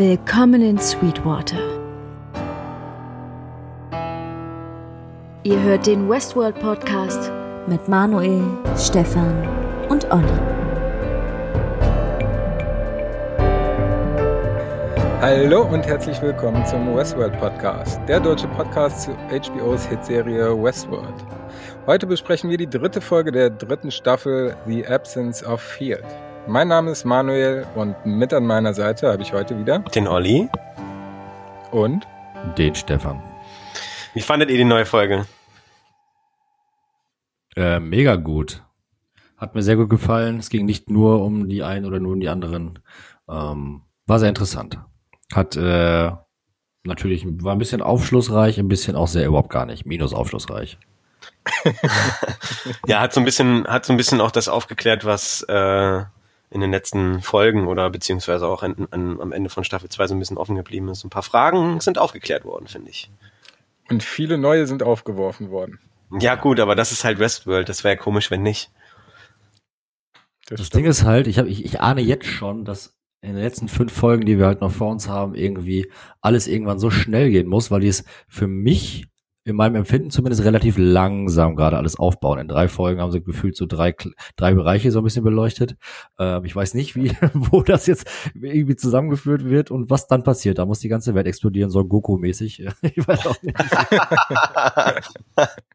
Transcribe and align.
Willkommen 0.00 0.62
in 0.62 0.78
Sweetwater. 0.78 1.58
Ihr 5.42 5.62
hört 5.62 5.86
den 5.86 6.08
Westworld 6.08 6.58
Podcast 6.58 7.30
mit 7.66 7.86
Manuel, 7.86 8.42
Stefan 8.78 9.46
und 9.90 10.10
Olli. 10.10 10.24
Hallo 15.20 15.64
und 15.64 15.86
herzlich 15.86 16.22
willkommen 16.22 16.64
zum 16.64 16.96
Westworld 16.96 17.38
Podcast, 17.38 18.00
der 18.08 18.20
deutsche 18.20 18.48
Podcast 18.48 19.02
zu 19.02 19.10
HBOs 19.28 19.84
Hitserie 19.84 20.56
Westworld. 20.64 21.26
Heute 21.86 22.06
besprechen 22.06 22.48
wir 22.48 22.56
die 22.56 22.70
dritte 22.70 23.02
Folge 23.02 23.32
der 23.32 23.50
dritten 23.50 23.90
Staffel 23.90 24.56
The 24.66 24.86
Absence 24.86 25.44
of 25.44 25.60
Field. 25.60 26.06
Mein 26.46 26.68
Name 26.68 26.90
ist 26.90 27.04
Manuel 27.04 27.66
und 27.74 27.94
mit 28.06 28.32
an 28.32 28.46
meiner 28.46 28.72
Seite 28.72 29.12
habe 29.12 29.22
ich 29.22 29.32
heute 29.32 29.58
wieder 29.58 29.80
den 29.80 30.08
Olli 30.08 30.48
und 31.70 32.06
den 32.56 32.74
Stefan. 32.74 33.22
Wie 34.14 34.20
fandet 34.20 34.50
ihr 34.50 34.56
die 34.56 34.64
neue 34.64 34.86
Folge? 34.86 35.26
Äh, 37.56 37.78
mega 37.78 38.16
gut. 38.16 38.64
Hat 39.36 39.54
mir 39.54 39.62
sehr 39.62 39.76
gut 39.76 39.90
gefallen. 39.90 40.38
Es 40.38 40.48
ging 40.48 40.64
nicht 40.64 40.90
nur 40.90 41.22
um 41.22 41.48
die 41.48 41.62
einen 41.62 41.84
oder 41.84 42.00
nur 42.00 42.12
um 42.14 42.20
die 42.20 42.28
anderen. 42.28 42.78
Ähm, 43.28 43.82
war 44.06 44.18
sehr 44.18 44.28
interessant. 44.28 44.78
Hat 45.32 45.56
äh, 45.56 46.10
natürlich 46.84 47.26
war 47.42 47.52
ein 47.52 47.58
bisschen 47.58 47.82
aufschlussreich, 47.82 48.58
ein 48.58 48.68
bisschen 48.68 48.96
auch 48.96 49.08
sehr 49.08 49.26
überhaupt 49.26 49.50
gar 49.50 49.66
nicht. 49.66 49.84
Minus 49.86 50.14
aufschlussreich. 50.14 50.78
ja, 52.86 53.00
hat 53.00 53.12
so 53.12 53.20
ein 53.20 53.24
bisschen, 53.24 53.66
hat 53.66 53.84
so 53.84 53.92
ein 53.92 53.96
bisschen 53.98 54.20
auch 54.20 54.30
das 54.30 54.48
aufgeklärt, 54.48 55.04
was 55.04 55.42
äh, 55.42 56.02
in 56.50 56.60
den 56.60 56.70
letzten 56.70 57.20
Folgen 57.22 57.68
oder 57.68 57.88
beziehungsweise 57.90 58.46
auch 58.46 58.62
an, 58.62 58.88
an, 58.90 59.20
am 59.20 59.32
Ende 59.32 59.50
von 59.50 59.64
Staffel 59.64 59.88
2 59.88 60.08
so 60.08 60.14
ein 60.14 60.18
bisschen 60.18 60.36
offen 60.36 60.56
geblieben 60.56 60.88
ist. 60.88 61.04
Ein 61.04 61.10
paar 61.10 61.22
Fragen 61.22 61.80
sind 61.80 61.98
aufgeklärt 61.98 62.44
worden, 62.44 62.66
finde 62.66 62.90
ich. 62.90 63.10
Und 63.88 64.02
viele 64.02 64.36
neue 64.36 64.66
sind 64.66 64.82
aufgeworfen 64.82 65.50
worden. 65.50 65.78
Ja, 66.18 66.34
gut, 66.34 66.58
aber 66.58 66.74
das 66.74 66.90
ist 66.90 67.04
halt 67.04 67.20
Westworld. 67.20 67.68
Das 67.68 67.84
wäre 67.84 67.96
komisch, 67.96 68.30
wenn 68.30 68.42
nicht. 68.42 68.70
Das, 70.46 70.58
das 70.58 70.70
Ding 70.70 70.84
ist 70.84 71.04
halt, 71.04 71.28
ich, 71.28 71.38
hab, 71.38 71.46
ich, 71.46 71.64
ich 71.64 71.80
ahne 71.80 72.00
jetzt 72.00 72.26
schon, 72.26 72.64
dass 72.64 72.96
in 73.22 73.34
den 73.34 73.42
letzten 73.42 73.68
fünf 73.68 73.92
Folgen, 73.92 74.24
die 74.24 74.38
wir 74.38 74.46
halt 74.46 74.60
noch 74.60 74.72
vor 74.72 74.90
uns 74.90 75.08
haben, 75.08 75.34
irgendwie 75.34 75.90
alles 76.20 76.48
irgendwann 76.48 76.78
so 76.78 76.90
schnell 76.90 77.30
gehen 77.30 77.46
muss, 77.46 77.70
weil 77.70 77.80
die 77.80 77.88
es 77.88 78.04
für 78.28 78.48
mich 78.48 79.09
in 79.44 79.56
meinem 79.56 79.76
Empfinden 79.76 80.10
zumindest 80.10 80.44
relativ 80.44 80.76
langsam 80.78 81.56
gerade 81.56 81.78
alles 81.78 81.98
aufbauen. 81.98 82.38
In 82.38 82.48
drei 82.48 82.68
Folgen 82.68 83.00
haben 83.00 83.10
sie 83.10 83.22
gefühlt 83.22 83.56
so 83.56 83.66
drei, 83.66 83.94
drei 84.36 84.54
Bereiche 84.54 84.90
so 84.90 85.00
ein 85.00 85.04
bisschen 85.04 85.24
beleuchtet. 85.24 85.76
Ähm, 86.18 86.44
ich 86.44 86.54
weiß 86.54 86.74
nicht, 86.74 86.94
wie, 86.94 87.10
wo 87.34 87.62
das 87.62 87.86
jetzt 87.86 88.08
irgendwie 88.34 88.76
zusammengeführt 88.76 89.44
wird 89.44 89.70
und 89.70 89.90
was 89.90 90.06
dann 90.06 90.22
passiert. 90.22 90.58
Da 90.58 90.66
muss 90.66 90.80
die 90.80 90.88
ganze 90.88 91.14
Welt 91.14 91.26
explodieren, 91.26 91.70
so 91.70 91.80
Goku-mäßig. 91.80 92.68
Ich 92.82 93.06
weiß 93.06 93.26
auch 93.26 93.42
nicht. 93.42 93.56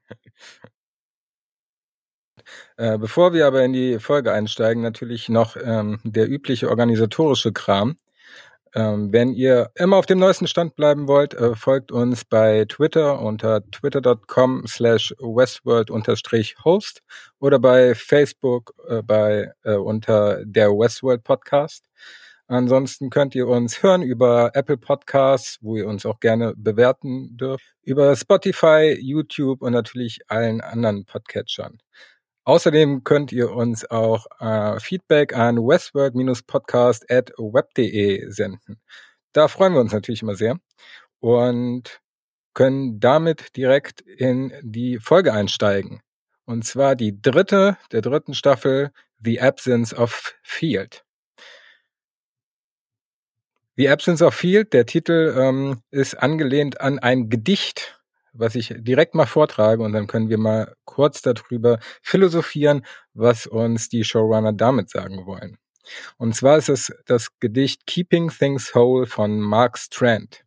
Äh, 2.78 2.98
bevor 2.98 3.34
wir 3.34 3.48
aber 3.48 3.64
in 3.64 3.74
die 3.74 4.00
Folge 4.00 4.34
einsteigen, 4.34 4.84
natürlich 4.84 5.30
noch 5.30 5.56
ähm, 5.56 6.00
der 6.04 6.30
übliche 6.30 6.70
organisatorische 6.70 7.54
Kram. 7.54 7.96
Ähm, 8.76 9.14
wenn 9.14 9.34
ihr 9.34 9.72
immer 9.76 9.96
auf 9.96 10.06
dem 10.06 10.20
neuesten 10.20 10.48
Stand 10.48 10.76
bleiben 10.76 11.08
wollt, 11.08 11.34
äh, 11.34 11.56
folgt 11.56 11.94
uns 11.94 12.26
bei 12.26 12.66
Twitter 12.66 13.22
unter 13.22 13.64
twitter.com 13.72 14.68
slash 14.68 15.16
westworld-host 15.20 17.02
oder 17.40 17.58
bei 17.60 17.96
Facebook 17.96 18.74
äh, 18.90 19.02
bei 19.02 19.50
äh, 19.64 19.76
unter 19.76 20.44
der 20.44 20.72
Westworld 20.72 21.24
Podcast. 21.24 21.86
Ansonsten 22.48 23.10
könnt 23.10 23.34
ihr 23.34 23.48
uns 23.48 23.82
hören 23.82 24.04
über 24.04 24.52
Apple 24.54 24.78
Podcasts, 24.78 25.58
wo 25.62 25.78
ihr 25.78 25.88
uns 25.88 26.06
auch 26.06 26.20
gerne 26.20 26.54
bewerten 26.58 27.38
dürft, 27.38 27.66
über 27.82 28.14
Spotify, 28.16 28.96
YouTube 29.00 29.62
und 29.62 29.72
natürlich 29.72 30.20
allen 30.28 30.60
anderen 30.60 31.06
Podcatchern. 31.06 31.80
Außerdem 32.46 33.04
könnt 33.04 33.32
ihr 33.32 33.52
uns 33.52 33.90
auch 33.90 34.28
äh, 34.40 34.80
Feedback 34.80 35.36
an 35.36 35.58
westworld-podcast.web.de 35.58 38.30
senden. 38.30 38.80
Da 39.34 39.48
freuen 39.48 39.74
wir 39.74 39.82
uns 39.82 39.92
natürlich 39.92 40.22
immer 40.22 40.36
sehr 40.36 40.60
und 41.20 42.02
können 42.54 43.00
damit 43.00 43.58
direkt 43.58 44.02
in 44.02 44.54
die 44.62 45.00
Folge 45.00 45.34
einsteigen. 45.34 46.02
Und 46.46 46.66
zwar 46.66 46.96
die 46.96 47.20
dritte 47.20 47.78
der 47.92 48.02
dritten 48.02 48.36
Staffel 48.36 48.92
The 49.24 49.42
Absence 49.42 49.92
of 49.94 50.36
Field. 50.44 51.04
The 53.76 53.90
Absence 53.90 54.22
of 54.22 54.36
Field, 54.36 54.72
der 54.72 54.86
Titel 54.86 55.36
ähm, 55.38 55.82
ist 55.90 56.14
angelehnt 56.14 56.80
an 56.80 57.00
ein 57.00 57.30
Gedicht 57.30 58.00
was 58.38 58.56
ich 58.56 58.74
direkt 58.78 59.16
mal 59.16 59.26
vortrage 59.26 59.84
und 59.84 59.94
dann 59.94 60.08
können 60.08 60.30
wir 60.30 60.38
mal 60.38 60.76
kurz 60.86 61.22
darüber 61.22 61.80
philosophieren, 62.02 62.86
was 63.14 63.48
uns 63.48 63.90
die 63.90 64.04
Showrunner 64.04 64.54
damit 64.54 64.90
sagen 64.90 65.26
wollen. 65.26 65.58
Und 66.18 66.36
zwar 66.36 66.58
ist 66.58 66.70
es 66.70 66.94
das 67.06 67.30
Gedicht 67.40 67.86
Keeping 67.86 68.30
Things 68.30 68.74
Whole 68.74 69.06
von 69.06 69.40
Mark 69.40 69.78
Strand. 69.78 70.44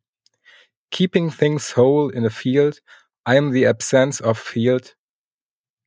Keeping 0.91 1.31
things 1.31 1.77
whole 1.77 2.13
in 2.13 2.25
a 2.25 2.31
field, 2.31 2.83
I 3.27 3.37
am 3.37 3.53
the 3.53 3.67
absence 3.67 4.23
of 4.23 4.39
field. 4.39 4.97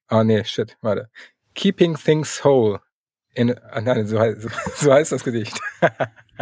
Ah, 0.08 0.24
nee, 0.24 0.44
shit, 0.44 0.78
warte. 0.82 1.10
Keeping 1.56 1.96
things 1.96 2.44
whole 2.44 2.80
in, 3.34 3.56
ah, 3.72 3.82
nein, 3.82 4.08
so 4.08 4.20
heißt, 4.20 4.48
so 4.76 4.94
heißt 4.94 5.12
das 5.12 5.24
Gedicht. 5.24 5.60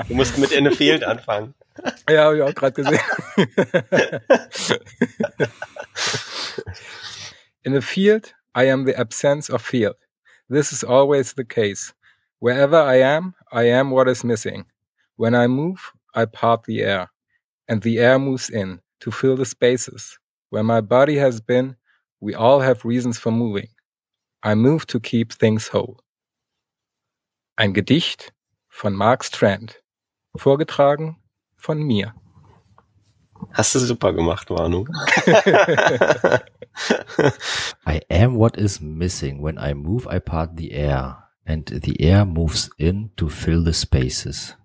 Du 0.07 0.15
musst 0.15 0.37
mit 0.37 0.51
in 0.51 0.67
a 0.67 0.71
field 0.71 1.03
anfangen. 1.03 1.53
Ja, 2.09 2.25
habe 2.25 2.37
ich 2.37 2.43
auch 2.43 2.53
gerade 2.53 2.73
gesehen. 2.73 2.99
In 7.63 7.75
a 7.75 7.81
field, 7.81 8.35
I 8.53 8.69
am 8.69 8.85
the 8.85 8.97
absence 8.97 9.49
of 9.49 9.61
field. 9.61 9.95
This 10.49 10.73
is 10.73 10.83
always 10.83 11.33
the 11.35 11.45
case. 11.45 11.93
Wherever 12.39 12.81
I 12.81 12.95
am, 12.95 13.33
I 13.53 13.63
am 13.63 13.91
what 13.91 14.09
is 14.09 14.25
missing. 14.25 14.65
When 15.15 15.35
I 15.35 15.47
move, 15.47 15.79
I 16.15 16.25
part 16.25 16.63
the 16.63 16.81
air, 16.81 17.09
and 17.69 17.81
the 17.81 17.99
air 17.99 18.19
moves 18.19 18.49
in 18.49 18.81
to 19.01 19.11
fill 19.11 19.37
the 19.37 19.45
spaces. 19.45 20.17
Where 20.49 20.63
my 20.63 20.81
body 20.81 21.15
has 21.17 21.39
been, 21.39 21.77
we 22.19 22.33
all 22.33 22.59
have 22.59 22.83
reasons 22.83 23.19
for 23.19 23.31
moving. 23.31 23.69
I 24.43 24.55
move 24.55 24.85
to 24.87 24.99
keep 24.99 25.31
things 25.31 25.67
whole. 25.67 26.01
Ein 27.59 27.73
Gedicht 27.73 28.31
von 28.69 28.93
Mark 28.93 29.25
Strand, 29.25 29.83
vorgetragen 30.33 31.17
von 31.57 31.83
mir. 31.83 32.15
Hast 33.51 33.75
du 33.75 33.79
super 33.79 34.13
gemacht, 34.13 34.49
Manu. 34.49 34.85
I 37.85 37.99
am 38.09 38.37
what 38.37 38.55
is 38.55 38.79
missing. 38.79 39.43
When 39.43 39.57
I 39.57 39.73
move, 39.73 40.07
I 40.09 40.21
part 40.21 40.55
the 40.55 40.71
air. 40.71 41.31
And 41.43 41.67
the 41.83 41.99
air 41.99 42.23
moves 42.23 42.69
in 42.77 43.11
to 43.17 43.27
fill 43.27 43.65
the 43.65 43.73
spaces. 43.73 44.55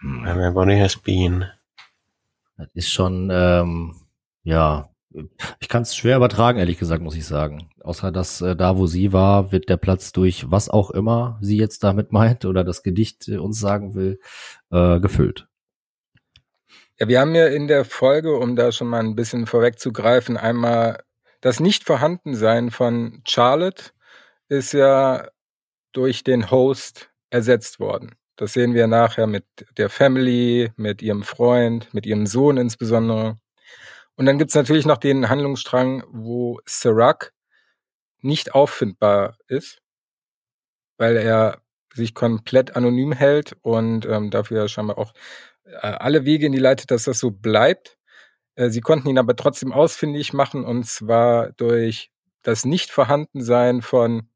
Hm. 0.00 0.28
Everybody 0.28 0.78
has 0.78 0.94
been. 0.94 1.46
Das 2.56 2.68
ist 2.74 2.92
schon, 2.92 3.30
ähm, 3.32 3.96
ja, 4.44 4.88
ich 5.60 5.68
kann 5.68 5.82
es 5.82 5.96
schwer 5.96 6.16
übertragen, 6.16 6.58
ehrlich 6.58 6.78
gesagt, 6.78 7.02
muss 7.02 7.16
ich 7.16 7.26
sagen. 7.26 7.70
Außer 7.82 8.12
dass 8.12 8.40
äh, 8.40 8.56
da, 8.56 8.76
wo 8.76 8.86
sie 8.86 9.12
war, 9.12 9.52
wird 9.52 9.68
der 9.68 9.76
Platz 9.76 10.12
durch 10.12 10.50
was 10.50 10.68
auch 10.68 10.90
immer 10.90 11.38
sie 11.40 11.56
jetzt 11.56 11.84
damit 11.84 12.12
meint 12.12 12.44
oder 12.44 12.64
das 12.64 12.82
Gedicht 12.82 13.28
äh, 13.28 13.38
uns 13.38 13.58
sagen 13.58 13.94
will, 13.94 14.20
äh, 14.70 15.00
gefüllt. 15.00 15.46
Ja, 16.98 17.08
wir 17.08 17.20
haben 17.20 17.34
ja 17.34 17.46
in 17.46 17.68
der 17.68 17.84
Folge, 17.84 18.36
um 18.36 18.56
da 18.56 18.72
schon 18.72 18.88
mal 18.88 19.00
ein 19.00 19.16
bisschen 19.16 19.46
vorwegzugreifen, 19.46 20.36
einmal 20.36 21.02
das 21.40 21.60
Nicht-Vorhandensein 21.60 22.70
von 22.70 23.22
Charlotte 23.26 23.90
ist 24.48 24.72
ja 24.72 25.28
durch 25.92 26.24
den 26.24 26.50
Host 26.50 27.10
ersetzt 27.30 27.80
worden. 27.80 28.14
Das 28.36 28.52
sehen 28.52 28.74
wir 28.74 28.86
nachher 28.86 29.26
mit 29.26 29.44
der 29.78 29.88
Family, 29.88 30.70
mit 30.76 31.02
ihrem 31.02 31.22
Freund, 31.22 31.92
mit 31.94 32.06
ihrem 32.06 32.26
Sohn 32.26 32.56
insbesondere. 32.56 33.38
Und 34.16 34.26
dann 34.26 34.38
gibt's 34.38 34.54
natürlich 34.54 34.86
noch 34.86 34.96
den 34.96 35.28
Handlungsstrang, 35.28 36.04
wo 36.10 36.60
Serac 36.66 37.32
nicht 38.20 38.54
auffindbar 38.54 39.36
ist, 39.46 39.78
weil 40.96 41.16
er 41.16 41.60
sich 41.94 42.14
komplett 42.14 42.76
anonym 42.76 43.12
hält 43.12 43.56
und 43.62 44.06
ähm, 44.06 44.30
dafür 44.30 44.68
scheinbar 44.68 44.98
auch 44.98 45.12
äh, 45.64 45.76
alle 45.78 46.24
Wege 46.24 46.46
in 46.46 46.52
die 46.52 46.58
leitet, 46.58 46.90
dass 46.90 47.04
das 47.04 47.18
so 47.18 47.30
bleibt. 47.30 47.98
Äh, 48.54 48.70
sie 48.70 48.80
konnten 48.80 49.08
ihn 49.08 49.18
aber 49.18 49.36
trotzdem 49.36 49.72
ausfindig 49.72 50.32
machen 50.32 50.64
und 50.64 50.86
zwar 50.86 51.52
durch 51.52 52.10
das 52.42 52.64
Nichtvorhandensein 52.64 53.82
von 53.82 54.28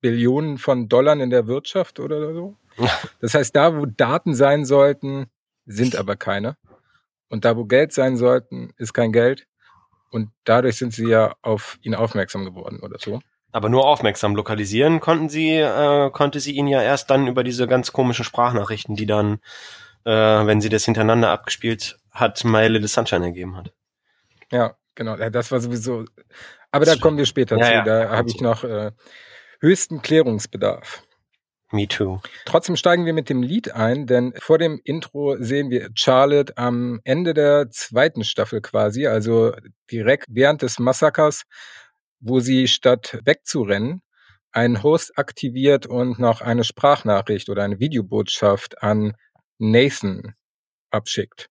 Billionen 0.00 0.58
von 0.58 0.88
Dollar 0.88 1.18
in 1.18 1.30
der 1.30 1.46
Wirtschaft 1.46 2.00
oder 2.00 2.34
so. 2.34 2.56
Das 3.20 3.34
heißt, 3.34 3.54
da, 3.56 3.76
wo 3.76 3.86
Daten 3.86 4.34
sein 4.34 4.64
sollten, 4.64 5.26
sind 5.64 5.96
aber 5.96 6.16
keine. 6.16 6.56
Und 7.28 7.44
da, 7.44 7.56
wo 7.56 7.64
Geld 7.64 7.92
sein 7.92 8.16
sollten, 8.16 8.72
ist 8.76 8.92
kein 8.92 9.12
Geld. 9.12 9.46
Und 10.10 10.30
dadurch 10.44 10.76
sind 10.76 10.92
sie 10.92 11.08
ja 11.08 11.34
auf 11.42 11.78
ihn 11.82 11.94
aufmerksam 11.94 12.44
geworden 12.44 12.80
oder 12.80 12.98
so. 12.98 13.20
Aber 13.52 13.68
nur 13.68 13.86
aufmerksam 13.86 14.34
lokalisieren 14.34 15.00
konnten 15.00 15.28
sie, 15.28 15.50
äh, 15.56 16.10
konnte 16.10 16.40
sie 16.40 16.52
ihn 16.52 16.66
ja 16.66 16.82
erst 16.82 17.10
dann 17.10 17.26
über 17.26 17.44
diese 17.44 17.66
ganz 17.66 17.92
komischen 17.92 18.24
Sprachnachrichten, 18.24 18.96
die 18.96 19.06
dann 19.06 19.40
äh, 20.04 20.10
wenn 20.10 20.60
sie 20.60 20.68
das 20.68 20.84
hintereinander 20.84 21.30
abgespielt 21.30 21.98
hat, 22.10 22.44
My 22.44 22.66
Little 22.66 22.88
Sunshine 22.88 23.24
ergeben 23.24 23.56
hat. 23.56 23.72
Ja, 24.52 24.76
genau. 24.94 25.16
Das 25.16 25.50
war 25.50 25.60
sowieso. 25.60 26.04
Aber 26.70 26.84
da 26.84 26.96
kommen 26.96 27.16
wir 27.16 27.26
später 27.26 27.56
ja, 27.56 27.64
zu. 27.64 27.72
Ja, 27.72 27.82
da 27.84 28.10
habe 28.10 28.28
ich 28.28 28.40
noch 28.40 28.64
äh, 28.64 28.92
höchsten 29.60 30.02
Klärungsbedarf. 30.02 31.03
Me 31.74 31.88
too. 31.88 32.20
Trotzdem 32.44 32.76
steigen 32.76 33.04
wir 33.04 33.12
mit 33.12 33.28
dem 33.28 33.42
Lied 33.42 33.72
ein, 33.72 34.06
denn 34.06 34.32
vor 34.38 34.58
dem 34.58 34.80
Intro 34.84 35.36
sehen 35.40 35.70
wir 35.70 35.90
Charlotte 35.96 36.56
am 36.56 37.00
Ende 37.02 37.34
der 37.34 37.68
zweiten 37.70 38.22
Staffel 38.22 38.60
quasi, 38.60 39.08
also 39.08 39.52
direkt 39.90 40.26
während 40.28 40.62
des 40.62 40.78
Massakers, 40.78 41.42
wo 42.20 42.38
sie 42.38 42.68
statt 42.68 43.18
wegzurennen, 43.24 44.02
einen 44.52 44.84
Host 44.84 45.18
aktiviert 45.18 45.84
und 45.86 46.20
noch 46.20 46.42
eine 46.42 46.62
Sprachnachricht 46.62 47.48
oder 47.48 47.64
eine 47.64 47.80
Videobotschaft 47.80 48.80
an 48.80 49.16
Nathan 49.58 50.34
abschickt. 50.90 51.48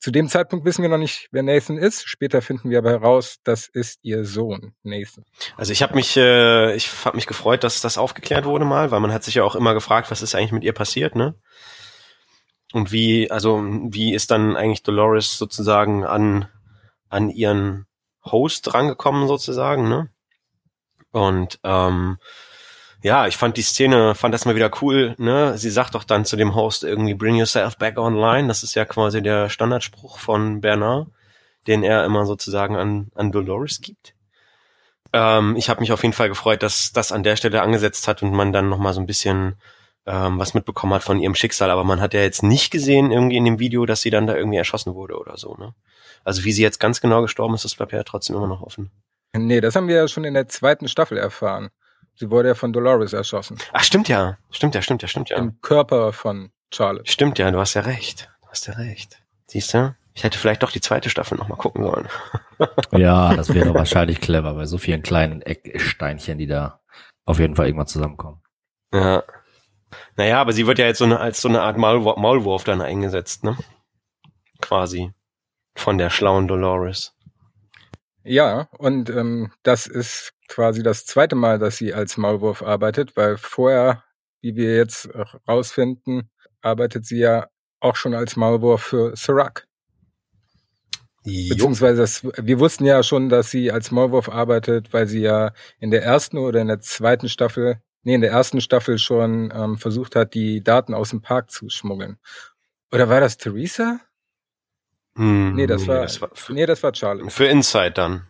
Zu 0.00 0.10
dem 0.10 0.28
Zeitpunkt 0.28 0.64
wissen 0.64 0.82
wir 0.82 0.88
noch 0.88 0.98
nicht, 0.98 1.28
wer 1.30 1.42
Nathan 1.42 1.76
ist. 1.76 2.08
Später 2.08 2.40
finden 2.40 2.70
wir 2.70 2.78
aber 2.78 2.90
heraus, 2.90 3.36
das 3.44 3.68
ist 3.68 4.00
ihr 4.02 4.24
Sohn, 4.24 4.74
Nathan. 4.82 5.24
Also 5.56 5.72
ich 5.72 5.82
habe 5.82 5.94
mich, 5.94 6.16
äh, 6.16 6.74
ich 6.74 6.90
habe 7.04 7.16
mich 7.16 7.26
gefreut, 7.26 7.64
dass 7.64 7.82
das 7.82 7.98
aufgeklärt 7.98 8.46
wurde 8.46 8.64
mal, 8.64 8.90
weil 8.90 9.00
man 9.00 9.12
hat 9.12 9.24
sich 9.24 9.34
ja 9.34 9.44
auch 9.44 9.54
immer 9.54 9.74
gefragt, 9.74 10.10
was 10.10 10.22
ist 10.22 10.34
eigentlich 10.34 10.52
mit 10.52 10.64
ihr 10.64 10.72
passiert, 10.72 11.16
ne? 11.16 11.34
Und 12.72 12.92
wie, 12.92 13.30
also 13.30 13.62
wie 13.62 14.14
ist 14.14 14.30
dann 14.30 14.56
eigentlich 14.56 14.82
Dolores 14.82 15.36
sozusagen 15.36 16.04
an 16.04 16.48
an 17.10 17.28
ihren 17.28 17.86
Host 18.24 18.72
rangekommen 18.72 19.28
sozusagen, 19.28 19.88
ne? 19.88 20.08
Und 21.10 21.58
ähm, 21.64 22.18
ja, 23.02 23.26
ich 23.26 23.36
fand 23.36 23.56
die 23.56 23.62
Szene, 23.62 24.14
fand 24.14 24.34
das 24.34 24.44
mal 24.44 24.54
wieder 24.54 24.70
cool, 24.82 25.14
ne? 25.18 25.56
Sie 25.56 25.70
sagt 25.70 25.94
doch 25.94 26.04
dann 26.04 26.24
zu 26.24 26.36
dem 26.36 26.54
Host 26.54 26.84
irgendwie 26.84 27.14
Bring 27.14 27.36
yourself 27.36 27.76
back 27.78 27.98
online. 27.98 28.48
Das 28.48 28.62
ist 28.62 28.74
ja 28.74 28.84
quasi 28.84 29.22
der 29.22 29.48
Standardspruch 29.48 30.18
von 30.18 30.60
Bernard, 30.60 31.08
den 31.66 31.82
er 31.82 32.04
immer 32.04 32.26
sozusagen 32.26 32.76
an, 32.76 33.10
an 33.14 33.32
Dolores 33.32 33.80
gibt. 33.80 34.14
Ähm, 35.12 35.56
ich 35.56 35.70
habe 35.70 35.80
mich 35.80 35.92
auf 35.92 36.02
jeden 36.02 36.12
Fall 36.12 36.28
gefreut, 36.28 36.62
dass 36.62 36.92
das 36.92 37.10
an 37.10 37.22
der 37.22 37.36
Stelle 37.36 37.62
angesetzt 37.62 38.06
hat 38.06 38.22
und 38.22 38.32
man 38.32 38.52
dann 38.52 38.68
nochmal 38.68 38.92
so 38.92 39.00
ein 39.00 39.06
bisschen 39.06 39.56
ähm, 40.06 40.38
was 40.38 40.54
mitbekommen 40.54 40.94
hat 40.94 41.02
von 41.02 41.20
ihrem 41.20 41.34
Schicksal. 41.34 41.70
Aber 41.70 41.84
man 41.84 42.00
hat 42.00 42.14
ja 42.14 42.20
jetzt 42.20 42.42
nicht 42.42 42.70
gesehen 42.70 43.12
irgendwie 43.12 43.36
in 43.36 43.44
dem 43.44 43.58
Video, 43.58 43.86
dass 43.86 44.02
sie 44.02 44.10
dann 44.10 44.26
da 44.26 44.36
irgendwie 44.36 44.58
erschossen 44.58 44.94
wurde 44.94 45.18
oder 45.18 45.36
so, 45.36 45.54
ne? 45.56 45.74
Also 46.22 46.44
wie 46.44 46.52
sie 46.52 46.62
jetzt 46.62 46.80
ganz 46.80 47.00
genau 47.00 47.22
gestorben 47.22 47.54
ist, 47.54 47.64
das 47.64 47.74
bleibt 47.74 47.92
ja 47.92 48.02
trotzdem 48.02 48.36
immer 48.36 48.46
noch 48.46 48.60
offen. 48.62 48.90
Nee, 49.34 49.60
das 49.60 49.74
haben 49.74 49.88
wir 49.88 49.96
ja 49.96 50.08
schon 50.08 50.24
in 50.24 50.34
der 50.34 50.48
zweiten 50.48 50.86
Staffel 50.86 51.16
erfahren. 51.16 51.70
Sie 52.20 52.30
wurde 52.30 52.48
ja 52.48 52.54
von 52.54 52.70
Dolores 52.70 53.14
erschossen. 53.14 53.56
Ach, 53.72 53.82
stimmt 53.82 54.06
ja. 54.08 54.36
Stimmt 54.50 54.74
ja, 54.74 54.82
stimmt 54.82 55.00
ja, 55.00 55.08
stimmt 55.08 55.30
ja. 55.30 55.38
Im 55.38 55.58
Körper 55.62 56.12
von 56.12 56.50
Charlotte. 56.70 57.10
Stimmt 57.10 57.38
ja, 57.38 57.50
du 57.50 57.58
hast 57.58 57.72
ja 57.72 57.80
recht. 57.80 58.30
Du 58.42 58.48
hast 58.48 58.66
ja 58.66 58.74
recht. 58.74 59.22
Siehst 59.46 59.72
du? 59.72 59.96
Ich 60.12 60.22
hätte 60.22 60.38
vielleicht 60.38 60.62
doch 60.62 60.70
die 60.70 60.82
zweite 60.82 61.08
Staffel 61.08 61.38
nochmal 61.38 61.56
gucken 61.56 61.82
sollen. 61.82 62.08
ja, 62.92 63.34
das 63.34 63.54
wäre 63.54 63.72
wahrscheinlich 63.72 64.20
clever 64.20 64.52
bei 64.52 64.66
so 64.66 64.76
vielen 64.76 65.02
kleinen 65.02 65.40
Ecksteinchen, 65.40 66.36
die 66.36 66.46
da 66.46 66.82
auf 67.24 67.38
jeden 67.38 67.56
Fall 67.56 67.68
irgendwann 67.68 67.86
zusammenkommen. 67.86 68.42
Ja. 68.92 69.22
Naja, 70.16 70.42
aber 70.42 70.52
sie 70.52 70.66
wird 70.66 70.78
ja 70.78 70.84
jetzt 70.84 70.98
so 70.98 71.06
eine, 71.06 71.20
als 71.20 71.40
so 71.40 71.48
eine 71.48 71.62
Art 71.62 71.78
Maulwurf, 71.78 72.18
Maulwurf 72.18 72.64
dann 72.64 72.82
eingesetzt, 72.82 73.44
ne? 73.44 73.56
Quasi. 74.60 75.14
Von 75.74 75.96
der 75.96 76.10
schlauen 76.10 76.48
Dolores. 76.48 77.16
Ja, 78.30 78.68
und 78.78 79.10
ähm, 79.10 79.50
das 79.64 79.88
ist 79.88 80.34
quasi 80.46 80.84
das 80.84 81.04
zweite 81.04 81.34
Mal, 81.34 81.58
dass 81.58 81.78
sie 81.78 81.92
als 81.92 82.16
Maulwurf 82.16 82.62
arbeitet, 82.62 83.16
weil 83.16 83.36
vorher, 83.36 84.04
wie 84.40 84.54
wir 84.54 84.76
jetzt 84.76 85.08
rausfinden, 85.48 86.30
arbeitet 86.60 87.06
sie 87.06 87.18
ja 87.18 87.48
auch 87.80 87.96
schon 87.96 88.14
als 88.14 88.36
Maulwurf 88.36 88.82
für 88.82 89.16
Serac. 89.16 89.66
Beziehungsweise 91.24 92.02
das, 92.02 92.22
wir 92.22 92.60
wussten 92.60 92.84
ja 92.84 93.02
schon, 93.02 93.30
dass 93.30 93.50
sie 93.50 93.72
als 93.72 93.90
Maulwurf 93.90 94.28
arbeitet, 94.28 94.92
weil 94.92 95.08
sie 95.08 95.22
ja 95.22 95.52
in 95.80 95.90
der 95.90 96.04
ersten 96.04 96.38
oder 96.38 96.60
in 96.60 96.68
der 96.68 96.78
zweiten 96.78 97.28
Staffel, 97.28 97.82
nee, 98.04 98.14
in 98.14 98.20
der 98.20 98.30
ersten 98.30 98.60
Staffel 98.60 98.98
schon 98.98 99.52
ähm, 99.52 99.76
versucht 99.76 100.14
hat, 100.14 100.34
die 100.34 100.62
Daten 100.62 100.94
aus 100.94 101.10
dem 101.10 101.20
Park 101.20 101.50
zu 101.50 101.68
schmuggeln. 101.68 102.20
Oder 102.92 103.08
war 103.08 103.18
das 103.18 103.38
Theresa? 103.38 103.98
Hm, 105.16 105.54
nee, 105.54 105.66
das 105.66 105.86
war, 105.86 106.02
das 106.02 106.20
war 106.20 106.30
für, 106.34 106.52
nee, 106.52 106.66
das 106.66 106.82
war 106.82 106.92
Charlie. 106.92 107.28
Für 107.30 107.46
Inside 107.46 107.92
dann. 107.92 108.26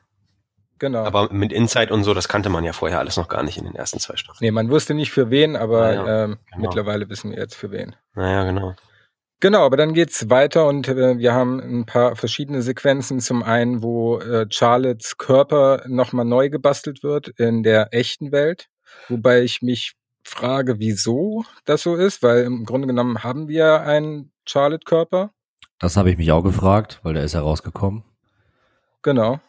Genau. 0.79 1.05
Aber 1.05 1.31
mit 1.31 1.53
Inside 1.53 1.93
und 1.93 2.05
so, 2.05 2.15
das 2.15 2.27
kannte 2.27 2.49
man 2.49 2.65
ja 2.65 2.73
vorher 2.73 2.99
alles 2.99 3.19
noch 3.19 3.29
gar 3.29 3.43
nicht 3.43 3.59
in 3.59 3.65
den 3.65 3.75
ersten 3.75 4.01
zwei 4.01 4.17
Staffeln. 4.17 4.39
Nee, 4.41 4.51
man 4.51 4.71
wusste 4.71 4.95
nicht 4.95 5.13
für 5.13 5.31
wen, 5.31 5.55
aber 5.55 5.93
ja, 5.93 6.25
ähm, 6.25 6.39
genau. 6.51 6.63
mittlerweile 6.63 7.09
wissen 7.11 7.31
wir 7.31 7.39
jetzt 7.39 7.55
für 7.55 7.71
wen. 7.71 7.95
Naja, 8.15 8.45
genau. 8.45 8.75
Genau, 9.41 9.65
aber 9.65 9.79
dann 9.79 9.95
geht's 9.95 10.29
weiter 10.29 10.67
und 10.67 10.89
äh, 10.89 11.19
wir 11.19 11.33
haben 11.33 11.61
ein 11.61 11.87
paar 11.87 12.17
verschiedene 12.17 12.61
Sequenzen. 12.61 13.21
Zum 13.21 13.43
einen, 13.43 13.83
wo 13.83 14.19
äh, 14.19 14.47
Charlottes 14.51 15.17
Körper 15.17 15.83
nochmal 15.87 16.27
neu 16.27 16.51
gebastelt 16.51 17.03
wird 17.03 17.29
in 17.29 17.63
der 17.63 17.93
echten 17.93 18.33
Welt, 18.33 18.69
wobei 19.09 19.43
ich 19.43 19.63
mich 19.63 19.95
frage, 20.25 20.79
wieso 20.79 21.45
das 21.65 21.83
so 21.83 21.97
ist, 21.97 22.23
weil 22.23 22.45
im 22.45 22.65
Grunde 22.65 22.87
genommen 22.87 23.23
haben 23.25 23.49
wir 23.49 23.81
einen 23.81 24.31
Charlotte-Körper. 24.47 25.33
Das 25.81 25.97
habe 25.97 26.11
ich 26.11 26.19
mich 26.19 26.31
auch 26.31 26.43
gefragt, 26.43 27.01
weil 27.03 27.15
der 27.15 27.25
ist 27.25 27.35
herausgekommen. 27.35 28.05
Genau. 29.03 29.41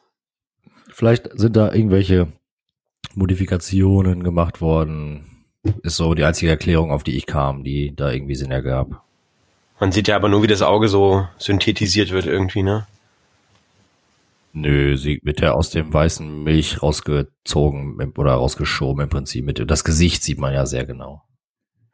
Vielleicht 0.89 1.29
sind 1.37 1.55
da 1.55 1.71
irgendwelche 1.73 2.27
Modifikationen 3.13 4.23
gemacht 4.23 4.61
worden. 4.61 5.45
Ist 5.83 5.97
so 5.97 6.15
die 6.15 6.23
einzige 6.23 6.49
Erklärung, 6.49 6.91
auf 6.91 7.03
die 7.03 7.17
ich 7.17 7.25
kam, 7.25 7.63
die 7.63 7.95
da 7.95 8.11
irgendwie 8.11 8.35
Sinn 8.35 8.51
ergab. 8.51 9.03
Man 9.79 9.91
sieht 9.91 10.07
ja 10.07 10.15
aber 10.15 10.29
nur, 10.29 10.41
wie 10.41 10.47
das 10.47 10.61
Auge 10.61 10.87
so 10.87 11.27
synthetisiert 11.37 12.11
wird 12.11 12.25
irgendwie, 12.25 12.63
ne? 12.63 12.87
Nö, 14.53 14.97
sie 14.97 15.19
wird 15.23 15.41
ja 15.41 15.53
aus 15.53 15.69
dem 15.69 15.93
weißen 15.93 16.43
Milch 16.43 16.81
rausgezogen 16.81 18.13
oder 18.17 18.33
rausgeschoben 18.33 19.03
im 19.03 19.09
Prinzip. 19.09 19.45
Mit, 19.45 19.69
das 19.69 19.83
Gesicht 19.83 20.23
sieht 20.23 20.39
man 20.39 20.53
ja 20.53 20.65
sehr 20.65 20.85
genau. 20.85 21.23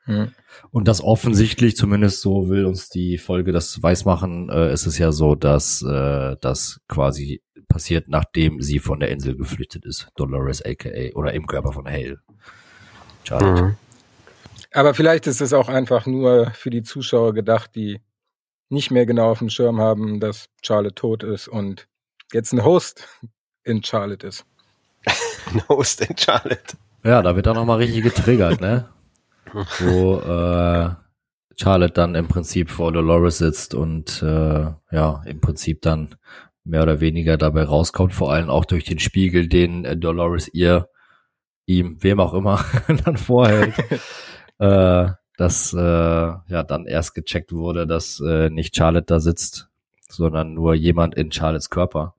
Hm. 0.07 0.31
Und 0.71 0.87
das 0.87 1.03
offensichtlich, 1.03 1.75
zumindest 1.75 2.21
so 2.21 2.49
will 2.49 2.65
uns 2.65 2.89
die 2.89 3.17
Folge 3.17 3.51
das 3.51 3.83
weismachen, 3.83 4.49
äh, 4.49 4.71
ist 4.73 4.85
es 4.85 4.97
ja 4.97 5.11
so, 5.11 5.35
dass 5.35 5.81
äh, 5.81 6.35
das 6.41 6.79
quasi 6.87 7.41
passiert, 7.67 8.07
nachdem 8.07 8.61
sie 8.61 8.79
von 8.79 8.99
der 8.99 9.09
Insel 9.09 9.35
geflüchtet 9.35 9.85
ist. 9.85 10.07
Dolores 10.15 10.63
aka 10.63 11.13
oder 11.13 11.33
im 11.33 11.45
Körper 11.45 11.73
von 11.73 11.85
Hale. 11.85 12.19
Charlotte. 13.23 13.63
Mhm. 13.63 13.75
Aber 14.73 14.93
vielleicht 14.93 15.27
ist 15.27 15.41
es 15.41 15.53
auch 15.53 15.67
einfach 15.67 16.05
nur 16.05 16.51
für 16.51 16.69
die 16.69 16.83
Zuschauer 16.83 17.33
gedacht, 17.33 17.71
die 17.75 17.99
nicht 18.69 18.91
mehr 18.91 19.05
genau 19.05 19.31
auf 19.31 19.39
dem 19.39 19.49
Schirm 19.49 19.79
haben, 19.79 20.19
dass 20.19 20.47
Charlotte 20.61 20.95
tot 20.95 21.23
ist 21.23 21.47
und 21.47 21.87
jetzt 22.31 22.53
ein 22.53 22.63
Host 22.63 23.07
in 23.63 23.83
Charlotte 23.83 24.25
ist. 24.25 24.45
ein 25.51 25.67
Host 25.67 26.01
in 26.01 26.17
Charlotte. 26.17 26.77
Ja, 27.03 27.21
da 27.21 27.35
wird 27.35 27.45
dann 27.45 27.55
nochmal 27.55 27.77
richtig 27.77 28.03
getriggert, 28.03 28.61
ne? 28.61 28.89
Wo 29.53 30.17
äh, 30.19 30.95
Charlotte 31.55 31.93
dann 31.93 32.15
im 32.15 32.27
Prinzip 32.27 32.69
vor 32.69 32.91
Dolores 32.91 33.39
sitzt 33.39 33.73
und 33.73 34.21
äh, 34.21 34.71
ja, 34.91 35.23
im 35.25 35.41
Prinzip 35.41 35.81
dann 35.81 36.15
mehr 36.63 36.83
oder 36.83 36.99
weniger 36.99 37.37
dabei 37.37 37.63
rauskommt, 37.63 38.13
vor 38.13 38.31
allem 38.31 38.49
auch 38.49 38.65
durch 38.65 38.83
den 38.83 38.99
Spiegel, 38.99 39.47
den 39.47 39.85
äh, 39.85 39.97
Dolores 39.97 40.47
ihr, 40.53 40.89
ihm, 41.65 41.97
wem 42.01 42.19
auch 42.19 42.33
immer, 42.33 42.63
dann 43.05 43.17
vorhält, 43.17 43.73
äh, 44.59 45.09
dass 45.37 45.73
äh, 45.73 45.77
ja 45.77 46.63
dann 46.63 46.85
erst 46.85 47.15
gecheckt 47.15 47.51
wurde, 47.51 47.87
dass 47.87 48.19
äh, 48.19 48.49
nicht 48.49 48.75
Charlotte 48.75 49.05
da 49.05 49.19
sitzt, 49.19 49.69
sondern 50.09 50.53
nur 50.53 50.73
jemand 50.75 51.15
in 51.15 51.31
Charlottes 51.31 51.69
Körper. 51.69 52.15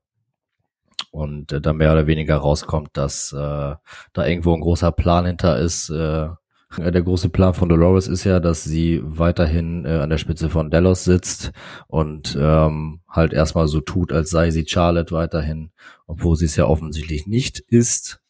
Und 1.10 1.52
äh, 1.52 1.60
da 1.60 1.72
mehr 1.72 1.92
oder 1.92 2.06
weniger 2.06 2.36
rauskommt, 2.36 2.90
dass 2.92 3.32
äh, 3.32 3.36
da 3.36 4.26
irgendwo 4.26 4.54
ein 4.54 4.60
großer 4.60 4.92
Plan 4.92 5.26
hinter 5.26 5.58
ist, 5.58 5.90
äh, 5.90 6.28
der 6.76 7.02
große 7.02 7.30
Plan 7.30 7.54
von 7.54 7.68
Dolores 7.68 8.08
ist 8.08 8.24
ja, 8.24 8.40
dass 8.40 8.62
sie 8.64 9.00
weiterhin 9.02 9.84
äh, 9.86 9.98
an 9.98 10.10
der 10.10 10.18
Spitze 10.18 10.50
von 10.50 10.70
Delos 10.70 11.04
sitzt 11.04 11.52
und 11.86 12.36
ähm, 12.40 13.00
halt 13.08 13.32
erstmal 13.32 13.68
so 13.68 13.80
tut, 13.80 14.12
als 14.12 14.30
sei 14.30 14.50
sie 14.50 14.66
Charlotte 14.66 15.14
weiterhin, 15.14 15.70
obwohl 16.06 16.36
sie 16.36 16.44
es 16.44 16.56
ja 16.56 16.66
offensichtlich 16.66 17.26
nicht 17.26 17.60
ist. 17.60 18.20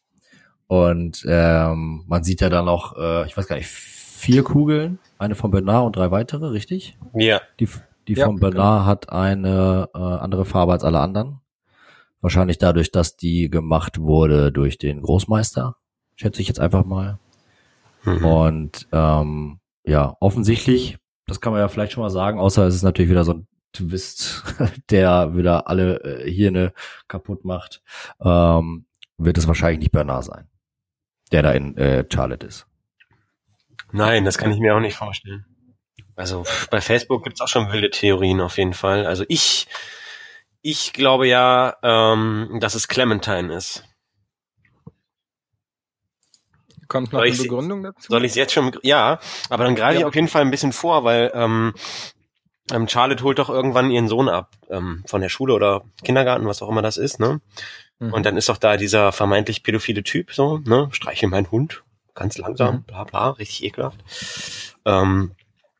Und 0.67 1.25
ähm, 1.27 2.03
man 2.07 2.23
sieht 2.23 2.41
ja 2.41 2.49
dann 2.49 2.65
noch, 2.65 2.95
äh, 2.97 3.25
ich 3.25 3.35
weiß 3.35 3.47
gar 3.47 3.57
nicht, 3.57 3.67
vier 3.67 4.43
Kugeln, 4.43 4.99
eine 5.17 5.35
von 5.35 5.51
Bernard 5.51 5.85
und 5.85 5.95
drei 5.95 6.11
weitere, 6.11 6.47
richtig? 6.47 6.97
Ja. 7.13 7.41
Die, 7.59 7.67
die 8.07 8.13
ja, 8.13 8.25
von 8.25 8.39
Bernard 8.39 8.85
hat 8.85 9.09
eine 9.11 9.89
äh, 9.93 9.97
andere 9.97 10.45
Farbe 10.45 10.73
als 10.73 10.83
alle 10.83 10.99
anderen. 10.99 11.41
Wahrscheinlich 12.21 12.57
dadurch, 12.57 12.91
dass 12.91 13.17
die 13.17 13.49
gemacht 13.49 13.99
wurde 13.99 14.51
durch 14.51 14.77
den 14.77 15.01
Großmeister, 15.01 15.75
schätze 16.15 16.41
ich 16.41 16.47
jetzt 16.47 16.59
einfach 16.59 16.85
mal. 16.85 17.17
Mhm. 18.03 18.25
Und 18.25 18.87
ähm, 18.91 19.59
ja, 19.83 20.15
offensichtlich, 20.19 20.97
das 21.25 21.41
kann 21.41 21.53
man 21.53 21.61
ja 21.61 21.67
vielleicht 21.67 21.93
schon 21.93 22.03
mal 22.03 22.09
sagen, 22.09 22.39
außer 22.39 22.65
es 22.67 22.75
ist 22.75 22.83
natürlich 22.83 23.11
wieder 23.11 23.23
so 23.23 23.33
ein 23.33 23.47
Twist, 23.73 24.43
der 24.89 25.35
wieder 25.35 25.67
alle 25.67 26.01
äh, 26.03 26.31
Hirne 26.31 26.73
kaputt 27.07 27.45
macht, 27.45 27.81
ähm, 28.21 28.85
wird 29.17 29.37
es 29.37 29.47
wahrscheinlich 29.47 29.79
nicht 29.79 29.91
Bernard 29.91 30.25
sein, 30.25 30.47
der 31.31 31.43
da 31.43 31.51
in 31.51 31.77
äh, 31.77 32.05
Charlotte 32.11 32.45
ist. 32.45 32.65
Nein, 33.91 34.25
das 34.25 34.37
kann 34.37 34.51
ich 34.51 34.59
mir 34.59 34.75
auch 34.75 34.79
nicht 34.79 34.95
vorstellen. 34.95 35.45
Also 36.15 36.43
bei 36.69 36.81
Facebook 36.81 37.23
gibt's 37.23 37.41
auch 37.41 37.47
schon 37.47 37.71
wilde 37.71 37.89
Theorien 37.89 38.41
auf 38.41 38.57
jeden 38.57 38.73
Fall. 38.73 39.05
Also 39.05 39.23
ich, 39.29 39.67
ich 40.61 40.93
glaube 40.93 41.27
ja, 41.27 41.77
ähm, 41.81 42.57
dass 42.59 42.75
es 42.75 42.87
Clementine 42.87 43.53
ist. 43.53 43.85
Kommt 46.89 47.13
noch 47.13 47.19
Soll 47.19 47.27
eine 47.27 47.35
ich- 47.35 47.41
Begründung 47.41 47.83
dazu? 47.83 48.11
Soll 48.11 48.25
ich 48.25 48.35
jetzt 48.35 48.51
schon? 48.51 48.71
Ja, 48.83 49.19
aber 49.49 49.63
dann 49.63 49.75
greife 49.75 49.95
ich 49.95 50.01
Ja. 50.01 50.07
auf 50.07 50.15
jeden 50.15 50.27
Fall 50.27 50.41
ein 50.41 50.51
bisschen 50.51 50.73
vor, 50.73 51.05
weil 51.05 51.31
ähm, 51.33 51.73
ähm, 52.71 52.87
Charlotte 52.89 53.23
holt 53.23 53.39
doch 53.39 53.49
irgendwann 53.49 53.89
ihren 53.91 54.07
Sohn 54.09 54.27
ab 54.27 54.51
ähm, 54.69 55.03
von 55.07 55.21
der 55.21 55.29
Schule 55.29 55.53
oder 55.53 55.83
Kindergarten, 56.03 56.45
was 56.45 56.61
auch 56.61 56.69
immer 56.69 56.81
das 56.81 56.97
ist, 56.97 57.19
ne? 57.19 57.39
Mhm. 57.99 58.13
Und 58.13 58.25
dann 58.25 58.35
ist 58.37 58.49
doch 58.49 58.57
da 58.57 58.75
dieser 58.77 59.11
vermeintlich 59.11 59.63
pädophile 59.63 60.03
Typ 60.03 60.33
so, 60.33 60.57
ne? 60.59 60.89
Streichel 60.91 61.29
meinen 61.29 61.49
Hund, 61.51 61.83
ganz 62.15 62.37
langsam, 62.37 62.75
Mhm. 62.75 62.83
bla 62.83 63.03
bla, 63.05 63.29
richtig 63.31 63.63
ekelhaft. 63.63 63.99
Ähm, 64.85 65.31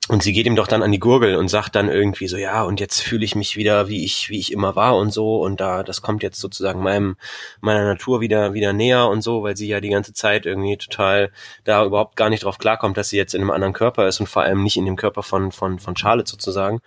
und 0.10 0.24
sie 0.24 0.34
geht 0.34 0.48
ihm 0.48 0.56
doch 0.56 0.66
dann 0.66 0.82
an 0.82 0.92
die 0.92 0.98
Gurgel 0.98 1.36
und 1.36 1.50
sagt 1.50 1.75
dann 1.75 1.88
irgendwie 1.88 2.28
so, 2.28 2.36
ja, 2.36 2.63
und 2.63 2.80
jetzt 2.80 3.00
fühle 3.00 3.24
ich 3.24 3.36
mich 3.36 3.58
wieder, 3.58 3.89
wie 3.89 4.04
ich, 4.04 4.32
wie 4.32 4.39
ich 4.39 4.51
immer 4.51 4.75
war 4.75 4.98
und 4.98 5.12
so. 5.12 5.39
Und 5.39 5.62
da, 5.62 5.84
das 5.84 6.01
kommt 6.01 6.24
jetzt 6.24 6.39
sozusagen 6.39 6.82
meinem, 6.82 7.16
meiner 7.62 7.84
Natur 7.84 8.20
wieder, 8.20 8.56
wieder 8.56 8.74
näher 8.74 9.08
und 9.08 9.22
so, 9.22 9.44
weil 9.44 9.56
sie 9.56 9.68
ja 9.68 9.80
die 9.82 9.89
ganze 9.89 10.12
Zeit 10.12 10.48
irgendwie 10.48 10.78
total 10.78 11.32
da 11.63 11.86
überhaupt 11.86 12.16
gar 12.16 12.32
nicht 12.32 12.44
drauf 12.44 12.58
klarkommt, 12.58 12.98
dass 12.98 13.10
sie 13.10 13.18
jetzt 13.18 13.36
in 13.36 13.42
einem 13.42 13.51
anderen 13.51 13.74
Körper 13.74 14.08
ist 14.08 14.20
und 14.20 14.25
vor 14.25 14.42
allem 14.42 14.63
nicht 14.63 14.78
in 14.78 14.86
dem 14.86 14.96
Körper 14.96 15.22
von, 15.22 15.51
von, 15.51 15.78
von 15.78 15.96
Charlotte 15.96 16.32
sozusagen. 16.32 16.82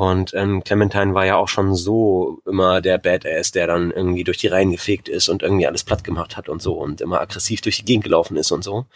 Und 0.00 0.32
ähm, 0.32 0.64
Clementine 0.64 1.12
war 1.12 1.26
ja 1.26 1.36
auch 1.36 1.48
schon 1.48 1.74
so 1.74 2.40
immer 2.46 2.80
der 2.80 2.96
Badass, 2.96 3.52
der 3.52 3.66
dann 3.66 3.90
irgendwie 3.90 4.24
durch 4.24 4.38
die 4.38 4.46
Reihen 4.46 4.70
gefegt 4.70 5.10
ist 5.10 5.28
und 5.28 5.42
irgendwie 5.42 5.66
alles 5.66 5.84
platt 5.84 6.04
gemacht 6.04 6.38
hat 6.38 6.48
und 6.48 6.62
so 6.62 6.72
und 6.72 7.02
immer 7.02 7.20
aggressiv 7.20 7.60
durch 7.60 7.76
die 7.76 7.84
Gegend 7.84 8.04
gelaufen 8.04 8.38
ist 8.38 8.50
und 8.50 8.64
so. 8.64 8.86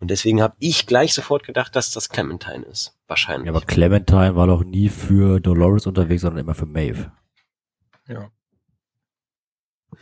Und 0.00 0.10
deswegen 0.10 0.42
habe 0.42 0.56
ich 0.58 0.88
gleich 0.88 1.14
sofort 1.14 1.44
gedacht, 1.44 1.76
dass 1.76 1.92
das 1.92 2.08
Clementine 2.08 2.64
ist. 2.64 2.98
Wahrscheinlich. 3.06 3.46
Ja, 3.46 3.52
aber 3.52 3.64
Clementine 3.64 4.34
war 4.34 4.48
doch 4.48 4.64
nie 4.64 4.88
für 4.88 5.38
Dolores 5.38 5.86
unterwegs, 5.86 6.22
sondern 6.22 6.40
immer 6.40 6.54
für 6.54 6.66
Maeve. 6.66 7.12
ja. 8.08 8.28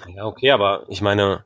ja, 0.09 0.25
okay, 0.25 0.53
aber 0.53 0.87
ich 0.89 1.03
meine, 1.03 1.45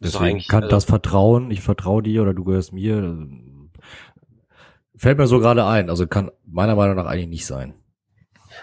Deswegen 0.00 0.40
kann 0.40 0.64
also- 0.64 0.74
das 0.74 0.86
Vertrauen, 0.86 1.52
ich 1.52 1.60
vertraue 1.60 2.02
dir 2.02 2.22
oder 2.22 2.34
du 2.34 2.42
gehörst 2.42 2.72
mir, 2.72 3.16
fällt 4.96 5.18
mir 5.18 5.28
so 5.28 5.38
gerade 5.38 5.64
ein. 5.66 5.88
Also 5.88 6.08
kann 6.08 6.32
meiner 6.44 6.74
Meinung 6.74 6.96
nach 6.96 7.06
eigentlich 7.06 7.28
nicht 7.28 7.46
sein. 7.46 7.74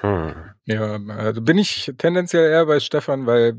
Hm. 0.02 0.34
Ja, 0.66 1.00
also 1.18 1.42
bin 1.42 1.58
ich 1.58 1.92
tendenziell 1.98 2.52
eher 2.52 2.66
bei 2.66 2.80
Stefan, 2.80 3.26
weil 3.26 3.56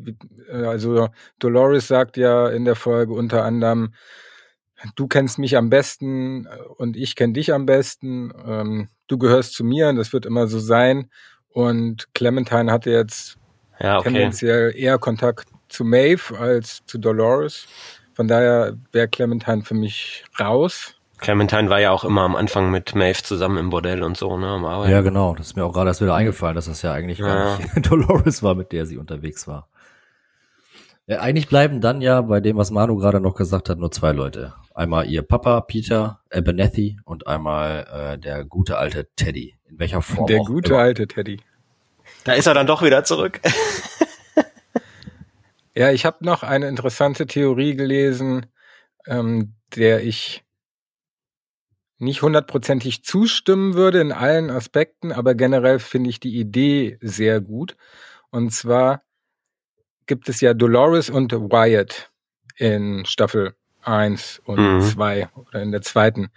äh, 0.49 0.65
also 0.65 1.09
Dolores 1.39 1.89
sagt 1.89 2.17
ja 2.17 2.49
in 2.49 2.65
der 2.65 2.77
Folge 2.77 3.13
unter 3.13 3.45
anderem, 3.45 3.95
du 4.97 5.09
kennst 5.09 5.39
mich 5.39 5.57
am 5.57 5.71
besten 5.71 6.47
äh, 6.47 6.51
und 6.77 6.97
ich 6.97 7.17
kenne 7.17 7.33
dich 7.33 7.53
am 7.53 7.67
besten, 7.67 8.33
ähm, 8.47 8.89
du 9.09 9.19
gehörst 9.19 9.55
zu 9.55 9.65
mir 9.65 9.89
und 9.89 9.97
das 9.97 10.13
wird 10.13 10.27
immer 10.27 10.47
so 10.47 10.59
sein. 10.59 11.11
Und 11.49 12.15
Clementine 12.15 12.71
hatte 12.71 12.91
jetzt 12.91 13.37
ja, 13.81 13.99
okay. 13.99 14.11
tendenziell 14.11 14.73
eher 14.77 14.99
Kontakt 14.99 15.49
zu 15.69 15.85
Maeve 15.85 16.39
als 16.39 16.85
zu 16.87 16.99
Dolores. 16.99 17.67
Von 18.15 18.29
daher 18.29 18.77
wäre 18.93 19.09
Clementine 19.09 19.63
für 19.63 19.75
mich 19.75 20.25
raus. 20.39 20.95
Clementine 21.21 21.69
war 21.71 21.81
ja 21.81 21.91
auch 21.91 22.05
immer 22.05 22.23
am 22.23 22.35
Anfang 22.37 22.71
mit 22.71 22.95
Maeve 22.95 23.23
zusammen 23.23 23.59
im 23.59 23.71
Bordell 23.71 24.03
und 24.03 24.17
so, 24.17 24.37
ne? 24.37 24.47
am 24.49 24.65
Arbeiten. 24.65 24.91
Ja, 24.93 25.01
genau. 25.03 25.35
Das 25.35 25.49
ist 25.49 25.57
mir 25.57 25.65
auch 25.65 25.73
gerade 25.73 25.91
erst 25.91 26.01
wieder 26.01 26.15
eingefallen, 26.15 26.55
dass 26.55 26.67
das 26.67 26.83
ja 26.83 26.93
eigentlich 26.93 27.19
Ja. 27.19 27.27
gar 27.27 27.59
nicht 27.59 27.71
Dolores 27.91 28.43
war, 28.43 28.55
mit 28.55 28.73
der 28.73 28.87
sie 28.87 28.97
unterwegs 28.97 29.47
war. 29.47 29.69
Ja, 31.07 31.21
eigentlich 31.21 31.49
bleiben 31.49 31.81
dann 31.81 32.01
ja 32.03 32.21
bei 32.23 32.41
dem, 32.41 32.57
was 32.57 32.71
Manu 32.71 32.97
gerade 32.97 33.21
noch 33.21 33.35
gesagt 33.35 33.69
hat, 33.69 33.79
nur 33.79 33.91
zwei 33.91 34.13
Leute. 34.13 34.55
Einmal 34.75 35.07
ihr 35.09 35.23
Papa, 35.23 35.61
Peter 35.63 36.21
Abernethy 36.33 36.99
und 37.05 37.27
einmal 37.27 37.87
äh, 38.15 38.19
der 38.19 38.45
gute 38.45 38.79
alte 38.79 39.09
Teddy. 39.17 39.57
In 39.69 39.79
welcher 39.79 40.03
Form 40.03 40.27
Der 40.27 40.39
gute 40.39 40.71
immer. 40.73 40.83
alte 40.83 41.07
Teddy. 41.09 41.41
Da 42.25 42.33
ist 42.33 42.47
er 42.47 42.55
dann 42.55 42.67
doch 42.67 42.83
wieder 42.83 43.05
zurück. 43.05 43.41
Ja, 45.75 45.91
ich 45.93 46.05
habe 46.05 46.25
noch 46.25 46.43
eine 46.43 46.67
interessante 46.69 47.27
Theorie 47.27 47.77
gelesen, 47.77 48.47
ähm, 49.07 49.55
der 49.77 50.03
ich 50.03 50.43
nicht 52.01 52.23
hundertprozentig 52.23 53.05
zustimmen 53.05 53.75
würde 53.75 54.01
in 54.01 54.13
allen 54.13 54.51
Aspekten, 54.51 55.13
aber 55.13 55.35
generell 55.35 55.79
finde 55.79 56.11
ich 56.11 56.21
die 56.21 56.39
Idee 56.39 56.99
sehr 57.01 57.41
gut. 57.41 57.77
Und 58.31 58.53
zwar 58.53 59.03
gibt 60.07 60.29
es 60.29 60.41
ja 60.41 60.55
Dolores 60.55 61.11
und 61.11 61.33
Wyatt 61.33 62.11
in 62.57 63.05
Staffel 63.07 63.55
1 63.83 64.41
und 64.45 64.59
Mhm. 64.59 64.81
2 64.83 65.29
oder 65.35 65.63
in 65.63 65.73
der 65.73 65.83
zweiten. 65.83 66.31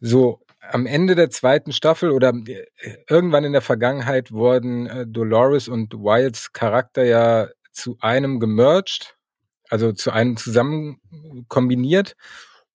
So, 0.00 0.40
am 0.60 0.86
Ende 0.86 1.14
der 1.14 1.30
zweiten 1.30 1.72
Staffel 1.72 2.10
oder 2.10 2.32
äh, 2.46 2.64
irgendwann 3.08 3.44
in 3.44 3.52
der 3.52 3.62
Vergangenheit 3.62 4.32
wurden 4.32 4.86
äh, 4.86 5.06
Dolores 5.06 5.68
und 5.68 5.94
Wyatts 5.94 6.52
Charakter 6.52 7.04
ja 7.04 7.48
zu 7.72 7.96
einem 8.00 8.40
gemerged, 8.40 9.16
also 9.68 9.92
zu 9.92 10.10
einem 10.10 10.36
zusammen 10.36 11.00
kombiniert. 11.48 12.16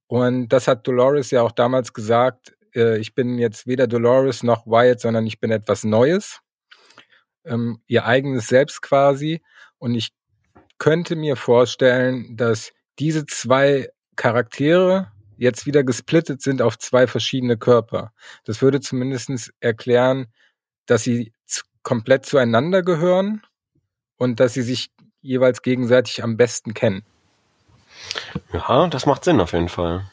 Und 0.09 0.49
das 0.49 0.67
hat 0.67 0.87
Dolores 0.87 1.29
ja 1.29 1.43
auch 1.43 1.51
damals 1.51 1.93
gesagt, 1.93 2.57
äh, 2.73 2.97
ich 2.97 3.13
bin 3.13 3.37
jetzt 3.37 3.67
weder 3.67 3.85
Dolores 3.85 4.41
noch 4.41 4.65
Wyatt, 4.65 4.99
sondern 4.99 5.27
ich 5.27 5.39
bin 5.39 5.51
etwas 5.51 5.83
Neues. 5.83 6.39
Ähm, 7.45 7.83
ihr 7.85 8.05
eigenes 8.05 8.47
Selbst 8.47 8.81
quasi. 8.81 9.43
Und 9.77 9.93
ich 9.93 10.09
könnte 10.79 11.15
mir 11.15 11.35
vorstellen, 11.35 12.35
dass 12.35 12.71
diese 12.97 13.27
zwei 13.27 13.89
Charaktere 14.15 15.11
jetzt 15.37 15.67
wieder 15.67 15.83
gesplittet 15.83 16.41
sind 16.41 16.63
auf 16.63 16.79
zwei 16.79 17.05
verschiedene 17.05 17.57
Körper. 17.57 18.11
Das 18.45 18.63
würde 18.63 18.81
zumindestens 18.81 19.51
erklären, 19.59 20.25
dass 20.87 21.03
sie 21.03 21.33
komplett 21.83 22.25
zueinander 22.25 22.81
gehören 22.81 23.43
und 24.17 24.39
dass 24.39 24.55
sie 24.55 24.63
sich 24.63 24.89
jeweils 25.21 25.61
gegenseitig 25.61 26.23
am 26.23 26.35
besten 26.35 26.73
kennen. 26.73 27.05
Ja, 28.53 28.87
das 28.87 29.05
macht 29.05 29.23
Sinn 29.23 29.39
auf 29.41 29.53
jeden 29.53 29.69
Fall. 29.69 30.09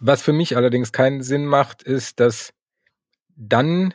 Was 0.00 0.22
für 0.22 0.32
mich 0.32 0.56
allerdings 0.56 0.92
keinen 0.92 1.22
Sinn 1.22 1.46
macht, 1.46 1.82
ist, 1.82 2.20
dass 2.20 2.52
dann 3.36 3.94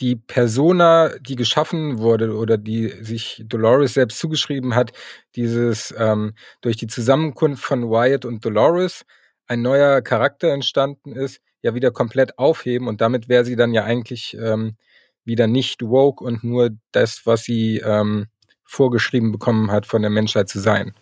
die 0.00 0.16
Persona, 0.16 1.10
die 1.20 1.36
geschaffen 1.36 1.98
wurde 1.98 2.34
oder 2.34 2.56
die 2.56 2.88
sich 2.88 3.42
Dolores 3.46 3.94
selbst 3.94 4.18
zugeschrieben 4.18 4.74
hat, 4.74 4.92
dieses 5.36 5.94
ähm, 5.96 6.34
durch 6.62 6.76
die 6.76 6.86
Zusammenkunft 6.86 7.62
von 7.62 7.90
Wyatt 7.90 8.24
und 8.24 8.44
Dolores 8.44 9.04
ein 9.46 9.62
neuer 9.62 10.00
Charakter 10.00 10.48
entstanden 10.48 11.12
ist, 11.12 11.40
ja 11.60 11.74
wieder 11.74 11.90
komplett 11.90 12.38
aufheben 12.38 12.88
und 12.88 13.00
damit 13.00 13.28
wäre 13.28 13.44
sie 13.44 13.56
dann 13.56 13.74
ja 13.74 13.84
eigentlich 13.84 14.36
ähm, 14.40 14.76
wieder 15.24 15.46
nicht 15.46 15.82
woke 15.82 16.24
und 16.24 16.42
nur 16.42 16.70
das, 16.92 17.26
was 17.26 17.42
sie 17.42 17.78
ähm, 17.78 18.28
vorgeschrieben 18.64 19.32
bekommen 19.32 19.70
hat, 19.70 19.84
von 19.84 20.00
der 20.00 20.10
Menschheit 20.10 20.48
zu 20.48 20.60
sein. 20.60 20.94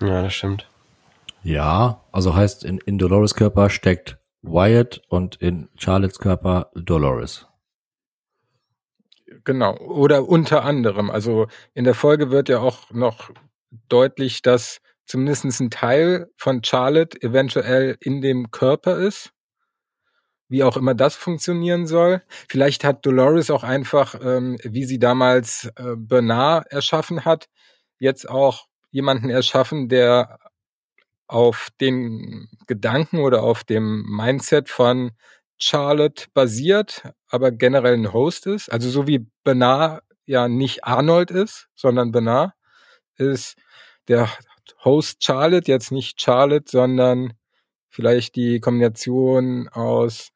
Ja, 0.00 0.22
das 0.22 0.34
stimmt. 0.34 0.68
Ja, 1.42 2.04
also 2.12 2.34
heißt, 2.34 2.64
in, 2.64 2.78
in 2.78 2.98
Dolores 2.98 3.34
Körper 3.34 3.70
steckt 3.70 4.18
Wyatt 4.42 5.02
und 5.08 5.36
in 5.36 5.68
Charlottes 5.76 6.18
Körper 6.18 6.70
Dolores. 6.74 7.46
Genau. 9.44 9.76
Oder 9.78 10.28
unter 10.28 10.64
anderem. 10.64 11.10
Also 11.10 11.48
in 11.74 11.84
der 11.84 11.94
Folge 11.94 12.30
wird 12.30 12.48
ja 12.48 12.60
auch 12.60 12.90
noch 12.90 13.30
deutlich, 13.88 14.42
dass 14.42 14.80
zumindest 15.06 15.44
ein 15.60 15.70
Teil 15.70 16.30
von 16.36 16.62
Charlotte 16.62 17.20
eventuell 17.22 17.96
in 18.00 18.20
dem 18.20 18.50
Körper 18.50 18.98
ist. 18.98 19.32
Wie 20.48 20.64
auch 20.64 20.76
immer 20.76 20.94
das 20.94 21.14
funktionieren 21.14 21.86
soll. 21.86 22.22
Vielleicht 22.48 22.84
hat 22.84 23.04
Dolores 23.04 23.50
auch 23.50 23.64
einfach, 23.64 24.14
ähm, 24.22 24.58
wie 24.62 24.84
sie 24.84 24.98
damals 24.98 25.70
äh, 25.76 25.94
Bernard 25.96 26.66
erschaffen 26.70 27.26
hat, 27.26 27.48
jetzt 27.98 28.28
auch 28.28 28.67
jemanden 28.90 29.30
erschaffen, 29.30 29.88
der 29.88 30.38
auf 31.26 31.68
den 31.80 32.48
Gedanken 32.66 33.18
oder 33.18 33.42
auf 33.42 33.64
dem 33.64 34.04
Mindset 34.08 34.68
von 34.70 35.12
Charlotte 35.58 36.26
basiert, 36.32 37.02
aber 37.28 37.50
generell 37.52 37.94
ein 37.94 38.12
Host 38.12 38.46
ist. 38.46 38.70
Also 38.72 38.88
so 38.90 39.06
wie 39.06 39.26
Bernard 39.44 40.02
ja 40.24 40.48
nicht 40.48 40.84
Arnold 40.84 41.30
ist, 41.30 41.68
sondern 41.74 42.12
Bernard 42.12 42.52
ist 43.16 43.56
der 44.08 44.28
Host 44.84 45.24
Charlotte, 45.24 45.70
jetzt 45.70 45.90
nicht 45.90 46.20
Charlotte, 46.20 46.70
sondern 46.70 47.34
vielleicht 47.88 48.36
die 48.36 48.60
Kombination 48.60 49.68
aus 49.68 50.30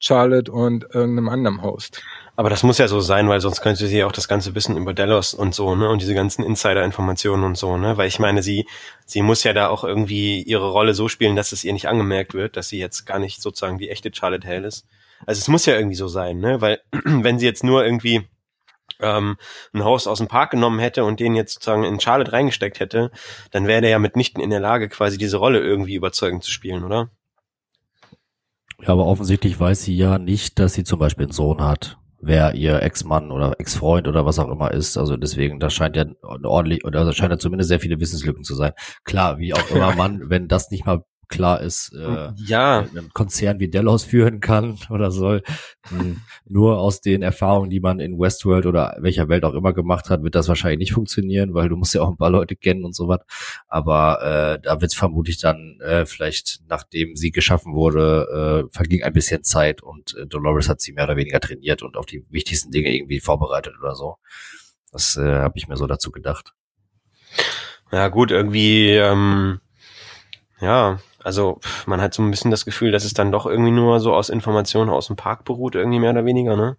Charlotte 0.00 0.50
und 0.50 0.84
irgendeinem 0.94 1.28
anderen 1.28 1.62
Host. 1.62 2.02
Aber 2.34 2.48
das 2.48 2.62
muss 2.62 2.78
ja 2.78 2.88
so 2.88 3.00
sein, 3.00 3.28
weil 3.28 3.40
sonst 3.40 3.60
könnte 3.60 3.86
sie 3.86 3.98
ja 3.98 4.06
auch 4.06 4.12
das 4.12 4.26
ganze 4.26 4.54
Wissen 4.54 4.78
über 4.78 4.94
Delos 4.94 5.34
und 5.34 5.54
so, 5.54 5.76
ne, 5.76 5.90
und 5.90 6.00
diese 6.00 6.14
ganzen 6.14 6.42
Insider-Informationen 6.42 7.44
und 7.44 7.58
so, 7.58 7.76
ne, 7.76 7.98
weil 7.98 8.08
ich 8.08 8.18
meine, 8.18 8.42
sie, 8.42 8.66
sie 9.04 9.20
muss 9.20 9.44
ja 9.44 9.52
da 9.52 9.68
auch 9.68 9.84
irgendwie 9.84 10.42
ihre 10.42 10.70
Rolle 10.70 10.94
so 10.94 11.08
spielen, 11.08 11.36
dass 11.36 11.52
es 11.52 11.64
ihr 11.64 11.74
nicht 11.74 11.86
angemerkt 11.86 12.32
wird, 12.32 12.56
dass 12.56 12.68
sie 12.68 12.78
jetzt 12.78 13.04
gar 13.04 13.18
nicht 13.18 13.42
sozusagen 13.42 13.78
die 13.78 13.90
echte 13.90 14.10
Charlotte 14.12 14.48
Hale 14.48 14.66
ist. 14.66 14.86
Also 15.26 15.38
es 15.38 15.48
muss 15.48 15.66
ja 15.66 15.74
irgendwie 15.74 15.96
so 15.96 16.08
sein, 16.08 16.38
ne, 16.38 16.62
weil 16.62 16.80
wenn 17.04 17.38
sie 17.38 17.46
jetzt 17.46 17.62
nur 17.62 17.84
irgendwie 17.84 18.26
ähm, 19.00 19.36
einen 19.74 19.84
Host 19.84 20.08
aus 20.08 20.18
dem 20.18 20.28
Park 20.28 20.52
genommen 20.52 20.78
hätte 20.78 21.04
und 21.04 21.20
den 21.20 21.34
jetzt 21.34 21.54
sozusagen 21.54 21.84
in 21.84 22.00
Charlotte 22.00 22.32
reingesteckt 22.32 22.80
hätte, 22.80 23.10
dann 23.50 23.66
wäre 23.66 23.82
der 23.82 23.90
ja 23.90 23.98
mitnichten 23.98 24.42
in 24.42 24.50
der 24.50 24.60
Lage, 24.60 24.88
quasi 24.88 25.18
diese 25.18 25.36
Rolle 25.36 25.60
irgendwie 25.60 25.94
überzeugend 25.94 26.42
zu 26.42 26.50
spielen, 26.50 26.84
oder? 26.84 27.10
Ja, 28.82 28.88
aber 28.88 29.06
offensichtlich 29.06 29.58
weiß 29.58 29.82
sie 29.82 29.96
ja 29.96 30.18
nicht, 30.18 30.58
dass 30.58 30.74
sie 30.74 30.84
zum 30.84 30.98
Beispiel 30.98 31.26
einen 31.26 31.32
Sohn 31.32 31.60
hat, 31.60 31.98
wer 32.20 32.54
ihr 32.54 32.82
Ex-Mann 32.82 33.30
oder 33.30 33.58
Ex-Freund 33.58 34.08
oder 34.08 34.24
was 34.24 34.38
auch 34.38 34.50
immer 34.50 34.70
ist. 34.72 34.96
Also 34.96 35.16
deswegen, 35.16 35.60
da 35.60 35.70
scheint 35.70 35.96
ja 35.96 36.06
ordentlich, 36.22 36.84
oder 36.84 37.04
da 37.04 37.12
scheint 37.12 37.30
ja 37.32 37.38
zumindest 37.38 37.68
sehr 37.68 37.80
viele 37.80 38.00
Wissenslücken 38.00 38.44
zu 38.44 38.54
sein. 38.54 38.72
Klar, 39.04 39.38
wie 39.38 39.54
auch 39.54 39.70
immer 39.74 39.94
man, 39.94 40.30
wenn 40.30 40.48
das 40.48 40.70
nicht 40.70 40.86
mal 40.86 41.04
klar 41.30 41.62
ist, 41.62 41.94
äh, 41.94 42.32
ja. 42.36 42.80
einen 42.80 43.10
Konzern 43.14 43.60
wie 43.60 43.68
Dell 43.68 43.88
ausführen 43.88 44.40
kann 44.40 44.78
oder 44.90 45.10
soll. 45.10 45.42
Hm, 45.88 46.20
nur 46.44 46.78
aus 46.78 47.00
den 47.00 47.22
Erfahrungen, 47.22 47.70
die 47.70 47.80
man 47.80 48.00
in 48.00 48.18
Westworld 48.18 48.66
oder 48.66 48.96
welcher 49.00 49.28
Welt 49.28 49.44
auch 49.44 49.54
immer 49.54 49.72
gemacht 49.72 50.10
hat, 50.10 50.22
wird 50.22 50.34
das 50.34 50.48
wahrscheinlich 50.48 50.80
nicht 50.80 50.92
funktionieren, 50.92 51.54
weil 51.54 51.68
du 51.68 51.76
musst 51.76 51.94
ja 51.94 52.02
auch 52.02 52.10
ein 52.10 52.16
paar 52.16 52.30
Leute 52.30 52.56
kennen 52.56 52.84
und 52.84 52.94
so 52.94 53.08
was. 53.08 53.20
Aber 53.68 54.20
äh, 54.22 54.60
da 54.60 54.80
wird 54.80 54.90
es 54.90 54.98
vermutlich 54.98 55.38
dann 55.38 55.78
äh, 55.80 56.04
vielleicht, 56.04 56.60
nachdem 56.68 57.16
sie 57.16 57.30
geschaffen 57.30 57.74
wurde, 57.74 58.66
äh, 58.68 58.76
verging 58.76 59.02
ein 59.02 59.12
bisschen 59.12 59.44
Zeit 59.44 59.82
und 59.82 60.16
äh, 60.16 60.26
Dolores 60.26 60.68
hat 60.68 60.80
sie 60.80 60.92
mehr 60.92 61.04
oder 61.04 61.16
weniger 61.16 61.40
trainiert 61.40 61.82
und 61.82 61.96
auf 61.96 62.06
die 62.06 62.24
wichtigsten 62.28 62.70
Dinge 62.70 62.94
irgendwie 62.94 63.20
vorbereitet 63.20 63.74
oder 63.80 63.94
so. 63.94 64.16
Das 64.92 65.16
äh, 65.16 65.36
habe 65.36 65.56
ich 65.56 65.68
mir 65.68 65.76
so 65.76 65.86
dazu 65.86 66.10
gedacht. 66.10 66.52
Ja 67.92 68.08
gut, 68.08 68.30
irgendwie, 68.30 68.90
ähm, 68.90 69.60
ja, 70.60 71.00
also 71.24 71.60
man 71.86 72.00
hat 72.00 72.14
so 72.14 72.22
ein 72.22 72.30
bisschen 72.30 72.50
das 72.50 72.64
Gefühl, 72.64 72.92
dass 72.92 73.04
es 73.04 73.14
dann 73.14 73.32
doch 73.32 73.46
irgendwie 73.46 73.70
nur 73.70 74.00
so 74.00 74.14
aus 74.14 74.28
Informationen 74.28 74.90
aus 74.90 75.08
dem 75.08 75.16
Park 75.16 75.44
beruht, 75.44 75.74
irgendwie 75.74 75.98
mehr 75.98 76.10
oder 76.10 76.24
weniger, 76.24 76.56
ne? 76.56 76.76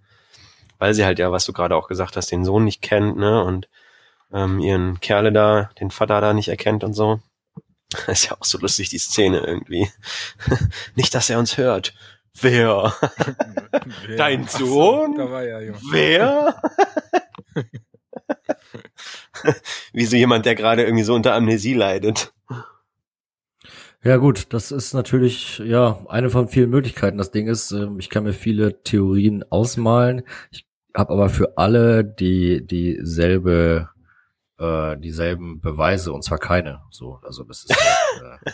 Weil 0.79 0.93
sie 0.93 1.05
halt 1.05 1.19
ja, 1.19 1.31
was 1.31 1.45
du 1.45 1.53
gerade 1.53 1.75
auch 1.75 1.87
gesagt 1.87 2.17
hast, 2.17 2.31
den 2.31 2.45
Sohn 2.45 2.63
nicht 2.63 2.81
kennt, 2.81 3.17
ne? 3.17 3.43
Und 3.43 3.69
ähm, 4.33 4.59
ihren 4.59 4.99
Kerle 4.99 5.31
da, 5.31 5.69
den 5.79 5.91
Vater 5.91 6.21
da 6.21 6.33
nicht 6.33 6.47
erkennt 6.47 6.83
und 6.83 6.93
so. 6.93 7.19
Das 7.91 8.07
ist 8.07 8.29
ja 8.29 8.37
auch 8.39 8.45
so 8.45 8.57
lustig, 8.57 8.89
die 8.89 8.97
Szene 8.97 9.39
irgendwie. 9.39 9.89
nicht, 10.95 11.13
dass 11.13 11.29
er 11.29 11.39
uns 11.39 11.57
hört. 11.57 11.93
Wer? 12.39 12.93
Wer? 14.05 14.17
Dein 14.17 14.47
Sohn? 14.47 15.15
So, 15.17 15.37
ja, 15.39 15.59
Wer? 15.91 16.61
Wie 19.91 20.05
so 20.05 20.15
jemand, 20.15 20.45
der 20.45 20.55
gerade 20.55 20.83
irgendwie 20.83 21.03
so 21.03 21.13
unter 21.13 21.33
Amnesie 21.33 21.73
leidet. 21.73 22.33
Ja 24.03 24.17
gut, 24.17 24.51
das 24.53 24.71
ist 24.71 24.93
natürlich 24.93 25.59
ja 25.59 25.99
eine 26.07 26.31
von 26.31 26.47
vielen 26.47 26.71
Möglichkeiten. 26.71 27.19
Das 27.19 27.31
Ding 27.31 27.47
ist, 27.47 27.71
ähm, 27.71 27.99
ich 27.99 28.09
kann 28.09 28.23
mir 28.23 28.33
viele 28.33 28.81
Theorien 28.81 29.43
ausmalen. 29.51 30.23
Ich 30.49 30.65
habe 30.95 31.13
aber 31.13 31.29
für 31.29 31.57
alle 31.57 32.03
die 32.03 32.65
dieselbe 32.65 33.89
äh, 34.57 34.97
dieselben 34.97 35.61
Beweise 35.61 36.13
und 36.13 36.23
zwar 36.23 36.39
keine. 36.39 36.81
So, 36.89 37.19
also 37.23 37.43
das 37.43 37.65
ist 37.65 37.75
halt, 37.75 38.41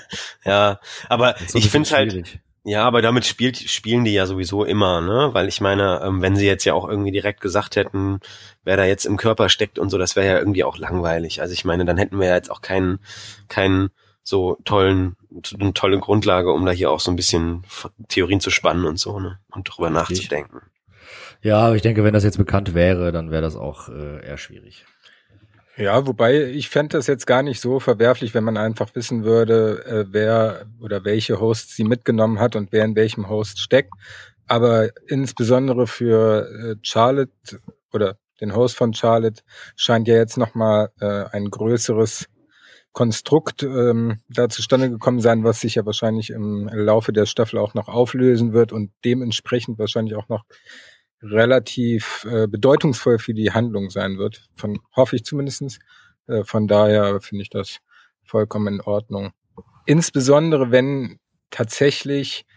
äh, 0.43 0.49
ja, 0.49 0.79
aber 1.07 1.35
ich 1.53 1.69
finde 1.69 1.89
halt 1.91 2.39
ja, 2.63 2.83
aber 2.83 3.01
damit 3.01 3.25
spielt, 3.25 3.57
spielen 3.57 4.03
die 4.03 4.11
ja 4.11 4.25
sowieso 4.25 4.65
immer, 4.65 4.99
ne? 4.99 5.29
Weil 5.31 5.47
ich 5.47 5.61
meine, 5.61 6.01
ähm, 6.03 6.21
wenn 6.21 6.35
sie 6.35 6.45
jetzt 6.45 6.65
ja 6.65 6.73
auch 6.73 6.85
irgendwie 6.85 7.11
direkt 7.11 7.39
gesagt 7.39 7.77
hätten, 7.77 8.19
wer 8.65 8.75
da 8.75 8.83
jetzt 8.83 9.05
im 9.05 9.15
Körper 9.15 9.47
steckt 9.47 9.79
und 9.79 9.89
so, 9.89 9.97
das 9.97 10.17
wäre 10.17 10.27
ja 10.27 10.37
irgendwie 10.37 10.65
auch 10.65 10.77
langweilig. 10.77 11.39
Also 11.39 11.53
ich 11.53 11.63
meine, 11.63 11.85
dann 11.85 11.97
hätten 11.97 12.19
wir 12.19 12.27
ja 12.27 12.35
jetzt 12.35 12.51
auch 12.51 12.59
keinen, 12.59 12.99
keinen 13.47 13.89
so 14.27 14.57
tollen, 14.65 15.15
eine 15.57 15.73
tolle 15.73 15.99
Grundlage, 15.99 16.51
um 16.51 16.65
da 16.65 16.73
hier 16.73 16.91
auch 16.91 16.99
so 16.99 17.09
ein 17.09 17.15
bisschen 17.15 17.63
Theorien 18.09 18.41
zu 18.41 18.49
spannen 18.49 18.83
und 18.83 18.99
so, 18.99 19.21
ne? 19.21 19.39
Und 19.51 19.63
drüber 19.63 19.89
nachzudenken. 19.89 20.59
Ja, 21.41 21.59
aber 21.59 21.77
ich 21.77 21.81
denke, 21.81 22.03
wenn 22.03 22.13
das 22.13 22.25
jetzt 22.25 22.37
bekannt 22.37 22.73
wäre, 22.73 23.13
dann 23.13 23.31
wäre 23.31 23.41
das 23.41 23.55
auch 23.55 23.87
äh, 23.87 24.25
eher 24.27 24.37
schwierig. 24.37 24.85
Ja, 25.77 26.05
wobei 26.05 26.43
ich 26.43 26.67
fände 26.67 26.97
das 26.97 27.07
jetzt 27.07 27.25
gar 27.25 27.41
nicht 27.41 27.61
so 27.61 27.79
verwerflich, 27.79 28.33
wenn 28.33 28.43
man 28.43 28.57
einfach 28.57 28.93
wissen 28.95 29.23
würde, 29.23 29.85
äh, 29.85 30.05
wer 30.09 30.65
oder 30.81 31.05
welche 31.05 31.39
Hosts 31.39 31.77
sie 31.77 31.85
mitgenommen 31.85 32.41
hat 32.41 32.57
und 32.57 32.73
wer 32.73 32.83
in 32.83 32.97
welchem 32.97 33.29
Host 33.29 33.59
steckt. 33.59 33.93
Aber 34.45 34.89
insbesondere 35.07 35.87
für 35.87 36.49
äh, 36.49 36.75
Charlotte 36.81 37.31
oder 37.93 38.17
den 38.41 38.53
Host 38.53 38.75
von 38.75 38.93
Charlotte 38.93 39.41
scheint 39.77 40.09
ja 40.09 40.15
jetzt 40.15 40.37
nochmal 40.37 40.89
äh, 40.99 41.25
ein 41.31 41.49
größeres 41.49 42.27
Konstrukt 42.97 43.61
ähm, 43.61 44.21
da 44.27 44.49
zustande 44.49 44.89
gekommen 44.89 45.19
sein, 45.19 45.43
was 45.43 45.61
sich 45.61 45.75
ja 45.75 45.85
wahrscheinlich 45.85 46.31
im 46.31 46.67
Laufe 46.67 47.13
der 47.13 47.27
Staffel 47.27 47.59
auch 47.59 47.75
noch 47.75 47.89
auflösen 47.89 48.53
wird 48.53 48.73
und 48.73 48.89
dementsprechend 49.05 49.77
wahrscheinlich 49.77 50.15
auch 50.15 50.29
noch 50.29 50.45
relativ 51.21 52.25
äh, 52.27 52.47
bedeutungsvoll 52.47 53.19
für 53.19 53.35
die 53.35 53.51
Handlung 53.51 53.91
sein 53.91 54.17
wird. 54.17 54.47
Von 54.55 54.79
hoffe 54.95 55.15
ich 55.15 55.23
zumindestens. 55.25 55.77
Äh, 56.25 56.43
von 56.43 56.67
daher 56.67 57.21
finde 57.21 57.43
ich 57.43 57.51
das 57.51 57.81
vollkommen 58.23 58.73
in 58.73 58.81
Ordnung. 58.81 59.31
Insbesondere 59.85 60.71
wenn 60.71 61.19
tatsächlich 61.51 62.47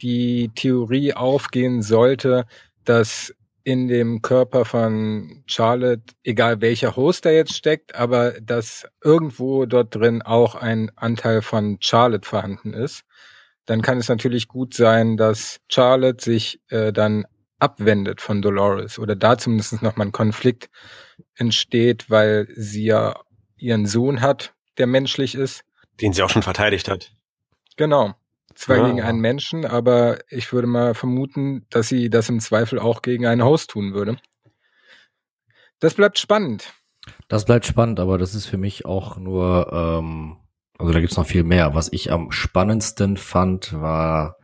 die 0.00 0.52
Theorie 0.54 1.14
aufgehen 1.14 1.82
sollte, 1.82 2.46
dass 2.84 3.34
in 3.64 3.88
dem 3.88 4.20
Körper 4.20 4.66
von 4.66 5.42
Charlotte, 5.46 6.14
egal 6.22 6.60
welcher 6.60 6.96
Host 6.96 7.24
da 7.24 7.30
jetzt 7.30 7.56
steckt, 7.56 7.94
aber 7.94 8.32
dass 8.40 8.86
irgendwo 9.02 9.64
dort 9.64 9.94
drin 9.94 10.20
auch 10.20 10.54
ein 10.54 10.90
Anteil 10.96 11.40
von 11.40 11.78
Charlotte 11.80 12.28
vorhanden 12.28 12.74
ist, 12.74 13.04
dann 13.64 13.80
kann 13.80 13.98
es 13.98 14.08
natürlich 14.08 14.48
gut 14.48 14.74
sein, 14.74 15.16
dass 15.16 15.60
Charlotte 15.68 16.22
sich 16.22 16.60
äh, 16.68 16.92
dann 16.92 17.24
abwendet 17.58 18.20
von 18.20 18.42
Dolores 18.42 18.98
oder 18.98 19.16
da 19.16 19.38
zumindest 19.38 19.82
nochmal 19.82 20.08
ein 20.08 20.12
Konflikt 20.12 20.68
entsteht, 21.34 22.10
weil 22.10 22.46
sie 22.54 22.84
ja 22.84 23.18
ihren 23.56 23.86
Sohn 23.86 24.20
hat, 24.20 24.52
der 24.76 24.86
menschlich 24.86 25.34
ist. 25.34 25.64
Den 26.02 26.12
sie 26.12 26.22
auch 26.22 26.28
schon 26.30 26.42
verteidigt 26.42 26.88
hat. 26.88 27.12
Genau 27.76 28.14
zwar 28.54 28.78
ja. 28.78 28.86
gegen 28.86 29.02
einen 29.02 29.20
Menschen, 29.20 29.64
aber 29.64 30.18
ich 30.28 30.52
würde 30.52 30.66
mal 30.66 30.94
vermuten, 30.94 31.66
dass 31.70 31.88
sie 31.88 32.10
das 32.10 32.28
im 32.28 32.40
Zweifel 32.40 32.78
auch 32.78 33.02
gegen 33.02 33.26
einen 33.26 33.44
Host 33.44 33.70
tun 33.70 33.94
würde. 33.94 34.16
Das 35.80 35.94
bleibt 35.94 36.18
spannend. 36.18 36.72
Das 37.28 37.44
bleibt 37.44 37.66
spannend, 37.66 38.00
aber 38.00 38.18
das 38.18 38.34
ist 38.34 38.46
für 38.46 38.56
mich 38.56 38.86
auch 38.86 39.16
nur, 39.16 39.70
ähm, 39.72 40.38
also 40.78 40.92
da 40.92 41.00
gibt's 41.00 41.16
noch 41.16 41.26
viel 41.26 41.44
mehr. 41.44 41.74
Was 41.74 41.92
ich 41.92 42.10
am 42.10 42.30
spannendsten 42.30 43.16
fand, 43.16 43.78
war, 43.78 44.36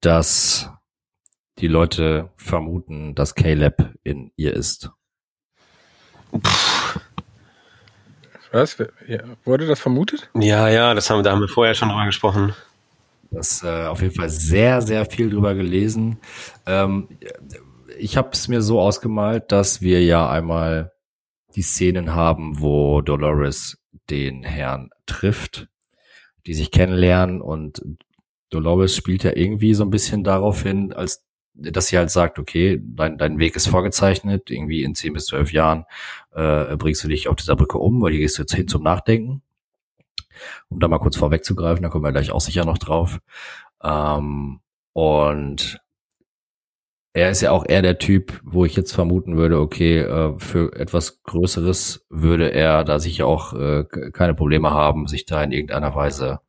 dass 0.00 0.70
die 1.58 1.68
Leute 1.68 2.30
vermuten, 2.36 3.14
dass 3.14 3.34
Caleb 3.34 3.94
in 4.02 4.32
ihr 4.36 4.54
ist. 4.54 4.90
Was? 8.52 8.78
Wurde 9.44 9.66
das 9.66 9.80
vermutet? 9.80 10.30
Ja, 10.34 10.68
ja, 10.68 10.94
das 10.94 11.10
haben, 11.10 11.22
da 11.22 11.32
haben 11.32 11.40
wir 11.40 11.48
vorher 11.48 11.74
schon 11.74 11.88
drüber 11.88 12.06
gesprochen. 12.06 12.54
Das 13.36 13.62
äh, 13.62 13.84
auf 13.84 14.00
jeden 14.00 14.14
Fall 14.14 14.30
sehr, 14.30 14.80
sehr 14.80 15.04
viel 15.04 15.28
drüber 15.28 15.54
gelesen. 15.54 16.16
Ähm, 16.64 17.08
ich 17.98 18.16
habe 18.16 18.30
es 18.32 18.48
mir 18.48 18.62
so 18.62 18.80
ausgemalt, 18.80 19.52
dass 19.52 19.82
wir 19.82 20.02
ja 20.02 20.28
einmal 20.30 20.92
die 21.54 21.62
Szenen 21.62 22.14
haben, 22.14 22.60
wo 22.60 23.02
Dolores 23.02 23.78
den 24.08 24.42
Herrn 24.42 24.88
trifft, 25.04 25.68
die 26.46 26.54
sich 26.54 26.70
kennenlernen 26.70 27.42
und 27.42 27.82
Dolores 28.48 28.96
spielt 28.96 29.22
ja 29.22 29.36
irgendwie 29.36 29.74
so 29.74 29.84
ein 29.84 29.90
bisschen 29.90 30.24
darauf 30.24 30.62
hin, 30.62 30.94
als 30.94 31.22
dass 31.52 31.88
sie 31.88 31.98
halt 31.98 32.10
sagt, 32.10 32.38
okay, 32.38 32.80
dein, 32.82 33.18
dein 33.18 33.38
Weg 33.38 33.54
ist 33.56 33.66
vorgezeichnet, 33.68 34.50
irgendwie 34.50 34.82
in 34.82 34.94
zehn 34.94 35.12
bis 35.12 35.26
zwölf 35.26 35.52
Jahren 35.52 35.84
äh, 36.34 36.76
bringst 36.76 37.04
du 37.04 37.08
dich 37.08 37.28
auf 37.28 37.36
dieser 37.36 37.56
Brücke 37.56 37.78
um, 37.78 38.00
weil 38.00 38.12
die 38.12 38.18
gehst 38.18 38.38
du 38.38 38.42
jetzt 38.42 38.54
hin 38.54 38.68
zum 38.68 38.82
Nachdenken 38.82 39.42
um 40.68 40.80
da 40.80 40.88
mal 40.88 40.98
kurz 40.98 41.16
vorwegzugreifen, 41.16 41.82
da 41.82 41.88
kommen 41.88 42.04
wir 42.04 42.12
gleich 42.12 42.30
auch 42.30 42.40
sicher 42.40 42.64
noch 42.64 42.78
drauf. 42.78 43.18
Ähm, 43.82 44.60
und 44.92 45.80
er 47.16 47.30
ist 47.30 47.40
ja 47.40 47.50
auch 47.50 47.64
eher 47.66 47.80
der 47.80 47.98
Typ, 47.98 48.40
wo 48.44 48.66
ich 48.66 48.76
jetzt 48.76 48.92
vermuten 48.92 49.38
würde, 49.38 49.58
okay, 49.58 50.00
äh, 50.00 50.38
für 50.38 50.74
etwas 50.78 51.22
Größeres 51.22 52.04
würde 52.10 52.52
er 52.52 52.84
da 52.84 52.98
sicher 52.98 53.26
auch 53.26 53.54
äh, 53.54 53.84
keine 54.12 54.34
Probleme 54.34 54.70
haben, 54.70 55.06
sich 55.06 55.24
da 55.24 55.42
in 55.42 55.50
irgendeiner 55.50 55.94
Weise 55.94 56.40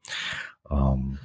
ähm, 0.69 1.19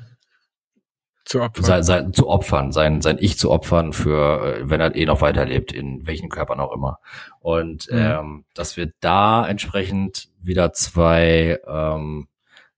zu 1.24 1.40
opfern. 1.40 1.64
Sein, 1.64 1.82
sein, 1.82 2.12
zu 2.12 2.28
opfern, 2.28 2.70
sein, 2.70 3.00
sein 3.00 3.16
Ich 3.18 3.38
zu 3.38 3.50
opfern 3.50 3.92
für, 3.92 4.58
äh, 4.58 4.70
wenn 4.70 4.80
er 4.80 4.94
eh 4.94 5.06
noch 5.06 5.22
weiterlebt, 5.22 5.72
in 5.72 6.06
welchen 6.06 6.28
Körpern 6.28 6.60
auch 6.60 6.72
immer. 6.72 7.00
Und 7.40 7.90
mhm. 7.90 7.98
ähm, 7.98 8.44
dass 8.54 8.76
wir 8.76 8.92
da 9.00 9.44
entsprechend 9.46 10.28
wieder 10.40 10.72
zwei 10.72 11.58
ähm, 11.66 12.28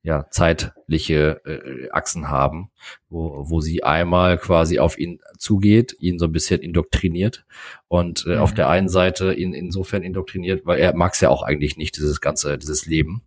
ja, 0.04 0.26
zeitliche 0.28 1.40
äh, 1.46 1.90
Achsen 1.90 2.28
haben, 2.28 2.70
wo, 3.08 3.48
wo 3.48 3.60
sie 3.62 3.82
einmal 3.82 4.36
quasi 4.36 4.78
auf 4.78 4.98
ihn 4.98 5.20
zugeht, 5.38 5.96
ihn 5.98 6.18
so 6.18 6.26
ein 6.26 6.32
bisschen 6.32 6.60
indoktriniert 6.60 7.46
und 7.88 8.26
äh, 8.26 8.34
mhm. 8.34 8.42
auf 8.42 8.52
der 8.52 8.68
einen 8.68 8.90
Seite 8.90 9.32
ihn 9.32 9.54
insofern 9.54 10.02
indoktriniert, 10.02 10.66
weil 10.66 10.78
er 10.78 10.94
mag 10.94 11.14
es 11.14 11.22
ja 11.22 11.30
auch 11.30 11.42
eigentlich 11.42 11.78
nicht, 11.78 11.96
dieses 11.96 12.20
ganze, 12.20 12.58
dieses 12.58 12.84
Leben 12.84 13.22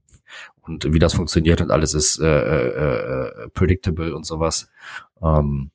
und 0.61 0.93
wie 0.93 0.99
das 0.99 1.15
funktioniert 1.15 1.61
und 1.61 1.71
alles 1.71 1.95
ist 1.95 2.19
äh, 2.19 2.25
äh, 2.27 3.45
äh, 3.45 3.49
predictable 3.49 4.15
und 4.15 4.25
sowas. 4.25 4.69
Ähm, 5.21 5.71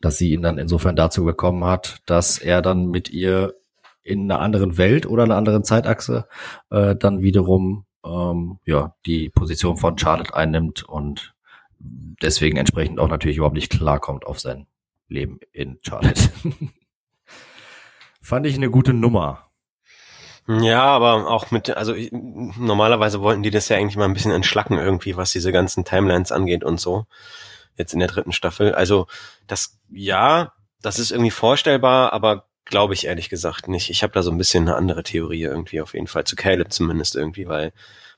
dass 0.00 0.16
sie 0.16 0.32
ihn 0.32 0.40
dann 0.40 0.56
insofern 0.56 0.96
dazu 0.96 1.26
bekommen 1.26 1.62
hat, 1.64 2.00
dass 2.06 2.38
er 2.38 2.62
dann 2.62 2.86
mit 2.86 3.10
ihr 3.10 3.54
in 4.02 4.30
einer 4.30 4.40
anderen 4.40 4.78
Welt 4.78 5.04
oder 5.04 5.24
einer 5.24 5.36
anderen 5.36 5.62
Zeitachse 5.62 6.26
äh, 6.70 6.96
dann 6.96 7.20
wiederum 7.20 7.84
ähm, 8.04 8.58
ja, 8.64 8.94
die 9.06 9.30
Position 9.30 9.76
von 9.76 9.98
Charlotte 9.98 10.34
einnimmt 10.34 10.82
und 10.82 11.34
deswegen 11.78 12.56
entsprechend 12.56 13.00
auch 13.00 13.08
natürlich 13.08 13.38
überhaupt 13.38 13.56
nicht 13.56 13.70
klarkommt 13.70 14.26
auf 14.26 14.40
sein 14.40 14.66
Leben 15.08 15.40
in 15.52 15.78
Charlotte. 15.82 16.30
Fand 18.22 18.46
ich 18.46 18.54
eine 18.54 18.70
gute 18.70 18.92
Nummer. 18.92 19.50
Ja, 20.46 20.82
aber 20.82 21.28
auch 21.28 21.50
mit, 21.50 21.70
also 21.70 21.94
normalerweise 22.12 23.20
wollten 23.20 23.42
die 23.42 23.50
das 23.50 23.68
ja 23.68 23.76
eigentlich 23.76 23.96
mal 23.96 24.06
ein 24.06 24.14
bisschen 24.14 24.32
entschlacken 24.32 24.78
irgendwie, 24.78 25.16
was 25.16 25.32
diese 25.32 25.52
ganzen 25.52 25.84
Timelines 25.84 26.32
angeht 26.32 26.64
und 26.64 26.80
so. 26.80 27.06
Jetzt 27.76 27.92
in 27.92 28.00
der 28.00 28.08
dritten 28.08 28.32
Staffel. 28.32 28.74
Also 28.74 29.06
das, 29.46 29.78
ja, 29.90 30.52
das 30.82 30.98
ist 30.98 31.12
irgendwie 31.12 31.30
vorstellbar, 31.30 32.12
aber 32.12 32.49
glaube 32.64 32.94
ich 32.94 33.06
ehrlich 33.06 33.28
gesagt 33.28 33.68
nicht. 33.68 33.90
Ich 33.90 34.02
habe 34.02 34.12
da 34.12 34.22
so 34.22 34.30
ein 34.30 34.38
bisschen 34.38 34.68
eine 34.68 34.76
andere 34.76 35.02
Theorie 35.02 35.42
irgendwie 35.42 35.80
auf 35.80 35.94
jeden 35.94 36.06
Fall 36.06 36.24
zu 36.24 36.36
Caleb 36.36 36.72
zumindest 36.72 37.16
irgendwie, 37.16 37.48
weil 37.48 37.72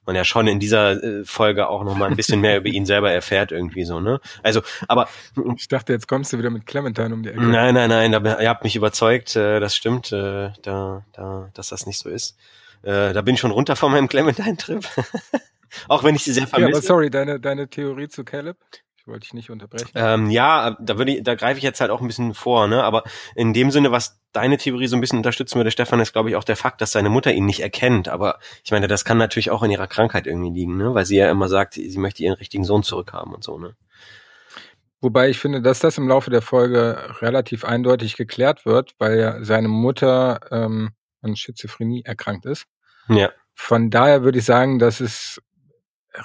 man 0.05 0.17
ja 0.17 0.25
schon 0.25 0.49
in 0.49 0.59
dieser 0.59 1.03
äh, 1.03 1.25
Folge 1.25 1.69
auch 1.69 1.85
noch 1.85 1.97
mal 1.97 2.11
ein 2.11 2.17
bisschen 2.17 2.41
mehr 2.41 2.57
über 2.57 2.69
ihn 2.69 2.87
selber 2.87 3.13
erfährt 3.13 3.53
irgendwie 3.53 3.85
so, 3.85 4.01
ne? 4.01 4.21
Also, 4.43 4.63
aber 4.89 5.09
ich 5.57 5.69
dachte, 5.69 5.93
jetzt 5.93 6.09
kommst 6.09 6.33
du 6.33 6.39
wieder 6.39 6.51
mit 6.51 6.67
Clementine 6.67 7.15
um 7.15 7.23
die 7.23 7.31
Ecke. 7.31 7.41
Nein, 7.41 7.75
nein, 7.75 7.89
nein, 7.89 8.13
da, 8.13 8.41
ihr 8.41 8.49
habt 8.49 8.65
mich 8.65 8.77
überzeugt, 8.77 9.37
äh, 9.37 9.61
das 9.61 9.77
stimmt, 9.77 10.13
äh, 10.13 10.51
da, 10.63 11.05
da, 11.13 11.51
dass 11.55 11.69
das 11.69 11.87
nicht 11.87 11.99
so 11.99 12.09
ist. 12.09 12.37
Da 12.85 13.23
bin 13.23 13.37
ich 13.37 13.41
schon 13.41 13.53
runter 13.53 13.77
von 13.77 13.93
meinem 13.93 14.09
Clementine-Trip. 14.09 14.85
auch 15.89 16.03
wenn 16.03 16.17
ich 16.17 16.25
sie 16.25 16.33
sehr 16.33 16.49
vermisse. 16.49 16.71
Ja, 16.73 16.77
aber 16.77 16.85
sorry, 16.85 17.11
deine, 17.11 17.39
deine 17.39 17.69
Theorie 17.69 18.09
zu 18.09 18.25
Caleb? 18.25 18.57
Ich 19.03 19.09
wollte 19.09 19.23
dich 19.23 19.35
nicht 19.35 19.51
unterbrechen. 19.51 19.91
Ähm, 19.97 20.31
ja, 20.31 20.77
da 20.81 20.97
würde 20.97 21.11
ich, 21.11 21.25
da 21.25 21.35
greife 21.35 21.59
ich 21.59 21.65
jetzt 21.65 21.81
halt 21.81 21.91
auch 21.91 22.01
ein 22.01 22.07
bisschen 22.07 22.35
vor, 22.35 22.69
ne? 22.69 22.85
Aber 22.85 23.03
in 23.35 23.53
dem 23.53 23.73
Sinne, 23.73 23.91
was 23.91 24.21
deine 24.31 24.59
Theorie 24.59 24.87
so 24.87 24.97
ein 24.97 25.01
bisschen 25.01 25.19
unterstützen 25.19 25.57
würde, 25.57 25.73
Stefan, 25.73 25.99
ist, 25.99 26.13
glaube 26.13 26.31
ich, 26.31 26.37
auch 26.37 26.45
der 26.45 26.55
Fakt, 26.55 26.81
dass 26.81 26.93
seine 26.93 27.11
Mutter 27.11 27.33
ihn 27.33 27.45
nicht 27.45 27.59
erkennt. 27.59 28.09
Aber 28.09 28.39
ich 28.63 28.71
meine, 28.71 28.87
das 28.87 29.05
kann 29.05 29.19
natürlich 29.19 29.51
auch 29.51 29.65
in 29.65 29.73
ihrer 29.73 29.89
Krankheit 29.89 30.29
irgendwie 30.29 30.53
liegen, 30.53 30.77
ne? 30.77 30.95
Weil 30.95 31.05
sie 31.05 31.17
ja 31.17 31.29
immer 31.33 31.49
sagt, 31.49 31.75
sie 31.75 31.99
möchte 31.99 32.23
ihren 32.23 32.37
richtigen 32.37 32.63
Sohn 32.63 32.85
zurückhaben 32.85 33.35
und 33.35 33.43
so, 33.43 33.59
ne? 33.59 33.75
Wobei 35.01 35.31
ich 35.31 35.41
finde, 35.41 35.61
dass 35.61 35.81
das 35.81 35.99
im 35.99 36.07
Laufe 36.07 36.31
der 36.31 36.43
Folge 36.43 37.17
relativ 37.21 37.65
eindeutig 37.65 38.17
geklärt 38.17 38.65
wird, 38.67 38.95
weil 39.01 39.19
ja 39.19 39.43
seine 39.43 39.67
Mutter 39.67 40.39
ähm, 40.53 40.91
an 41.23 41.35
Schizophrenie 41.35 42.03
erkrankt 42.05 42.47
ist. 42.47 42.67
Ja. 43.09 43.31
Von 43.53 43.91
daher 43.91 44.23
würde 44.23 44.39
ich 44.39 44.45
sagen, 44.45 44.79
dass 44.79 45.01
es 45.01 45.43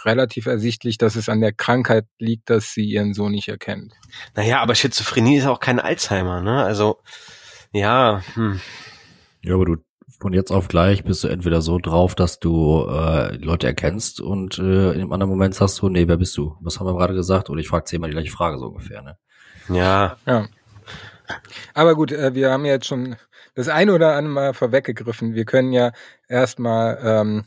relativ 0.04 0.46
ersichtlich, 0.46 0.98
dass 0.98 1.16
es 1.16 1.30
an 1.30 1.42
der 1.42 1.54
Krankheit 1.54 2.06
liegt, 2.20 2.50
dass 2.50 2.74
sie 2.74 2.86
ihren 2.86 3.14
Sohn 3.14 3.32
nicht 3.32 3.48
erkennt. 3.48 3.94
Naja, 4.36 4.62
aber 4.62 4.76
Schizophrenie 4.76 5.38
ist 5.38 5.48
auch 5.48 5.60
kein 5.60 5.80
Alzheimer, 5.80 6.42
ne? 6.42 6.64
Also, 6.64 7.00
ja. 7.72 8.22
Hm. 8.34 8.60
Ja, 9.42 9.56
aber 9.56 9.66
du 9.66 9.76
von 10.20 10.34
jetzt 10.34 10.52
auf 10.52 10.68
gleich 10.68 11.04
bist 11.04 11.24
du 11.24 11.28
entweder 11.28 11.62
so 11.62 11.78
drauf, 11.78 12.16
dass 12.16 12.40
du 12.40 12.88
äh, 12.90 13.36
Leute 13.36 13.68
erkennst 13.68 14.20
und 14.20 14.58
äh, 14.58 14.92
in 14.94 15.02
einem 15.02 15.14
anderen 15.14 15.30
Moment 15.30 15.54
sagst 15.54 15.80
du, 15.82 15.90
nee, 15.90 16.08
wer 16.08 16.18
bist 16.18 16.36
du? 16.38 16.58
Was 16.62 16.80
haben 16.80 16.88
wir 16.88 16.96
gerade 16.96 17.14
gesagt? 17.14 17.50
Oder 17.50 17.60
ich 17.60 17.68
frage 17.68 17.86
zehnmal 17.86 18.10
die 18.10 18.16
gleiche 18.16 18.32
Frage 18.32 18.58
so 18.58 18.68
ungefähr, 18.68 19.02
ne? 19.04 19.18
Ja. 19.70 20.18
Ja. 20.26 20.48
Aber 21.74 21.96
gut, 21.96 22.12
äh, 22.12 22.34
wir 22.34 22.52
haben 22.52 22.66
jetzt 22.66 22.88
schon 22.88 23.16
das 23.54 23.68
eine 23.68 23.94
oder 23.94 24.16
andere 24.16 24.34
Mal 24.34 24.54
vorweggegriffen. 24.54 25.34
Wir 25.34 25.46
können 25.46 25.72
ja 25.72 25.92
erstmal 26.28 27.00
ähm, 27.04 27.46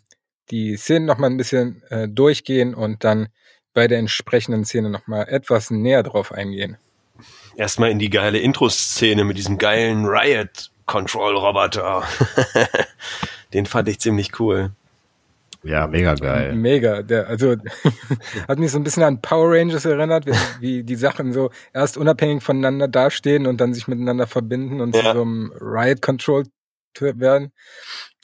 die 0.51 0.77
Szenen 0.77 1.07
noch 1.07 1.19
mal 1.19 1.29
ein 1.29 1.37
bisschen 1.37 1.83
äh, 1.91 2.09
durchgehen 2.09 2.75
und 2.75 3.05
dann 3.05 3.29
bei 3.73 3.87
der 3.89 3.99
entsprechenden 3.99 4.65
Szene 4.65 4.91
noch 4.91 5.07
mal 5.07 5.23
etwas 5.23 5.71
näher 5.71 6.03
drauf 6.03 6.33
eingehen. 6.33 6.77
Erstmal 7.57 7.91
in 7.91 7.99
die 7.99 8.11
geile 8.11 8.39
Intro-Szene 8.39 9.25
mit 9.25 9.37
diesem 9.37 9.59
geilen 9.59 10.07
Riot-Control-Roboter. 10.07 12.03
Den 13.53 13.67
fand 13.67 13.89
ich 13.89 14.01
ziemlich 14.01 14.39
cool. 14.41 14.71
Ja, 15.63 15.87
mega 15.87 16.15
geil. 16.15 16.55
Mega. 16.55 17.03
Der, 17.03 17.29
also 17.29 17.57
hat 18.49 18.59
mich 18.59 18.71
so 18.71 18.79
ein 18.79 18.85
bisschen 18.85 19.03
an 19.03 19.21
Power 19.21 19.53
Rangers 19.53 19.85
erinnert, 19.85 20.25
wie, 20.27 20.33
wie, 20.61 20.83
die 20.85 20.97
Sachen 20.97 21.33
so 21.33 21.51
erst 21.75 21.99
unabhängig 21.99 22.43
voneinander 22.43 22.89
dastehen 22.89 23.47
und 23.47 23.61
dann 23.61 23.75
sich 23.75 23.87
miteinander 23.87 24.27
verbinden 24.27 24.81
und 24.81 24.95
ja. 24.95 25.03
zu 25.03 25.13
so 25.13 25.23
einem 25.23 25.53
Riot 25.61 26.01
Control 26.01 26.45
werden. 26.99 27.53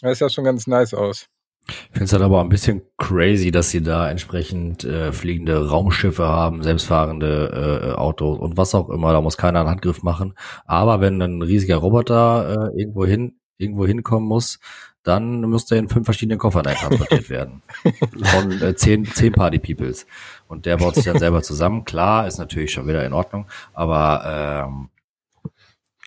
Das 0.00 0.18
sah 0.18 0.30
schon 0.30 0.44
ganz 0.44 0.66
nice 0.66 0.94
aus. 0.94 1.28
Ich 1.68 1.74
finde 1.92 2.04
es 2.04 2.12
halt 2.12 2.22
aber 2.22 2.40
ein 2.40 2.48
bisschen 2.48 2.82
crazy, 2.96 3.50
dass 3.50 3.70
sie 3.70 3.82
da 3.82 4.08
entsprechend 4.08 4.84
äh, 4.84 5.12
fliegende 5.12 5.68
Raumschiffe 5.68 6.26
haben, 6.26 6.62
selbstfahrende 6.62 7.90
äh, 7.92 7.98
Autos 7.98 8.38
und 8.38 8.56
was 8.56 8.74
auch 8.74 8.88
immer. 8.88 9.12
Da 9.12 9.20
muss 9.20 9.36
keiner 9.36 9.60
einen 9.60 9.70
Handgriff 9.70 10.02
machen. 10.02 10.34
Aber 10.64 11.00
wenn 11.00 11.20
ein 11.20 11.42
riesiger 11.42 11.76
Roboter 11.76 12.72
äh, 12.72 12.80
irgendwo 12.80 13.04
hin 13.04 13.40
irgendwo 13.58 13.86
hinkommen 13.86 14.28
muss, 14.28 14.58
dann 15.02 15.40
müsste 15.40 15.76
er 15.76 15.78
in 15.78 15.88
fünf 15.88 16.04
verschiedenen 16.04 16.38
Koffern 16.38 16.64
transportiert 16.64 17.30
werden. 17.30 17.62
Von 18.24 18.60
äh, 18.60 18.74
zehn, 18.74 19.04
zehn 19.04 19.32
Party 19.32 19.58
Peoples. 19.58 20.06
Und 20.48 20.66
der 20.66 20.76
baut 20.78 20.96
sich 20.96 21.04
dann 21.04 21.18
selber 21.18 21.42
zusammen. 21.42 21.84
Klar, 21.84 22.26
ist 22.26 22.38
natürlich 22.38 22.72
schon 22.72 22.88
wieder 22.88 23.04
in 23.04 23.12
Ordnung, 23.12 23.46
aber 23.72 24.66
ähm, 24.66 24.88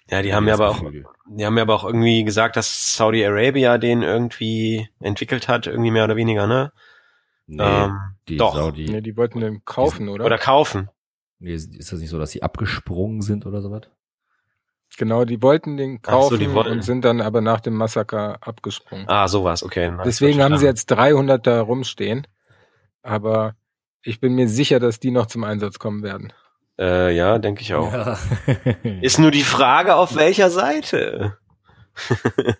ja, 0.09 0.21
die 0.21 0.33
haben 0.33 0.47
ja 0.47 0.55
aber 0.55 0.69
auch, 0.69 0.81
die 1.27 1.45
haben 1.45 1.57
ja 1.57 1.63
aber 1.63 1.75
auch 1.75 1.83
irgendwie 1.85 2.23
gesagt, 2.23 2.55
dass 2.55 2.95
Saudi 2.95 3.25
Arabia 3.25 3.77
den 3.77 4.01
irgendwie 4.01 4.89
entwickelt 4.99 5.47
hat, 5.47 5.67
irgendwie 5.67 5.91
mehr 5.91 6.05
oder 6.05 6.15
weniger, 6.15 6.47
ne? 6.47 6.71
Nee, 7.47 7.63
ähm, 7.63 7.99
die 8.27 8.37
doch. 8.37 8.55
Saudi. 8.55 8.85
Nee, 8.85 9.01
die 9.01 9.17
wollten 9.17 9.39
den 9.39 9.63
kaufen, 9.65 10.05
die, 10.05 10.11
oder? 10.11 10.25
Oder 10.25 10.37
kaufen. 10.37 10.89
Nee, 11.39 11.53
ist 11.53 11.91
das 11.91 11.99
nicht 11.99 12.09
so, 12.09 12.19
dass 12.19 12.31
sie 12.31 12.43
abgesprungen 12.43 13.21
sind 13.21 13.45
oder 13.45 13.61
sowas? 13.61 13.83
Genau, 14.97 15.23
die 15.23 15.41
wollten 15.41 15.77
den 15.77 16.01
kaufen 16.01 16.31
so, 16.31 16.37
die 16.37 16.53
wollten. 16.53 16.71
und 16.71 16.81
sind 16.83 17.05
dann 17.05 17.21
aber 17.21 17.41
nach 17.41 17.61
dem 17.61 17.75
Massaker 17.75 18.37
abgesprungen. 18.41 19.07
Ah, 19.07 19.27
sowas, 19.27 19.63
okay. 19.63 19.93
Deswegen 20.03 20.43
haben 20.43 20.57
sie 20.57 20.65
jetzt 20.65 20.87
300 20.87 21.45
da 21.45 21.61
rumstehen. 21.61 22.27
Aber 23.01 23.55
ich 24.01 24.19
bin 24.19 24.35
mir 24.35 24.49
sicher, 24.49 24.79
dass 24.79 24.99
die 24.99 25.11
noch 25.11 25.27
zum 25.27 25.43
Einsatz 25.43 25.79
kommen 25.79 26.03
werden. 26.03 26.33
Äh, 26.79 27.13
ja, 27.13 27.37
denke 27.39 27.61
ich 27.61 27.73
auch. 27.73 27.91
Ja. 27.91 28.17
Ist 29.01 29.19
nur 29.19 29.31
die 29.31 29.43
Frage, 29.43 29.95
auf 29.95 30.15
welcher 30.15 30.49
Seite? 30.49 31.37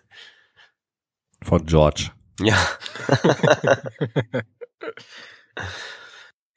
Von 1.42 1.64
George. 1.64 2.10
Ja. 2.40 2.58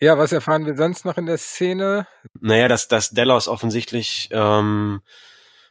ja, 0.02 0.18
was 0.18 0.34
erfahren 0.34 0.66
wir 0.66 0.76
sonst 0.76 1.06
noch 1.06 1.18
in 1.18 1.26
der 1.26 1.38
Szene? 1.38 2.06
Naja, 2.42 2.68
dass, 2.68 2.90
dass 2.90 3.12
Delos 3.12 3.48
offensichtlich 3.48 4.28
ähm, 4.34 5.02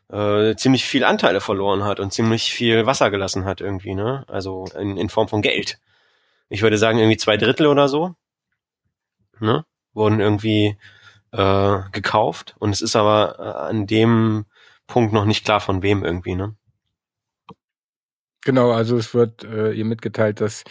äh, 0.08 0.54
ziemlich 0.56 0.86
viel 0.86 1.04
Anteile 1.04 1.42
verloren 1.42 1.84
hat 1.84 2.00
und 2.00 2.14
ziemlich 2.14 2.54
viel 2.54 2.86
Wasser 2.86 3.10
gelassen 3.10 3.44
hat 3.44 3.60
irgendwie, 3.60 3.94
ne? 3.94 4.24
Also 4.28 4.64
in, 4.78 4.96
in 4.96 5.10
Form 5.10 5.28
von 5.28 5.42
Geld. 5.42 5.78
Ich 6.48 6.62
würde 6.62 6.78
sagen, 6.78 6.98
irgendwie 6.98 7.18
zwei 7.18 7.36
Drittel 7.36 7.66
oder 7.66 7.88
so. 7.88 8.14
Ne? 9.40 9.66
Wurden 9.92 10.20
irgendwie 10.20 10.78
äh, 11.32 11.80
gekauft 11.92 12.54
und 12.58 12.70
es 12.70 12.80
ist 12.82 12.96
aber 12.96 13.38
äh, 13.38 13.68
an 13.70 13.86
dem 13.86 14.44
Punkt 14.86 15.12
noch 15.12 15.24
nicht 15.24 15.44
klar 15.44 15.60
von 15.60 15.82
wem 15.82 16.04
irgendwie, 16.04 16.34
ne? 16.34 16.56
Genau, 18.44 18.72
also 18.72 18.96
es 18.96 19.14
wird 19.14 19.44
äh, 19.44 19.72
ihr 19.72 19.84
mitgeteilt, 19.84 20.40
dass 20.40 20.64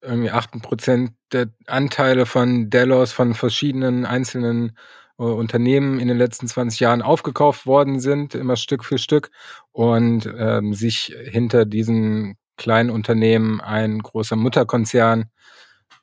irgendwie 0.00 0.30
18% 0.30 1.10
der 1.32 1.48
Anteile 1.66 2.24
von 2.24 2.70
Delos 2.70 3.12
von 3.12 3.34
verschiedenen 3.34 4.06
einzelnen 4.06 4.78
äh, 5.18 5.24
Unternehmen 5.24 5.98
in 5.98 6.08
den 6.08 6.18
letzten 6.18 6.46
20 6.46 6.80
Jahren 6.80 7.02
aufgekauft 7.02 7.66
worden 7.66 8.00
sind, 8.00 8.34
immer 8.34 8.56
Stück 8.56 8.84
für 8.84 8.98
Stück 8.98 9.30
und 9.72 10.26
ähm, 10.38 10.74
sich 10.74 11.14
hinter 11.24 11.64
diesen 11.64 12.36
kleinen 12.56 12.90
Unternehmen 12.90 13.60
ein 13.60 13.98
großer 13.98 14.36
Mutterkonzern 14.36 15.30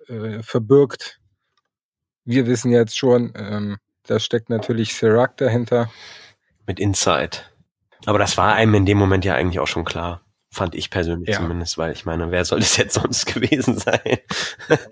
äh, 0.08 0.44
verbirgt. 0.44 1.20
Wir 2.26 2.48
wissen 2.48 2.72
jetzt 2.72 2.98
schon, 2.98 3.34
ähm, 3.36 3.78
da 4.08 4.20
steckt 4.20 4.50
natürlich 4.50 4.96
Sirac 4.96 5.38
dahinter. 5.38 5.92
Mit 6.66 6.80
Inside. 6.80 7.38
Aber 8.06 8.20
das 8.20 8.38
war 8.38 8.54
einem 8.54 8.76
in 8.76 8.86
dem 8.86 8.98
Moment 8.98 9.26
ja 9.26 9.36
eigentlich 9.36 9.60
auch 9.60 9.68
schon 9.68 9.86
klar. 9.86 10.22
Fand 10.50 10.76
ich 10.76 10.92
persönlich 10.92 11.30
ja. 11.30 11.38
zumindest, 11.38 11.80
weil 11.80 11.94
ich 11.94 12.06
meine, 12.06 12.30
wer 12.30 12.46
soll 12.46 12.60
es 12.60 12.78
jetzt 12.78 12.94
sonst 13.02 13.26
gewesen 13.26 13.80
sein? 13.80 14.20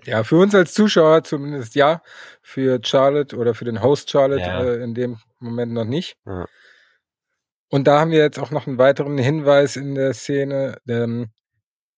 ja, 0.04 0.24
für 0.24 0.36
uns 0.36 0.54
als 0.54 0.74
Zuschauer 0.74 1.22
zumindest 1.24 1.74
ja. 1.74 2.02
Für 2.40 2.80
Charlotte 2.82 3.36
oder 3.36 3.54
für 3.54 3.64
den 3.64 3.82
Host 3.82 4.10
Charlotte 4.10 4.40
ja. 4.40 4.64
äh, 4.64 4.82
in 4.82 4.94
dem 4.94 5.18
Moment 5.38 5.72
noch 5.72 5.84
nicht. 5.84 6.16
Ja. 6.26 6.46
Und 7.68 7.86
da 7.86 8.00
haben 8.00 8.10
wir 8.10 8.18
jetzt 8.18 8.38
auch 8.38 8.50
noch 8.50 8.66
einen 8.66 8.78
weiteren 8.78 9.16
Hinweis 9.18 9.76
in 9.76 9.94
der 9.94 10.14
Szene, 10.14 10.78
ähm, 10.88 11.30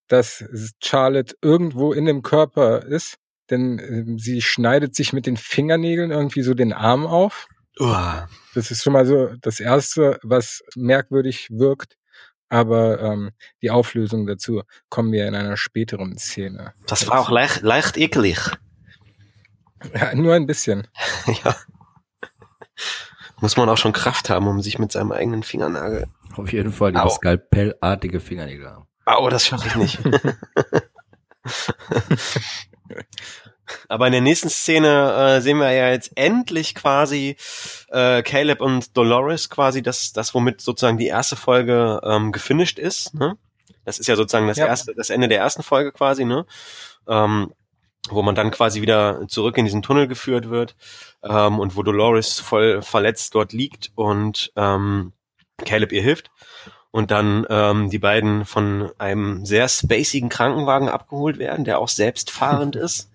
dass 0.07 0.45
Charlotte 0.81 1.35
irgendwo 1.41 1.91
in 1.91 2.05
dem 2.05 2.21
Körper 2.21 2.85
ist 2.85 3.17
denn 3.49 3.79
äh, 3.79 4.19
sie 4.19 4.41
schneidet 4.41 4.95
sich 4.95 5.13
mit 5.13 5.25
den 5.25 5.37
Fingernägeln 5.37 6.11
irgendwie 6.11 6.41
so 6.41 6.53
den 6.53 6.73
Arm 6.73 7.05
auf. 7.05 7.47
Uah. 7.79 8.27
Das 8.53 8.71
ist 8.71 8.83
schon 8.83 8.93
mal 8.93 9.05
so 9.05 9.33
das 9.41 9.59
Erste, 9.59 10.19
was 10.23 10.61
merkwürdig 10.75 11.49
wirkt. 11.51 11.97
Aber 12.49 13.01
ähm, 13.01 13.31
die 13.61 13.71
Auflösung 13.71 14.27
dazu 14.27 14.63
kommen 14.89 15.11
wir 15.11 15.27
in 15.27 15.35
einer 15.35 15.57
späteren 15.57 16.17
Szene. 16.17 16.73
Das 16.87 17.07
war 17.07 17.19
auch 17.19 17.29
leicht, 17.29 17.61
leicht 17.61 17.97
eklig. 17.97 18.39
Ja, 19.93 20.15
nur 20.15 20.33
ein 20.33 20.47
bisschen. 20.47 20.87
ja. 21.43 21.55
Muss 23.39 23.55
man 23.55 23.69
auch 23.69 23.77
schon 23.77 23.93
Kraft 23.93 24.31
haben, 24.31 24.47
um 24.47 24.61
sich 24.61 24.79
mit 24.79 24.91
seinem 24.91 25.11
eigenen 25.11 25.43
Fingernagel. 25.43 26.07
Auf 26.35 26.51
jeden 26.51 26.71
Fall 26.71 26.91
die 26.91 27.09
skalpellartige 27.09 28.19
Fingernägel 28.19 28.67
haben. 28.67 28.87
Oh, 29.05 29.29
das 29.29 29.45
schaffe 29.45 29.67
ich 29.67 29.75
nicht. 29.75 29.99
Aber 33.95 34.07
in 34.07 34.11
der 34.11 34.19
nächsten 34.19 34.49
Szene 34.49 35.37
äh, 35.37 35.41
sehen 35.41 35.57
wir 35.57 35.71
ja 35.71 35.89
jetzt 35.89 36.11
endlich 36.15 36.75
quasi 36.75 37.37
äh, 37.87 38.23
Caleb 38.23 38.59
und 38.59 38.97
Dolores 38.97 39.49
quasi 39.49 39.81
das, 39.81 40.11
das 40.11 40.33
womit 40.33 40.59
sozusagen 40.59 40.97
die 40.97 41.07
erste 41.07 41.37
Folge 41.37 42.01
ähm, 42.03 42.33
gefinisht 42.33 42.77
ist. 42.77 43.13
Ne? 43.13 43.37
Das 43.85 43.97
ist 43.97 44.07
ja 44.07 44.17
sozusagen 44.17 44.49
das 44.49 44.57
ja. 44.57 44.65
erste, 44.65 44.93
das 44.93 45.09
Ende 45.09 45.29
der 45.29 45.37
ersten 45.37 45.63
Folge 45.63 45.93
quasi, 45.93 46.25
ne? 46.25 46.45
Ähm, 47.07 47.53
wo 48.09 48.21
man 48.21 48.35
dann 48.35 48.51
quasi 48.51 48.81
wieder 48.81 49.29
zurück 49.29 49.57
in 49.57 49.63
diesen 49.63 49.81
Tunnel 49.81 50.09
geführt 50.09 50.49
wird 50.49 50.75
ähm, 51.23 51.57
und 51.57 51.77
wo 51.77 51.81
Dolores 51.81 52.37
voll 52.41 52.81
verletzt 52.81 53.33
dort 53.33 53.53
liegt 53.53 53.93
und 53.95 54.51
ähm, 54.57 55.13
Caleb 55.63 55.93
ihr 55.93 56.01
hilft 56.01 56.31
und 56.91 57.11
dann 57.11 57.45
ähm, 57.49 57.89
die 57.89 57.99
beiden 57.99 58.43
von 58.43 58.91
einem 58.97 59.45
sehr 59.45 59.69
spacigen 59.69 60.27
Krankenwagen 60.27 60.89
abgeholt 60.89 61.37
werden, 61.37 61.63
der 61.63 61.79
auch 61.79 61.87
selbstfahrend 61.87 62.75
ist. 62.75 63.09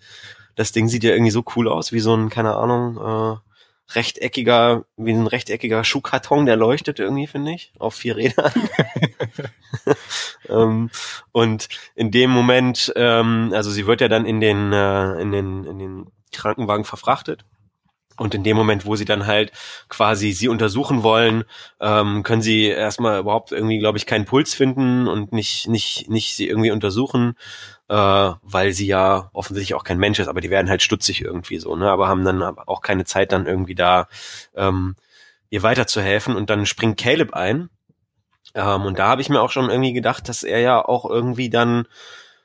Das 0.61 0.73
Ding 0.73 0.89
sieht 0.89 1.05
ja 1.05 1.13
irgendwie 1.13 1.31
so 1.31 1.43
cool 1.57 1.69
aus, 1.69 1.91
wie 1.91 2.01
so 2.01 2.15
ein, 2.15 2.29
keine 2.29 2.55
Ahnung, 2.55 2.99
äh, 2.99 3.95
rechteckiger, 3.95 4.85
wie 4.99 5.13
ein 5.13 5.27
rechteckiger 5.27 5.85
Schuhkarton, 5.85 6.45
der 6.45 6.57
leuchtet 6.57 6.99
irgendwie, 6.99 7.27
finde 7.27 7.53
ich, 7.53 7.73
auf 7.79 7.95
vier 7.95 8.19
Rädern. 8.19 8.53
ähm, 10.51 10.91
und 11.33 11.71
in 11.95 12.11
dem 12.11 12.29
Moment, 12.29 12.93
ähm, 12.95 13.53
also 13.55 13.71
sie 13.71 13.87
wird 13.87 14.03
ja 14.03 14.09
dann 14.09 14.27
in 14.27 14.43
den, 14.43 14.71
äh, 14.75 15.15
in 15.23 15.33
den, 15.33 15.65
in 15.65 15.79
den 15.79 16.13
Krankenwagen 16.31 16.85
verfrachtet 16.85 17.47
und 18.21 18.35
in 18.35 18.45
dem 18.45 18.55
Moment, 18.55 18.85
wo 18.85 18.97
sie 18.97 19.07
dann 19.07 19.27
halt 19.27 19.51
quasi 19.89 20.33
sie 20.33 20.49
untersuchen 20.49 21.03
wollen, 21.03 21.45
ähm, 21.81 22.23
können 22.23 22.43
sie 22.43 22.67
erstmal 22.67 23.19
überhaupt 23.19 23.51
irgendwie, 23.51 23.79
glaube 23.79 23.97
ich, 23.97 24.05
keinen 24.05 24.27
Puls 24.27 24.53
finden 24.53 25.09
und 25.09 25.33
nicht, 25.33 25.69
nicht, 25.69 26.11
nicht 26.11 26.37
sie 26.37 26.47
irgendwie 26.47 26.71
untersuchen, 26.71 27.35
äh, 27.89 27.95
weil 27.95 28.75
sie 28.75 28.87
ja 28.87 29.31
offensichtlich 29.33 29.75
auch 29.75 29.85
kein 29.85 29.97
Mensch 29.97 30.19
ist, 30.19 30.29
aber 30.29 30.43
die 30.43 30.51
werden 30.51 30.69
halt 30.69 30.83
stutzig 30.83 31.23
irgendwie 31.23 31.57
so, 31.57 31.75
ne? 31.77 31.91
Aber 31.91 32.09
haben 32.09 32.27
dann 32.27 32.43
auch 32.43 32.83
keine 32.83 33.07
Zeit, 33.07 33.33
dann 33.33 33.47
irgendwie 33.47 33.75
da 33.75 34.07
ähm, 34.55 34.97
ihr 35.49 35.63
weiterzuhelfen. 35.63 36.37
Und 36.37 36.51
dann 36.51 36.67
springt 36.67 36.99
Caleb 36.99 37.33
ein. 37.33 37.71
Ähm, 38.55 38.83
und 38.83 38.99
da 38.99 39.09
habe 39.09 39.23
ich 39.23 39.31
mir 39.31 39.41
auch 39.41 39.51
schon 39.51 39.71
irgendwie 39.71 39.95
gedacht, 39.95 40.29
dass 40.29 40.43
er 40.43 40.61
ja 40.61 40.85
auch 40.85 41.09
irgendwie 41.09 41.49
dann 41.49 41.87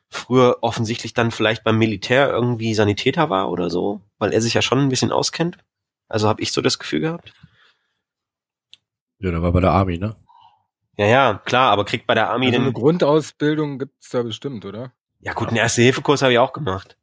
früher 0.09 0.57
offensichtlich 0.61 1.13
dann 1.13 1.31
vielleicht 1.31 1.63
beim 1.63 1.77
Militär 1.77 2.29
irgendwie 2.29 2.73
Sanitäter 2.73 3.29
war 3.29 3.49
oder 3.49 3.69
so, 3.69 4.01
weil 4.17 4.33
er 4.33 4.41
sich 4.41 4.53
ja 4.53 4.61
schon 4.61 4.79
ein 4.79 4.89
bisschen 4.89 5.11
auskennt. 5.11 5.57
Also 6.07 6.27
habe 6.27 6.41
ich 6.41 6.51
so 6.51 6.61
das 6.61 6.79
Gefühl 6.79 7.01
gehabt. 7.01 7.33
Ja, 9.19 9.31
der 9.31 9.41
war 9.41 9.51
bei 9.51 9.61
der 9.61 9.71
Army, 9.71 9.97
ne? 9.97 10.15
Ja, 10.97 11.05
ja, 11.07 11.41
klar, 11.45 11.71
aber 11.71 11.83
kriegt 11.85 12.07
bei 12.07 12.13
der 12.13 12.29
Army 12.29 12.47
also 12.47 12.59
eine 12.59 12.71
Grundausbildung 12.71 13.79
gibt's 13.79 14.09
da 14.09 14.23
bestimmt, 14.23 14.65
oder? 14.65 14.93
Ja, 15.19 15.33
gut, 15.33 15.49
einen 15.49 15.57
Erste-Hilfe-Kurs 15.57 16.21
habe 16.21 16.33
ich 16.33 16.39
auch 16.39 16.53
gemacht. 16.53 16.97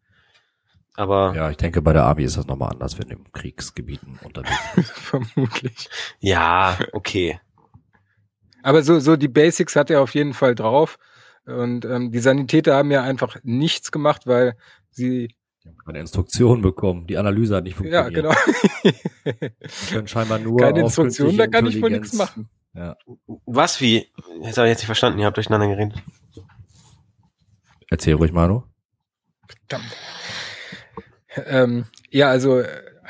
Aber. 0.94 1.34
Ja, 1.34 1.50
ich 1.50 1.56
denke, 1.56 1.82
bei 1.82 1.92
der 1.92 2.04
Army 2.04 2.22
ist 2.22 2.36
das 2.36 2.46
nochmal 2.46 2.70
anders, 2.70 2.98
wenn 2.98 3.08
du 3.08 3.14
im 3.14 3.32
Kriegsgebieten 3.32 4.18
unterwegs 4.22 4.60
bist. 4.74 4.90
Vermutlich. 4.92 5.88
Ja, 6.20 6.78
okay. 6.92 7.40
Aber 8.62 8.82
so, 8.82 9.00
so 9.00 9.16
die 9.16 9.28
Basics 9.28 9.74
hat 9.74 9.90
er 9.90 10.02
auf 10.02 10.14
jeden 10.14 10.34
Fall 10.34 10.54
drauf. 10.54 10.98
Und 11.46 11.84
ähm, 11.84 12.12
die 12.12 12.20
Sanitäter 12.20 12.76
haben 12.76 12.90
ja 12.90 13.02
einfach 13.02 13.36
nichts 13.42 13.90
gemacht, 13.90 14.26
weil 14.26 14.56
sie 14.90 15.28
die 15.64 15.68
haben 15.68 15.78
keine 15.78 16.00
Instruktion 16.00 16.60
bekommen. 16.60 17.06
Die 17.06 17.16
Analyse 17.16 17.56
hat 17.56 17.64
nicht 17.64 17.76
funktioniert. 17.76 18.12
Ja, 18.12 18.34
genau. 18.34 18.34
die 18.84 19.92
können 19.92 20.08
scheinbar 20.08 20.38
nur 20.40 20.58
Keine 20.58 20.80
Instruktion, 20.80 21.36
da 21.36 21.46
kann 21.46 21.66
ich 21.66 21.80
wohl 21.80 21.90
nichts 21.90 22.14
machen. 22.14 22.48
Ja. 22.74 22.96
Was, 23.46 23.80
wie? 23.80 24.08
Jetzt 24.42 24.58
habe 24.58 24.66
ich 24.66 24.72
jetzt 24.72 24.80
nicht 24.80 24.86
verstanden, 24.86 25.18
ihr 25.20 25.26
habt 25.26 25.36
durcheinander 25.36 25.68
geredet. 25.68 26.02
Erzähl 27.90 28.14
ruhig, 28.14 28.32
Manu. 28.32 28.62
Verdammt. 29.46 29.96
Ähm, 31.46 31.84
ja, 32.10 32.28
also 32.28 32.62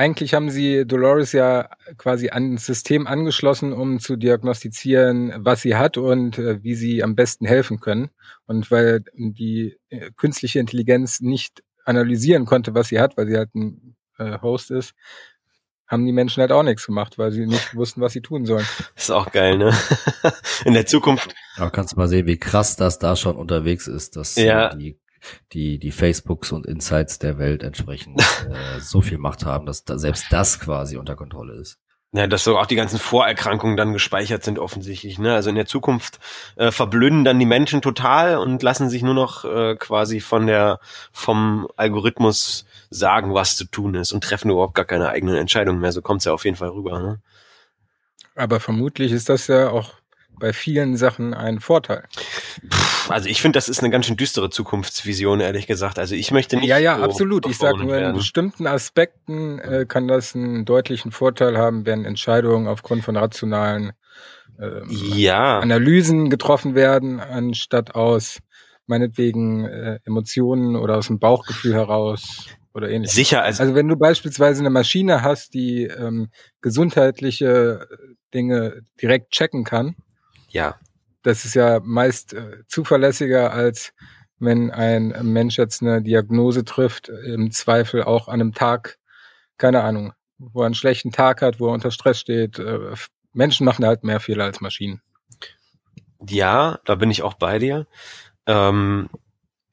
eigentlich 0.02 0.34
haben 0.34 0.50
sie 0.50 0.84
Dolores 0.84 1.30
ja 1.30 1.70
quasi 1.96 2.30
an 2.30 2.56
das 2.56 2.66
System 2.66 3.06
angeschlossen, 3.06 3.72
um 3.72 4.00
zu 4.00 4.16
diagnostizieren, 4.16 5.32
was 5.38 5.62
sie 5.62 5.76
hat 5.76 5.96
und 5.96 6.38
äh, 6.38 6.60
wie 6.64 6.74
sie 6.74 7.04
am 7.04 7.14
besten 7.14 7.46
helfen 7.46 7.78
können. 7.78 8.10
Und 8.46 8.72
weil 8.72 9.04
die 9.14 9.78
äh, 9.90 10.10
künstliche 10.16 10.58
Intelligenz 10.58 11.20
nicht 11.20 11.62
analysieren 11.84 12.46
konnte, 12.46 12.74
was 12.74 12.88
sie 12.88 12.98
hat, 12.98 13.16
weil 13.16 13.28
sie 13.28 13.36
halt 13.36 13.54
ein 13.54 13.94
äh, 14.18 14.40
Host 14.42 14.72
ist, 14.72 14.94
haben 15.86 16.04
die 16.04 16.12
Menschen 16.12 16.40
halt 16.40 16.50
auch 16.50 16.64
nichts 16.64 16.84
gemacht, 16.84 17.16
weil 17.18 17.30
sie 17.30 17.46
nicht 17.46 17.76
wussten, 17.76 18.00
was 18.00 18.12
sie 18.12 18.22
tun 18.22 18.44
sollen. 18.44 18.66
Das 18.96 19.04
ist 19.04 19.10
auch 19.10 19.30
geil, 19.30 19.56
ne? 19.56 19.72
In 20.64 20.74
der 20.74 20.86
Zukunft. 20.86 21.32
Aber 21.56 21.70
kannst 21.70 21.92
du 21.92 21.96
mal 21.96 22.08
sehen, 22.08 22.26
wie 22.26 22.38
krass 22.38 22.74
das 22.74 22.98
da 22.98 23.14
schon 23.14 23.36
unterwegs 23.36 23.86
ist, 23.86 24.16
dass 24.16 24.34
ja. 24.34 24.74
die 24.74 24.98
die, 25.52 25.78
die 25.78 25.92
Facebooks 25.92 26.52
und 26.52 26.66
Insights 26.66 27.18
der 27.18 27.38
Welt 27.38 27.62
entsprechend 27.62 28.20
äh, 28.20 28.80
so 28.80 29.00
viel 29.00 29.18
Macht 29.18 29.44
haben, 29.44 29.66
dass 29.66 29.84
da 29.84 29.98
selbst 29.98 30.26
das 30.30 30.60
quasi 30.60 30.96
unter 30.96 31.16
Kontrolle 31.16 31.54
ist. 31.54 31.78
Ja, 32.14 32.26
dass 32.26 32.44
so 32.44 32.58
auch 32.58 32.66
die 32.66 32.76
ganzen 32.76 32.98
Vorerkrankungen 32.98 33.78
dann 33.78 33.94
gespeichert 33.94 34.44
sind 34.44 34.58
offensichtlich. 34.58 35.18
Ne? 35.18 35.32
Also 35.34 35.48
in 35.48 35.56
der 35.56 35.64
Zukunft 35.64 36.18
äh, 36.56 36.70
verblöden 36.70 37.24
dann 37.24 37.38
die 37.38 37.46
Menschen 37.46 37.80
total 37.80 38.36
und 38.36 38.62
lassen 38.62 38.90
sich 38.90 39.02
nur 39.02 39.14
noch 39.14 39.46
äh, 39.46 39.76
quasi 39.76 40.20
von 40.20 40.46
der 40.46 40.78
vom 41.10 41.68
Algorithmus 41.76 42.66
sagen, 42.90 43.32
was 43.32 43.56
zu 43.56 43.64
tun 43.64 43.94
ist 43.94 44.12
und 44.12 44.22
treffen 44.22 44.50
überhaupt 44.50 44.74
gar 44.74 44.84
keine 44.84 45.08
eigenen 45.08 45.36
Entscheidungen 45.36 45.80
mehr. 45.80 45.92
So 45.92 46.02
kommt's 46.02 46.26
ja 46.26 46.34
auf 46.34 46.44
jeden 46.44 46.58
Fall 46.58 46.68
rüber. 46.68 46.98
Ne? 46.98 47.22
Aber 48.34 48.60
vermutlich 48.60 49.10
ist 49.10 49.30
das 49.30 49.46
ja 49.46 49.70
auch 49.70 49.94
bei 50.38 50.52
vielen 50.52 50.98
Sachen 50.98 51.32
ein 51.32 51.60
Vorteil. 51.60 52.04
Also 53.08 53.28
ich 53.28 53.42
finde, 53.42 53.56
das 53.56 53.68
ist 53.68 53.80
eine 53.80 53.90
ganz 53.90 54.06
schön 54.06 54.16
düstere 54.16 54.50
Zukunftsvision, 54.50 55.40
ehrlich 55.40 55.66
gesagt. 55.66 55.98
Also 55.98 56.14
ich 56.14 56.30
möchte 56.30 56.56
nicht. 56.56 56.68
Ja, 56.68 56.78
ja, 56.78 56.96
so 56.96 57.02
absolut. 57.02 57.46
Ich 57.46 57.58
sage 57.58 57.84
nur, 57.84 57.96
in 57.96 58.14
bestimmten 58.14 58.66
Aspekten 58.66 59.58
äh, 59.58 59.86
kann 59.86 60.08
das 60.08 60.34
einen 60.34 60.64
deutlichen 60.64 61.10
Vorteil 61.12 61.58
haben, 61.58 61.86
wenn 61.86 62.04
Entscheidungen 62.04 62.68
aufgrund 62.68 63.04
von 63.04 63.16
rationalen 63.16 63.92
ähm, 64.60 64.86
ja. 64.88 65.58
Analysen 65.58 66.30
getroffen 66.30 66.74
werden, 66.74 67.20
anstatt 67.20 67.94
aus 67.94 68.38
meinetwegen 68.86 69.64
äh, 69.64 69.98
Emotionen 70.04 70.76
oder 70.76 70.98
aus 70.98 71.06
dem 71.06 71.18
Bauchgefühl 71.18 71.74
heraus 71.74 72.46
oder 72.74 72.90
ähnliches. 72.90 73.14
Sicher. 73.14 73.42
Also, 73.42 73.62
also 73.62 73.74
wenn 73.74 73.88
du 73.88 73.96
beispielsweise 73.96 74.60
eine 74.60 74.70
Maschine 74.70 75.22
hast, 75.22 75.54
die 75.54 75.84
ähm, 75.84 76.30
gesundheitliche 76.60 77.86
Dinge 78.34 78.82
direkt 79.00 79.30
checken 79.30 79.64
kann, 79.64 79.96
ja. 80.48 80.76
Das 81.22 81.44
ist 81.44 81.54
ja 81.54 81.80
meist 81.82 82.34
äh, 82.34 82.64
zuverlässiger, 82.66 83.52
als 83.52 83.92
wenn 84.38 84.70
ein 84.70 85.14
Mensch 85.22 85.56
jetzt 85.56 85.82
eine 85.82 86.02
Diagnose 86.02 86.64
trifft, 86.64 87.08
im 87.08 87.52
Zweifel 87.52 88.02
auch 88.02 88.26
an 88.26 88.40
einem 88.40 88.54
Tag, 88.54 88.98
keine 89.56 89.84
Ahnung, 89.84 90.12
wo 90.38 90.62
er 90.62 90.66
einen 90.66 90.74
schlechten 90.74 91.12
Tag 91.12 91.42
hat, 91.42 91.60
wo 91.60 91.68
er 91.68 91.74
unter 91.74 91.92
Stress 91.92 92.18
steht. 92.18 92.58
Äh, 92.58 92.94
Menschen 93.32 93.64
machen 93.64 93.86
halt 93.86 94.02
mehr 94.02 94.20
Fehler 94.20 94.44
als 94.44 94.60
Maschinen. 94.60 95.00
Ja, 96.28 96.80
da 96.84 96.96
bin 96.96 97.10
ich 97.10 97.22
auch 97.22 97.34
bei 97.34 97.58
dir. 97.58 97.86
Ähm, 98.46 99.08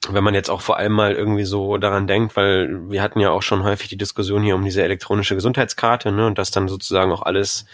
wenn 0.07 0.23
man 0.23 0.33
jetzt 0.33 0.49
auch 0.49 0.61
vor 0.61 0.77
allem 0.77 0.93
mal 0.93 1.13
irgendwie 1.13 1.43
so 1.43 1.77
daran 1.77 2.07
denkt, 2.07 2.35
weil 2.37 2.89
wir 2.89 3.01
hatten 3.01 3.19
ja 3.19 3.31
auch 3.31 3.41
schon 3.41 3.63
häufig 3.63 3.89
die 3.89 3.97
Diskussion 3.97 4.43
hier 4.43 4.55
um 4.55 4.63
diese 4.63 4.81
elektronische 4.81 5.35
Gesundheitskarte, 5.35 6.11
ne, 6.11 6.25
und 6.25 6.37
dass 6.37 6.51
dann 6.51 6.69
sozusagen 6.69 7.11
auch 7.11 7.21
alles 7.21 7.65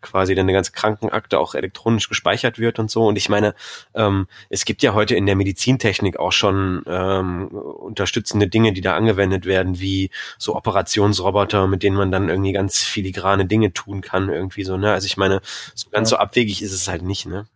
quasi 0.00 0.34
dann 0.34 0.44
eine 0.44 0.52
ganze 0.52 0.72
Krankenakte 0.72 1.38
auch 1.38 1.54
elektronisch 1.54 2.08
gespeichert 2.08 2.58
wird 2.58 2.78
und 2.78 2.90
so. 2.90 3.06
Und 3.06 3.16
ich 3.16 3.28
meine, 3.28 3.54
ähm, 3.94 4.28
es 4.50 4.64
gibt 4.64 4.82
ja 4.82 4.94
heute 4.94 5.14
in 5.14 5.26
der 5.26 5.36
Medizintechnik 5.36 6.18
auch 6.18 6.32
schon 6.32 6.82
ähm, 6.86 7.48
unterstützende 7.48 8.48
Dinge, 8.48 8.72
die 8.72 8.82
da 8.82 8.96
angewendet 8.96 9.46
werden, 9.46 9.80
wie 9.80 10.10
so 10.38 10.54
Operationsroboter, 10.56 11.66
mit 11.66 11.82
denen 11.82 11.96
man 11.96 12.10
dann 12.12 12.28
irgendwie 12.28 12.52
ganz 12.52 12.82
filigrane 12.82 13.46
Dinge 13.46 13.72
tun 13.72 14.00
kann, 14.00 14.28
irgendwie 14.28 14.64
so, 14.64 14.76
ne? 14.76 14.92
Also 14.92 15.06
ich 15.06 15.16
meine, 15.16 15.40
so 15.74 15.90
ganz 15.90 16.10
so 16.10 16.16
abwegig 16.16 16.62
ist 16.62 16.72
es 16.72 16.88
halt 16.88 17.02
nicht, 17.02 17.26
ne? 17.26 17.46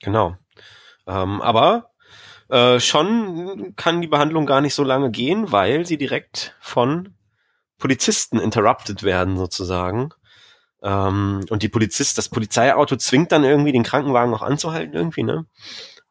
Genau. 0.00 0.36
Ähm, 1.06 1.42
aber 1.42 1.90
äh, 2.48 2.80
schon 2.80 3.74
kann 3.76 4.00
die 4.00 4.08
Behandlung 4.08 4.46
gar 4.46 4.60
nicht 4.60 4.74
so 4.74 4.84
lange 4.84 5.10
gehen, 5.10 5.52
weil 5.52 5.86
sie 5.86 5.96
direkt 5.96 6.56
von 6.60 7.14
Polizisten 7.78 8.38
interrupted 8.38 9.02
werden 9.02 9.36
sozusagen. 9.36 10.10
Ähm, 10.82 11.44
und 11.50 11.62
die 11.62 11.68
Polizist, 11.68 12.18
das 12.18 12.28
Polizeiauto 12.28 12.96
zwingt 12.96 13.32
dann 13.32 13.44
irgendwie 13.44 13.72
den 13.72 13.82
Krankenwagen 13.82 14.30
noch 14.30 14.42
anzuhalten 14.42 14.94
irgendwie, 14.94 15.22
ne? 15.22 15.46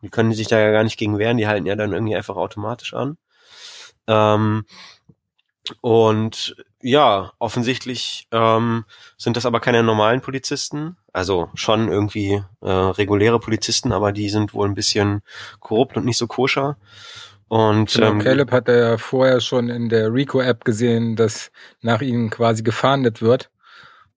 Die 0.02 0.10
können 0.10 0.34
sich 0.34 0.48
da 0.48 0.60
ja 0.60 0.72
gar 0.72 0.84
nicht 0.84 0.98
gegen 0.98 1.18
wehren, 1.18 1.38
die 1.38 1.48
halten 1.48 1.66
ja 1.66 1.76
dann 1.76 1.94
irgendwie 1.94 2.16
einfach 2.16 2.36
automatisch 2.36 2.94
an. 2.94 3.18
Ähm, 4.08 4.66
und 5.82 6.56
ja, 6.82 7.32
offensichtlich 7.40 8.28
ähm, 8.32 8.84
sind 9.18 9.38
das 9.38 9.46
aber 9.46 9.60
keine 9.62 9.84
normalen 9.84 10.22
Polizisten, 10.22 10.98
also 11.14 11.50
schon 11.54 11.88
irgendwie 11.88 12.44
äh, 12.62 12.70
reguläre 12.70 13.40
Polizisten, 13.40 13.94
aber 13.94 14.12
die 14.12 14.30
sind 14.30 14.54
wohl 14.54 14.68
ein 14.68 14.76
bisschen 14.76 15.22
korrupt 15.60 15.96
und 15.96 16.06
nicht 16.06 16.18
so 16.18 16.28
koscher. 16.28 16.78
Und 17.48 17.94
genau, 17.94 18.12
ähm, 18.12 18.20
Caleb 18.20 18.52
hat 18.52 18.68
ja 18.68 18.98
vorher 18.98 19.40
schon 19.40 19.70
in 19.70 19.88
der 19.88 20.12
Rico-App 20.12 20.66
gesehen, 20.66 21.16
dass 21.16 21.52
nach 21.82 22.02
ihnen 22.02 22.30
quasi 22.30 22.64
gefahndet 22.64 23.22
wird 23.22 23.50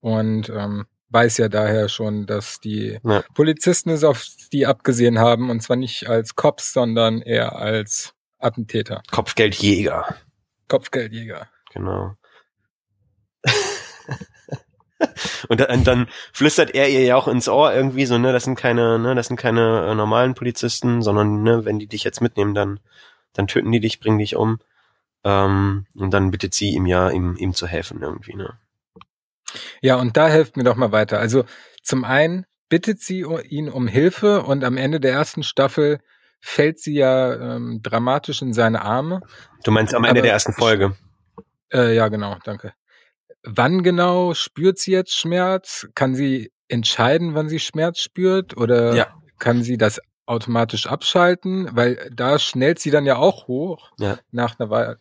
und 0.00 0.48
ähm, 0.48 0.86
weiß 1.10 1.38
ja 1.38 1.48
daher 1.48 1.88
schon, 1.88 2.26
dass 2.26 2.60
die 2.60 2.98
ja. 3.04 3.22
Polizisten 3.34 3.90
es 3.90 4.02
auf 4.02 4.26
die 4.52 4.66
abgesehen 4.66 5.18
haben 5.18 5.50
und 5.50 5.60
zwar 5.62 5.76
nicht 5.76 6.08
als 6.08 6.34
Cops, 6.34 6.72
sondern 6.72 7.20
eher 7.20 7.56
als 7.56 8.14
Attentäter. 8.38 9.02
Kopfgeldjäger. 9.10 10.16
Kopfgeldjäger. 10.68 11.48
Genau. 11.72 12.16
und 15.48 15.60
dann, 15.60 15.84
dann 15.84 16.08
flüstert 16.32 16.74
er 16.74 16.88
ihr 16.88 17.02
ja 17.02 17.16
auch 17.16 17.28
ins 17.28 17.48
Ohr 17.48 17.74
irgendwie 17.74 18.06
so, 18.06 18.18
ne, 18.18 18.32
das 18.32 18.44
sind 18.44 18.56
keine, 18.56 18.98
ne, 18.98 19.14
das 19.14 19.28
sind 19.28 19.36
keine 19.36 19.86
äh, 19.90 19.94
normalen 19.94 20.34
Polizisten, 20.34 21.02
sondern, 21.02 21.42
ne, 21.42 21.64
wenn 21.64 21.78
die 21.78 21.86
dich 21.86 22.04
jetzt 22.04 22.20
mitnehmen, 22.20 22.54
dann, 22.54 22.80
dann 23.32 23.46
töten 23.46 23.72
die 23.72 23.80
dich, 23.80 24.00
bringen 24.00 24.18
dich 24.18 24.36
um. 24.36 24.58
Ähm, 25.24 25.86
und 25.94 26.10
dann 26.12 26.30
bittet 26.30 26.54
sie 26.54 26.70
ihm 26.70 26.86
ja, 26.86 27.10
ihm, 27.10 27.36
ihm 27.36 27.52
zu 27.52 27.66
helfen 27.66 28.02
irgendwie, 28.02 28.34
ne. 28.34 28.58
Ja, 29.80 29.96
und 29.96 30.16
da 30.16 30.28
helft 30.28 30.56
mir 30.56 30.64
doch 30.64 30.76
mal 30.76 30.92
weiter. 30.92 31.18
Also 31.18 31.44
zum 31.82 32.04
einen 32.04 32.46
bittet 32.68 33.00
sie 33.00 33.24
ihn 33.48 33.68
um 33.68 33.86
Hilfe 33.86 34.42
und 34.42 34.64
am 34.64 34.76
Ende 34.76 35.00
der 35.00 35.12
ersten 35.12 35.42
Staffel 35.42 36.00
fällt 36.46 36.78
sie 36.78 36.94
ja 36.94 37.34
ähm, 37.34 37.80
dramatisch 37.82 38.40
in 38.40 38.52
seine 38.52 38.82
Arme. 38.82 39.20
Du 39.64 39.72
meinst 39.72 39.94
am 39.94 40.04
Ende 40.04 40.20
Aber, 40.20 40.22
der 40.22 40.32
ersten 40.32 40.52
Folge? 40.52 40.96
Äh, 41.72 41.94
ja, 41.96 42.08
genau, 42.08 42.36
danke. 42.44 42.72
Wann 43.42 43.82
genau 43.82 44.32
spürt 44.32 44.78
sie 44.78 44.92
jetzt 44.92 45.16
Schmerz? 45.16 45.88
Kann 45.94 46.14
sie 46.14 46.52
entscheiden, 46.68 47.34
wann 47.34 47.48
sie 47.48 47.58
Schmerz 47.58 47.98
spürt? 47.98 48.56
Oder 48.56 48.94
ja. 48.94 49.06
kann 49.38 49.62
sie 49.62 49.76
das 49.76 50.00
automatisch 50.24 50.86
abschalten? 50.86 51.68
Weil 51.72 52.10
da 52.14 52.38
schnellt 52.38 52.78
sie 52.78 52.90
dann 52.90 53.06
ja 53.06 53.16
auch 53.16 53.48
hoch 53.48 53.90
ja. 53.98 54.18
nach 54.30 54.58
einer 54.58 54.70
Weile. 54.70 54.98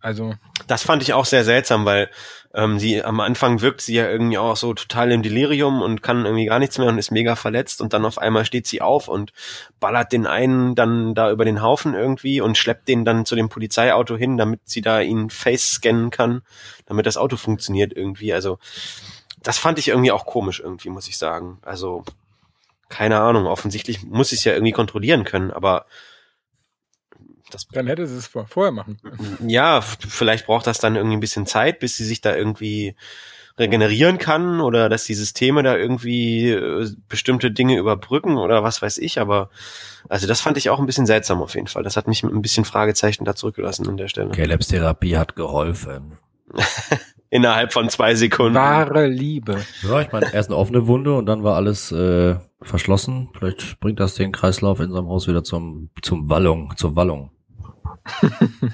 Also 0.00 0.34
das 0.66 0.82
fand 0.82 1.02
ich 1.02 1.12
auch 1.12 1.24
sehr 1.24 1.44
seltsam, 1.44 1.84
weil 1.84 2.10
ähm, 2.54 2.78
sie 2.78 3.02
am 3.02 3.20
Anfang 3.20 3.60
wirkt 3.60 3.80
sie 3.80 3.94
ja 3.94 4.08
irgendwie 4.08 4.38
auch 4.38 4.56
so 4.56 4.74
total 4.74 5.12
im 5.12 5.22
Delirium 5.22 5.82
und 5.82 6.02
kann 6.02 6.24
irgendwie 6.24 6.46
gar 6.46 6.58
nichts 6.58 6.78
mehr 6.78 6.88
und 6.88 6.98
ist 6.98 7.10
mega 7.10 7.36
verletzt 7.36 7.80
und 7.80 7.92
dann 7.92 8.04
auf 8.04 8.18
einmal 8.18 8.44
steht 8.44 8.66
sie 8.66 8.80
auf 8.80 9.08
und 9.08 9.32
ballert 9.78 10.12
den 10.12 10.26
einen 10.26 10.74
dann 10.74 11.14
da 11.14 11.30
über 11.30 11.44
den 11.44 11.62
Haufen 11.62 11.94
irgendwie 11.94 12.40
und 12.40 12.56
schleppt 12.56 12.88
den 12.88 13.04
dann 13.04 13.26
zu 13.26 13.36
dem 13.36 13.48
Polizeiauto 13.48 14.16
hin, 14.16 14.36
damit 14.36 14.60
sie 14.64 14.80
da 14.80 15.00
ihn 15.00 15.30
face 15.30 15.72
scannen 15.72 16.10
kann, 16.10 16.42
damit 16.86 17.06
das 17.06 17.16
Auto 17.16 17.36
funktioniert 17.36 17.92
irgendwie. 17.94 18.32
Also 18.32 18.58
das 19.42 19.58
fand 19.58 19.78
ich 19.78 19.88
irgendwie 19.88 20.12
auch 20.12 20.26
komisch 20.26 20.60
irgendwie, 20.60 20.90
muss 20.90 21.08
ich 21.08 21.18
sagen. 21.18 21.58
Also 21.62 22.04
keine 22.88 23.20
Ahnung, 23.20 23.46
offensichtlich 23.46 24.02
muss 24.02 24.32
ich 24.32 24.40
es 24.40 24.44
ja 24.44 24.52
irgendwie 24.52 24.72
kontrollieren 24.72 25.24
können, 25.24 25.50
aber 25.50 25.86
das 27.50 27.66
dann 27.68 27.86
hätte 27.86 28.06
sie 28.06 28.16
es 28.16 28.26
vorher 28.26 28.72
machen 28.72 28.96
können. 29.02 29.48
Ja, 29.48 29.80
vielleicht 29.80 30.46
braucht 30.46 30.66
das 30.66 30.78
dann 30.78 30.96
irgendwie 30.96 31.16
ein 31.16 31.20
bisschen 31.20 31.46
Zeit, 31.46 31.78
bis 31.78 31.96
sie 31.96 32.04
sich 32.04 32.20
da 32.20 32.34
irgendwie 32.34 32.94
regenerieren 33.58 34.18
kann 34.18 34.60
oder 34.60 34.88
dass 34.88 35.04
die 35.04 35.14
Systeme 35.14 35.62
da 35.62 35.76
irgendwie 35.76 36.50
äh, 36.50 36.90
bestimmte 37.08 37.50
Dinge 37.50 37.76
überbrücken 37.76 38.38
oder 38.38 38.62
was 38.62 38.80
weiß 38.80 38.98
ich, 38.98 39.20
aber 39.20 39.50
also 40.08 40.26
das 40.26 40.40
fand 40.40 40.56
ich 40.56 40.70
auch 40.70 40.80
ein 40.80 40.86
bisschen 40.86 41.06
seltsam 41.06 41.42
auf 41.42 41.54
jeden 41.54 41.66
Fall. 41.66 41.82
Das 41.82 41.96
hat 41.96 42.08
mich 42.08 42.22
mit 42.22 42.32
ein 42.32 42.42
bisschen 42.42 42.64
Fragezeichen 42.64 43.24
da 43.24 43.34
zurückgelassen 43.34 43.86
an 43.86 43.98
der 43.98 44.08
Stelle. 44.08 44.30
Calebs 44.30 44.68
Therapie 44.68 45.16
hat 45.16 45.36
geholfen. 45.36 46.18
Innerhalb 47.30 47.72
von 47.72 47.88
zwei 47.90 48.16
Sekunden. 48.16 48.56
Wahre 48.56 49.06
Liebe. 49.06 49.62
Ja, 49.82 50.00
ich 50.00 50.10
meine, 50.10 50.34
erst 50.34 50.48
eine 50.48 50.56
offene 50.56 50.88
Wunde 50.88 51.14
und 51.14 51.26
dann 51.26 51.44
war 51.44 51.54
alles 51.54 51.92
äh, 51.92 52.36
verschlossen. 52.60 53.28
Vielleicht 53.38 53.78
bringt 53.78 54.00
das 54.00 54.14
den 54.14 54.32
Kreislauf 54.32 54.80
in 54.80 54.90
seinem 54.90 55.06
Haus 55.06 55.28
wieder 55.28 55.44
zum, 55.44 55.90
zum 56.02 56.28
Wallung, 56.28 56.72
zur 56.76 56.96
Wallung. 56.96 57.30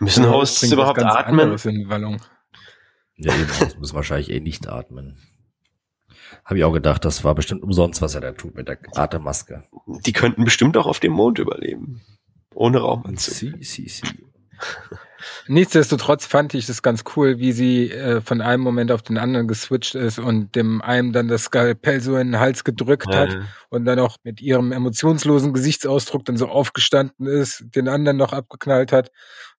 Müssen 0.00 0.28
Hosts 0.28 0.60
überhaupt 0.72 1.02
atmen? 1.02 1.48
Ja, 3.16 3.34
eben, 3.34 3.48
Hosts 3.60 3.78
müssen 3.78 3.94
wahrscheinlich 3.94 4.30
eh 4.30 4.40
nicht 4.40 4.68
atmen. 4.68 5.18
Habe 6.44 6.58
ich 6.58 6.64
auch 6.64 6.72
gedacht, 6.72 7.04
das 7.04 7.24
war 7.24 7.34
bestimmt 7.34 7.62
umsonst, 7.62 8.02
was 8.02 8.14
er 8.14 8.20
da 8.20 8.32
tut 8.32 8.54
mit 8.54 8.68
der 8.68 8.78
Atemmaske. 8.94 9.64
Die 10.04 10.12
könnten 10.12 10.44
bestimmt 10.44 10.76
auch 10.76 10.86
auf 10.86 11.00
dem 11.00 11.12
Mond 11.12 11.38
überleben. 11.38 12.02
Ohne 12.54 12.78
Raumanzug. 12.78 13.34
Sie, 13.34 13.56
sie, 13.62 13.88
sie. 13.88 14.02
Nichtsdestotrotz 15.48 16.26
fand 16.26 16.54
ich 16.54 16.68
es 16.68 16.82
ganz 16.82 17.04
cool, 17.16 17.38
wie 17.38 17.52
sie 17.52 17.90
äh, 17.90 18.20
von 18.20 18.40
einem 18.40 18.62
Moment 18.62 18.92
auf 18.92 19.02
den 19.02 19.18
anderen 19.18 19.48
geswitcht 19.48 19.94
ist 19.94 20.18
und 20.18 20.54
dem 20.54 20.82
einem 20.82 21.12
dann 21.12 21.28
das 21.28 21.44
Skalpell 21.44 22.00
so 22.00 22.16
in 22.16 22.32
den 22.32 22.40
Hals 22.40 22.64
gedrückt 22.64 23.08
ja, 23.12 23.20
hat 23.20 23.38
und 23.68 23.84
dann 23.84 23.98
auch 23.98 24.16
mit 24.22 24.40
ihrem 24.40 24.72
emotionslosen 24.72 25.52
Gesichtsausdruck 25.52 26.24
dann 26.24 26.36
so 26.36 26.48
aufgestanden 26.48 27.26
ist, 27.26 27.64
den 27.74 27.88
anderen 27.88 28.16
noch 28.16 28.32
abgeknallt 28.32 28.92
hat. 28.92 29.10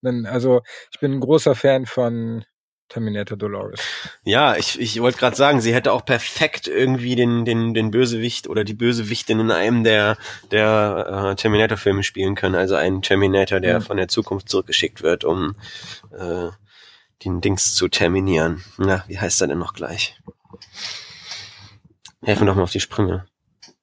Und 0.01 0.07
dann, 0.07 0.25
also 0.25 0.61
ich 0.91 0.99
bin 0.99 1.13
ein 1.13 1.19
großer 1.19 1.55
Fan 1.55 1.85
von 1.85 2.43
Terminator 2.89 3.37
Dolores. 3.37 3.81
Ja, 4.23 4.55
ich, 4.55 4.79
ich 4.79 5.01
wollte 5.01 5.17
gerade 5.17 5.35
sagen, 5.35 5.61
sie 5.61 5.73
hätte 5.73 5.91
auch 5.91 6.05
perfekt 6.05 6.67
irgendwie 6.67 7.15
den, 7.15 7.43
den, 7.45 7.73
den 7.73 7.91
Bösewicht 7.91 8.47
oder 8.47 8.63
die 8.63 8.73
Bösewichtin 8.73 9.39
in 9.39 9.51
einem 9.51 9.83
der, 9.83 10.17
der 10.51 11.31
äh, 11.31 11.35
Terminator-Filme 11.35 12.03
spielen 12.03 12.35
können. 12.35 12.55
Also 12.55 12.75
einen 12.75 13.01
Terminator, 13.01 13.59
der 13.59 13.79
mhm. 13.79 13.83
von 13.83 13.97
der 13.97 14.07
Zukunft 14.07 14.49
zurückgeschickt 14.49 15.03
wird, 15.03 15.25
um 15.25 15.55
äh, 16.17 16.49
den 17.25 17.41
Dings 17.41 17.75
zu 17.75 17.87
terminieren. 17.87 18.63
Na, 18.77 19.03
wie 19.07 19.19
heißt 19.19 19.41
er 19.41 19.47
denn 19.47 19.59
noch 19.59 19.73
gleich? 19.73 20.17
Helfen 22.23 22.47
doch 22.47 22.55
mal 22.55 22.63
auf 22.63 22.71
die 22.71 22.79
Sprünge. 22.79 23.25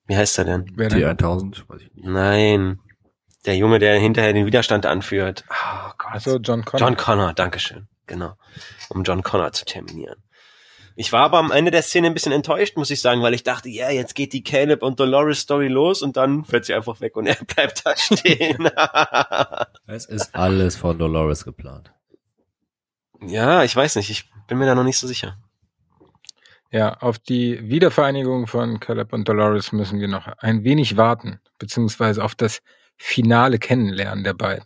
Wie 0.06 0.16
heißt 0.16 0.38
er 0.38 0.44
denn? 0.44 0.72
Wer 0.76 0.88
Die 0.88 1.04
1000? 1.04 1.68
Weiß 1.68 1.80
ich 1.80 1.94
nicht. 1.94 2.06
Nein. 2.06 2.80
Der 3.46 3.56
Junge, 3.56 3.78
der 3.78 3.98
hinterher 3.98 4.32
den 4.32 4.46
Widerstand 4.46 4.86
anführt. 4.86 5.44
Oh 5.50 5.90
Gott. 5.98 6.12
Also 6.12 6.36
John 6.38 6.64
Connor. 6.64 6.86
John 6.86 6.96
Connor, 6.96 7.34
Dankeschön. 7.34 7.88
Genau. 8.06 8.34
Um 8.88 9.02
John 9.02 9.22
Connor 9.22 9.52
zu 9.52 9.64
terminieren. 9.64 10.22
Ich 10.96 11.12
war 11.12 11.22
aber 11.22 11.38
am 11.38 11.50
Ende 11.50 11.72
der 11.72 11.82
Szene 11.82 12.06
ein 12.06 12.14
bisschen 12.14 12.32
enttäuscht, 12.32 12.76
muss 12.76 12.90
ich 12.90 13.00
sagen, 13.00 13.20
weil 13.22 13.34
ich 13.34 13.42
dachte, 13.42 13.68
ja, 13.68 13.90
jetzt 13.90 14.14
geht 14.14 14.32
die 14.32 14.44
Caleb 14.44 14.82
und 14.82 15.00
Dolores 15.00 15.40
Story 15.40 15.66
los 15.66 16.02
und 16.02 16.16
dann 16.16 16.44
fährt 16.44 16.66
sie 16.66 16.74
einfach 16.74 17.00
weg 17.00 17.16
und 17.16 17.26
er 17.26 17.34
bleibt 17.54 17.84
da 17.84 17.96
stehen. 17.96 18.70
es 19.86 20.06
ist 20.06 20.34
alles 20.34 20.76
von 20.76 20.96
Dolores 20.96 21.44
geplant. 21.44 21.92
Ja, 23.20 23.64
ich 23.64 23.74
weiß 23.74 23.96
nicht, 23.96 24.10
ich 24.10 24.30
bin 24.46 24.58
mir 24.58 24.66
da 24.66 24.74
noch 24.74 24.84
nicht 24.84 24.98
so 24.98 25.06
sicher. 25.06 25.36
Ja, 26.70 26.94
auf 26.94 27.18
die 27.18 27.68
Wiedervereinigung 27.68 28.46
von 28.46 28.78
Caleb 28.80 29.12
und 29.12 29.28
Dolores 29.28 29.72
müssen 29.72 30.00
wir 30.00 30.08
noch 30.08 30.26
ein 30.26 30.64
wenig 30.64 30.96
warten, 30.96 31.40
beziehungsweise 31.58 32.22
auf 32.22 32.34
das 32.34 32.62
finale 32.96 33.58
Kennenlernen 33.58 34.24
der 34.24 34.34
beiden. 34.34 34.64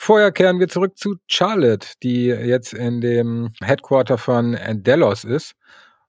Vorher 0.00 0.30
kehren 0.30 0.60
wir 0.60 0.68
zurück 0.68 0.96
zu 0.96 1.16
Charlotte, 1.26 1.88
die 2.04 2.26
jetzt 2.26 2.72
in 2.72 3.00
dem 3.00 3.50
Headquarter 3.60 4.16
von 4.16 4.56
Delos 4.74 5.24
ist. 5.24 5.54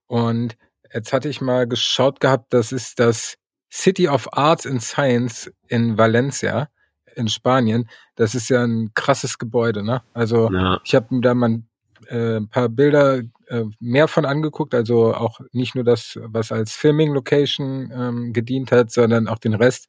Und 0.06 0.56
jetzt 0.94 1.12
hatte 1.12 1.28
ich 1.28 1.42
mal 1.42 1.68
geschaut 1.68 2.20
gehabt, 2.20 2.54
das 2.54 2.72
ist 2.72 3.00
das 3.00 3.36
City 3.74 4.08
of 4.08 4.32
Arts 4.32 4.68
and 4.68 4.84
Science 4.84 5.52
in 5.70 5.98
Valencia 5.98 6.70
in 7.16 7.30
Spanien. 7.30 7.90
Das 8.16 8.36
ist 8.36 8.50
ja 8.50 8.64
ein 8.64 8.92
krasses 8.94 9.40
Gebäude, 9.40 9.84
ne? 9.84 10.04
Also 10.14 10.52
ja. 10.52 10.80
ich 10.86 10.94
habe 10.94 11.08
mir 11.16 11.22
da 11.22 11.34
mal 11.34 11.64
äh, 12.10 12.38
ein 12.38 12.48
paar 12.48 12.70
Bilder 12.70 13.24
äh, 13.48 13.64
mehr 13.80 14.08
von 14.08 14.24
angeguckt, 14.24 14.76
also 14.76 15.16
auch 15.16 15.40
nicht 15.52 15.74
nur 15.74 15.84
das, 15.84 16.20
was 16.22 16.52
als 16.52 16.74
Filming 16.74 17.12
Location 17.12 17.92
ähm, 17.92 18.34
gedient 18.34 18.72
hat, 18.72 18.92
sondern 18.92 19.28
auch 19.28 19.40
den 19.40 19.56
Rest. 19.56 19.88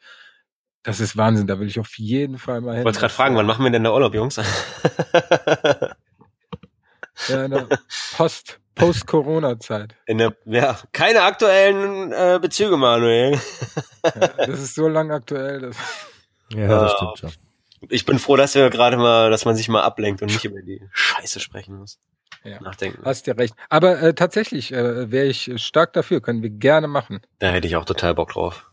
Das 0.83 0.99
ist 1.01 1.17
Wahnsinn, 1.17 1.47
da 1.47 1.61
will 1.61 1.69
ich 1.69 1.79
auf 1.79 1.99
jeden 1.99 2.39
Fall 2.39 2.61
mal 2.63 2.73
hin. 2.73 2.81
Ich 2.81 2.85
wollte 2.87 3.01
gerade 3.01 3.13
fragen, 3.13 3.37
wann 3.37 3.47
machen 3.47 3.65
wir 3.65 3.71
denn 3.71 3.83
der 3.83 3.93
Urlaub, 3.93 4.15
Jungs? 4.15 4.37
ja, 7.29 7.45
in 7.45 7.51
der 7.51 7.69
Post, 8.17 8.61
Post-Corona-Zeit. 8.75 9.95
In 10.07 10.19
der, 10.19 10.35
ja, 10.47 10.79
keine 10.93 11.23
aktuellen 11.23 12.13
äh, 12.13 12.39
Bezüge, 12.41 12.79
Manuel. 12.79 13.39
ja, 14.05 14.29
das 14.47 14.61
ist 14.61 14.75
so 14.75 14.89
lang 14.89 15.11
aktuell. 15.11 15.61
Dass 15.61 15.77
ja, 16.55 16.67
das 16.67 16.93
stimmt 16.93 17.19
schon. 17.19 17.33
Ich 17.89 18.07
bin 18.07 18.19
froh, 18.19 18.37
dass 18.37 18.55
wir 18.55 18.69
gerade 18.71 18.97
mal, 18.97 19.31
dass 19.31 19.45
man 19.45 19.57
sich 19.57 19.69
mal 19.69 19.83
ablenkt 19.83 20.23
und 20.23 20.29
nicht 20.29 20.45
über 20.45 20.63
die 20.63 20.83
Scheiße 20.93 21.41
sprechen 21.41 21.77
muss. 21.77 21.99
Ja, 22.43 22.61
nachdenken. 22.61 23.03
Hast 23.05 23.27
ja 23.27 23.35
recht. 23.35 23.55
Aber 23.69 24.01
äh, 24.01 24.15
tatsächlich 24.15 24.73
äh, 24.73 25.11
wäre 25.11 25.27
ich 25.27 25.53
stark 25.57 25.93
dafür, 25.93 26.23
können 26.23 26.43
wir 26.43 26.51
gerne 26.51 26.89
machen. 26.89 27.21
Da 27.39 27.51
hätte 27.51 27.67
ich 27.67 27.77
auch 27.77 27.85
total 27.85 28.15
Bock 28.15 28.33
drauf. 28.33 28.70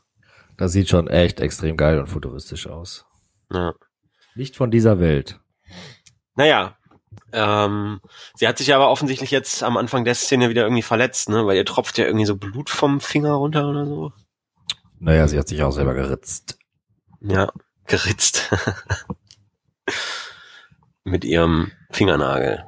Das 0.58 0.72
sieht 0.72 0.90
schon 0.90 1.08
echt 1.08 1.40
extrem 1.40 1.78
geil 1.78 2.00
und 2.00 2.08
futuristisch 2.08 2.68
aus. 2.68 3.06
Ja. 3.52 3.74
Nicht 4.36 4.56
von 4.56 4.72
dieser 4.72 5.00
Welt. 5.00 5.40
Naja, 6.36 6.78
ähm, 7.32 8.02
sie 8.36 8.48
hat 8.48 8.58
sich 8.58 8.74
aber 8.74 8.90
offensichtlich 8.90 9.32
jetzt 9.32 9.64
am 9.64 9.78
Anfang 9.78 10.04
der 10.04 10.16
Szene 10.16 10.50
wieder 10.50 10.64
irgendwie 10.64 10.82
verletzt, 10.82 11.30
ne? 11.30 11.46
Weil 11.46 11.58
ihr 11.58 11.66
tropft 11.66 11.98
ja 11.98 12.06
irgendwie 12.06 12.26
so 12.26 12.36
Blut 12.36 12.70
vom 12.70 13.00
Finger 13.00 13.34
runter 13.34 13.70
oder 13.70 13.86
so. 13.86 14.14
Naja, 15.00 15.28
sie 15.28 15.38
hat 15.38 15.48
sich 15.48 15.62
auch 15.62 15.72
selber 15.72 15.94
geritzt. 15.94 16.58
Ja, 17.22 17.52
geritzt. 17.86 18.52
Mit 21.04 21.24
ihrem 21.24 21.72
Fingernagel. 21.92 22.66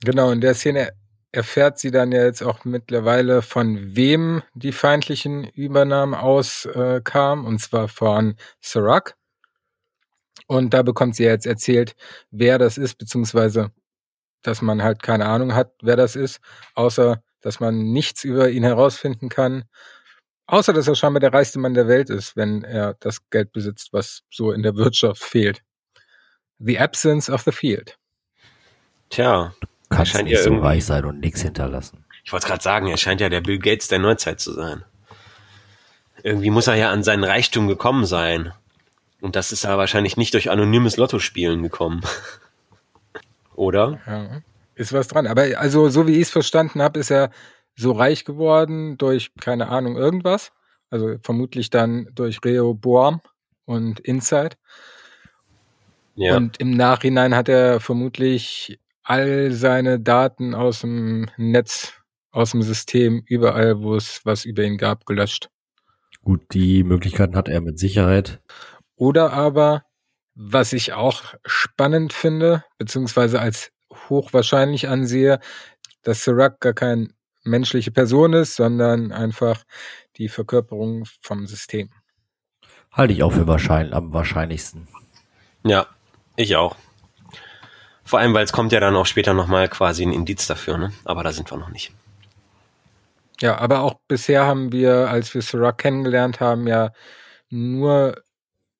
Genau, 0.00 0.30
in 0.30 0.40
der 0.40 0.54
Szene 0.54 0.92
erfährt 1.32 1.78
sie 1.78 1.90
dann 1.90 2.12
ja 2.12 2.24
jetzt 2.24 2.42
auch 2.42 2.64
mittlerweile, 2.64 3.40
von 3.40 3.96
wem 3.96 4.42
die 4.54 4.72
feindlichen 4.72 5.44
Übernahmen 5.44 6.14
auskamen, 6.14 7.44
äh, 7.44 7.48
und 7.48 7.58
zwar 7.58 7.88
von 7.88 8.36
Serac. 8.60 9.16
Und 10.46 10.74
da 10.74 10.82
bekommt 10.82 11.16
sie 11.16 11.24
jetzt 11.24 11.46
erzählt, 11.46 11.96
wer 12.30 12.58
das 12.58 12.76
ist, 12.76 12.98
beziehungsweise, 12.98 13.70
dass 14.42 14.60
man 14.60 14.82
halt 14.82 15.02
keine 15.02 15.26
Ahnung 15.26 15.54
hat, 15.54 15.72
wer 15.82 15.96
das 15.96 16.16
ist, 16.16 16.40
außer, 16.74 17.22
dass 17.40 17.60
man 17.60 17.92
nichts 17.92 18.24
über 18.24 18.50
ihn 18.50 18.64
herausfinden 18.64 19.30
kann, 19.30 19.64
außer, 20.46 20.74
dass 20.74 20.88
er 20.88 20.94
scheinbar 20.94 21.20
der 21.20 21.32
reichste 21.32 21.58
Mann 21.58 21.74
der 21.74 21.88
Welt 21.88 22.10
ist, 22.10 22.36
wenn 22.36 22.62
er 22.62 22.94
das 23.00 23.30
Geld 23.30 23.52
besitzt, 23.52 23.92
was 23.92 24.22
so 24.30 24.52
in 24.52 24.62
der 24.62 24.76
Wirtschaft 24.76 25.22
fehlt. 25.22 25.62
The 26.58 26.78
Absence 26.78 27.30
of 27.30 27.42
the 27.42 27.52
Field. 27.52 27.98
Tja, 29.08 29.54
kannst 29.92 30.22
nicht 30.22 30.42
so 30.42 30.54
reich 30.58 30.84
sein 30.84 31.04
und 31.04 31.20
nichts 31.20 31.42
hinterlassen. 31.42 32.04
Ich 32.24 32.32
wollte 32.32 32.46
gerade 32.46 32.62
sagen, 32.62 32.86
er 32.86 32.96
scheint 32.96 33.20
ja 33.20 33.28
der 33.28 33.40
Bill 33.40 33.58
Gates 33.58 33.88
der 33.88 33.98
Neuzeit 33.98 34.40
zu 34.40 34.52
sein. 34.52 34.84
Irgendwie 36.22 36.50
muss 36.50 36.66
er 36.66 36.76
ja 36.76 36.90
an 36.90 37.02
seinen 37.02 37.24
Reichtum 37.24 37.66
gekommen 37.66 38.06
sein. 38.06 38.52
Und 39.20 39.36
das 39.36 39.52
ist 39.52 39.64
ja 39.64 39.76
wahrscheinlich 39.76 40.16
nicht 40.16 40.34
durch 40.34 40.50
anonymes 40.50 40.96
Lottospielen 40.96 41.62
gekommen. 41.62 42.02
Oder? 43.54 44.00
Ja, 44.06 44.40
ist 44.74 44.92
was 44.92 45.08
dran. 45.08 45.26
Aber 45.26 45.42
also, 45.58 45.88
so 45.88 46.06
wie 46.06 46.14
ich 46.14 46.22
es 46.22 46.30
verstanden 46.30 46.82
habe, 46.82 46.98
ist 46.98 47.10
er 47.10 47.30
so 47.76 47.92
reich 47.92 48.24
geworden 48.24 48.98
durch, 48.98 49.32
keine 49.40 49.68
Ahnung, 49.68 49.96
irgendwas. 49.96 50.52
Also 50.90 51.16
vermutlich 51.22 51.70
dann 51.70 52.08
durch 52.14 52.38
Rehoboam 52.44 53.20
und 53.64 54.00
Inside. 54.00 54.56
Ja. 56.14 56.36
Und 56.36 56.60
im 56.60 56.72
Nachhinein 56.72 57.34
hat 57.34 57.48
er 57.48 57.80
vermutlich 57.80 58.78
all 59.02 59.52
seine 59.52 60.00
Daten 60.00 60.54
aus 60.54 60.80
dem 60.80 61.28
Netz, 61.36 61.94
aus 62.30 62.52
dem 62.52 62.62
System, 62.62 63.22
überall, 63.26 63.80
wo 63.80 63.94
es 63.94 64.20
was 64.24 64.44
über 64.44 64.62
ihn 64.62 64.78
gab, 64.78 65.06
gelöscht. 65.06 65.48
Gut, 66.22 66.42
die 66.52 66.84
Möglichkeiten 66.84 67.36
hat 67.36 67.48
er 67.48 67.60
mit 67.60 67.78
Sicherheit. 67.78 68.40
Oder 68.94 69.32
aber, 69.32 69.84
was 70.34 70.72
ich 70.72 70.92
auch 70.92 71.34
spannend 71.44 72.12
finde, 72.12 72.64
beziehungsweise 72.78 73.40
als 73.40 73.72
hochwahrscheinlich 74.08 74.88
ansehe, 74.88 75.40
dass 76.02 76.24
Sirac 76.24 76.60
gar 76.60 76.72
keine 76.72 77.08
menschliche 77.44 77.90
Person 77.90 78.32
ist, 78.32 78.56
sondern 78.56 79.12
einfach 79.12 79.64
die 80.16 80.28
Verkörperung 80.28 81.04
vom 81.20 81.46
System. 81.46 81.90
Halte 82.92 83.14
ich 83.14 83.22
auch 83.22 83.32
für 83.32 83.46
wahrscheinlich, 83.46 83.94
am 83.94 84.12
wahrscheinlichsten. 84.12 84.86
Ja, 85.64 85.86
ich 86.36 86.56
auch. 86.56 86.76
Vor 88.04 88.18
allem, 88.18 88.34
weil 88.34 88.44
es 88.44 88.52
kommt 88.52 88.72
ja 88.72 88.80
dann 88.80 88.96
auch 88.96 89.06
später 89.06 89.34
nochmal 89.34 89.68
quasi 89.68 90.02
ein 90.04 90.12
Indiz 90.12 90.46
dafür, 90.46 90.78
ne? 90.78 90.92
Aber 91.04 91.22
da 91.22 91.32
sind 91.32 91.50
wir 91.50 91.58
noch 91.58 91.70
nicht. 91.70 91.92
Ja, 93.40 93.58
aber 93.58 93.80
auch 93.80 93.94
bisher 94.08 94.46
haben 94.46 94.72
wir, 94.72 95.10
als 95.10 95.34
wir 95.34 95.42
Sirac 95.42 95.78
kennengelernt 95.78 96.40
haben, 96.40 96.66
ja 96.66 96.92
nur 97.50 98.22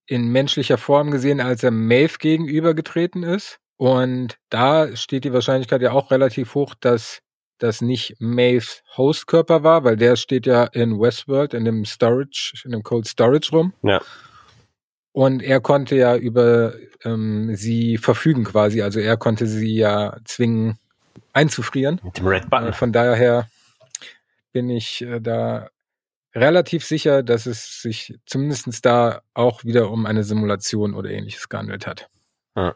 in 0.07 0.29
menschlicher 0.29 0.79
Form 0.79 1.11
gesehen, 1.11 1.41
als 1.41 1.63
er 1.63 1.71
Maeve 1.71 2.19
gegenübergetreten 2.19 3.23
ist. 3.23 3.59
Und 3.77 4.37
da 4.51 4.95
steht 4.97 5.25
die 5.25 5.33
Wahrscheinlichkeit 5.33 5.83
ja 5.83 5.93
auch 5.93 6.11
relativ 6.11 6.55
hoch, 6.55 6.75
dass 6.79 7.21
das 7.59 7.81
nicht 7.81 8.17
Maeves 8.21 8.83
Hostkörper 8.97 9.63
war, 9.63 9.85
weil 9.85 9.97
der 9.97 10.17
steht 10.17 10.47
ja 10.47 10.65
in 10.65 11.01
Westworld 11.01 11.55
in 11.55 11.65
dem 11.65 11.85
Storage, 11.85 12.63
in 12.65 12.73
dem 12.73 12.83
Cold 12.83 13.07
Storage 13.07 13.51
rum. 13.53 13.73
Ja. 13.83 14.01
Und 15.13 15.43
er 15.43 15.61
konnte 15.61 15.95
ja 15.95 16.17
über 16.17 16.75
ähm, 17.05 17.55
sie 17.55 17.99
verfügen 17.99 18.45
quasi. 18.45 18.83
Also 18.83 19.01
er 19.01 19.17
konnte 19.17 19.47
sie 19.47 19.75
ja 19.75 20.17
zwingen 20.25 20.79
einzufrieren. 21.33 22.01
Mit 22.03 22.19
dem 22.19 22.27
Red 22.27 22.51
Button. 22.51 22.73
Von 22.73 22.93
daher 22.93 23.49
bin 24.53 24.71
ich 24.71 25.03
äh, 25.03 25.21
da 25.21 25.69
relativ 26.35 26.85
sicher, 26.85 27.23
dass 27.23 27.47
es 27.47 27.83
sich 27.83 28.19
zumindest 28.27 28.85
da 28.85 29.23
auch 29.35 29.65
wieder 29.65 29.91
um 29.91 30.07
eine 30.07 30.25
Simulation 30.25 30.95
oder 30.95 31.11
ähnliches 31.11 31.49
gehandelt 31.49 31.87
hat. 31.87 32.09
Ja. 32.57 32.75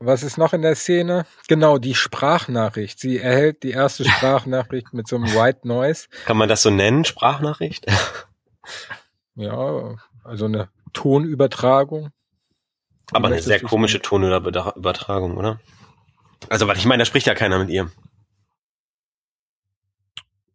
Was 0.00 0.22
ist 0.22 0.36
noch 0.36 0.52
in 0.52 0.62
der 0.62 0.74
Szene? 0.74 1.24
Genau, 1.48 1.78
die 1.78 1.94
Sprachnachricht. 1.94 2.98
Sie 2.98 3.18
erhält 3.18 3.62
die 3.62 3.70
erste 3.70 4.04
Sprachnachricht 4.08 4.92
mit 4.92 5.08
so 5.08 5.16
einem 5.16 5.32
White 5.34 5.66
Noise. 5.66 6.08
Kann 6.26 6.36
man 6.36 6.48
das 6.48 6.62
so 6.62 6.70
nennen, 6.70 7.04
Sprachnachricht? 7.04 7.86
ja, 9.34 9.96
also 10.24 10.46
eine 10.46 10.68
Tonübertragung. 10.92 12.10
Aber 13.12 13.28
eine 13.28 13.42
sehr 13.42 13.60
komische 13.60 14.00
Tonübertragung, 14.00 15.36
oder? 15.36 15.60
Also, 16.48 16.66
weil 16.66 16.76
ich 16.76 16.86
meine, 16.86 17.02
da 17.02 17.04
spricht 17.04 17.26
ja 17.26 17.34
keiner 17.34 17.58
mit 17.58 17.68
ihr. 17.68 17.90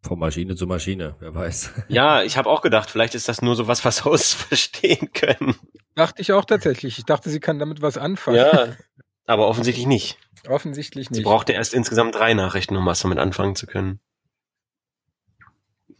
Von 0.02 0.18
Maschine 0.18 0.56
zu 0.56 0.66
Maschine, 0.66 1.16
wer 1.20 1.36
weiß. 1.36 1.74
Ja, 1.90 2.24
ich 2.24 2.38
habe 2.38 2.50
auch 2.50 2.62
gedacht, 2.62 2.90
vielleicht 2.90 3.16
ist 3.16 3.30
das 3.30 3.42
nur 3.42 3.56
so 3.56 3.68
was, 3.68 3.86
was 3.86 4.06
Hosts 4.06 4.34
verstehen 4.34 5.14
können. 5.14 5.56
Dachte 5.96 6.22
ich 6.22 6.34
auch 6.34 6.46
tatsächlich. 6.46 6.98
Ich 6.98 7.06
dachte, 7.06 7.30
sie 7.30 7.40
kann 7.40 7.60
damit 7.60 7.82
was 7.82 7.98
anfangen. 7.98 8.38
Ja, 8.38 8.76
aber 9.26 9.48
offensichtlich 9.48 9.86
nicht. 9.86 10.18
Offensichtlich 10.48 11.12
nicht. 11.12 11.18
Sie 11.18 11.24
brauchte 11.24 11.54
erst 11.54 11.74
insgesamt 11.74 12.16
drei 12.16 12.34
Nachrichten, 12.34 12.76
um 12.76 12.86
was 12.86 13.02
damit 13.02 13.20
anfangen 13.20 13.56
zu 13.56 13.68
können. 13.68 14.00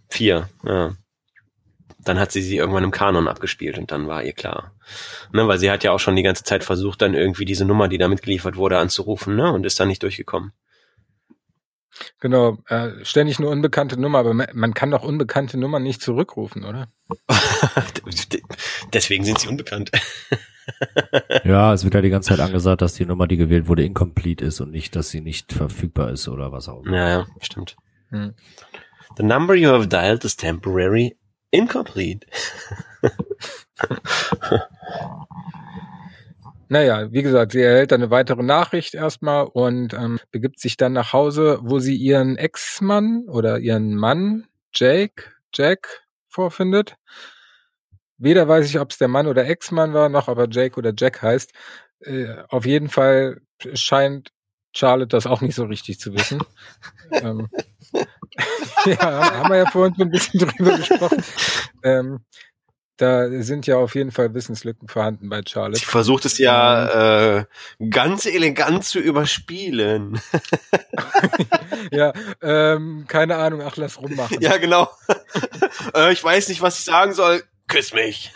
Vier, 0.10 0.50
ja 0.64 0.96
dann 2.00 2.20
hat 2.20 2.32
sie 2.32 2.42
sie 2.42 2.58
irgendwann 2.58 2.84
im 2.84 2.92
Kanon 2.92 3.28
abgespielt 3.28 3.78
und 3.78 3.92
dann 3.92 4.08
war 4.08 4.24
ihr 4.24 4.34
klar. 4.34 4.72
Ne, 5.34 5.48
weil 5.48 5.60
sie 5.60 5.70
hat 5.70 5.84
ja 5.84 5.92
auch 5.92 6.00
schon 6.00 6.16
die 6.16 6.24
ganze 6.24 6.44
Zeit 6.44 6.64
versucht, 6.64 7.02
dann 7.02 7.14
irgendwie 7.14 7.46
diese 7.46 7.66
Nummer, 7.66 7.88
die 7.88 7.98
da 7.98 8.08
mitgeliefert 8.08 8.56
wurde, 8.56 8.78
anzurufen, 8.78 9.36
ne, 9.36 9.52
und 9.52 9.66
ist 9.66 9.80
dann 9.80 9.90
nicht 9.90 10.04
durchgekommen. 10.04 10.54
Genau, 12.22 12.58
äh, 12.68 13.04
ständig 13.04 13.40
eine 13.40 13.50
unbekannte 13.50 14.00
Nummer, 14.00 14.20
aber 14.20 14.34
man 14.34 14.74
kann 14.74 14.92
doch 14.92 15.04
unbekannte 15.04 15.58
Nummern 15.58 15.84
nicht 15.84 16.02
zurückrufen, 16.02 16.64
oder? 16.64 16.88
Deswegen 18.94 19.26
sind 19.26 19.40
sie 19.40 19.50
unbekannt. 19.50 19.92
ja, 21.44 21.74
es 21.74 21.84
wird 21.84 21.96
ja 21.96 22.02
die 22.02 22.10
ganze 22.10 22.30
Zeit 22.30 22.40
angesagt, 22.40 22.82
dass 22.82 22.94
die 22.94 23.06
Nummer, 23.06 23.28
die 23.28 23.38
gewählt 23.38 23.68
wurde, 23.68 23.84
incomplete 23.84 24.46
ist 24.46 24.62
und 24.62 24.72
nicht, 24.72 24.96
dass 24.96 25.10
sie 25.10 25.20
nicht 25.20 25.52
verfügbar 25.52 26.12
ist 26.12 26.30
oder 26.30 26.52
was 26.54 26.70
auch 26.70 26.86
immer. 26.86 26.96
Ja, 26.96 27.10
ja, 27.10 27.28
stimmt. 27.42 27.76
Hm. 28.10 28.34
The 29.18 29.24
number 29.24 29.56
you 29.56 29.70
have 29.70 29.88
dialed 29.88 30.24
is 30.24 30.38
temporary 30.38 31.18
Incomplete. 31.52 32.28
Naja, 36.72 37.12
wie 37.12 37.24
gesagt, 37.24 37.54
sie 37.54 37.64
erhält 37.64 37.92
dann 37.92 38.04
eine 38.04 38.12
weitere 38.12 38.44
Nachricht 38.44 38.94
erstmal 38.94 39.46
und 39.48 39.94
ähm, 39.96 40.20
begibt 40.30 40.60
sich 40.60 40.78
dann 40.78 40.94
nach 40.94 41.14
Hause, 41.14 41.58
wo 41.64 41.80
sie 41.80 41.96
ihren 41.96 42.38
Ex-Mann 42.38 43.24
oder 43.28 43.58
ihren 43.58 43.96
Mann, 43.96 44.46
Jake, 44.72 45.24
Jack, 45.52 46.06
vorfindet. 46.28 46.96
Weder 48.20 48.48
weiß 48.48 48.68
ich, 48.70 48.80
ob 48.80 48.92
es 48.92 49.00
der 49.00 49.08
Mann 49.08 49.26
oder 49.26 49.48
Ex-Mann 49.48 49.96
war, 49.96 50.10
noch 50.10 50.28
ob 50.28 50.38
er 50.38 50.48
Jake 50.48 50.78
oder 50.78 50.94
Jack 50.96 51.24
heißt. 51.24 51.54
Äh, 52.02 52.36
auf 52.50 52.68
jeden 52.68 52.90
Fall 52.90 53.42
scheint 53.74 54.30
Charlotte 54.72 55.08
das 55.08 55.26
auch 55.26 55.42
nicht 55.42 55.56
so 55.56 55.66
richtig 55.66 56.00
zu 56.00 56.14
wissen. 56.14 56.40
ähm, 57.12 57.50
ja, 58.86 59.40
haben 59.40 59.50
wir 59.50 59.58
ja 59.58 59.72
vorhin 59.72 59.96
so 59.98 60.04
ein 60.04 60.12
bisschen 60.12 60.40
drüber 60.58 60.78
gesprochen. 60.78 61.24
Ähm, 61.84 62.20
da 62.98 63.30
sind 63.42 63.66
ja 63.66 63.78
auf 63.78 63.96
jeden 63.96 64.12
Fall 64.12 64.34
Wissenslücken 64.34 64.90
vorhanden 64.90 65.30
bei 65.30 65.42
Charlotte. 65.48 65.80
Sie 65.80 65.86
versucht 65.86 66.26
es 66.26 66.38
ja 66.38 67.38
äh, 67.38 67.46
ganz 67.90 68.26
elegant 68.26 68.84
zu 68.84 69.00
überspielen. 69.00 70.20
ja, 71.92 72.12
ähm, 72.42 73.06
keine 73.08 73.38
Ahnung, 73.38 73.62
ach, 73.62 73.78
lass 73.78 74.02
rummachen. 74.02 74.42
Ja, 74.42 74.58
genau. 74.58 74.90
äh, 75.96 76.12
ich 76.12 76.22
weiß 76.22 76.50
nicht, 76.50 76.62
was 76.62 76.80
ich 76.80 76.86
sagen 76.86 77.14
soll. 77.14 77.42
Küss 77.68 77.94
mich. 77.94 78.34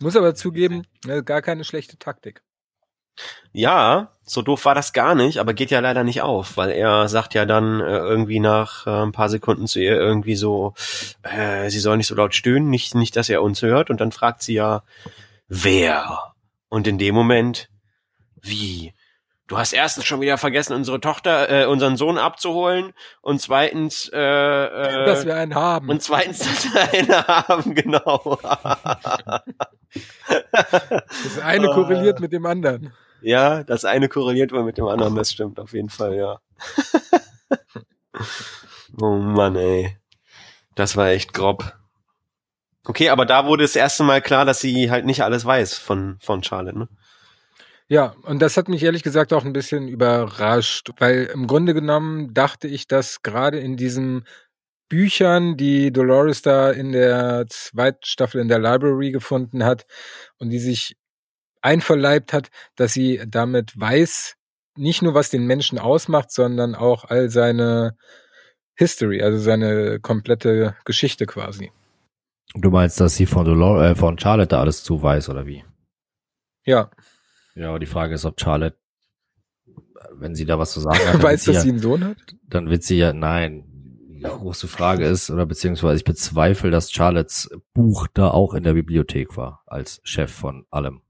Muss 0.00 0.16
aber 0.16 0.34
zugeben, 0.34 0.86
äh, 1.06 1.22
gar 1.22 1.40
keine 1.40 1.64
schlechte 1.64 1.98
Taktik. 1.98 2.42
Ja, 3.52 4.12
so 4.24 4.42
doof 4.42 4.64
war 4.66 4.74
das 4.74 4.92
gar 4.92 5.14
nicht, 5.14 5.38
aber 5.38 5.54
geht 5.54 5.70
ja 5.70 5.80
leider 5.80 6.04
nicht 6.04 6.22
auf, 6.22 6.56
weil 6.56 6.70
er 6.70 7.08
sagt 7.08 7.34
ja 7.34 7.46
dann 7.46 7.80
äh, 7.80 7.96
irgendwie 7.96 8.40
nach 8.40 8.86
äh, 8.86 8.90
ein 8.90 9.12
paar 9.12 9.28
Sekunden 9.28 9.66
zu 9.66 9.80
ihr 9.80 9.96
irgendwie 9.96 10.36
so, 10.36 10.74
äh, 11.22 11.70
sie 11.70 11.80
soll 11.80 11.96
nicht 11.96 12.06
so 12.06 12.14
laut 12.14 12.34
stöhnen, 12.34 12.68
nicht, 12.68 12.94
nicht, 12.94 13.16
dass 13.16 13.28
er 13.28 13.42
uns 13.42 13.62
hört. 13.62 13.90
Und 13.90 14.00
dann 14.00 14.12
fragt 14.12 14.42
sie 14.42 14.54
ja, 14.54 14.82
wer? 15.48 16.34
Und 16.68 16.86
in 16.86 16.98
dem 16.98 17.14
Moment, 17.14 17.70
wie? 18.42 18.92
Du 19.46 19.56
hast 19.56 19.72
erstens 19.72 20.04
schon 20.04 20.20
wieder 20.20 20.36
vergessen, 20.36 20.74
unsere 20.74 21.00
Tochter, 21.00 21.62
äh, 21.62 21.64
unseren 21.64 21.96
Sohn 21.96 22.18
abzuholen 22.18 22.92
und 23.22 23.40
zweitens, 23.40 24.10
äh, 24.12 24.18
äh, 24.18 25.06
dass 25.06 25.24
wir 25.24 25.36
einen 25.36 25.54
haben. 25.54 25.88
Und 25.88 26.02
zweitens, 26.02 26.38
dass 26.40 26.74
wir 26.74 26.92
einen 26.92 27.26
haben, 27.26 27.74
genau. 27.74 28.38
das 30.68 31.38
eine 31.42 31.68
korreliert 31.68 32.20
mit 32.20 32.32
dem 32.32 32.44
anderen. 32.44 32.92
Ja, 33.20 33.64
das 33.64 33.84
eine 33.84 34.08
korreliert 34.08 34.52
wohl 34.52 34.64
mit 34.64 34.78
dem 34.78 34.86
anderen, 34.86 35.14
das 35.14 35.32
stimmt 35.32 35.58
auf 35.58 35.72
jeden 35.72 35.88
Fall, 35.88 36.14
ja. 36.16 36.40
oh 39.00 39.16
Mann, 39.16 39.56
ey. 39.56 39.96
Das 40.74 40.96
war 40.96 41.08
echt 41.08 41.32
grob. 41.32 41.72
Okay, 42.84 43.10
aber 43.10 43.26
da 43.26 43.46
wurde 43.46 43.64
das 43.64 43.76
erste 43.76 44.02
Mal 44.04 44.22
klar, 44.22 44.44
dass 44.44 44.60
sie 44.60 44.90
halt 44.90 45.04
nicht 45.04 45.22
alles 45.22 45.44
weiß 45.44 45.76
von, 45.76 46.18
von 46.20 46.42
Charlotte, 46.42 46.78
ne? 46.78 46.88
Ja, 47.90 48.14
und 48.22 48.40
das 48.40 48.58
hat 48.58 48.68
mich 48.68 48.82
ehrlich 48.82 49.02
gesagt 49.02 49.32
auch 49.32 49.46
ein 49.46 49.54
bisschen 49.54 49.88
überrascht, 49.88 50.90
weil 50.98 51.24
im 51.32 51.46
Grunde 51.46 51.72
genommen 51.72 52.34
dachte 52.34 52.68
ich, 52.68 52.86
dass 52.86 53.22
gerade 53.22 53.58
in 53.58 53.78
diesen 53.78 54.26
Büchern, 54.88 55.56
die 55.56 55.90
Dolores 55.92 56.42
da 56.42 56.70
in 56.70 56.92
der 56.92 57.46
zweiten 57.48 58.04
Staffel 58.04 58.40
in 58.40 58.48
der 58.48 58.58
Library 58.58 59.10
gefunden 59.10 59.64
hat 59.64 59.86
und 60.38 60.50
die 60.50 60.58
sich 60.58 60.96
einverleibt 61.62 62.32
hat, 62.32 62.50
dass 62.76 62.92
sie 62.92 63.20
damit 63.26 63.78
weiß, 63.78 64.36
nicht 64.76 65.02
nur 65.02 65.14
was 65.14 65.30
den 65.30 65.46
Menschen 65.46 65.78
ausmacht, 65.78 66.30
sondern 66.30 66.74
auch 66.74 67.04
all 67.04 67.30
seine 67.30 67.96
History, 68.74 69.22
also 69.22 69.38
seine 69.38 69.98
komplette 70.00 70.76
Geschichte 70.84 71.26
quasi. 71.26 71.72
Du 72.54 72.70
meinst, 72.70 73.00
dass 73.00 73.16
sie 73.16 73.26
von, 73.26 73.44
Dolores, 73.44 73.90
äh, 73.90 73.94
von 73.94 74.18
Charlotte 74.18 74.56
alles 74.56 74.82
zu 74.82 75.02
weiß 75.02 75.28
oder 75.28 75.46
wie? 75.46 75.64
Ja. 76.64 76.90
Ja, 77.54 77.70
aber 77.70 77.78
die 77.78 77.86
Frage 77.86 78.14
ist, 78.14 78.24
ob 78.24 78.40
Charlotte, 78.40 78.78
wenn 80.12 80.34
sie 80.34 80.46
da 80.46 80.58
was 80.58 80.72
zu 80.72 80.80
sagen 80.80 81.00
hat, 81.06 81.22
weiß, 81.22 81.44
dass 81.44 81.56
ja, 81.56 81.60
sie 81.62 81.70
einen 81.70 81.80
Sohn 81.80 82.04
hat? 82.04 82.16
Dann 82.46 82.70
wird 82.70 82.84
sie 82.84 82.98
ja, 82.98 83.12
nein, 83.12 83.64
die 83.68 84.22
große 84.22 84.68
Frage 84.68 85.06
ist, 85.06 85.30
oder 85.30 85.44
beziehungsweise 85.44 85.96
ich 85.96 86.04
bezweifle, 86.04 86.70
dass 86.70 86.90
Charlottes 86.90 87.50
Buch 87.74 88.06
da 88.14 88.30
auch 88.30 88.54
in 88.54 88.62
der 88.62 88.74
Bibliothek 88.74 89.36
war, 89.36 89.62
als 89.66 90.00
Chef 90.04 90.32
von 90.32 90.66
allem. 90.70 91.02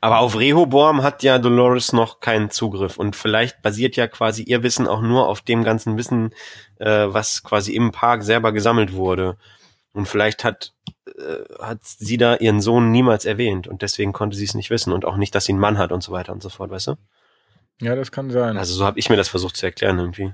Aber 0.00 0.20
auf 0.20 0.38
Rehoboam 0.38 1.02
hat 1.02 1.22
ja 1.22 1.38
Dolores 1.38 1.92
noch 1.92 2.20
keinen 2.20 2.50
Zugriff 2.50 2.96
und 2.96 3.16
vielleicht 3.16 3.62
basiert 3.62 3.96
ja 3.96 4.06
quasi 4.06 4.42
ihr 4.42 4.62
Wissen 4.62 4.86
auch 4.86 5.02
nur 5.02 5.28
auf 5.28 5.42
dem 5.42 5.64
ganzen 5.64 5.98
Wissen, 5.98 6.34
äh, 6.78 7.06
was 7.08 7.42
quasi 7.42 7.74
im 7.74 7.92
Park 7.92 8.22
selber 8.22 8.52
gesammelt 8.52 8.92
wurde. 8.94 9.36
Und 9.92 10.06
vielleicht 10.06 10.44
hat, 10.44 10.72
äh, 11.06 11.44
hat 11.60 11.80
sie 11.82 12.16
da 12.16 12.36
ihren 12.36 12.60
Sohn 12.60 12.90
niemals 12.90 13.24
erwähnt 13.24 13.66
und 13.66 13.82
deswegen 13.82 14.12
konnte 14.12 14.36
sie 14.36 14.44
es 14.44 14.54
nicht 14.54 14.70
wissen 14.70 14.92
und 14.92 15.04
auch 15.04 15.16
nicht, 15.16 15.34
dass 15.34 15.44
sie 15.44 15.52
einen 15.52 15.60
Mann 15.60 15.78
hat 15.78 15.92
und 15.92 16.02
so 16.02 16.12
weiter 16.12 16.32
und 16.32 16.42
so 16.42 16.48
fort, 16.48 16.70
weißt 16.70 16.88
du? 16.88 16.96
Ja, 17.80 17.96
das 17.96 18.12
kann 18.12 18.30
sein. 18.30 18.56
Also 18.56 18.74
so 18.74 18.84
habe 18.84 18.98
ich 18.98 19.10
mir 19.10 19.16
das 19.16 19.28
versucht 19.28 19.56
zu 19.56 19.66
erklären 19.66 19.98
irgendwie. 19.98 20.32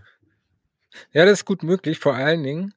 Ja, 1.12 1.24
das 1.24 1.40
ist 1.40 1.44
gut 1.44 1.62
möglich. 1.62 1.98
Vor 1.98 2.14
allen 2.14 2.42
Dingen, 2.42 2.74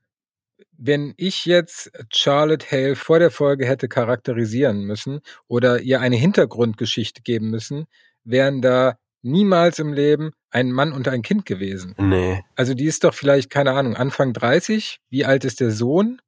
wenn 0.82 1.14
ich 1.18 1.46
jetzt 1.46 1.92
Charlotte 2.12 2.66
Hale 2.72 2.96
vor 2.96 3.20
der 3.20 3.32
Folge 3.32 3.66
hätte 3.66 3.90
charakterisieren 3.90 4.86
müssen 4.86 5.20
oder 5.48 5.82
ihr 5.82 6.00
eine 6.00 6.16
Hintergrundgeschichte 6.16 7.22
geben 7.22 7.50
müssen, 7.50 7.86
wären 8.24 8.62
da 8.62 8.98
niemals 9.22 9.80
im 9.80 9.92
Leben 9.92 10.32
ein 10.52 10.72
Mann 10.72 10.94
und 10.94 11.10
ein 11.10 11.22
Kind 11.22 11.46
gewesen. 11.46 11.96
Nee. 11.98 12.44
Also 12.56 12.74
die 12.74 12.86
ist 12.86 13.04
doch 13.04 13.14
vielleicht, 13.14 13.50
keine 13.50 13.74
Ahnung, 13.74 13.96
Anfang 13.98 14.32
30. 14.32 15.00
Wie 15.10 15.26
alt 15.26 15.44
ist 15.44 15.60
der 15.60 15.72
Sohn? 15.72 16.22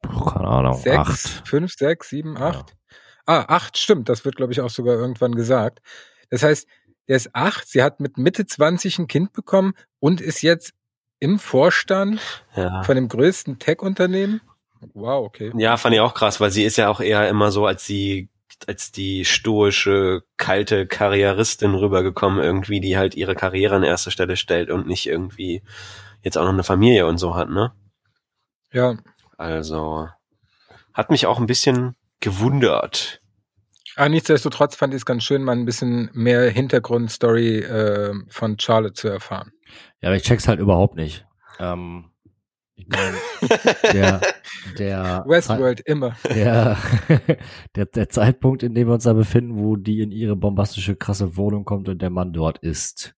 Puh, 0.00 0.26
keine 0.26 0.46
Ahnung, 0.46 0.74
Sechs, 0.74 0.96
acht. 0.96 1.48
fünf, 1.48 1.72
sechs, 1.72 2.08
sieben, 2.08 2.36
acht. 2.36 2.76
Ah, 3.26 3.46
acht, 3.48 3.76
stimmt. 3.76 4.08
Das 4.08 4.24
wird, 4.24 4.36
glaube 4.36 4.52
ich, 4.52 4.60
auch 4.60 4.70
sogar 4.70 4.94
irgendwann 4.94 5.34
gesagt. 5.34 5.80
Das 6.30 6.44
heißt, 6.44 6.68
der 7.08 7.16
ist 7.16 7.30
acht. 7.34 7.66
Sie 7.66 7.82
hat 7.82 7.98
mit 7.98 8.16
Mitte 8.16 8.46
20 8.46 9.00
ein 9.00 9.06
Kind 9.08 9.32
bekommen 9.32 9.72
und 9.98 10.20
ist 10.20 10.42
jetzt 10.42 10.72
im 11.20 11.38
Vorstand 11.38 12.20
Ja. 12.56 12.82
von 12.82 12.94
dem 12.96 13.08
größten 13.08 13.58
Tech-Unternehmen. 13.58 14.40
Wow, 14.94 15.26
okay. 15.26 15.52
Ja, 15.56 15.76
fand 15.76 15.94
ich 15.94 16.00
auch 16.00 16.14
krass, 16.14 16.40
weil 16.40 16.50
sie 16.50 16.64
ist 16.64 16.76
ja 16.76 16.88
auch 16.88 17.00
eher 17.00 17.28
immer 17.28 17.50
so 17.50 17.66
als 17.66 17.84
die 17.86 18.28
als 18.66 18.90
die 18.90 19.24
stoische, 19.24 20.24
kalte 20.36 20.86
Karrieristin 20.88 21.74
rübergekommen, 21.76 22.42
irgendwie, 22.42 22.80
die 22.80 22.96
halt 22.98 23.14
ihre 23.14 23.36
Karriere 23.36 23.76
an 23.76 23.84
erste 23.84 24.10
Stelle 24.10 24.36
stellt 24.36 24.70
und 24.70 24.88
nicht 24.88 25.06
irgendwie 25.06 25.62
jetzt 26.22 26.36
auch 26.36 26.42
noch 26.42 26.52
eine 26.52 26.64
Familie 26.64 27.06
und 27.06 27.18
so 27.18 27.36
hat, 27.36 27.50
ne? 27.50 27.70
Ja, 28.72 28.96
Also 29.36 30.08
hat 30.92 31.10
mich 31.10 31.26
auch 31.26 31.38
ein 31.38 31.46
bisschen 31.46 31.94
gewundert. 32.20 33.20
aber 33.94 34.06
Ah, 34.06 34.08
nichtsdestotrotz 34.08 34.74
fand 34.74 34.92
ich 34.92 34.98
es 34.98 35.06
ganz 35.06 35.22
schön, 35.22 35.44
mal 35.44 35.52
ein 35.52 35.64
bisschen 35.64 36.10
mehr 36.12 36.50
Hintergrundstory 36.50 37.58
äh, 37.60 38.14
von 38.28 38.58
Charlotte 38.58 38.94
zu 38.94 39.06
erfahren. 39.08 39.52
Ja, 40.00 40.08
aber 40.08 40.16
ich 40.16 40.22
check's 40.22 40.48
halt 40.48 40.60
überhaupt 40.60 40.96
nicht. 40.96 41.26
Ähm, 41.58 42.10
ich 42.74 42.86
mein, 42.88 43.14
der, 43.92 44.20
der, 44.78 45.24
Westworld 45.26 45.80
immer. 45.80 46.16
der, 46.34 46.76
der, 47.74 47.86
der 47.86 48.08
Zeitpunkt, 48.08 48.62
in 48.62 48.74
dem 48.74 48.86
wir 48.88 48.94
uns 48.94 49.04
da 49.04 49.12
befinden, 49.12 49.58
wo 49.58 49.76
die 49.76 50.00
in 50.00 50.12
ihre 50.12 50.36
bombastische, 50.36 50.94
krasse 50.96 51.36
Wohnung 51.36 51.64
kommt 51.64 51.88
und 51.88 52.00
der 52.00 52.10
Mann 52.10 52.32
dort 52.32 52.58
ist. 52.58 53.14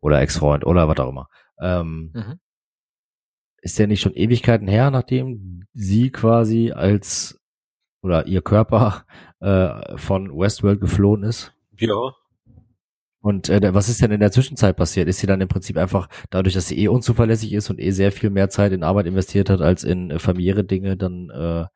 Oder 0.00 0.20
Ex-Freund 0.20 0.64
oder 0.64 0.88
was 0.88 0.98
auch 0.98 1.08
immer. 1.08 1.28
Ähm, 1.60 2.10
Mhm. 2.14 2.40
ist 3.62 3.78
der 3.78 3.86
nicht 3.86 4.00
schon 4.00 4.14
Ewigkeiten 4.14 4.66
her, 4.68 4.90
nachdem 4.90 5.66
sie 5.74 6.10
quasi 6.10 6.72
als 6.72 7.38
oder 8.02 8.26
ihr 8.26 8.42
Körper 8.42 9.04
äh, 9.40 9.96
von 9.96 10.36
Westworld 10.36 10.80
geflohen 10.80 11.22
ist? 11.22 11.52
Ja. 11.78 12.12
Und 13.22 13.48
äh, 13.48 13.72
was 13.72 13.88
ist 13.88 14.02
denn 14.02 14.10
in 14.10 14.20
der 14.20 14.32
Zwischenzeit 14.32 14.76
passiert? 14.76 15.08
Ist 15.08 15.20
sie 15.20 15.28
dann 15.28 15.40
im 15.40 15.48
Prinzip 15.48 15.76
einfach, 15.78 16.08
dadurch, 16.30 16.54
dass 16.54 16.66
sie 16.66 16.78
eh 16.78 16.88
unzuverlässig 16.88 17.52
ist 17.52 17.70
und 17.70 17.80
eh 17.80 17.92
sehr 17.92 18.10
viel 18.10 18.30
mehr 18.30 18.50
Zeit 18.50 18.72
in 18.72 18.82
Arbeit 18.82 19.06
investiert 19.06 19.48
hat 19.48 19.60
als 19.60 19.84
in 19.84 20.10
äh, 20.10 20.18
familiäre 20.18 20.64
Dinge, 20.64 20.96
dann 20.96 21.30
äh, 21.30 21.66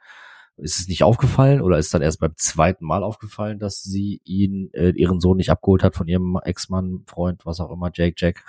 ist 0.57 0.81
es 0.81 0.89
nicht 0.89 1.05
aufgefallen 1.05 1.61
oder 1.61 1.79
ist 1.79 1.95
dann 1.95 2.03
erst 2.03 2.19
beim 2.19 2.35
zweiten 2.37 2.85
Mal 2.85 3.05
aufgefallen, 3.05 3.61
dass 3.61 3.83
sie 3.83 4.21
ihn, 4.25 4.71
äh, 4.73 4.91
ihren 4.91 5.21
Sohn 5.21 5.37
nicht 5.37 5.51
abgeholt 5.51 5.85
hat 5.85 5.95
von 5.95 6.09
ihrem 6.09 6.37
Ex-Mann, 6.43 7.05
Freund, 7.07 7.47
was 7.47 7.61
auch 7.61 7.71
immer, 7.71 7.91
Jake 7.95 8.17
Jack? 8.17 8.43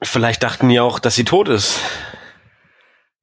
Vielleicht 0.00 0.44
dachten 0.44 0.68
die 0.68 0.78
auch, 0.78 1.00
dass 1.00 1.16
sie 1.16 1.24
tot 1.24 1.48
ist. 1.48 1.80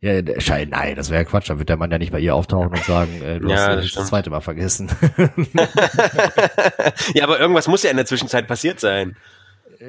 Ja, 0.01 0.21
Schein, 0.39 0.69
nein, 0.69 0.95
das 0.95 1.09
wäre 1.09 1.23
ja 1.23 1.29
Quatsch. 1.29 1.49
Dann 1.49 1.57
wird 1.57 1.69
der 1.69 1.77
Mann 1.77 1.89
ja 1.89 1.97
nicht 1.97 2.11
bei 2.11 2.19
ihr 2.19 2.35
auftauchen 2.35 2.69
und 2.69 2.83
sagen, 2.83 3.21
äh, 3.23 3.39
du 3.39 3.49
Ja, 3.49 3.55
hast 3.55 3.67
das 3.67 3.73
äh, 3.73 3.75
das, 3.77 3.87
stimmt. 3.89 4.07
zweite 4.07 4.29
Mal 4.29 4.41
vergessen. 4.41 4.89
ja, 7.13 7.23
aber 7.23 7.39
irgendwas 7.39 7.67
muss 7.67 7.83
ja 7.83 7.91
in 7.91 7.97
der 7.97 8.05
Zwischenzeit 8.05 8.47
passiert 8.47 8.79
sein. 8.79 9.15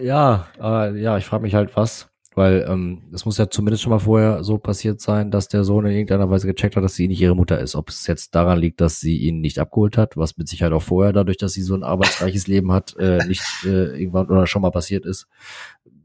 ja, 0.00 0.46
äh, 0.60 0.98
ja, 1.00 1.18
ich 1.18 1.24
frage 1.26 1.42
mich 1.42 1.54
halt 1.54 1.76
was, 1.76 2.08
weil 2.34 2.64
ähm, 2.68 3.02
es 3.12 3.24
muss 3.24 3.38
ja 3.38 3.48
zumindest 3.50 3.82
schon 3.82 3.90
mal 3.90 3.98
vorher 3.98 4.42
so 4.44 4.58
passiert 4.58 5.00
sein, 5.00 5.30
dass 5.30 5.48
der 5.48 5.64
Sohn 5.64 5.86
in 5.86 5.92
irgendeiner 5.92 6.30
Weise 6.30 6.46
gecheckt 6.46 6.76
hat, 6.76 6.84
dass 6.84 6.94
sie 6.94 7.08
nicht 7.08 7.20
ihre 7.20 7.36
Mutter 7.36 7.58
ist. 7.60 7.74
Ob 7.74 7.88
es 7.90 8.06
jetzt 8.06 8.34
daran 8.34 8.58
liegt, 8.58 8.80
dass 8.80 9.00
sie 9.00 9.16
ihn 9.18 9.40
nicht 9.40 9.58
abgeholt 9.58 9.96
hat, 9.98 10.16
was 10.16 10.36
mit 10.36 10.48
Sicherheit 10.48 10.72
auch 10.72 10.82
vorher, 10.82 11.12
dadurch, 11.12 11.36
dass 11.38 11.52
sie 11.52 11.62
so 11.62 11.74
ein 11.74 11.82
arbeitsreiches 11.82 12.46
Leben 12.46 12.72
hat, 12.72 12.96
äh, 12.98 13.24
nicht 13.26 13.42
äh, 13.64 13.98
irgendwann 14.00 14.26
oder 14.28 14.46
schon 14.46 14.62
mal 14.62 14.70
passiert 14.70 15.04
ist. 15.04 15.26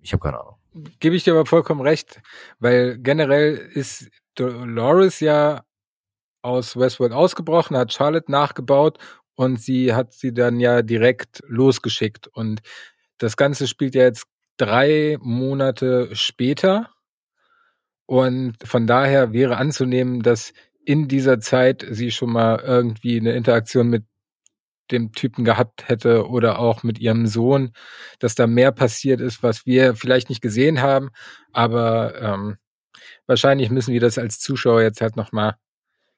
Ich 0.02 0.12
habe 0.14 0.22
keine 0.24 0.40
Ahnung. 0.40 0.56
Gebe 1.00 1.16
ich 1.16 1.24
dir 1.24 1.34
aber 1.34 1.46
vollkommen 1.46 1.82
recht, 1.82 2.22
weil 2.60 2.98
generell 2.98 3.58
ist 3.58 4.10
Dolores 4.36 5.20
ja 5.20 5.64
aus 6.42 6.78
Westworld 6.78 7.12
ausgebrochen, 7.12 7.76
hat 7.78 7.94
Charlotte 7.94 8.32
nachgebaut 8.32 8.98
und 9.36 9.62
sie 9.62 9.94
hat 9.94 10.14
sie 10.14 10.34
dann 10.34 10.60
ja 10.60 10.82
direkt 10.82 11.44
losgeschickt. 11.48 12.28
Und 12.28 12.62
das 13.18 13.36
Ganze 13.38 13.68
spielt 13.68 13.96
ja 13.96 14.04
jetzt 14.04 14.26
drei 14.58 15.18
Monate 15.22 16.16
später. 16.16 16.90
Und 18.06 18.56
von 18.64 18.88
daher 18.88 19.34
wäre 19.34 19.58
anzunehmen, 19.58 20.22
dass 20.22 20.54
in 20.86 21.08
dieser 21.08 21.40
Zeit 21.40 21.86
sie 21.90 22.12
schon 22.12 22.32
mal 22.32 22.60
irgendwie 22.60 23.20
eine 23.20 23.34
Interaktion 23.34 23.88
mit 23.90 24.06
dem 24.92 25.12
Typen 25.12 25.46
gehabt 25.46 25.88
hätte 25.88 26.28
oder 26.28 26.60
auch 26.60 26.84
mit 26.84 27.00
ihrem 27.00 27.28
Sohn, 27.28 27.74
dass 28.20 28.36
da 28.36 28.48
mehr 28.48 28.72
passiert 28.72 29.22
ist, 29.22 29.44
was 29.44 29.66
wir 29.66 29.96
vielleicht 29.96 30.30
nicht 30.30 30.42
gesehen 30.42 30.82
haben. 30.82 31.10
Aber 31.52 32.20
ähm, 32.22 32.58
wahrscheinlich 33.28 33.70
müssen 33.70 33.94
wir 33.94 34.02
das 34.02 34.18
als 34.18 34.40
Zuschauer 34.40 34.82
jetzt 34.82 35.02
halt 35.02 35.16
nochmal 35.16 35.56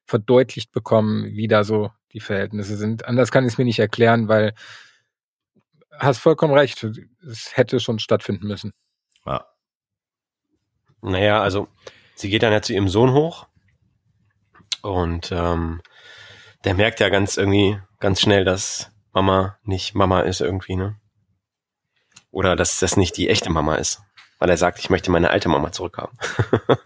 verdeutlicht 0.05 0.71
bekommen, 0.71 1.25
wie 1.25 1.47
da 1.47 1.63
so 1.63 1.91
die 2.11 2.19
Verhältnisse 2.19 2.77
sind. 2.77 3.05
Anders 3.05 3.31
kann 3.31 3.45
ich 3.45 3.53
es 3.53 3.57
mir 3.57 3.65
nicht 3.65 3.79
erklären, 3.79 4.27
weil 4.27 4.53
hast 5.97 6.19
vollkommen 6.19 6.53
recht, 6.53 6.83
es 6.83 7.55
hätte 7.55 7.79
schon 7.79 7.99
stattfinden 7.99 8.47
müssen. 8.47 8.73
Ja. 9.25 9.45
Naja, 11.01 11.41
also 11.41 11.67
sie 12.15 12.29
geht 12.29 12.43
dann 12.43 12.53
ja 12.53 12.61
zu 12.61 12.73
ihrem 12.73 12.87
Sohn 12.87 13.13
hoch 13.13 13.47
und 14.81 15.31
ähm, 15.31 15.81
der 16.63 16.75
merkt 16.75 16.99
ja 16.99 17.09
ganz 17.09 17.37
irgendwie 17.37 17.79
ganz 18.03 18.19
schnell, 18.19 18.43
dass 18.43 18.91
Mama 19.13 19.57
nicht 19.63 19.95
Mama 19.95 20.21
ist 20.21 20.41
irgendwie, 20.41 20.75
ne? 20.75 20.97
Oder 22.31 22.57
dass 22.57 22.79
das 22.79 22.97
nicht 22.97 23.15
die 23.15 23.29
echte 23.29 23.49
Mama 23.49 23.75
ist. 23.75 24.01
Weil 24.39 24.49
er 24.49 24.57
sagt, 24.57 24.77
ich 24.79 24.89
möchte 24.89 25.09
meine 25.09 25.29
alte 25.29 25.49
Mama 25.49 25.71
zurückhaben. 25.71 26.17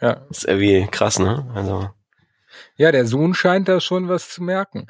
Ja. 0.00 0.24
Das 0.28 0.38
ist 0.38 0.44
irgendwie 0.44 0.86
krass, 0.92 1.18
ne? 1.18 1.50
Also, 1.56 1.90
Ja, 2.76 2.92
der 2.92 3.04
Sohn 3.04 3.34
scheint 3.34 3.66
da 3.66 3.80
schon 3.80 4.08
was 4.08 4.30
zu 4.30 4.44
merken. 4.44 4.86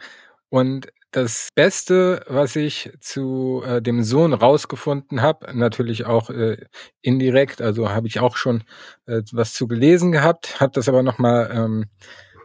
Und 0.51 0.89
das 1.13 1.49
Beste, 1.55 2.27
was 2.29 2.55
ich 2.57 2.91
zu 3.01 3.63
äh, 3.65 3.81
dem 3.81 4.03
Sohn 4.03 4.35
rausgefunden 4.35 5.23
habe, 5.23 5.57
natürlich 5.57 6.05
auch 6.05 6.29
äh, 6.29 6.67
indirekt, 7.01 7.63
also 7.63 7.89
habe 7.89 8.07
ich 8.07 8.21
auch 8.21 8.37
schon 8.37 8.65
äh, 9.07 9.23
was 9.33 9.55
zu 9.55 9.67
gelesen 9.67 10.13
gehabt, 10.13 10.61
habe 10.61 10.73
das 10.75 10.91
aber 10.91 11.03
nochmal 11.03 11.51
ähm, 11.55 11.87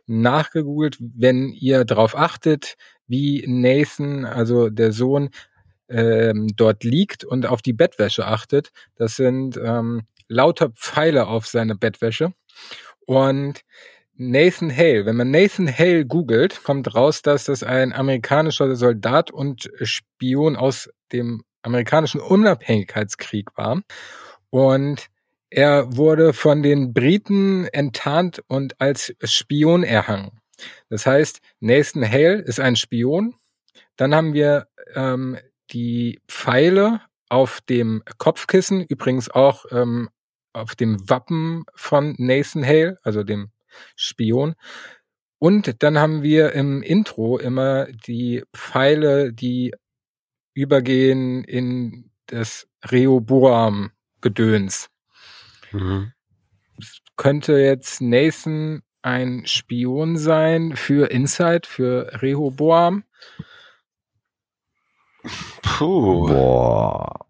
nachgegoogelt, 0.07 0.97
wenn 0.99 1.49
ihr 1.49 1.85
darauf 1.85 2.15
achtet, 2.15 2.75
wie 3.07 3.43
Nathan, 3.47 4.25
also 4.25 4.69
der 4.69 4.91
Sohn, 4.91 5.29
ähm, 5.89 6.47
dort 6.55 6.83
liegt 6.83 7.23
und 7.23 7.45
auf 7.45 7.61
die 7.61 7.73
Bettwäsche 7.73 8.25
achtet. 8.25 8.71
Das 8.95 9.15
sind 9.15 9.57
ähm, 9.57 10.03
lauter 10.27 10.69
Pfeile 10.69 11.27
auf 11.27 11.45
seine 11.45 11.75
Bettwäsche. 11.75 12.33
Und 13.05 13.61
Nathan 14.15 14.75
Hale, 14.75 15.05
wenn 15.05 15.15
man 15.15 15.31
Nathan 15.31 15.67
Hale 15.67 16.05
googelt, 16.05 16.63
kommt 16.63 16.93
raus, 16.95 17.21
dass 17.21 17.45
das 17.45 17.63
ein 17.63 17.93
amerikanischer 17.93 18.75
Soldat 18.75 19.31
und 19.31 19.69
Spion 19.81 20.55
aus 20.55 20.89
dem 21.11 21.43
amerikanischen 21.63 22.21
Unabhängigkeitskrieg 22.21 23.57
war. 23.57 23.81
Und 24.49 25.07
er 25.49 25.95
wurde 25.95 26.33
von 26.33 26.63
den 26.63 26.93
Briten 26.93 27.65
enttarnt 27.65 28.43
und 28.47 28.79
als 28.79 29.13
Spion 29.23 29.83
erhangen. 29.83 30.42
Das 30.89 31.05
heißt, 31.05 31.41
Nathan 31.59 32.09
Hale 32.09 32.41
ist 32.41 32.59
ein 32.59 32.75
Spion. 32.75 33.35
Dann 33.95 34.15
haben 34.15 34.33
wir 34.33 34.67
ähm, 34.95 35.37
die 35.71 36.19
Pfeile 36.27 37.01
auf 37.29 37.61
dem 37.61 38.03
Kopfkissen, 38.17 38.81
übrigens 38.81 39.29
auch 39.29 39.65
ähm, 39.71 40.09
auf 40.53 40.75
dem 40.75 41.09
Wappen 41.09 41.65
von 41.73 42.15
Nathan 42.17 42.65
Hale, 42.65 42.97
also 43.03 43.23
dem 43.23 43.51
Spion. 43.95 44.55
Und 45.39 45.83
dann 45.83 45.99
haben 45.99 46.23
wir 46.23 46.53
im 46.53 46.81
Intro 46.81 47.37
immer 47.37 47.87
die 47.87 48.43
Pfeile, 48.55 49.33
die 49.33 49.73
übergehen 50.53 51.43
in 51.43 52.09
das 52.27 52.67
Rehoboam-Gedöns. 52.85 54.89
Mhm. 55.71 56.13
Könnte 57.17 57.53
jetzt 57.53 57.99
Nathan 58.01 58.83
ein 59.03 59.45
Spion 59.45 60.17
sein 60.17 60.75
für 60.75 61.11
Inside, 61.11 61.61
für 61.67 62.21
Rehoboam? 62.21 63.03
Puh. 65.61 66.27
Boah. 66.27 67.25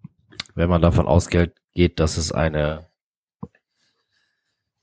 Wenn 0.56 0.70
man 0.70 0.82
davon 0.82 1.08
ausgeht, 1.08 1.54
dass 2.00 2.18
es 2.18 2.32
eine, 2.32 2.88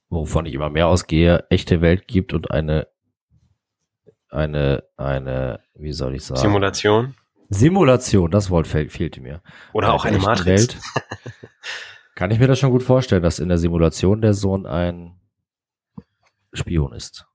wovon 0.09 0.47
ich 0.47 0.55
immer 0.55 0.71
mehr 0.71 0.89
ausgehe, 0.89 1.47
echte 1.49 1.81
Welt 1.81 2.07
gibt 2.09 2.33
und 2.33 2.51
eine 2.51 2.89
eine, 4.31 4.85
eine, 4.97 5.61
wie 5.75 5.93
soll 5.93 6.15
ich 6.15 6.25
sagen? 6.25 6.41
Simulation. 6.41 7.15
Simulation, 7.49 8.31
das 8.31 8.51
Wort 8.51 8.67
fehl, 8.67 8.89
fehlte 8.89 9.21
mir. 9.21 9.43
Oder 9.73 9.93
auch 9.93 10.05
eine 10.05 10.19
Matrix. 10.19 10.47
Welt, 10.47 10.79
kann 12.15 12.31
ich 12.31 12.39
mir 12.39 12.47
das 12.47 12.59
schon 12.59 12.71
gut 12.71 12.83
vorstellen, 12.83 13.23
dass 13.23 13.41
in 13.41 13.49
der 13.49 13.59
Simulation 13.59 14.21
der 14.21 14.35
Sohn 14.35 14.67
ein 14.67 15.20
Spion 16.53 16.93
ist. 16.93 17.27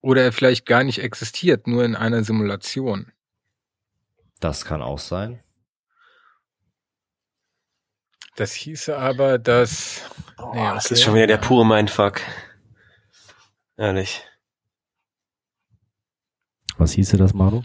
Oder 0.00 0.22
er 0.22 0.32
vielleicht 0.32 0.66
gar 0.66 0.84
nicht 0.84 1.00
existiert, 1.00 1.66
nur 1.66 1.84
in 1.84 1.96
einer 1.96 2.22
Simulation. 2.22 3.12
Das 4.40 4.64
kann 4.64 4.82
auch 4.82 4.98
sein. 4.98 5.42
Das 8.36 8.52
hieße 8.52 8.96
aber, 8.96 9.38
dass. 9.38 10.02
Oh, 10.38 10.52
nee, 10.52 10.60
okay. 10.60 10.74
Das 10.74 10.90
ist 10.90 11.02
schon 11.02 11.14
wieder 11.14 11.26
der 11.26 11.38
pure 11.38 11.64
Mindfuck. 11.64 12.20
Ehrlich. 13.78 14.22
Was 16.76 16.92
hieße 16.92 17.16
das, 17.16 17.32
Manu? 17.32 17.62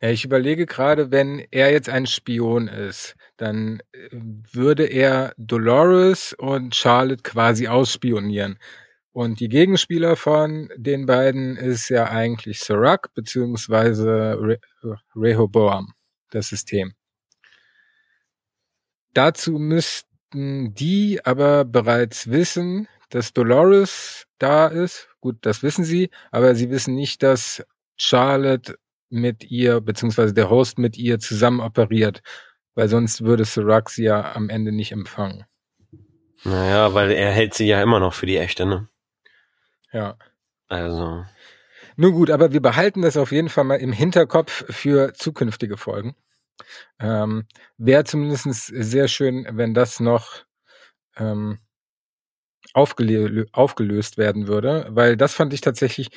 Ja, 0.00 0.10
ich 0.10 0.24
überlege 0.24 0.66
gerade, 0.66 1.12
wenn 1.12 1.38
er 1.50 1.70
jetzt 1.70 1.88
ein 1.88 2.06
Spion 2.06 2.68
ist, 2.68 3.16
dann 3.36 3.80
äh, 3.92 4.08
würde 4.52 4.84
er 4.84 5.34
Dolores 5.36 6.34
und 6.34 6.74
Charlotte 6.74 7.22
quasi 7.22 7.68
ausspionieren. 7.68 8.58
Und 9.12 9.38
die 9.38 9.48
Gegenspieler 9.48 10.16
von 10.16 10.68
den 10.76 11.06
beiden 11.06 11.56
ist 11.56 11.88
ja 11.88 12.10
eigentlich 12.10 12.60
Serac 12.60 13.14
beziehungsweise 13.14 14.36
Re 14.40 14.58
Rehoboam, 15.14 15.92
das 16.30 16.48
System. 16.48 16.94
Dazu 19.12 19.52
müssten 19.52 20.74
die 20.74 21.20
aber 21.24 21.64
bereits 21.64 22.28
wissen, 22.28 22.88
dass 23.10 23.32
Dolores 23.32 24.26
da 24.38 24.66
ist. 24.66 25.08
Gut, 25.20 25.36
das 25.42 25.62
wissen 25.62 25.84
sie, 25.84 26.10
aber 26.32 26.56
sie 26.56 26.70
wissen 26.70 26.96
nicht, 26.96 27.22
dass 27.22 27.64
Charlotte 27.96 28.74
mit 29.10 29.44
ihr, 29.44 29.80
beziehungsweise 29.80 30.34
der 30.34 30.50
Host 30.50 30.78
mit 30.78 30.98
ihr 30.98 31.20
zusammen 31.20 31.60
operiert, 31.60 32.22
weil 32.74 32.88
sonst 32.88 33.24
würde 33.24 33.44
Serac 33.44 33.90
sie 33.90 34.04
ja 34.04 34.34
am 34.34 34.48
Ende 34.48 34.72
nicht 34.72 34.92
empfangen. 34.92 35.44
Naja, 36.44 36.92
weil 36.92 37.10
er 37.10 37.30
hält 37.30 37.54
sie 37.54 37.66
ja 37.66 37.82
immer 37.82 38.00
noch 38.00 38.14
für 38.14 38.26
die 38.26 38.36
echte, 38.36 38.66
ne? 38.66 38.88
Ja. 39.92 40.16
Also. 40.68 41.24
Nun 41.96 42.12
gut, 42.12 42.30
aber 42.30 42.52
wir 42.52 42.60
behalten 42.60 43.02
das 43.02 43.16
auf 43.16 43.32
jeden 43.32 43.48
Fall 43.48 43.64
mal 43.64 43.76
im 43.76 43.92
Hinterkopf 43.92 44.64
für 44.68 45.14
zukünftige 45.14 45.76
Folgen. 45.76 46.16
Ähm, 46.98 47.46
Wäre 47.78 48.04
zumindest 48.04 48.66
sehr 48.66 49.08
schön, 49.08 49.46
wenn 49.50 49.74
das 49.74 50.00
noch 50.00 50.44
ähm, 51.16 51.58
aufgelö 52.72 53.46
aufgelöst 53.52 54.18
werden 54.18 54.48
würde, 54.48 54.86
weil 54.90 55.16
das 55.16 55.34
fand 55.34 55.52
ich 55.52 55.60
tatsächlich 55.60 56.10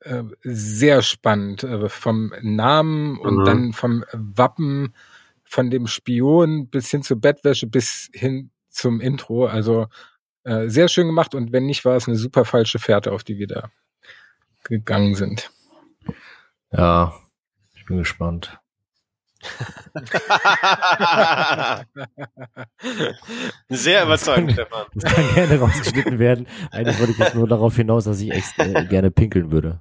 äh, 0.00 0.24
sehr 0.42 1.02
spannend 1.02 1.62
äh, 1.62 1.88
vom 1.88 2.32
Namen 2.42 3.18
und 3.18 3.38
mhm. 3.38 3.44
dann 3.44 3.72
vom 3.72 4.04
Wappen 4.12 4.94
von 5.50 5.68
dem 5.68 5.88
Spion 5.88 6.68
bis 6.68 6.90
hin 6.90 7.02
zur 7.02 7.20
Bettwäsche 7.20 7.66
bis 7.66 8.08
hin 8.14 8.52
zum 8.68 9.00
Intro. 9.00 9.46
Also 9.46 9.88
äh, 10.44 10.68
sehr 10.68 10.86
schön 10.86 11.08
gemacht 11.08 11.34
und 11.34 11.52
wenn 11.52 11.66
nicht, 11.66 11.84
war 11.84 11.96
es 11.96 12.06
eine 12.06 12.16
super 12.16 12.44
falsche 12.44 12.78
Fährte, 12.78 13.10
auf 13.10 13.24
die 13.24 13.36
wir 13.36 13.48
da 13.48 13.68
gegangen 14.62 15.16
sind. 15.16 15.50
Ja, 16.70 17.12
ich 17.74 17.84
bin 17.84 17.98
gespannt. 17.98 18.60
Sehr 23.70 24.04
überzeugend, 24.04 24.52
Stefan. 24.52 24.86
Das 24.94 25.14
kann 25.14 25.34
gerne 25.34 25.58
rausgeschnitten 25.58 26.18
werden. 26.18 26.46
Eigentlich 26.70 27.00
wollte 27.00 27.12
ich 27.12 27.18
jetzt 27.18 27.34
nur 27.34 27.48
darauf 27.48 27.74
hinaus, 27.74 28.04
dass 28.04 28.20
ich 28.20 28.30
echt 28.30 28.58
äh, 28.58 28.84
gerne 28.84 29.10
pinkeln 29.10 29.50
würde. 29.50 29.80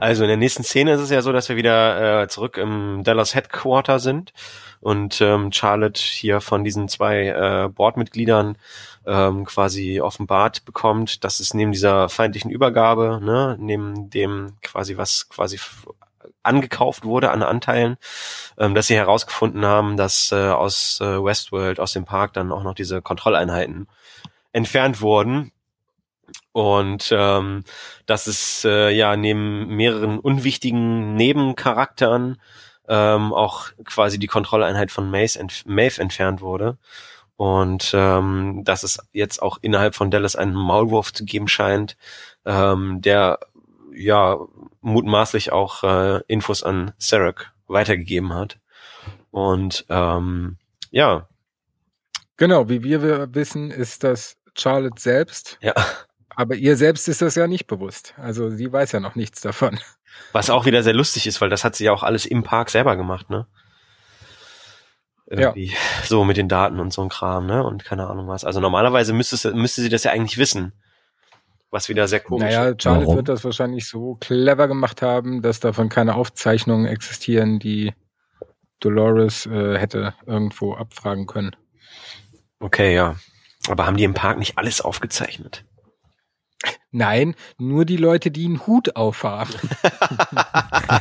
Also 0.00 0.24
in 0.24 0.28
der 0.28 0.36
nächsten 0.36 0.62
Szene 0.62 0.92
ist 0.92 1.00
es 1.00 1.10
ja 1.10 1.22
so, 1.22 1.32
dass 1.32 1.48
wir 1.48 1.56
wieder 1.56 2.22
äh, 2.22 2.28
zurück 2.28 2.58
im 2.58 3.02
Dallas 3.02 3.34
Headquarter 3.34 3.98
sind 3.98 4.32
und 4.80 5.20
ähm, 5.20 5.52
Charlotte 5.52 6.00
hier 6.00 6.40
von 6.40 6.64
diesen 6.64 6.88
zwei 6.88 7.28
äh, 7.28 7.68
Boardmitgliedern 7.68 8.58
ähm, 9.06 9.44
quasi 9.44 10.00
offenbart 10.00 10.64
bekommt, 10.64 11.24
dass 11.24 11.40
es 11.40 11.54
neben 11.54 11.72
dieser 11.72 12.08
feindlichen 12.08 12.50
Übergabe, 12.50 13.20
ne, 13.22 13.56
neben 13.58 14.10
dem 14.10 14.52
quasi 14.62 14.96
was 14.96 15.28
quasi 15.28 15.58
angekauft 16.42 17.04
wurde 17.04 17.30
an 17.30 17.42
Anteilen, 17.42 17.96
ähm, 18.58 18.74
dass 18.74 18.86
sie 18.86 18.96
herausgefunden 18.96 19.64
haben, 19.64 19.96
dass 19.96 20.30
äh, 20.32 20.36
aus 20.50 21.00
äh, 21.00 21.22
Westworld, 21.22 21.80
aus 21.80 21.92
dem 21.92 22.04
Park 22.04 22.34
dann 22.34 22.52
auch 22.52 22.62
noch 22.62 22.74
diese 22.74 23.02
Kontrolleinheiten 23.02 23.88
entfernt 24.52 25.00
wurden. 25.00 25.52
Und 26.56 27.10
ähm, 27.12 27.64
dass 28.06 28.26
es 28.26 28.64
äh, 28.64 28.88
ja 28.88 29.14
neben 29.14 29.66
mehreren 29.76 30.18
unwichtigen 30.18 31.14
Nebencharakteren 31.14 32.40
ähm, 32.88 33.34
auch 33.34 33.66
quasi 33.84 34.18
die 34.18 34.26
Kontrolleinheit 34.26 34.90
von 34.90 35.10
Mace 35.10 35.36
ent 35.36 35.66
Maeve 35.66 36.00
entfernt 36.00 36.40
wurde. 36.40 36.78
Und 37.36 37.90
ähm, 37.92 38.62
dass 38.64 38.84
es 38.84 39.06
jetzt 39.12 39.42
auch 39.42 39.58
innerhalb 39.60 39.94
von 39.94 40.10
Dallas 40.10 40.34
einen 40.34 40.54
Maulwurf 40.54 41.12
zu 41.12 41.26
geben 41.26 41.46
scheint, 41.46 41.98
ähm, 42.46 43.02
der 43.02 43.38
ja 43.94 44.38
mutmaßlich 44.80 45.52
auch 45.52 45.84
äh, 45.84 46.22
Infos 46.26 46.62
an 46.62 46.94
Sarek 46.96 47.52
weitergegeben 47.66 48.32
hat. 48.32 48.58
Und 49.30 49.84
ähm, 49.90 50.56
ja. 50.90 51.28
Genau, 52.38 52.70
wie 52.70 52.82
wir 52.82 53.34
wissen, 53.34 53.70
ist 53.70 54.04
das 54.04 54.38
Charlotte 54.54 54.98
selbst. 54.98 55.58
Ja. 55.60 55.74
Aber 56.36 56.54
ihr 56.54 56.76
selbst 56.76 57.08
ist 57.08 57.22
das 57.22 57.34
ja 57.34 57.46
nicht 57.46 57.66
bewusst. 57.66 58.14
Also 58.18 58.50
sie 58.50 58.70
weiß 58.70 58.92
ja 58.92 59.00
noch 59.00 59.14
nichts 59.14 59.40
davon. 59.40 59.80
Was 60.32 60.50
auch 60.50 60.66
wieder 60.66 60.82
sehr 60.82 60.92
lustig 60.92 61.26
ist, 61.26 61.40
weil 61.40 61.48
das 61.48 61.64
hat 61.64 61.74
sie 61.74 61.84
ja 61.84 61.92
auch 61.92 62.02
alles 62.02 62.26
im 62.26 62.42
Park 62.42 62.70
selber 62.70 62.96
gemacht, 62.96 63.30
ne? 63.30 63.46
Irgendwie 65.28 65.70
ja. 65.70 65.78
so 66.04 66.24
mit 66.24 66.36
den 66.36 66.48
Daten 66.48 66.78
und 66.78 66.92
so 66.92 67.02
ein 67.02 67.08
Kram, 67.08 67.46
ne? 67.46 67.64
Und 67.64 67.84
keine 67.84 68.06
Ahnung 68.06 68.28
was. 68.28 68.44
Also 68.44 68.60
normalerweise 68.60 69.14
müsste, 69.14 69.52
müsste 69.54 69.80
sie 69.80 69.88
das 69.88 70.04
ja 70.04 70.12
eigentlich 70.12 70.36
wissen. 70.38 70.72
Was 71.70 71.88
wieder 71.88 72.06
sehr 72.06 72.20
komisch 72.20 72.54
Naja, 72.54 72.74
Charlotte 72.78 73.06
Warum? 73.06 73.16
wird 73.16 73.28
das 73.28 73.42
wahrscheinlich 73.42 73.88
so 73.88 74.14
clever 74.16 74.68
gemacht 74.68 75.02
haben, 75.02 75.42
dass 75.42 75.58
davon 75.58 75.88
keine 75.88 76.14
Aufzeichnungen 76.14 76.86
existieren, 76.86 77.58
die 77.58 77.92
Dolores 78.78 79.46
äh, 79.46 79.78
hätte 79.78 80.14
irgendwo 80.26 80.74
abfragen 80.74 81.26
können. 81.26 81.56
Okay, 82.60 82.94
ja. 82.94 83.16
Aber 83.68 83.86
haben 83.86 83.96
die 83.96 84.04
im 84.04 84.14
Park 84.14 84.38
nicht 84.38 84.58
alles 84.58 84.80
aufgezeichnet? 84.80 85.64
Nein, 86.92 87.34
nur 87.58 87.84
die 87.84 87.96
Leute, 87.96 88.30
die 88.30 88.46
einen 88.46 88.66
Hut 88.66 88.96
aufhaben. 88.96 89.54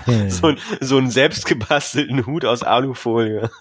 so, 0.29 0.47
ein, 0.47 0.57
so 0.81 0.97
einen 0.97 1.09
selbstgebastelten 1.09 2.25
Hut 2.25 2.43
aus 2.45 2.63
Alufolie. 2.63 3.49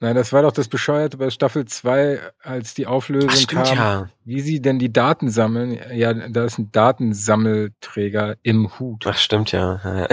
Nein, 0.00 0.16
das 0.16 0.32
war 0.32 0.42
doch 0.42 0.50
das 0.50 0.66
Bescheuerte 0.66 1.16
bei 1.16 1.30
Staffel 1.30 1.64
2, 1.64 2.20
als 2.42 2.74
die 2.74 2.88
Auflösung 2.88 3.30
Ach, 3.32 3.36
stimmt, 3.36 3.66
kam, 3.66 3.76
ja. 3.76 4.08
wie 4.24 4.40
sie 4.40 4.60
denn 4.60 4.80
die 4.80 4.92
Daten 4.92 5.30
sammeln. 5.30 5.78
Ja, 5.92 6.12
da 6.12 6.44
ist 6.44 6.58
ein 6.58 6.72
Datensammelträger 6.72 8.36
im 8.42 8.78
Hut. 8.80 9.06
Ach, 9.06 9.16
stimmt, 9.16 9.52
ja. 9.52 10.08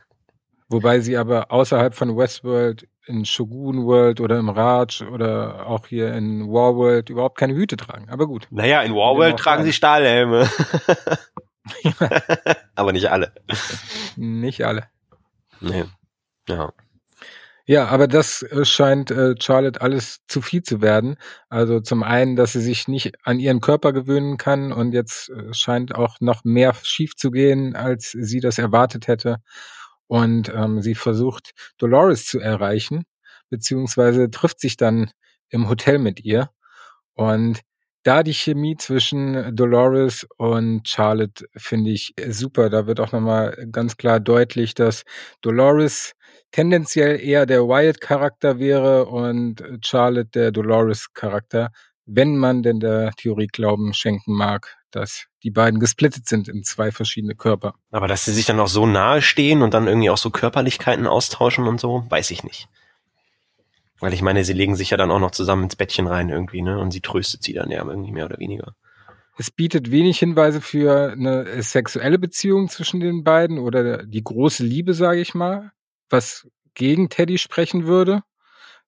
Wobei 0.68 1.00
sie 1.00 1.18
aber 1.18 1.52
außerhalb 1.52 1.94
von 1.94 2.16
Westworld 2.16 2.88
in 3.06 3.24
Shogun 3.24 3.84
World 3.84 4.20
oder 4.20 4.38
im 4.38 4.48
Raj 4.48 5.02
oder 5.02 5.66
auch 5.66 5.86
hier 5.86 6.12
in 6.14 6.48
Warworld 6.48 7.10
überhaupt 7.10 7.38
keine 7.38 7.54
Hüte 7.54 7.76
tragen. 7.76 8.08
Aber 8.10 8.26
gut. 8.26 8.46
Naja, 8.50 8.82
in 8.82 8.94
Warworld 8.94 9.38
tragen 9.38 9.64
sie 9.64 9.72
Stahlhelme. 9.72 10.48
aber 12.74 12.92
nicht 12.92 13.10
alle. 13.10 13.32
Nicht 14.16 14.64
alle. 14.64 14.88
Nee. 15.60 15.84
Ja. 16.48 16.72
Ja, 17.64 17.86
aber 17.86 18.08
das 18.08 18.42
äh, 18.42 18.64
scheint 18.64 19.12
äh, 19.12 19.34
Charlotte 19.40 19.80
alles 19.80 20.18
zu 20.26 20.42
viel 20.42 20.62
zu 20.62 20.82
werden. 20.82 21.16
Also 21.48 21.78
zum 21.80 22.02
einen, 22.02 22.34
dass 22.34 22.52
sie 22.52 22.60
sich 22.60 22.88
nicht 22.88 23.14
an 23.24 23.38
ihren 23.38 23.60
Körper 23.60 23.92
gewöhnen 23.92 24.36
kann 24.36 24.72
und 24.72 24.92
jetzt 24.92 25.30
äh, 25.30 25.54
scheint 25.54 25.94
auch 25.94 26.16
noch 26.20 26.42
mehr 26.44 26.74
schief 26.82 27.14
zu 27.14 27.30
gehen, 27.30 27.76
als 27.76 28.10
sie 28.10 28.40
das 28.40 28.58
erwartet 28.58 29.06
hätte. 29.06 29.36
Und 30.12 30.52
ähm, 30.54 30.82
sie 30.82 30.94
versucht, 30.94 31.52
Dolores 31.78 32.26
zu 32.26 32.38
erreichen, 32.38 33.04
beziehungsweise 33.48 34.30
trifft 34.30 34.60
sich 34.60 34.76
dann 34.76 35.10
im 35.48 35.70
Hotel 35.70 35.98
mit 35.98 36.22
ihr. 36.22 36.50
Und 37.14 37.60
da 38.02 38.22
die 38.22 38.34
Chemie 38.34 38.76
zwischen 38.76 39.56
Dolores 39.56 40.26
und 40.36 40.86
Charlotte 40.86 41.46
finde 41.56 41.92
ich 41.92 42.12
super. 42.28 42.68
Da 42.68 42.86
wird 42.86 43.00
auch 43.00 43.12
nochmal 43.12 43.56
ganz 43.72 43.96
klar 43.96 44.20
deutlich, 44.20 44.74
dass 44.74 45.04
Dolores 45.40 46.12
tendenziell 46.50 47.18
eher 47.18 47.46
der 47.46 47.62
Wyatt-Charakter 47.62 48.58
wäre 48.58 49.06
und 49.06 49.64
Charlotte 49.82 50.28
der 50.28 50.52
Dolores-Charakter, 50.52 51.70
wenn 52.04 52.36
man 52.36 52.62
denn 52.62 52.80
der 52.80 53.12
Theorie 53.16 53.46
Glauben 53.46 53.94
schenken 53.94 54.34
mag, 54.34 54.76
dass 54.94 55.26
die 55.42 55.50
beiden 55.50 55.80
gesplittet 55.80 56.28
sind 56.28 56.48
in 56.48 56.62
zwei 56.62 56.92
verschiedene 56.92 57.34
Körper. 57.34 57.74
Aber 57.90 58.08
dass 58.08 58.24
sie 58.24 58.32
sich 58.32 58.46
dann 58.46 58.60
auch 58.60 58.68
so 58.68 58.86
nahe 58.86 59.22
stehen 59.22 59.62
und 59.62 59.74
dann 59.74 59.86
irgendwie 59.86 60.10
auch 60.10 60.18
so 60.18 60.30
Körperlichkeiten 60.30 61.06
austauschen 61.06 61.66
und 61.66 61.80
so, 61.80 62.04
weiß 62.08 62.30
ich 62.30 62.44
nicht. 62.44 62.68
Weil 64.00 64.14
ich 64.14 64.22
meine, 64.22 64.44
sie 64.44 64.52
legen 64.52 64.76
sich 64.76 64.90
ja 64.90 64.96
dann 64.96 65.10
auch 65.10 65.20
noch 65.20 65.30
zusammen 65.30 65.64
ins 65.64 65.76
Bettchen 65.76 66.06
rein 66.06 66.28
irgendwie, 66.28 66.62
ne? 66.62 66.78
Und 66.78 66.90
sie 66.90 67.00
tröstet 67.00 67.42
sie 67.42 67.52
dann 67.52 67.70
ja 67.70 67.84
irgendwie 67.84 68.12
mehr 68.12 68.26
oder 68.26 68.38
weniger. 68.38 68.74
Es 69.38 69.50
bietet 69.50 69.90
wenig 69.90 70.18
Hinweise 70.18 70.60
für 70.60 71.12
eine 71.12 71.62
sexuelle 71.62 72.18
Beziehung 72.18 72.68
zwischen 72.68 73.00
den 73.00 73.24
beiden 73.24 73.58
oder 73.58 74.04
die 74.04 74.22
große 74.22 74.64
Liebe, 74.64 74.92
sage 74.92 75.20
ich 75.20 75.34
mal, 75.34 75.72
was 76.10 76.46
gegen 76.74 77.08
Teddy 77.08 77.38
sprechen 77.38 77.86
würde, 77.86 78.22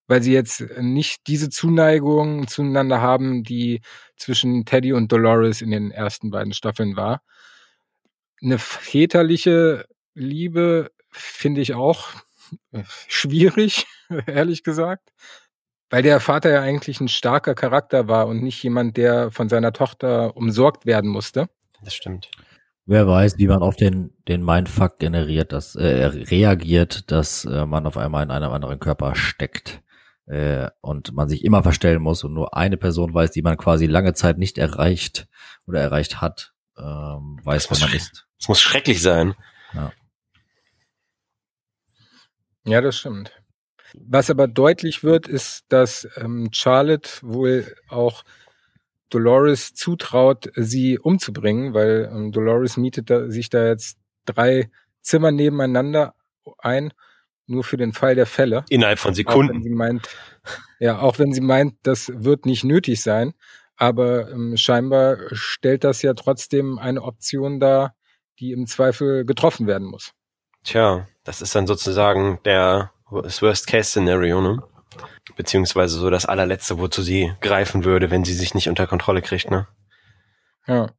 weil 0.07 0.23
sie 0.23 0.33
jetzt 0.33 0.63
nicht 0.81 1.27
diese 1.27 1.51
Zuneigung 1.51 2.47
zueinander 2.47 3.01
haben, 3.01 3.43
die 3.43 3.81
zwischen 4.17 4.65
Teddy 4.65 4.93
und 4.93 5.11
Dolores 5.11 5.63
in 5.63 5.71
den 5.71 5.91
ersten 5.91 6.31
beiden 6.31 6.53
Staffeln 6.53 6.97
war. 6.97 7.23
Eine 8.43 8.59
väterliche 8.59 9.87
Liebe 10.15 10.91
finde 11.11 11.61
ich 11.61 11.75
auch 11.75 12.09
schwierig, 13.09 13.87
ehrlich 14.27 14.63
gesagt. 14.63 15.11
Weil 15.91 16.03
der 16.03 16.21
Vater 16.21 16.51
ja 16.51 16.61
eigentlich 16.61 17.01
ein 17.01 17.09
starker 17.09 17.55
Charakter 17.55 18.09
war 18.09 18.27
und 18.27 18.43
nicht 18.43 18.63
jemand, 18.63 18.97
der 18.97 19.31
von 19.31 19.49
seiner 19.49 19.73
Tochter 19.73 20.37
umsorgt 20.37 20.87
werden 20.87 21.09
musste. 21.11 21.49
Das 21.83 21.95
stimmt. 21.95 22.31
Wer 22.87 23.07
weiß, 23.07 23.39
wie 23.39 23.47
man 23.47 23.63
auf 23.63 23.77
den, 23.77 24.13
den 24.29 24.45
Mindfuck 24.45 24.99
generiert, 24.99 25.53
dass, 25.53 25.75
äh, 25.75 26.05
reagiert, 26.05 27.11
dass 27.11 27.47
äh, 27.47 27.65
man 27.65 27.87
auf 27.87 27.97
einmal 27.97 28.25
in 28.25 28.31
einem 28.31 28.51
anderen 28.51 28.79
Körper 28.79 29.15
steckt 29.15 29.83
äh, 30.27 30.69
und 30.81 31.13
man 31.13 31.29
sich 31.29 31.45
immer 31.45 31.63
verstellen 31.63 32.03
muss 32.03 32.25
und 32.25 32.35
nur 32.35 32.57
eine 32.57 32.77
Person 32.77 33.13
weiß, 33.13 33.31
die 33.31 33.43
man 33.43 33.57
quasi 33.57 33.87
lange 33.87 34.15
Zeit 34.15 34.39
nicht 34.39 34.59
erreicht 34.59 35.29
oder 35.67 35.81
erreicht 35.81 36.21
hat, 36.21 36.55
ähm, 36.79 37.39
weiß, 37.43 37.71
wer 37.71 37.81
man 37.81 37.97
ist. 37.97 38.27
Es 38.39 38.49
muss 38.49 38.61
schrecklich 38.61 39.03
sein. 39.03 39.35
Ja. 39.75 39.93
Ja, 42.67 42.81
das 42.81 42.97
stimmt. 42.97 43.33
Was 43.95 44.31
aber 44.31 44.49
deutlich 44.49 45.05
wird, 45.05 45.29
ist, 45.29 45.67
dass 45.69 46.09
ähm, 46.17 46.49
Charlotte 46.53 47.11
wohl 47.23 47.75
auch 47.89 48.25
Dolores 49.11 49.75
zutraut, 49.75 50.51
sie 50.57 50.99
umzubringen, 50.99 51.75
weil 51.75 52.11
ähm, 52.13 52.33
Dolores 52.33 52.77
mietet 52.77 53.11
da, 53.11 53.29
sich 53.31 53.51
da 53.51 53.69
jetzt 53.69 53.99
drei 54.25 54.71
Zimmer 55.03 55.31
nebeneinander 55.31 56.15
ein, 56.59 56.93
nur 57.47 57.65
für 57.65 57.77
den 57.77 57.93
Fall 57.93 58.15
der 58.15 58.27
Fälle. 58.27 58.65
Innerhalb 58.69 58.99
von 58.99 59.15
Sekunden. 59.15 59.51
Auch 59.51 59.55
wenn 59.55 59.63
sie 59.63 59.71
meint, 59.71 60.09
ja, 60.79 60.99
auch 60.99 61.19
wenn 61.19 61.33
sie 61.33 61.41
meint, 61.41 61.75
das 61.83 62.13
wird 62.15 62.47
nicht 62.47 62.65
nötig 62.65 63.03
sein. 63.03 63.35
Aber 63.77 64.31
ähm, 64.31 64.57
scheinbar 64.57 65.19
stellt 65.33 65.85
das 65.85 66.03
ja 66.03 66.15
trotzdem 66.15 66.79
eine 66.79 67.03
Option 67.03 67.59
dar, 67.59 67.95
die 68.39 68.53
im 68.53 68.67
Zweifel 68.67 69.25
getroffen 69.25 69.67
werden 69.67 69.89
muss. 69.89 70.13
Tja, 70.63 71.07
das 71.25 71.43
ist 71.43 71.55
dann 71.55 71.67
sozusagen 71.67 72.39
der 72.45 72.93
das 73.23 73.43
Worst-Case-Szenario, 73.43 74.41
ne? 74.41 74.63
Beziehungsweise 75.37 75.99
so 75.99 76.11
das 76.11 76.27
allerletzte, 76.27 76.79
wozu 76.79 77.03
sie 77.03 77.33
greifen 77.41 77.85
würde, 77.85 78.11
wenn 78.11 78.25
sie 78.25 78.35
sich 78.35 78.55
nicht 78.55 78.69
unter 78.69 78.87
Kontrolle 78.87 79.23
kriegt, 79.23 79.51
ne? 79.51 79.67
Ja. 80.67 80.91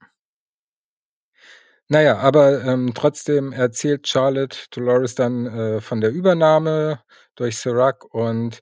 Naja, 1.88 2.18
aber 2.18 2.64
ähm, 2.64 2.94
trotzdem 2.96 3.52
erzählt 3.52 4.08
Charlotte 4.08 4.58
Dolores 4.72 5.14
dann 5.14 5.46
äh, 5.46 5.82
von 5.82 6.02
der 6.02 6.12
Übernahme 6.12 7.02
durch 7.36 7.58
Sirac 7.58 8.06
und 8.14 8.60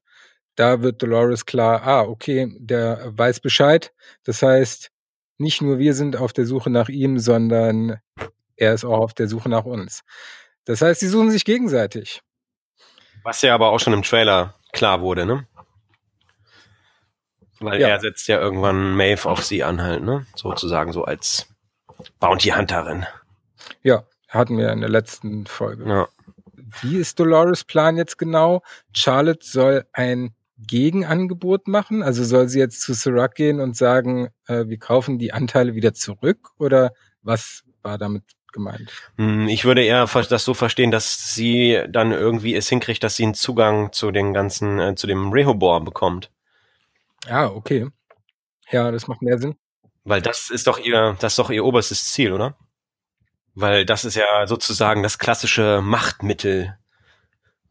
da 0.56 0.82
wird 0.82 1.02
Dolores 1.02 1.46
klar, 1.46 1.82
ah, 1.84 2.02
okay, 2.02 2.54
der 2.60 3.12
weiß 3.18 3.40
Bescheid. 3.40 3.94
Das 4.24 4.42
heißt, 4.42 4.92
nicht 5.38 5.62
nur 5.62 5.80
wir 5.80 5.94
sind 5.94 6.18
auf 6.18 6.34
der 6.34 6.46
Suche 6.46 6.70
nach 6.70 6.90
ihm, 6.90 7.18
sondern 7.18 8.00
er 8.56 8.74
ist 8.74 8.86
auch 8.86 9.00
auf 9.00 9.14
der 9.14 9.28
Suche 9.28 9.50
nach 9.50 9.66
uns. 9.66 10.02
Das 10.66 10.82
heißt, 10.82 11.00
sie 11.00 11.08
suchen 11.08 11.32
sich 11.32 11.46
gegenseitig. 11.46 12.22
Was 13.24 13.42
ja 13.42 13.56
aber 13.56 13.70
auch 13.70 13.80
schon 13.80 13.94
im 13.94 14.04
Trailer 14.04 14.56
klar 14.74 15.02
wurde, 15.02 15.26
ne? 15.26 15.48
Weil 17.60 17.80
ja. 17.80 17.88
er 17.88 18.00
setzt 18.00 18.28
ja 18.28 18.40
irgendwann 18.40 18.96
Maeve 18.96 19.30
auf 19.30 19.44
sie 19.44 19.64
an 19.64 19.82
halt, 19.82 20.04
ne? 20.04 20.26
Sozusagen 20.36 20.92
so 20.92 21.04
als 21.06 21.53
Bounty 22.20 22.50
Hunterin. 22.50 23.06
Ja, 23.82 24.04
hatten 24.28 24.58
wir 24.58 24.72
in 24.72 24.82
der 24.82 24.90
letzten 24.90 25.46
Folge. 25.46 25.88
Ja. 25.88 26.08
Wie 26.82 26.98
ist 26.98 27.20
Dolores 27.20 27.64
Plan 27.64 27.98
jetzt 27.98 28.18
genau? 28.18 28.62
Charlotte 28.94 29.46
soll 29.46 29.86
ein 29.94 30.34
Gegenangebot 30.58 31.68
machen? 31.68 32.04
Also 32.04 32.24
soll 32.24 32.48
sie 32.48 32.60
jetzt 32.60 32.82
zu 32.82 32.94
Sirac 32.94 33.36
gehen 33.36 33.60
und 33.60 33.76
sagen, 33.76 34.30
äh, 34.48 34.66
wir 34.68 34.80
kaufen 34.80 35.20
die 35.20 35.34
Anteile 35.34 35.76
wieder 35.76 35.94
zurück? 35.94 36.52
Oder 36.58 36.94
was 37.22 37.64
war 37.84 37.98
damit 37.98 38.24
gemeint. 38.54 38.94
Hm, 39.18 39.48
ich 39.50 39.66
würde 39.66 39.84
eher 39.84 40.06
das 40.06 40.46
so 40.46 40.54
verstehen, 40.54 40.92
dass 40.92 41.34
sie 41.34 41.82
dann 41.90 42.12
irgendwie 42.12 42.56
es 42.56 42.70
hinkriegt, 42.70 43.04
dass 43.04 43.16
sie 43.16 43.24
einen 43.24 43.34
Zugang 43.34 43.92
zu 43.92 44.12
den 44.12 44.34
ganzen, 44.34 44.80
äh, 44.80 44.96
zu 44.96 45.08
dem 45.08 45.32
Rehoboam 45.32 45.84
bekommt. 45.84 46.32
Ja, 47.28 47.52
okay. 47.52 47.88
Ja, 48.72 48.92
das 48.92 49.08
macht 49.08 49.22
mehr 49.22 49.40
Sinn. 49.40 49.56
Weil 50.04 50.22
das 50.22 50.50
ist 50.50 50.68
doch 50.68 50.80
ihr, 50.80 51.16
das 51.20 51.34
ist 51.34 51.40
doch 51.40 51.50
ihr 51.50 51.64
oberstes 51.64 52.12
Ziel, 52.12 52.34
oder? 52.34 52.58
Weil 53.56 53.86
das 53.86 54.06
ist 54.06 54.16
ja 54.16 54.48
sozusagen 54.48 55.04
das 55.04 55.20
klassische 55.20 55.82
Machtmittel, 55.82 56.78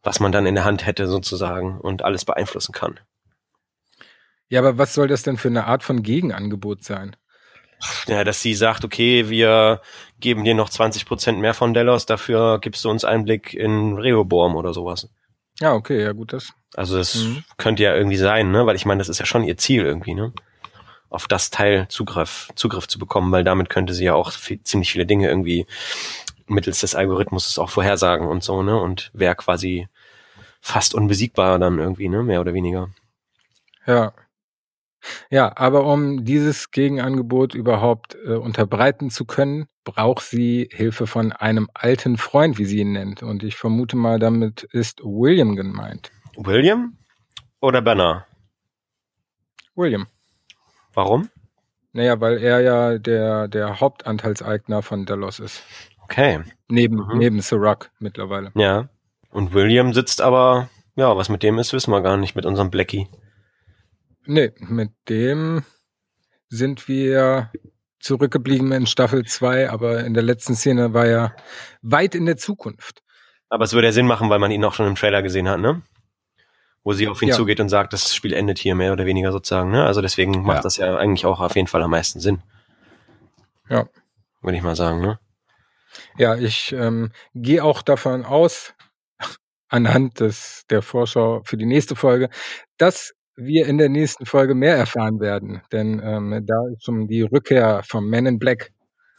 was 0.03 0.21
man 0.21 0.33
dann 0.33 0.47
in 0.47 0.55
der 0.55 0.65
Hand 0.65 0.87
hätte 0.87 1.07
sozusagen 1.07 1.81
und 1.81 2.03
alles 2.03 2.25
beeinflussen 2.25 2.73
kann. 2.73 3.01
Ja, 4.49 4.61
aber 4.61 4.79
was 4.79 4.95
soll 4.95 5.09
das 5.09 5.23
denn 5.23 5.37
für 5.37 5.49
eine 5.49 5.67
Art 5.67 5.83
von 5.83 6.03
Gegenangebot 6.03 6.85
sein? 6.85 7.17
ja, 8.07 8.25
dass 8.25 8.41
sie 8.41 8.55
sagt, 8.55 8.85
okay, 8.85 9.29
wir 9.29 9.81
geben 10.21 10.45
dir 10.45 10.55
noch 10.55 10.69
20 10.69 11.07
Prozent 11.07 11.41
mehr 11.41 11.55
von 11.55 11.75
Delos, 11.75 12.07
dafür 12.07 12.59
gibst 12.61 12.85
du 12.85 12.91
uns 12.91 13.05
Einblick 13.05 13.55
in 13.55 13.95
Rehoboam 13.95 14.57
oder 14.57 14.73
sowas. 14.73 15.09
Ja, 15.59 15.75
okay, 15.75 16.03
ja 16.03 16.13
gut, 16.13 16.33
das. 16.33 16.53
Also 16.75 16.97
das 16.97 17.17
mhm. 17.17 17.45
könnte 17.59 17.83
ja 17.83 17.95
irgendwie 17.95 18.17
sein, 18.17 18.51
ne? 18.51 18.67
Weil 18.67 18.77
ich 18.77 18.87
meine, 18.87 18.99
das 18.99 19.09
ist 19.09 19.19
ja 19.19 19.27
schon 19.27 19.45
ihr 19.45 19.57
Ziel 19.57 19.85
irgendwie, 19.85 20.15
ne? 20.15 20.33
Auf 21.13 21.29
das 21.29 21.51
Teil 21.51 21.87
Zugriff, 21.89 22.49
Zugriff 22.55 22.89
zu 22.89 22.99
bekommen, 22.99 23.31
weil 23.33 23.45
damit 23.45 23.69
könnte 23.69 23.95
sie 23.95 24.05
ja 24.05 24.15
auch 24.15 24.33
viel, 24.33 24.63
ziemlich 24.63 24.91
viele 24.91 25.07
Dinge 25.07 25.29
irgendwie 25.29 25.67
mittels 26.47 26.81
des 26.81 26.95
Algorithmus 26.95 27.59
auch 27.59 27.71
vorhersagen 27.71 28.27
und 28.27 28.43
so, 28.43 28.63
ne? 28.63 28.81
Und 28.81 29.11
wäre 29.13 29.37
quasi 29.37 29.89
fast 30.61 30.95
unbesiegbar 30.95 31.59
dann 31.59 31.79
irgendwie, 31.79 32.09
ne? 32.09 32.23
Mehr 32.23 32.41
oder 32.41 32.55
weniger. 32.55 32.89
Ja, 33.87 34.13
ja, 35.31 35.53
aber 35.57 35.85
um 35.87 36.25
dieses 36.25 36.71
Gegenangebot 36.71 37.55
überhaupt 37.55 38.17
äh, 38.25 38.35
unterbreiten 38.35 39.11
zu 39.11 39.25
können, 39.25 39.67
braucht 39.85 40.25
sie 40.25 40.69
Hilfe 40.73 41.07
von 41.07 41.33
einem 41.33 41.69
alten 41.75 42.17
Freund, 42.17 42.59
wie 42.59 42.65
sie 42.65 42.79
ihn 42.79 42.93
nennt. 42.93 43.23
Und 43.23 43.43
ich 43.43 43.57
vermute 43.57 43.97
mal, 43.97 44.19
damit 44.19 44.63
ist 44.65 45.01
William 45.03 45.57
gemeint. 45.57 46.13
William 46.37 46.97
oder 47.61 47.83
Banner? 47.83 48.27
William. 49.75 50.07
Warum? 50.95 51.29
Naja, 51.93 52.21
weil 52.21 52.39
er 52.39 52.61
ja 52.61 52.99
der, 52.99 53.49
der 53.49 53.81
Hauptanteilseigner 53.81 54.83
von 54.83 55.05
Delos 55.05 55.41
ist. 55.41 55.63
Okay. 56.03 56.41
Neben, 56.69 56.97
mhm. 56.97 57.19
neben 57.19 57.41
Sirac 57.41 57.91
mittlerweile. 57.99 58.51
Ja. 58.55 58.89
Und 59.31 59.55
William 59.55 59.93
sitzt 59.95 60.21
aber, 60.21 60.69
ja, 60.97 61.17
was 61.17 61.29
mit 61.29 61.43
dem 61.43 61.59
ist, 61.59 61.73
wissen 61.73 61.91
wir 61.91 62.03
gar 62.03 62.17
nicht, 62.17 62.35
mit 62.35 62.47
unserem 62.47 62.71
Blackie. 62.71 63.09
Nee, 64.25 64.53
mit 64.59 64.91
dem 65.09 65.65
sind 66.49 66.87
wir 66.89 67.51
zurückgeblieben 67.99 68.73
in 68.73 68.87
Staffel 68.87 69.25
2, 69.25 69.71
aber 69.71 70.05
in 70.05 70.13
der 70.13 70.23
letzten 70.23 70.55
Szene 70.55 70.93
war 70.93 71.07
er 71.07 71.37
weit 71.81 72.15
in 72.15 72.27
der 72.27 72.37
Zukunft. 72.37 73.03
Aber 73.49 73.65
es 73.65 73.73
würde 73.73 73.89
ja 73.89 73.93
Sinn 73.93 74.07
machen, 74.07 74.29
weil 74.29 74.39
man 74.39 74.51
ihn 74.51 74.65
auch 74.65 74.75
schon 74.75 74.87
im 74.87 74.95
Trailer 74.95 75.23
gesehen 75.23 75.49
hat, 75.49 75.61
ne? 75.61 75.83
Wo 76.85 76.93
sie 76.93 77.07
auf 77.07 77.23
ihn 77.23 77.29
ja. 77.29 77.37
zugeht 77.37 77.61
und 77.61 77.69
sagt, 77.69 77.93
das 77.93 78.15
Spiel 78.15 78.33
endet 78.33 78.59
hier 78.59 78.75
mehr 78.75 78.93
oder 78.93 79.07
weniger 79.07 79.31
sozusagen, 79.31 79.71
ne? 79.71 79.85
Also 79.85 80.01
deswegen 80.01 80.43
macht 80.43 80.59
ja. 80.59 80.63
das 80.63 80.77
ja 80.79 80.97
eigentlich 80.97 81.27
auch 81.27 81.41
auf 81.41 81.55
jeden 81.55 81.69
Fall 81.69 81.83
am 81.83 81.93
meisten 81.93 82.19
Sinn. 82.19 82.43
Ja. 83.69 83.87
Würde 84.41 84.57
ich 84.57 84.63
mal 84.65 84.75
sagen, 84.75 85.01
ne? 85.01 85.19
Ja, 86.19 86.37
ich 86.37 86.73
ähm, 86.73 87.13
gehe 87.35 87.63
auch 87.63 87.83
davon 87.83 88.25
aus, 88.25 88.75
anhand 89.69 90.21
des, 90.21 90.65
der 90.71 90.83
Vorschau 90.83 91.43
für 91.45 91.57
die 91.57 91.67
nächste 91.67 91.95
Folge, 91.95 92.31
dass 92.79 93.15
wir 93.37 93.67
in 93.67 93.79
der 93.79 93.89
nächsten 93.89 94.27
Folge 94.27 94.55
mehr 94.55 94.77
erfahren 94.77 95.21
werden, 95.21 95.63
denn 95.73 96.01
ähm, 96.05 96.45
da 96.47 96.67
ist 96.73 96.85
schon 96.85 97.07
die 97.07 97.23
Rückkehr 97.23 97.83
vom 97.85 98.11
Man 98.11 98.27
in 98.27 98.39
Black. 98.39 98.73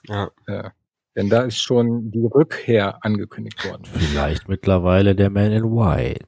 Ja. 0.08 0.30
Äh, 0.48 0.70
denn 1.16 1.30
da 1.30 1.44
ist 1.44 1.60
schon 1.60 2.12
die 2.12 2.26
Rückkehr 2.26 3.04
angekündigt 3.04 3.64
worden. 3.66 3.86
Vielleicht 3.86 4.50
mittlerweile 4.50 5.16
der 5.16 5.30
Man 5.30 5.52
in 5.52 5.64
White. 5.64 6.26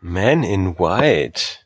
Man 0.00 0.44
in 0.44 0.78
White. 0.78 1.64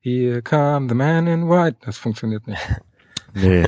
Here 0.00 0.42
come 0.42 0.88
the 0.88 0.94
man 0.94 1.26
in 1.26 1.48
white. 1.48 1.78
Das 1.80 1.98
funktioniert 1.98 2.46
nicht. 2.46 2.62
Nee. 3.36 3.66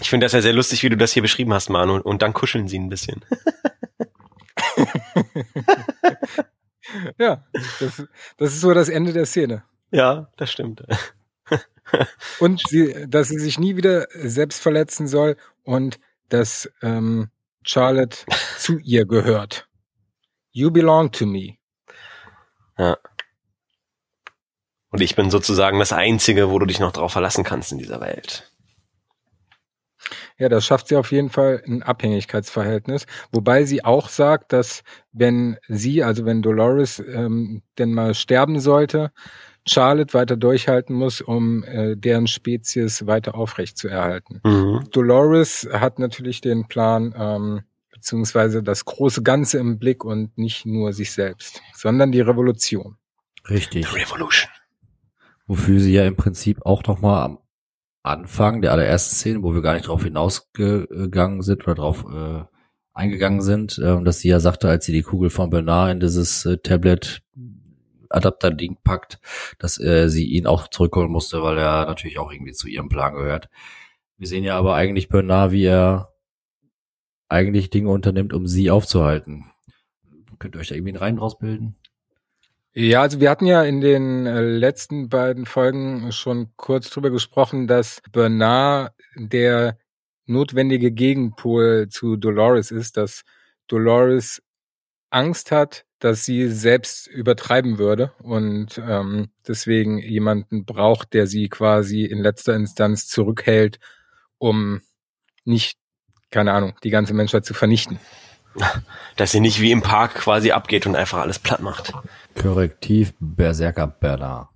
Ich 0.00 0.08
finde 0.08 0.24
das 0.24 0.32
ja 0.32 0.40
sehr 0.40 0.54
lustig, 0.54 0.82
wie 0.82 0.88
du 0.88 0.96
das 0.96 1.12
hier 1.12 1.20
beschrieben 1.20 1.52
hast, 1.52 1.68
Manu. 1.68 1.96
Und 1.96 2.22
dann 2.22 2.32
kuscheln 2.32 2.68
sie 2.68 2.78
ein 2.78 2.88
bisschen. 2.88 3.22
ja, 7.18 7.44
das, 7.80 8.02
das 8.38 8.54
ist 8.54 8.62
so 8.62 8.72
das 8.72 8.88
Ende 8.88 9.12
der 9.12 9.26
Szene. 9.26 9.62
Ja, 9.90 10.32
das 10.38 10.50
stimmt. 10.50 10.82
Und 12.38 12.62
sie, 12.66 13.06
dass 13.06 13.28
sie 13.28 13.38
sich 13.38 13.58
nie 13.58 13.76
wieder 13.76 14.06
selbst 14.12 14.62
verletzen 14.62 15.06
soll 15.06 15.36
und 15.64 16.00
dass 16.28 16.70
ähm, 16.80 17.28
Charlotte 17.62 18.18
zu 18.56 18.78
ihr 18.78 19.04
gehört. 19.04 19.68
You 20.52 20.70
belong 20.70 21.12
to 21.12 21.26
me. 21.26 21.56
Ja. 22.78 22.96
Und 24.90 25.00
ich 25.00 25.14
bin 25.14 25.30
sozusagen 25.30 25.78
das 25.78 25.92
Einzige, 25.92 26.50
wo 26.50 26.58
du 26.58 26.66
dich 26.66 26.80
noch 26.80 26.92
drauf 26.92 27.12
verlassen 27.12 27.44
kannst 27.44 27.70
in 27.72 27.78
dieser 27.78 28.00
Welt. 28.00 28.50
Ja, 30.38 30.48
das 30.48 30.64
schafft 30.64 30.88
sie 30.88 30.96
auf 30.96 31.12
jeden 31.12 31.28
Fall 31.28 31.62
ein 31.66 31.82
Abhängigkeitsverhältnis. 31.82 33.06
Wobei 33.30 33.64
sie 33.64 33.84
auch 33.84 34.08
sagt, 34.08 34.52
dass 34.52 34.82
wenn 35.12 35.58
sie, 35.68 36.02
also 36.02 36.24
wenn 36.24 36.42
Dolores 36.42 36.98
ähm, 36.98 37.62
denn 37.78 37.92
mal 37.92 38.14
sterben 38.14 38.58
sollte, 38.58 39.12
Charlotte 39.66 40.14
weiter 40.14 40.36
durchhalten 40.36 40.96
muss, 40.96 41.20
um 41.20 41.62
äh, 41.64 41.96
deren 41.96 42.26
Spezies 42.26 43.06
weiter 43.06 43.34
aufrecht 43.34 43.76
zu 43.76 43.88
erhalten. 43.88 44.40
Mhm. 44.42 44.88
Dolores 44.90 45.68
hat 45.70 45.98
natürlich 45.98 46.40
den 46.40 46.66
Plan, 46.66 47.14
ähm, 47.16 47.60
beziehungsweise 48.00 48.62
das 48.62 48.86
große 48.86 49.22
Ganze 49.22 49.58
im 49.58 49.78
Blick 49.78 50.04
und 50.04 50.36
nicht 50.38 50.64
nur 50.64 50.94
sich 50.94 51.12
selbst, 51.12 51.60
sondern 51.74 52.12
die 52.12 52.22
Revolution. 52.22 52.96
Richtig. 53.48 53.86
The 53.86 53.98
Revolution. 53.98 54.50
Wofür 55.46 55.80
sie 55.80 55.92
ja 55.92 56.06
im 56.06 56.16
Prinzip 56.16 56.64
auch 56.64 56.82
nochmal 56.84 57.24
am 57.24 57.38
Anfang 58.02 58.62
der 58.62 58.72
allerersten 58.72 59.14
Szene, 59.14 59.42
wo 59.42 59.52
wir 59.52 59.60
gar 59.60 59.74
nicht 59.74 59.86
drauf 59.86 60.02
hinausgegangen 60.02 61.42
sind 61.42 61.64
oder 61.64 61.74
drauf 61.74 62.06
äh, 62.10 62.44
eingegangen 62.94 63.42
sind, 63.42 63.78
äh, 63.78 64.02
dass 64.02 64.20
sie 64.20 64.28
ja 64.28 64.40
sagte, 64.40 64.68
als 64.68 64.86
sie 64.86 64.92
die 64.92 65.02
Kugel 65.02 65.28
von 65.28 65.50
Bernard 65.50 65.92
in 65.92 66.00
dieses 66.00 66.46
äh, 66.46 66.56
Tablet 66.56 67.22
Adapter-Ding 68.08 68.78
packt, 68.82 69.20
dass 69.58 69.78
äh, 69.78 70.08
sie 70.08 70.24
ihn 70.24 70.46
auch 70.46 70.68
zurückholen 70.68 71.10
musste, 71.10 71.42
weil 71.42 71.58
er 71.58 71.84
natürlich 71.84 72.18
auch 72.18 72.32
irgendwie 72.32 72.52
zu 72.52 72.66
ihrem 72.66 72.88
Plan 72.88 73.12
gehört. 73.12 73.50
Wir 74.16 74.26
sehen 74.26 74.44
ja 74.44 74.56
aber 74.56 74.74
eigentlich 74.74 75.08
Bernard, 75.08 75.52
wie 75.52 75.66
er 75.66 76.10
eigentlich 77.30 77.70
Dinge 77.70 77.90
unternimmt, 77.90 78.32
um 78.32 78.46
sie 78.46 78.70
aufzuhalten. 78.70 79.46
Könnt 80.38 80.56
ihr 80.56 80.60
euch 80.60 80.68
da 80.68 80.74
irgendwie 80.74 80.92
einen 80.92 81.02
Reim 81.02 81.16
draus 81.16 81.38
bilden? 81.38 81.76
Ja, 82.72 83.02
also 83.02 83.20
wir 83.20 83.30
hatten 83.30 83.46
ja 83.46 83.64
in 83.64 83.80
den 83.80 84.26
äh, 84.26 84.40
letzten 84.40 85.08
beiden 85.08 85.44
Folgen 85.44 86.12
schon 86.12 86.52
kurz 86.56 86.88
drüber 86.88 87.10
gesprochen, 87.10 87.66
dass 87.66 88.00
Bernard 88.12 88.94
der 89.16 89.76
notwendige 90.26 90.92
Gegenpol 90.92 91.88
zu 91.90 92.16
Dolores 92.16 92.70
ist, 92.70 92.96
dass 92.96 93.24
Dolores 93.66 94.40
Angst 95.10 95.50
hat, 95.50 95.84
dass 95.98 96.24
sie 96.24 96.48
selbst 96.48 97.08
übertreiben 97.08 97.78
würde 97.78 98.12
und 98.22 98.80
ähm, 98.86 99.30
deswegen 99.46 99.98
jemanden 99.98 100.64
braucht, 100.64 101.12
der 101.12 101.26
sie 101.26 101.48
quasi 101.48 102.04
in 102.04 102.20
letzter 102.20 102.54
Instanz 102.54 103.08
zurückhält, 103.08 103.80
um 104.38 104.80
nicht, 105.44 105.79
keine 106.30 106.52
Ahnung, 106.52 106.74
die 106.82 106.90
ganze 106.90 107.14
Menschheit 107.14 107.44
zu 107.44 107.54
vernichten. 107.54 107.98
Dass 109.16 109.32
sie 109.32 109.40
nicht 109.40 109.60
wie 109.60 109.70
im 109.70 109.82
Park 109.82 110.14
quasi 110.14 110.52
abgeht 110.52 110.86
und 110.86 110.96
einfach 110.96 111.18
alles 111.18 111.38
platt 111.38 111.60
macht. 111.60 111.92
Korrektiv 112.40 113.12
Berserker 113.20 113.86
Bernard. 113.86 114.48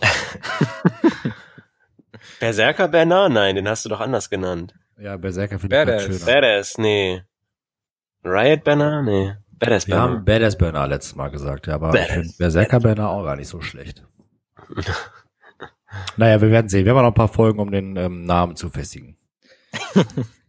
Berserker 2.40 2.88
Bernard? 2.88 3.32
Nein, 3.32 3.56
den 3.56 3.68
hast 3.68 3.84
du 3.84 3.88
doch 3.88 4.00
anders 4.00 4.30
genannt. 4.30 4.74
Ja, 4.98 5.16
Berserker 5.16 5.58
finde 5.58 5.76
ich 5.76 5.86
Badass. 5.86 6.02
schöner. 6.04 6.26
Badass, 6.26 6.78
nee. 6.78 7.22
Riot 8.24 8.64
Bernard? 8.64 9.04
Nee. 9.04 9.34
Badass 9.52 9.86
Wir 9.86 9.96
haben. 9.98 10.24
Badass 10.24 10.56
Bernard 10.58 10.90
letztes 10.90 11.14
Mal 11.14 11.28
gesagt, 11.28 11.66
ja, 11.66 11.74
aber 11.74 11.88
ich 11.88 11.94
Badass. 11.94 12.12
finde 12.12 12.34
Berserker 12.38 12.80
Bernard 12.80 13.10
auch 13.10 13.24
gar 13.24 13.36
nicht 13.36 13.48
so 13.48 13.60
schlecht. 13.60 14.04
naja, 16.16 16.40
wir 16.40 16.50
werden 16.50 16.68
sehen. 16.68 16.84
Wir 16.84 16.94
haben 16.94 17.02
noch 17.02 17.08
ein 17.10 17.14
paar 17.14 17.28
Folgen, 17.28 17.60
um 17.60 17.70
den 17.70 17.96
ähm, 17.96 18.24
Namen 18.24 18.56
zu 18.56 18.70
festigen. 18.70 19.16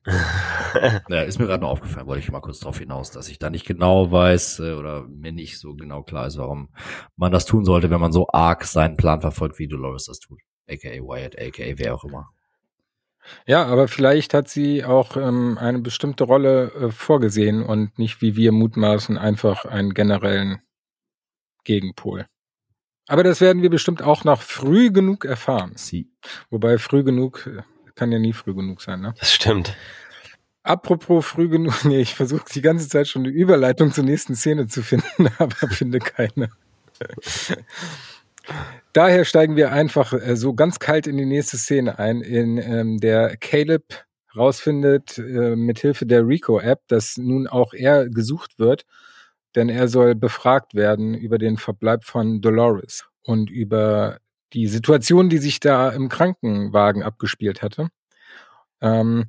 ja, 1.10 1.22
ist 1.22 1.40
mir 1.40 1.46
gerade 1.46 1.62
noch 1.62 1.70
aufgefallen, 1.70 2.08
wollte 2.08 2.24
ich 2.24 2.32
mal 2.32 2.40
kurz 2.40 2.60
darauf 2.60 2.80
hinaus, 2.80 3.12
dass 3.12 3.30
ich 3.30 3.38
da 3.38 3.50
nicht 3.50 3.68
genau 3.68 4.12
weiß 4.12 4.60
äh, 4.60 4.74
oder 4.74 5.08
mir 5.08 5.32
nicht 5.32 5.60
so 5.60 5.76
genau 5.76 6.02
klar 6.02 6.26
ist, 6.26 6.38
warum 6.38 6.70
man 7.16 7.32
das 7.32 7.46
tun 7.46 7.66
sollte, 7.66 7.92
wenn 7.92 8.02
man 8.02 8.12
so 8.12 8.28
arg 8.32 8.64
seinen 8.64 8.98
Plan 8.98 9.22
verfolgt, 9.22 9.60
wie 9.60 9.68
Dolores 9.68 10.06
das 10.06 10.20
tut. 10.20 10.40
AKA 10.68 11.02
Wyatt, 11.04 11.38
AKA 11.40 11.78
wer 11.78 11.94
auch 11.94 12.04
immer. 12.04 12.30
Ja, 13.46 13.66
aber 13.66 13.88
vielleicht 13.88 14.34
hat 14.34 14.50
sie 14.50 14.84
auch 14.84 15.16
ähm, 15.16 15.58
eine 15.60 15.80
bestimmte 15.80 16.24
Rolle 16.24 16.72
äh, 16.72 16.92
vorgesehen 16.92 17.64
und 17.64 18.00
nicht 18.00 18.22
wie 18.22 18.36
wir 18.36 18.52
mutmaßen 18.52 19.18
einfach 19.18 19.66
einen 19.66 19.94
generellen 19.94 20.62
Gegenpol. 21.64 22.26
Aber 23.08 23.24
das 23.24 23.42
werden 23.42 23.62
wir 23.62 23.70
bestimmt 23.70 24.02
auch 24.02 24.24
noch 24.24 24.42
früh 24.42 24.92
genug 24.92 25.26
erfahren. 25.26 25.74
Sie. 25.76 26.10
Wobei 26.50 26.78
früh 26.78 27.04
genug 27.04 27.46
äh, 27.46 27.62
kann 28.02 28.12
ja 28.12 28.18
nie 28.18 28.34
früh 28.34 28.56
genug 28.56 28.82
sein, 28.82 29.00
ne? 29.00 29.14
Das 29.20 29.32
stimmt. 29.32 29.76
Apropos 30.64 31.24
früh 31.24 31.50
genug, 31.50 31.72
nee, 31.86 32.00
ich 32.00 32.16
versuche 32.16 32.46
die 32.52 32.64
ganze 32.64 32.90
Zeit 32.90 33.08
schon 33.08 33.22
eine 33.22 33.32
Überleitung 33.32 33.94
zur 33.94 34.04
nächsten 34.04 34.34
Szene 34.34 34.66
zu 34.66 34.82
finden, 34.82 35.28
aber 35.38 35.56
finde 35.70 36.00
keine. 36.00 36.50
Daher 38.92 39.24
steigen 39.24 39.56
wir 39.56 39.72
einfach 39.72 40.14
äh, 40.14 40.36
so 40.36 40.56
ganz 40.56 40.80
kalt 40.80 41.06
in 41.06 41.16
die 41.16 41.28
nächste 41.28 41.60
Szene 41.60 42.00
ein, 42.00 42.22
in 42.22 42.58
ähm, 42.58 42.98
der 42.98 43.38
Caleb 43.38 43.84
rausfindet, 44.36 45.20
äh, 45.20 45.56
mithilfe 45.56 46.08
der 46.08 46.28
Rico-App, 46.28 46.82
dass 46.88 47.18
nun 47.18 47.46
auch 47.46 47.76
er 47.76 48.10
gesucht 48.10 48.58
wird, 48.58 48.86
denn 49.54 49.70
er 49.70 49.88
soll 49.88 50.16
befragt 50.16 50.74
werden 50.74 51.14
über 51.14 51.38
den 51.38 51.58
Verbleib 51.58 52.04
von 52.04 52.42
Dolores 52.42 53.06
und 53.22 53.52
über 53.52 54.18
die 54.54 54.68
Situation, 54.68 55.30
die 55.30 55.38
sich 55.38 55.60
da 55.60 55.90
im 55.90 56.10
Krankenwagen 56.10 57.04
abgespielt 57.04 57.62
hatte. 57.62 57.90
Ähm, 58.82 59.26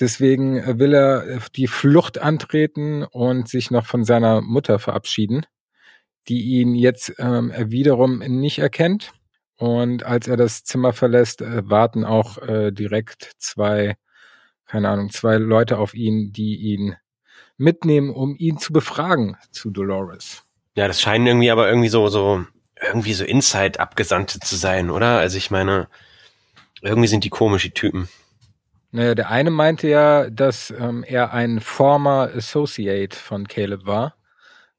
deswegen 0.00 0.78
will 0.78 0.94
er 0.94 1.40
die 1.54 1.66
Flucht 1.66 2.18
antreten 2.18 3.04
und 3.04 3.48
sich 3.48 3.70
noch 3.70 3.86
von 3.86 4.04
seiner 4.04 4.40
Mutter 4.40 4.78
verabschieden, 4.78 5.46
die 6.28 6.42
ihn 6.42 6.74
jetzt 6.74 7.14
ähm, 7.18 7.52
wiederum 7.56 8.18
nicht 8.18 8.58
erkennt. 8.58 9.12
Und 9.56 10.02
als 10.02 10.26
er 10.26 10.36
das 10.36 10.64
Zimmer 10.64 10.92
verlässt, 10.92 11.40
äh, 11.42 11.68
warten 11.68 12.04
auch 12.04 12.38
äh, 12.38 12.72
direkt 12.72 13.32
zwei, 13.38 13.96
keine 14.66 14.88
Ahnung, 14.88 15.10
zwei 15.10 15.36
Leute 15.36 15.78
auf 15.78 15.94
ihn, 15.94 16.32
die 16.32 16.56
ihn 16.56 16.96
mitnehmen, 17.56 18.10
um 18.10 18.34
ihn 18.36 18.58
zu 18.58 18.72
befragen 18.72 19.36
zu 19.52 19.70
Dolores. 19.70 20.42
Ja, 20.76 20.88
das 20.88 21.00
scheinen 21.00 21.26
irgendwie 21.26 21.50
aber 21.50 21.68
irgendwie 21.68 21.88
so, 21.88 22.08
so, 22.08 22.44
irgendwie 22.82 23.14
so 23.14 23.24
Inside-Abgesandte 23.24 24.40
zu 24.40 24.56
sein, 24.56 24.90
oder? 24.90 25.18
Also 25.18 25.38
ich 25.38 25.50
meine, 25.50 25.88
irgendwie 26.82 27.08
sind 27.08 27.24
die 27.24 27.30
komisch, 27.30 27.62
die 27.62 27.70
Typen. 27.70 28.08
Naja, 28.90 29.14
der 29.14 29.30
eine 29.30 29.50
meinte 29.50 29.88
ja, 29.88 30.30
dass 30.30 30.70
ähm, 30.70 31.02
er 31.02 31.32
ein 31.32 31.60
former 31.60 32.30
Associate 32.34 33.16
von 33.16 33.48
Caleb 33.48 33.86
war. 33.86 34.14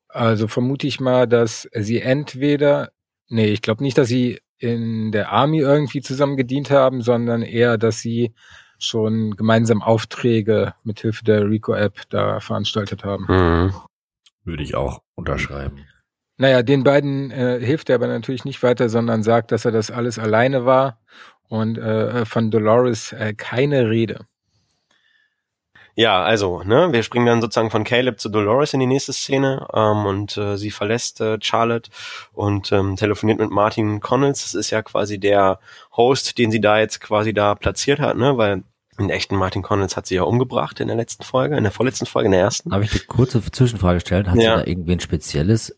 Also 0.08 0.48
vermute 0.48 0.88
ich 0.88 1.02
mal, 1.02 1.28
dass 1.28 1.68
sie 1.74 2.00
entweder, 2.00 2.92
nee, 3.28 3.48
ich 3.48 3.62
glaube 3.62 3.84
nicht, 3.84 3.98
dass 3.98 4.08
sie 4.08 4.40
in 4.58 5.12
der 5.12 5.32
Army 5.32 5.60
irgendwie 5.60 6.02
zusammen 6.02 6.38
gedient 6.38 6.72
haben, 6.72 7.02
sondern 7.02 7.42
eher, 7.42 7.78
dass 7.78 8.00
sie 8.00 8.34
schon 8.80 9.36
gemeinsam 9.36 9.82
Aufträge 9.82 10.74
mit 10.84 11.02
Hilfe 11.02 11.24
der 11.26 11.50
Rico-App 11.50 12.04
da 12.10 12.40
veranstaltet 12.40 13.04
haben. 13.04 13.26
Mhm. 13.28 13.74
Würde 14.44 14.64
ich 14.64 14.76
auch 14.76 15.02
unterschreiben. 15.16 15.86
Naja, 16.38 16.64
den 16.64 16.84
beiden 16.84 17.32
äh, 17.32 17.60
hilft 17.62 17.90
er 17.90 17.96
aber 17.96 18.08
natürlich 18.08 18.46
nicht 18.46 18.62
weiter, 18.62 18.90
sondern 18.90 19.24
sagt, 19.24 19.52
dass 19.52 19.66
er 19.66 19.72
das 19.72 19.90
alles 19.92 20.20
alleine 20.20 20.66
war 20.66 21.00
und 21.48 21.78
äh, 21.78 22.26
von 22.26 22.52
Dolores 22.52 23.14
äh, 23.14 23.34
keine 23.34 23.90
Rede. 23.90 24.26
Ja, 25.98 26.22
also, 26.24 26.62
ne, 26.64 26.92
wir 26.92 27.04
springen 27.04 27.26
dann 27.28 27.40
sozusagen 27.42 27.72
von 27.72 27.86
Caleb 27.86 28.20
zu 28.20 28.28
Dolores 28.28 28.74
in 28.74 28.82
die 28.82 28.86
nächste 28.86 29.14
Szene 29.14 29.66
ähm, 29.74 30.06
und 30.06 30.36
äh, 30.36 30.58
sie 30.58 30.72
verlässt 30.72 31.22
äh, 31.22 31.38
Charlotte 31.42 31.90
und 32.34 32.70
ähm, 32.74 32.98
telefoniert 32.98 33.40
mit 33.40 33.50
Martin 33.50 34.02
Connells. 34.02 34.42
Das 34.44 34.56
ist 34.56 34.72
ja 34.72 34.82
quasi 34.82 35.20
der 35.20 35.60
Host, 35.96 36.38
den 36.38 36.52
sie 36.52 36.60
da 36.60 36.80
jetzt 36.80 37.00
quasi 37.00 37.34
da 37.34 37.56
platziert 37.56 38.02
hat, 38.02 38.18
ne, 38.18 38.38
weil 38.38 38.64
den 39.00 39.10
echten 39.10 39.38
Martin 39.38 39.62
Connells 39.62 39.96
hat 39.96 40.06
sie 40.06 40.16
ja 40.16 40.24
umgebracht 40.24 40.82
in 40.82 40.88
der 40.90 40.98
letzten 40.98 41.24
Folge, 41.24 41.56
in 41.56 41.64
der 41.64 41.72
vorletzten 41.72 42.06
Folge, 42.06 42.26
in 42.26 42.32
der 42.34 42.42
ersten. 42.42 42.72
Darf 42.72 42.84
ich 42.84 42.92
eine 42.92 43.00
kurze 43.02 43.42
Zwischenfrage 43.50 44.02
stellen? 44.02 44.30
Hat 44.30 44.36
Ja. 44.36 44.58
sie 44.58 44.64
da 44.64 44.68
irgendwie 44.70 44.94
ein 44.94 45.00
spezielles 45.00 45.78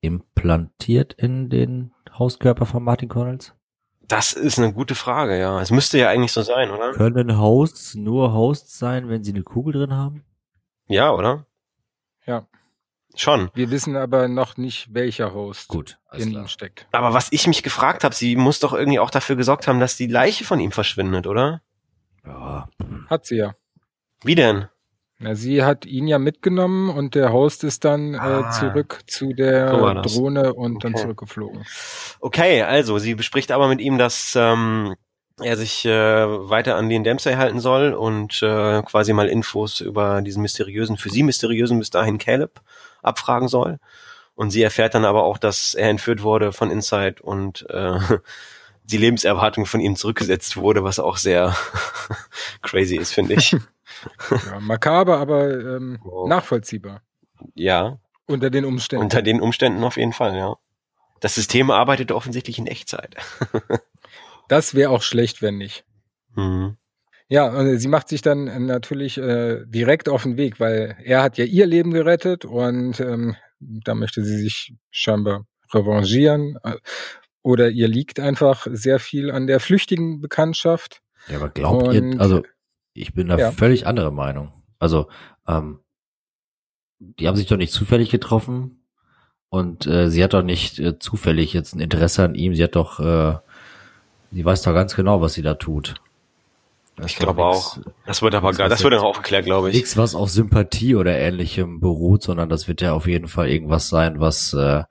implantiert 0.00 1.12
in 1.14 1.50
den 1.50 1.92
Hauskörper 2.18 2.66
von 2.66 2.82
Martin 2.82 3.08
Connells? 3.08 3.54
Das 4.02 4.32
ist 4.32 4.58
eine 4.58 4.72
gute 4.72 4.94
Frage, 4.94 5.38
ja. 5.38 5.60
Es 5.60 5.70
müsste 5.70 5.98
ja 5.98 6.08
eigentlich 6.08 6.32
so 6.32 6.42
sein, 6.42 6.70
oder? 6.70 6.92
Können 6.92 7.38
Hosts 7.38 7.94
nur 7.94 8.32
Hosts 8.32 8.78
sein, 8.78 9.08
wenn 9.08 9.22
sie 9.22 9.32
eine 9.32 9.42
Kugel 9.42 9.74
drin 9.74 9.92
haben? 9.92 10.24
Ja, 10.86 11.12
oder? 11.12 11.46
Ja. 12.24 12.46
Schon. 13.14 13.50
Wir 13.54 13.70
wissen 13.70 13.96
aber 13.96 14.28
noch 14.28 14.56
nicht, 14.56 14.94
welcher 14.94 15.34
Host 15.34 15.68
Gut, 15.68 15.98
in 16.12 16.30
klar. 16.30 16.44
ihm 16.44 16.48
steckt. 16.48 16.86
Aber 16.92 17.12
was 17.12 17.32
ich 17.32 17.46
mich 17.46 17.62
gefragt 17.62 18.04
habe, 18.04 18.14
sie 18.14 18.36
muss 18.36 18.60
doch 18.60 18.72
irgendwie 18.72 19.00
auch 19.00 19.10
dafür 19.10 19.36
gesorgt 19.36 19.66
haben, 19.66 19.80
dass 19.80 19.96
die 19.96 20.06
Leiche 20.06 20.44
von 20.44 20.60
ihm 20.60 20.72
verschwindet, 20.72 21.26
oder? 21.26 21.60
Ja, 22.24 22.68
Hat 23.08 23.26
sie 23.26 23.36
ja. 23.36 23.54
Wie 24.22 24.34
denn? 24.34 24.68
Na, 25.20 25.34
sie 25.34 25.64
hat 25.64 25.84
ihn 25.84 26.06
ja 26.06 26.18
mitgenommen 26.18 26.90
und 26.90 27.14
der 27.16 27.32
Host 27.32 27.64
ist 27.64 27.84
dann 27.84 28.14
Ah. 28.14 28.40
äh, 28.40 28.50
zurück 28.52 29.00
zu 29.08 29.32
der 29.32 29.70
So. 29.70 29.94
Drohne 30.02 30.54
und 30.54 30.84
dann 30.84 30.92
Okay. 30.94 31.02
zurückgeflogen. 31.02 31.64
Okay, 32.20 32.62
also 32.62 32.98
sie 32.98 33.14
bespricht 33.16 33.50
aber 33.50 33.66
mit 33.68 33.80
ihm, 33.80 33.98
dass 33.98 34.34
ähm, 34.36 34.94
er 35.40 35.56
sich 35.56 35.84
äh, 35.84 35.90
weiter 35.90 36.76
an 36.76 36.88
den 36.88 37.02
Dempsey 37.02 37.34
halten 37.34 37.58
soll 37.58 37.94
und 37.94 38.42
äh, 38.42 38.82
quasi 38.82 39.12
mal 39.12 39.28
Infos 39.28 39.80
über 39.80 40.22
diesen 40.22 40.42
mysteriösen, 40.42 40.96
für 40.96 41.10
sie 41.10 41.22
mysteriösen 41.24 41.78
bis 41.80 41.90
dahin 41.90 42.18
Caleb 42.18 42.60
abfragen 43.02 43.48
soll. 43.48 43.78
Und 44.36 44.50
sie 44.50 44.62
erfährt 44.62 44.94
dann 44.94 45.04
aber 45.04 45.24
auch, 45.24 45.38
dass 45.38 45.74
er 45.74 45.90
entführt 45.90 46.22
wurde 46.22 46.52
von 46.52 46.70
Inside 46.70 47.16
und 47.22 47.66
äh, 47.70 47.98
die 48.84 48.98
Lebenserwartung 48.98 49.66
von 49.66 49.80
ihm 49.80 49.96
zurückgesetzt 49.96 50.56
wurde, 50.56 50.84
was 50.84 51.00
auch 51.00 51.16
sehr 51.16 51.56
crazy 52.62 52.96
ist, 52.96 53.12
finde 53.14 53.34
ich. 53.34 53.56
Ja, 54.30 54.60
makaber, 54.60 55.18
aber 55.18 55.50
ähm, 55.76 55.98
Wow. 56.04 56.28
nachvollziehbar. 56.28 57.02
ja, 57.54 57.98
Unter 58.26 58.50
den 58.50 58.64
Umständen. 58.64 59.04
unter 59.04 59.22
den 59.22 59.40
Umständen 59.40 59.82
auf 59.84 59.96
jeden 59.96 60.12
Fall, 60.12 60.36
ja. 60.36 60.54
Das 61.20 61.34
System 61.34 61.70
arbeitet 61.70 62.12
offensichtlich 62.12 62.58
in 62.58 62.66
Echtzeit. 62.66 63.16
das 64.48 64.74
wäre 64.74 64.90
auch 64.90 65.02
schlecht, 65.02 65.42
wenn 65.42 65.56
nicht. 65.58 65.84
Mhm. 66.34 66.76
Ja, 67.30 67.48
und 67.48 67.78
sie 67.78 67.88
macht 67.88 68.08
sich 68.08 68.22
dann 68.22 68.46
äh, 68.46 68.58
natürlich 68.58 69.18
äh, 69.18 69.64
direkt 69.66 70.08
auf 70.08 70.22
den 70.22 70.36
Weg, 70.38 70.60
weil 70.60 70.96
er 71.02 71.22
hat 71.22 71.36
ja 71.36 71.44
ihr 71.44 71.66
Leben 71.66 71.90
gerettet 71.90 72.44
und 72.46 73.00
ähm, 73.00 73.36
da 73.60 73.94
möchte 73.94 74.24
sie 74.24 74.38
sich 74.38 74.74
scheinbar 74.90 75.44
revanchieren. 75.74 76.56
Oder 77.42 77.68
ihr 77.70 77.88
liegt 77.88 78.20
einfach 78.20 78.66
sehr 78.70 78.98
viel 78.98 79.30
an 79.30 79.46
der 79.46 79.60
flüchtigen 79.60 80.20
Bekanntschaft. 80.20 81.00
Ja, 81.28 81.36
aber 81.36 81.48
glaubt 81.50 81.88
Und- 81.88 82.12
ihr, 82.14 82.20
also 82.20 82.42
ich 82.94 83.14
bin 83.14 83.28
da 83.28 83.38
Ja. 83.38 83.52
völlig 83.52 83.86
anderer 83.86 84.10
Meinung. 84.10 84.52
Also, 84.78 85.08
ähm, 85.46 85.80
die 86.98 87.28
haben 87.28 87.36
sich 87.36 87.46
doch 87.46 87.56
nicht 87.56 87.72
zufällig 87.72 88.10
getroffen 88.10 88.82
und 89.50 89.86
äh, 89.86 90.10
sie 90.10 90.22
hat 90.22 90.34
doch 90.34 90.42
nicht 90.42 90.78
äh, 90.78 90.98
zufällig 90.98 91.52
jetzt 91.52 91.74
ein 91.74 91.80
Interesse 91.80 92.24
an 92.24 92.34
ihm. 92.34 92.54
Sie 92.54 92.62
hat 92.64 92.76
doch, 92.76 93.00
äh, 93.00 93.36
sie 94.32 94.44
weiß 94.44 94.62
doch 94.62 94.74
ganz 94.74 94.94
genau, 94.94 95.20
was 95.20 95.34
sie 95.34 95.42
da 95.42 95.54
tut. 95.54 95.94
Das 96.96 97.12
Ich 97.12 97.16
glaube 97.16 97.44
auch. 97.44 97.78
Das 98.06 98.22
wird 98.22 98.34
aber 98.34 98.52
gar, 98.52 98.66
ist 98.66 98.72
das 98.72 98.82
wird 98.82 98.92
dann 98.92 99.00
auch 99.00 99.10
aufgeklärt, 99.10 99.44
glaube 99.44 99.68
ich. 99.70 99.76
Nichts, 99.76 99.96
was 99.96 100.16
auf 100.16 100.30
Sympathie 100.30 100.96
oder 100.96 101.16
ähnlichem 101.16 101.78
beruht, 101.78 102.22
sondern 102.24 102.48
das 102.48 102.66
wird 102.66 102.80
ja 102.80 102.92
auf 102.92 103.06
jeden 103.06 103.28
Fall 103.28 103.48
irgendwas 103.48 103.88
sein, 103.88 104.18
was 104.18 104.52
äh, 104.52 104.82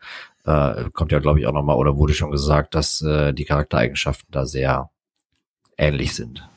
äh, 0.46 0.90
kommt 0.94 1.12
ja, 1.12 1.20
glaube 1.20 1.42
ich, 1.42 1.48
auch 1.48 1.52
nochmal, 1.54 1.76
oder 1.76 1.98
wurde 1.98 2.14
schon 2.14 2.32
gesagt, 2.32 2.74
dass 2.76 3.02
äh, 3.02 3.34
die 3.34 3.44
Charaktereigenschaften 3.44 4.30
da 4.32 4.46
sehr 4.46 4.90
ähnlich 5.78 6.16
sind. 6.16 6.48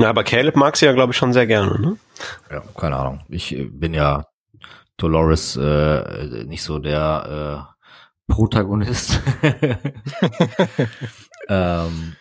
Ja, 0.00 0.08
aber 0.08 0.24
Caleb 0.24 0.56
mag 0.56 0.76
sie 0.76 0.86
ja, 0.86 0.92
glaube 0.92 1.12
ich, 1.12 1.18
schon 1.18 1.34
sehr 1.34 1.46
gerne, 1.46 1.78
ne? 1.78 1.96
Ja, 2.50 2.62
keine 2.74 2.96
Ahnung. 2.96 3.22
Ich 3.28 3.54
äh, 3.54 3.64
bin 3.64 3.92
ja 3.92 4.24
Dolores 4.96 5.56
äh, 5.56 6.44
nicht 6.44 6.62
so 6.62 6.78
der 6.78 7.68
äh, 8.28 8.32
Protagonist. 8.32 9.20
ähm, 11.48 12.16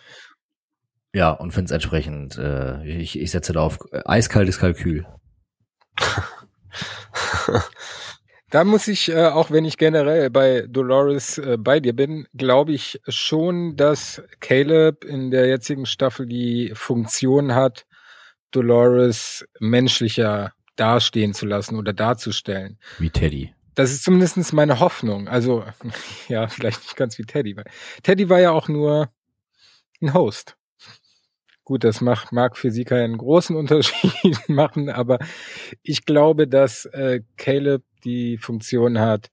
ja, 1.13 1.32
und 1.32 1.51
finde 1.51 1.65
es 1.65 1.71
entsprechend, 1.71 2.38
äh, 2.38 2.86
ich, 2.86 3.17
ich 3.17 3.32
setze 3.32 3.53
da 3.53 3.61
auf 3.61 3.80
äh, 3.91 4.01
eiskaltes 4.05 4.59
Kalkül. 4.59 5.07
Da 8.50 8.64
muss 8.64 8.88
ich, 8.88 9.10
äh, 9.10 9.28
auch 9.28 9.52
wenn 9.52 9.66
ich 9.66 9.78
generell 9.78 10.30
bei 10.32 10.66
Dolores 10.68 11.38
äh, 11.38 11.58
bei 11.60 11.80
dir 11.80 11.93
bin, 11.93 12.28
glaube 12.36 12.74
ich 12.74 13.00
schon, 13.08 13.76
dass 13.76 14.24
Caleb 14.39 15.04
in 15.04 15.30
der 15.30 15.47
jetzigen 15.47 15.86
Staffel 15.86 16.26
die 16.26 16.72
Funktion 16.74 17.54
hat, 17.54 17.86
Dolores 18.52 19.45
menschlicher 19.60 20.54
dastehen 20.76 21.34
zu 21.34 21.45
lassen 21.45 21.76
oder 21.76 21.93
darzustellen. 21.93 22.80
Wie 22.97 23.12
Teddy. 23.12 23.54
Das 23.76 23.91
ist 23.91 24.04
zumindest 24.04 24.52
meine 24.54 24.80
Hoffnung. 24.80 25.28
Also, 25.28 25.64
ja, 26.28 26.47
vielleicht 26.47 26.82
nicht 26.82 26.95
ganz 26.95 27.18
wie 27.20 27.24
Teddy. 27.24 27.56
Teddy 28.02 28.30
war 28.30 28.39
ja 28.39 28.52
auch 28.52 28.68
nur 28.68 29.10
ein 30.02 30.14
Host. 30.14 30.56
Gut, 31.70 31.84
das 31.84 32.01
macht, 32.01 32.32
mag 32.32 32.57
für 32.57 32.72
sie 32.72 32.84
keinen 32.84 33.15
großen 33.15 33.55
Unterschied 33.55 34.39
machen, 34.49 34.89
aber 34.89 35.20
ich 35.84 36.03
glaube, 36.03 36.47
dass 36.47 36.86
äh, 36.86 37.22
Caleb 37.38 37.84
die 38.03 38.39
Funktion 38.39 38.97
hat, 38.97 39.30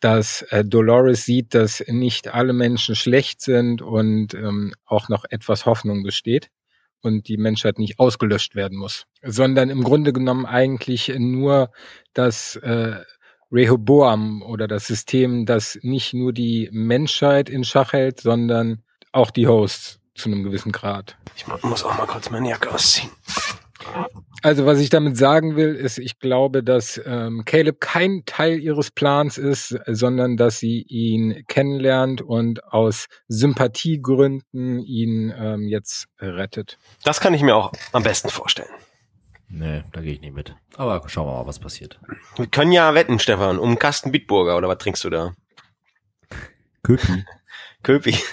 dass 0.00 0.42
äh, 0.50 0.66
Dolores 0.66 1.24
sieht, 1.24 1.54
dass 1.54 1.82
nicht 1.88 2.28
alle 2.28 2.52
Menschen 2.52 2.94
schlecht 2.94 3.40
sind 3.40 3.80
und 3.80 4.34
ähm, 4.34 4.74
auch 4.84 5.08
noch 5.08 5.24
etwas 5.30 5.64
Hoffnung 5.64 6.02
besteht 6.02 6.50
und 7.00 7.26
die 7.26 7.38
Menschheit 7.38 7.78
nicht 7.78 7.98
ausgelöscht 7.98 8.54
werden 8.54 8.76
muss, 8.76 9.06
sondern 9.22 9.70
im 9.70 9.82
Grunde 9.82 10.12
genommen 10.12 10.44
eigentlich 10.44 11.10
nur 11.16 11.70
das 12.12 12.56
äh, 12.56 12.96
Rehoboam 13.50 14.42
oder 14.42 14.68
das 14.68 14.86
System, 14.88 15.46
das 15.46 15.78
nicht 15.80 16.12
nur 16.12 16.34
die 16.34 16.68
Menschheit 16.70 17.48
in 17.48 17.64
Schach 17.64 17.94
hält, 17.94 18.20
sondern 18.20 18.82
auch 19.10 19.30
die 19.30 19.46
Hosts 19.46 20.00
zu 20.16 20.28
einem 20.28 20.42
gewissen 20.44 20.72
Grad. 20.72 21.16
Ich 21.36 21.46
mu- 21.46 21.56
muss 21.62 21.84
auch 21.84 21.96
mal 21.96 22.06
kurz 22.06 22.30
meine 22.30 22.48
Jacke 22.50 22.70
ausziehen. 22.72 23.10
Also 24.42 24.66
was 24.66 24.78
ich 24.80 24.90
damit 24.90 25.16
sagen 25.16 25.56
will, 25.56 25.74
ist, 25.74 25.98
ich 25.98 26.18
glaube, 26.18 26.62
dass 26.62 27.00
ähm, 27.04 27.44
Caleb 27.44 27.80
kein 27.80 28.22
Teil 28.26 28.58
ihres 28.58 28.90
Plans 28.90 29.38
ist, 29.38 29.76
sondern 29.86 30.36
dass 30.36 30.58
sie 30.58 30.82
ihn 30.82 31.44
kennenlernt 31.46 32.20
und 32.22 32.64
aus 32.64 33.06
Sympathiegründen 33.28 34.80
ihn 34.80 35.32
ähm, 35.36 35.68
jetzt 35.68 36.06
rettet. 36.20 36.78
Das 37.04 37.20
kann 37.20 37.34
ich 37.34 37.42
mir 37.42 37.54
auch 37.56 37.72
am 37.92 38.02
besten 38.02 38.28
vorstellen. 38.28 38.68
Nee, 39.48 39.84
da 39.92 40.00
gehe 40.00 40.12
ich 40.12 40.20
nicht 40.20 40.34
mit. 40.34 40.54
Aber 40.76 41.08
schauen 41.08 41.26
wir 41.28 41.32
mal, 41.34 41.46
was 41.46 41.60
passiert. 41.60 42.00
Wir 42.36 42.46
können 42.48 42.72
ja 42.72 42.94
wetten, 42.94 43.18
Stefan, 43.20 43.58
um 43.58 43.78
Kasten 43.78 44.10
Bitburger 44.10 44.56
oder 44.56 44.68
was 44.68 44.78
trinkst 44.78 45.04
du 45.04 45.10
da? 45.10 45.34
Köpi. 46.82 47.24
Köpi. 47.82 48.16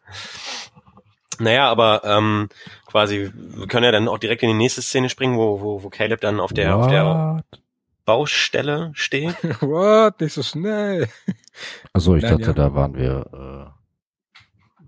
naja, 1.38 1.68
aber 1.68 2.02
ähm, 2.04 2.48
quasi, 2.86 3.30
wir 3.34 3.66
können 3.66 3.84
ja 3.84 3.92
dann 3.92 4.08
auch 4.08 4.18
direkt 4.18 4.42
in 4.42 4.48
die 4.48 4.54
nächste 4.54 4.82
Szene 4.82 5.08
springen, 5.08 5.36
wo, 5.36 5.60
wo, 5.60 5.82
wo 5.82 5.90
Caleb 5.90 6.20
dann 6.20 6.40
auf 6.40 6.52
der, 6.52 6.76
auf 6.76 6.88
der? 6.88 7.44
Baustelle 8.04 8.90
steht. 8.94 9.36
What? 9.62 10.20
Nicht 10.20 10.34
so 10.34 10.42
schnell. 10.42 11.08
Achso, 11.92 12.16
ich 12.16 12.22
Nein, 12.22 12.32
dachte, 12.32 12.46
ja. 12.48 12.52
da 12.52 12.74
waren 12.74 12.94
wir 12.94 13.72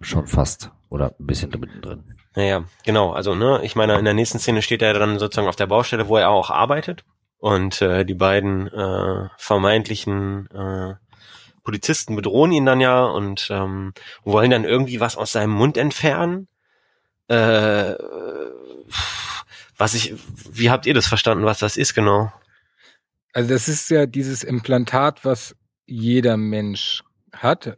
äh, 0.01 0.05
schon 0.05 0.27
fast 0.27 0.71
oder 0.89 1.15
ein 1.19 1.27
bisschen 1.27 1.51
da 1.51 1.59
mittendrin. 1.59 2.05
Naja, 2.35 2.65
genau. 2.85 3.13
Also, 3.13 3.35
ne, 3.35 3.61
ich 3.63 3.77
meine, 3.77 3.99
in 3.99 4.05
der 4.05 4.15
nächsten 4.15 4.39
Szene 4.39 4.61
steht 4.61 4.83
er 4.83 4.93
dann 4.93 5.19
sozusagen 5.19 5.49
auf 5.49 5.57
der 5.57 5.67
Baustelle, 5.67 6.09
wo 6.09 6.17
er 6.17 6.29
auch 6.29 6.51
arbeitet. 6.51 7.05
Und 7.39 7.81
äh, 7.83 8.05
die 8.05 8.15
beiden 8.15 8.67
äh, 8.69 9.29
vermeintlichen 9.39 10.49
äh, 10.51 10.95
Polizisten 11.67 12.15
bedrohen 12.15 12.53
ihn 12.53 12.65
dann 12.65 12.81
ja 12.81 13.05
und 13.05 13.49
ähm, 13.51 13.93
wollen 14.23 14.53
dann 14.53 14.63
irgendwie 14.63 15.01
was 15.01 15.17
aus 15.17 15.33
seinem 15.33 15.51
Mund 15.51 15.77
entfernen. 15.77 16.47
Äh, 17.27 17.95
was 19.77 19.95
ich, 19.95 20.15
wie 20.49 20.71
habt 20.71 20.87
ihr 20.87 20.95
das 20.95 21.09
verstanden, 21.09 21.45
was 21.45 21.59
das 21.59 21.77
ist 21.77 21.93
genau? 21.93 22.33
Also 23.33 23.53
das 23.53 23.67
ist 23.67 23.91
ja 23.91 24.07
dieses 24.07 24.45
Implantat, 24.45 25.25
was 25.25 25.57
jeder 25.87 26.37
Mensch 26.37 27.03
hat. 27.33 27.77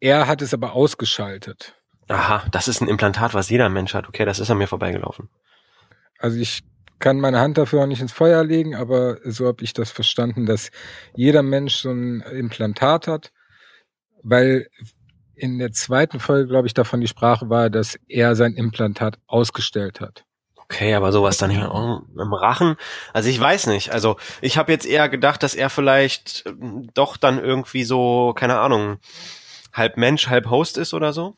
Er 0.00 0.26
hat 0.26 0.42
es 0.42 0.52
aber 0.52 0.72
ausgeschaltet. 0.72 1.80
Aha, 2.08 2.44
das 2.50 2.66
ist 2.66 2.80
ein 2.82 2.88
Implantat, 2.88 3.34
was 3.34 3.50
jeder 3.50 3.68
Mensch 3.68 3.94
hat. 3.94 4.08
Okay, 4.08 4.24
das 4.24 4.40
ist 4.40 4.50
an 4.50 4.58
mir 4.58 4.66
vorbeigelaufen. 4.66 5.28
Also 6.18 6.38
ich 6.38 6.64
kann 7.02 7.20
meine 7.20 7.40
Hand 7.40 7.58
dafür 7.58 7.82
auch 7.82 7.86
nicht 7.86 8.00
ins 8.00 8.12
Feuer 8.12 8.44
legen, 8.44 8.74
aber 8.74 9.18
so 9.24 9.46
habe 9.46 9.62
ich 9.64 9.74
das 9.74 9.90
verstanden, 9.90 10.46
dass 10.46 10.70
jeder 11.14 11.42
Mensch 11.42 11.76
so 11.76 11.90
ein 11.90 12.20
Implantat 12.22 13.08
hat, 13.08 13.32
weil 14.22 14.68
in 15.34 15.58
der 15.58 15.72
zweiten 15.72 16.20
Folge, 16.20 16.48
glaube 16.48 16.68
ich, 16.68 16.74
davon 16.74 17.00
die 17.00 17.08
Sprache 17.08 17.50
war, 17.50 17.68
dass 17.68 17.98
er 18.08 18.36
sein 18.36 18.54
Implantat 18.54 19.18
ausgestellt 19.26 20.00
hat. 20.00 20.24
Okay, 20.56 20.94
aber 20.94 21.10
sowas 21.12 21.36
dann 21.36 21.50
im 21.50 22.32
Rachen. 22.32 22.76
Also 23.12 23.28
ich 23.28 23.38
weiß 23.38 23.66
nicht. 23.66 23.92
Also 23.92 24.16
ich 24.40 24.56
habe 24.56 24.72
jetzt 24.72 24.86
eher 24.86 25.08
gedacht, 25.08 25.42
dass 25.42 25.54
er 25.54 25.68
vielleicht 25.68 26.44
ähm, 26.46 26.88
doch 26.94 27.16
dann 27.16 27.38
irgendwie 27.42 27.84
so, 27.84 28.32
keine 28.34 28.58
Ahnung, 28.58 28.98
halb 29.72 29.96
Mensch, 29.96 30.28
halb 30.28 30.48
Host 30.48 30.78
ist 30.78 30.94
oder 30.94 31.12
so. 31.12 31.34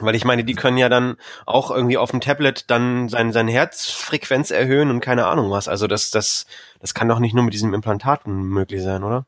Weil 0.00 0.14
ich 0.14 0.24
meine, 0.24 0.44
die 0.44 0.54
können 0.54 0.76
ja 0.76 0.88
dann 0.88 1.16
auch 1.46 1.70
irgendwie 1.70 1.96
auf 1.96 2.10
dem 2.10 2.20
Tablet 2.20 2.70
dann 2.70 3.08
sein, 3.08 3.32
seine 3.32 3.52
Herzfrequenz 3.52 4.50
erhöhen 4.50 4.90
und 4.90 5.00
keine 5.00 5.26
Ahnung 5.26 5.50
was. 5.50 5.68
Also 5.68 5.86
das, 5.86 6.10
das, 6.10 6.46
das 6.80 6.92
kann 6.92 7.08
doch 7.08 7.18
nicht 7.18 7.34
nur 7.34 7.44
mit 7.44 7.54
diesem 7.54 7.72
Implantaten 7.72 8.42
möglich 8.42 8.82
sein, 8.82 9.04
oder? 9.04 9.26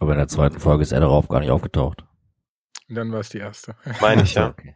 Aber 0.00 0.12
in 0.12 0.18
der 0.18 0.28
zweiten 0.28 0.58
Folge 0.58 0.82
ist 0.82 0.92
er 0.92 1.00
darauf 1.00 1.28
gar 1.28 1.40
nicht 1.40 1.50
aufgetaucht. 1.50 2.04
Dann 2.88 3.12
war 3.12 3.20
es 3.20 3.28
die 3.28 3.38
erste. 3.38 3.76
Meine 4.00 4.22
ich, 4.22 4.34
ja. 4.34 4.48
Okay. 4.48 4.74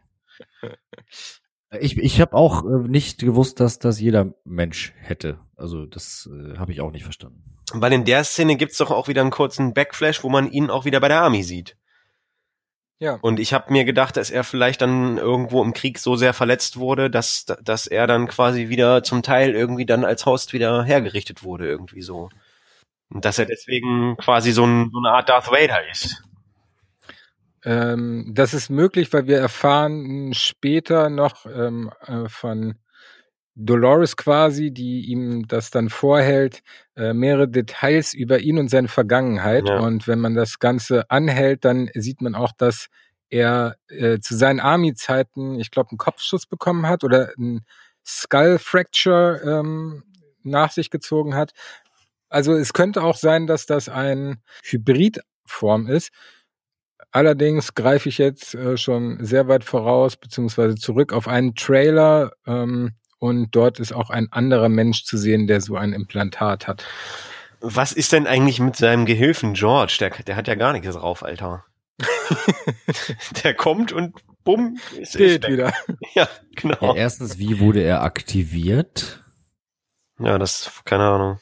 Ich, 1.79 1.97
ich 1.97 2.21
habe 2.21 2.33
auch 2.33 2.63
äh, 2.63 2.87
nicht 2.87 3.19
gewusst, 3.19 3.59
dass 3.59 3.79
das 3.79 3.99
jeder 3.99 4.33
Mensch 4.43 4.93
hätte. 4.97 5.39
Also 5.55 5.85
das 5.85 6.29
äh, 6.31 6.57
habe 6.57 6.71
ich 6.71 6.81
auch 6.81 6.91
nicht 6.91 7.03
verstanden. 7.03 7.43
Weil 7.73 7.93
in 7.93 8.05
der 8.05 8.23
Szene 8.23 8.55
gibt's 8.55 8.77
doch 8.77 8.89
auch 8.89 9.07
wieder 9.07 9.21
einen 9.21 9.29
kurzen 9.29 9.73
Backflash, 9.73 10.23
wo 10.23 10.29
man 10.29 10.51
ihn 10.51 10.69
auch 10.69 10.85
wieder 10.85 10.99
bei 10.99 11.07
der 11.07 11.21
Army 11.21 11.43
sieht. 11.43 11.77
Ja. 12.99 13.17
Und 13.21 13.39
ich 13.39 13.53
habe 13.53 13.71
mir 13.71 13.85
gedacht, 13.85 14.17
dass 14.17 14.29
er 14.29 14.43
vielleicht 14.43 14.81
dann 14.81 15.17
irgendwo 15.17 15.63
im 15.63 15.73
Krieg 15.73 15.99
so 15.99 16.17
sehr 16.17 16.33
verletzt 16.33 16.77
wurde, 16.77 17.09
dass, 17.09 17.45
dass 17.45 17.87
er 17.87 18.07
dann 18.07 18.27
quasi 18.27 18.67
wieder 18.67 19.03
zum 19.03 19.23
Teil 19.23 19.51
irgendwie 19.51 19.85
dann 19.85 20.03
als 20.03 20.25
Host 20.25 20.51
wieder 20.51 20.83
hergerichtet 20.83 21.41
wurde, 21.43 21.65
irgendwie 21.65 22.01
so. 22.01 22.29
Und 23.09 23.23
dass 23.23 23.39
er 23.39 23.45
deswegen 23.45 24.17
quasi 24.17 24.51
so, 24.51 24.65
ein, 24.65 24.89
so 24.91 24.99
eine 24.99 25.15
Art 25.15 25.29
Darth 25.29 25.49
Vader 25.49 25.89
ist. 25.89 26.21
Ähm, 27.63 28.31
das 28.33 28.53
ist 28.53 28.69
möglich, 28.69 29.11
weil 29.13 29.27
wir 29.27 29.37
erfahren 29.37 30.33
später 30.33 31.09
noch 31.09 31.45
ähm, 31.45 31.91
äh, 32.05 32.27
von 32.27 32.75
Dolores 33.61 34.15
quasi, 34.15 34.71
die 34.71 35.01
ihm 35.11 35.47
das 35.47 35.69
dann 35.69 35.89
vorhält, 35.89 36.61
äh, 36.95 37.13
mehrere 37.13 37.49
Details 37.49 38.13
über 38.13 38.39
ihn 38.39 38.57
und 38.57 38.69
seine 38.69 38.87
Vergangenheit. 38.87 39.67
Ja. 39.67 39.79
Und 39.79 40.07
wenn 40.07 40.19
man 40.19 40.33
das 40.33 40.59
Ganze 40.59 41.09
anhält, 41.11 41.65
dann 41.65 41.89
sieht 41.93 42.21
man 42.21 42.35
auch, 42.35 42.53
dass 42.53 42.87
er 43.29 43.75
äh, 43.89 44.19
zu 44.19 44.35
seinen 44.35 44.61
Army-Zeiten, 44.61 45.59
ich 45.59 45.71
glaube, 45.71 45.91
einen 45.91 45.97
Kopfschuss 45.97 46.45
bekommen 46.45 46.87
hat 46.87 47.03
oder 47.03 47.33
ein 47.37 47.65
Skull 48.05 48.59
Fracture 48.59 49.41
ähm, 49.43 50.03
nach 50.43 50.71
sich 50.71 50.89
gezogen 50.89 51.35
hat. 51.35 51.51
Also 52.29 52.53
es 52.53 52.71
könnte 52.71 53.03
auch 53.03 53.17
sein, 53.17 53.45
dass 53.45 53.65
das 53.65 53.89
ein 53.89 54.41
Hybridform 54.63 55.87
ist. 55.87 56.11
Allerdings 57.11 57.73
greife 57.73 58.07
ich 58.07 58.19
jetzt 58.19 58.55
äh, 58.55 58.77
schon 58.77 59.23
sehr 59.23 59.47
weit 59.47 59.63
voraus, 59.63 60.15
beziehungsweise 60.15 60.75
zurück 60.75 61.11
auf 61.11 61.27
einen 61.27 61.55
Trailer, 61.55 62.31
ähm, 62.45 62.93
und 63.19 63.55
dort 63.55 63.79
ist 63.79 63.93
auch 63.93 64.09
ein 64.09 64.31
anderer 64.31 64.69
Mensch 64.69 65.03
zu 65.03 65.17
sehen, 65.17 65.47
der 65.47 65.61
so 65.61 65.75
ein 65.75 65.93
Implantat 65.93 66.67
hat. 66.67 66.85
Was 67.61 67.91
ist 67.91 68.13
denn 68.13 68.25
eigentlich 68.25 68.59
mit 68.59 68.77
seinem 68.77 69.05
Gehilfen 69.05 69.53
George? 69.53 69.97
Der, 69.99 70.09
der 70.11 70.35
hat 70.35 70.47
ja 70.47 70.55
gar 70.55 70.71
nichts 70.73 70.93
drauf, 70.95 71.23
Alter. 71.23 71.65
der 73.43 73.53
kommt 73.53 73.91
und 73.91 74.15
bumm, 74.45 74.77
ist 74.97 75.11
Steht 75.11 75.43
weg. 75.43 75.51
wieder. 75.51 75.73
Ja, 76.15 76.27
genau. 76.55 76.93
Ja, 76.93 76.95
erstens, 76.95 77.37
wie 77.37 77.59
wurde 77.59 77.81
er 77.81 78.03
aktiviert? 78.03 79.23
Ja, 80.19 80.37
das, 80.37 80.81
keine 80.85 81.03
Ahnung. 81.03 81.39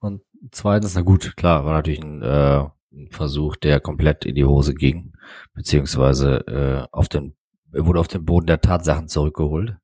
Und 0.00 0.22
zweitens, 0.50 0.94
na 0.94 1.02
gut, 1.02 1.36
klar, 1.36 1.64
war 1.64 1.74
natürlich 1.74 2.02
ein, 2.02 2.22
äh, 2.22 2.64
ein 2.92 3.08
Versuch, 3.10 3.56
der 3.56 3.80
komplett 3.80 4.24
in 4.24 4.34
die 4.34 4.44
Hose 4.44 4.74
ging, 4.74 5.12
beziehungsweise 5.54 6.46
äh, 6.46 6.88
auf 6.96 7.08
den, 7.08 7.36
er 7.72 7.86
wurde 7.86 8.00
auf 8.00 8.08
den 8.08 8.24
Boden 8.24 8.46
der 8.46 8.60
Tatsachen 8.60 9.08
zurückgeholt. 9.08 9.76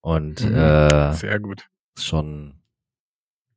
Und 0.00 0.44
Mhm. 0.44 0.54
äh, 0.54 1.12
Sehr 1.14 1.38
gut. 1.40 1.68
schon, 1.98 2.60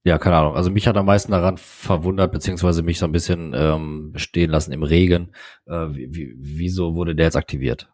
ja, 0.03 0.17
keine 0.17 0.37
Ahnung. 0.37 0.55
Also 0.55 0.71
mich 0.71 0.87
hat 0.87 0.97
am 0.97 1.05
meisten 1.05 1.31
daran 1.31 1.57
verwundert, 1.57 2.31
beziehungsweise 2.31 2.81
mich 2.83 2.97
so 2.99 3.05
ein 3.05 3.11
bisschen 3.11 3.53
ähm, 3.55 4.13
stehen 4.15 4.49
lassen 4.49 4.71
im 4.71 4.83
Regen. 4.83 5.33
Äh, 5.67 5.87
wie, 5.91 6.33
wieso 6.37 6.95
wurde 6.95 7.15
der 7.15 7.25
jetzt 7.27 7.35
aktiviert? 7.37 7.89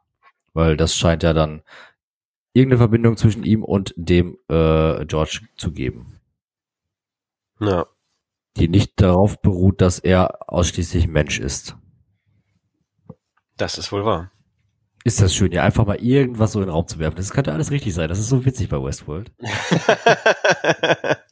Weil 0.54 0.78
das 0.78 0.96
scheint 0.96 1.24
ja 1.24 1.34
dann 1.34 1.62
irgendeine 2.54 2.80
Verbindung 2.80 3.18
zwischen 3.18 3.44
ihm 3.44 3.64
und 3.64 3.94
dem 3.98 4.38
äh, 4.50 5.06
George 5.06 5.42
zu 5.58 5.72
geben, 5.74 6.20
Ja. 7.60 7.86
die 8.56 8.68
nicht 8.70 9.00
darauf 9.00 9.40
beruht, 9.42 9.82
dass 9.82 10.00
er 10.00 10.50
ausschließlich 10.52 11.08
Mensch 11.08 11.40
ist. 11.40 11.76
Das 13.58 13.78
ist 13.78 13.92
wohl 13.92 14.06
wahr. 14.06 14.32
Ist 15.08 15.22
das 15.22 15.34
schön, 15.34 15.54
ja, 15.54 15.64
einfach 15.64 15.86
mal 15.86 16.04
irgendwas 16.04 16.52
so 16.52 16.60
in 16.60 16.66
den 16.66 16.74
Raum 16.74 16.86
zu 16.86 17.00
werfen. 17.00 17.16
Das 17.16 17.30
könnte 17.30 17.54
alles 17.54 17.72
richtig 17.72 17.94
sein. 17.94 18.10
Das 18.10 18.20
ist 18.20 18.28
so 18.28 18.44
witzig 18.44 18.68
bei 18.68 18.84
Westworld. 18.84 19.32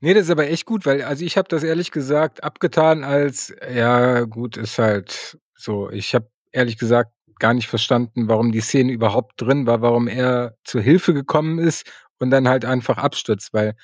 Nee, 0.00 0.12
das 0.12 0.24
ist 0.24 0.30
aber 0.30 0.48
echt 0.50 0.66
gut, 0.66 0.84
weil, 0.84 1.02
also 1.02 1.24
ich 1.24 1.38
habe 1.38 1.48
das 1.48 1.62
ehrlich 1.62 1.90
gesagt 1.90 2.44
abgetan 2.44 3.04
als, 3.04 3.54
ja 3.72 4.24
gut, 4.24 4.58
ist 4.58 4.78
halt 4.78 5.38
so. 5.56 5.88
Ich 5.88 6.14
habe 6.14 6.28
ehrlich 6.52 6.76
gesagt 6.76 7.12
gar 7.38 7.54
nicht 7.54 7.68
verstanden, 7.68 8.28
warum 8.28 8.52
die 8.52 8.60
Szene 8.60 8.92
überhaupt 8.92 9.40
drin 9.40 9.66
war, 9.66 9.80
warum 9.80 10.06
er 10.06 10.58
zur 10.64 10.82
Hilfe 10.82 11.14
gekommen 11.14 11.58
ist 11.58 11.90
und 12.18 12.30
dann 12.30 12.48
halt 12.48 12.66
einfach 12.66 12.98
abstürzt, 12.98 13.54
weil 13.54 13.76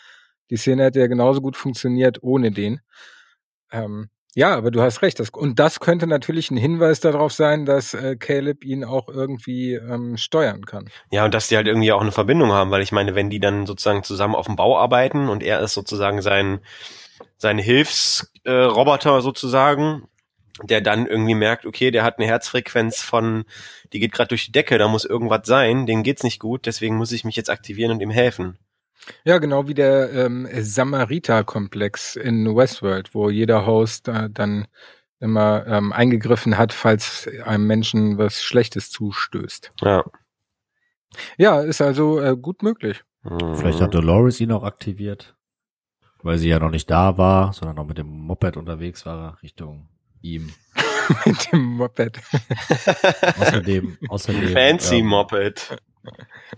die 0.50 0.58
Szene 0.58 0.82
hätte 0.84 1.00
ja 1.00 1.06
genauso 1.06 1.40
gut 1.40 1.56
funktioniert 1.56 2.22
ohne 2.22 2.50
den. 2.50 2.82
Ähm, 3.72 4.10
ja, 4.34 4.56
aber 4.56 4.70
du 4.70 4.80
hast 4.80 5.02
recht. 5.02 5.18
Das, 5.18 5.30
und 5.30 5.58
das 5.58 5.80
könnte 5.80 6.06
natürlich 6.06 6.50
ein 6.50 6.56
Hinweis 6.56 7.00
darauf 7.00 7.32
sein, 7.32 7.66
dass 7.66 7.94
äh, 7.94 8.16
Caleb 8.16 8.64
ihn 8.64 8.84
auch 8.84 9.08
irgendwie 9.08 9.74
ähm, 9.74 10.16
steuern 10.16 10.64
kann. 10.64 10.88
Ja, 11.10 11.24
und 11.24 11.34
dass 11.34 11.48
die 11.48 11.56
halt 11.56 11.66
irgendwie 11.66 11.92
auch 11.92 12.00
eine 12.00 12.12
Verbindung 12.12 12.52
haben, 12.52 12.70
weil 12.70 12.82
ich 12.82 12.92
meine, 12.92 13.14
wenn 13.14 13.30
die 13.30 13.40
dann 13.40 13.66
sozusagen 13.66 14.04
zusammen 14.04 14.36
auf 14.36 14.46
dem 14.46 14.56
Bau 14.56 14.78
arbeiten 14.78 15.28
und 15.28 15.42
er 15.42 15.60
ist 15.60 15.74
sozusagen 15.74 16.22
sein, 16.22 16.60
sein 17.38 17.58
Hilfsroboter 17.58 19.18
äh, 19.18 19.22
sozusagen, 19.22 20.06
der 20.62 20.80
dann 20.80 21.06
irgendwie 21.06 21.34
merkt, 21.34 21.66
okay, 21.66 21.90
der 21.90 22.04
hat 22.04 22.18
eine 22.18 22.26
Herzfrequenz 22.28 23.02
von, 23.02 23.44
die 23.92 23.98
geht 23.98 24.12
gerade 24.12 24.28
durch 24.28 24.46
die 24.46 24.52
Decke, 24.52 24.78
da 24.78 24.86
muss 24.88 25.04
irgendwas 25.04 25.42
sein, 25.44 25.86
denen 25.86 26.02
geht's 26.02 26.22
nicht 26.22 26.38
gut, 26.38 26.66
deswegen 26.66 26.96
muss 26.96 27.12
ich 27.12 27.24
mich 27.24 27.36
jetzt 27.36 27.50
aktivieren 27.50 27.92
und 27.92 28.00
ihm 28.00 28.10
helfen. 28.10 28.58
Ja, 29.24 29.38
genau 29.38 29.66
wie 29.66 29.74
der 29.74 30.12
ähm, 30.12 30.48
Samariter-Komplex 30.52 32.16
in 32.16 32.54
Westworld, 32.54 33.14
wo 33.14 33.30
jeder 33.30 33.66
Host 33.66 34.08
äh, 34.08 34.28
dann 34.30 34.66
immer 35.20 35.66
ähm, 35.66 35.92
eingegriffen 35.92 36.56
hat, 36.56 36.72
falls 36.72 37.28
einem 37.44 37.66
Menschen 37.66 38.18
was 38.18 38.42
Schlechtes 38.42 38.90
zustößt. 38.90 39.72
Ja. 39.82 40.04
Ja, 41.36 41.60
ist 41.60 41.82
also 41.82 42.20
äh, 42.20 42.36
gut 42.36 42.62
möglich. 42.62 43.02
Vielleicht 43.54 43.80
hat 43.80 43.92
Dolores 43.92 44.40
ihn 44.40 44.52
auch 44.52 44.62
aktiviert, 44.62 45.36
weil 46.22 46.38
sie 46.38 46.48
ja 46.48 46.58
noch 46.58 46.70
nicht 46.70 46.90
da 46.90 47.18
war, 47.18 47.52
sondern 47.52 47.76
noch 47.76 47.86
mit 47.86 47.98
dem 47.98 48.08
Moped 48.08 48.56
unterwegs 48.56 49.04
war 49.04 49.42
Richtung 49.42 49.88
ihm. 50.22 50.52
Mit 51.26 51.52
dem 51.52 51.64
Moped. 51.64 52.20
Außerdem, 53.40 53.98
außerdem 54.08 54.48
Fancy 54.50 54.98
ähm, 54.98 55.06
Moped. 55.06 55.76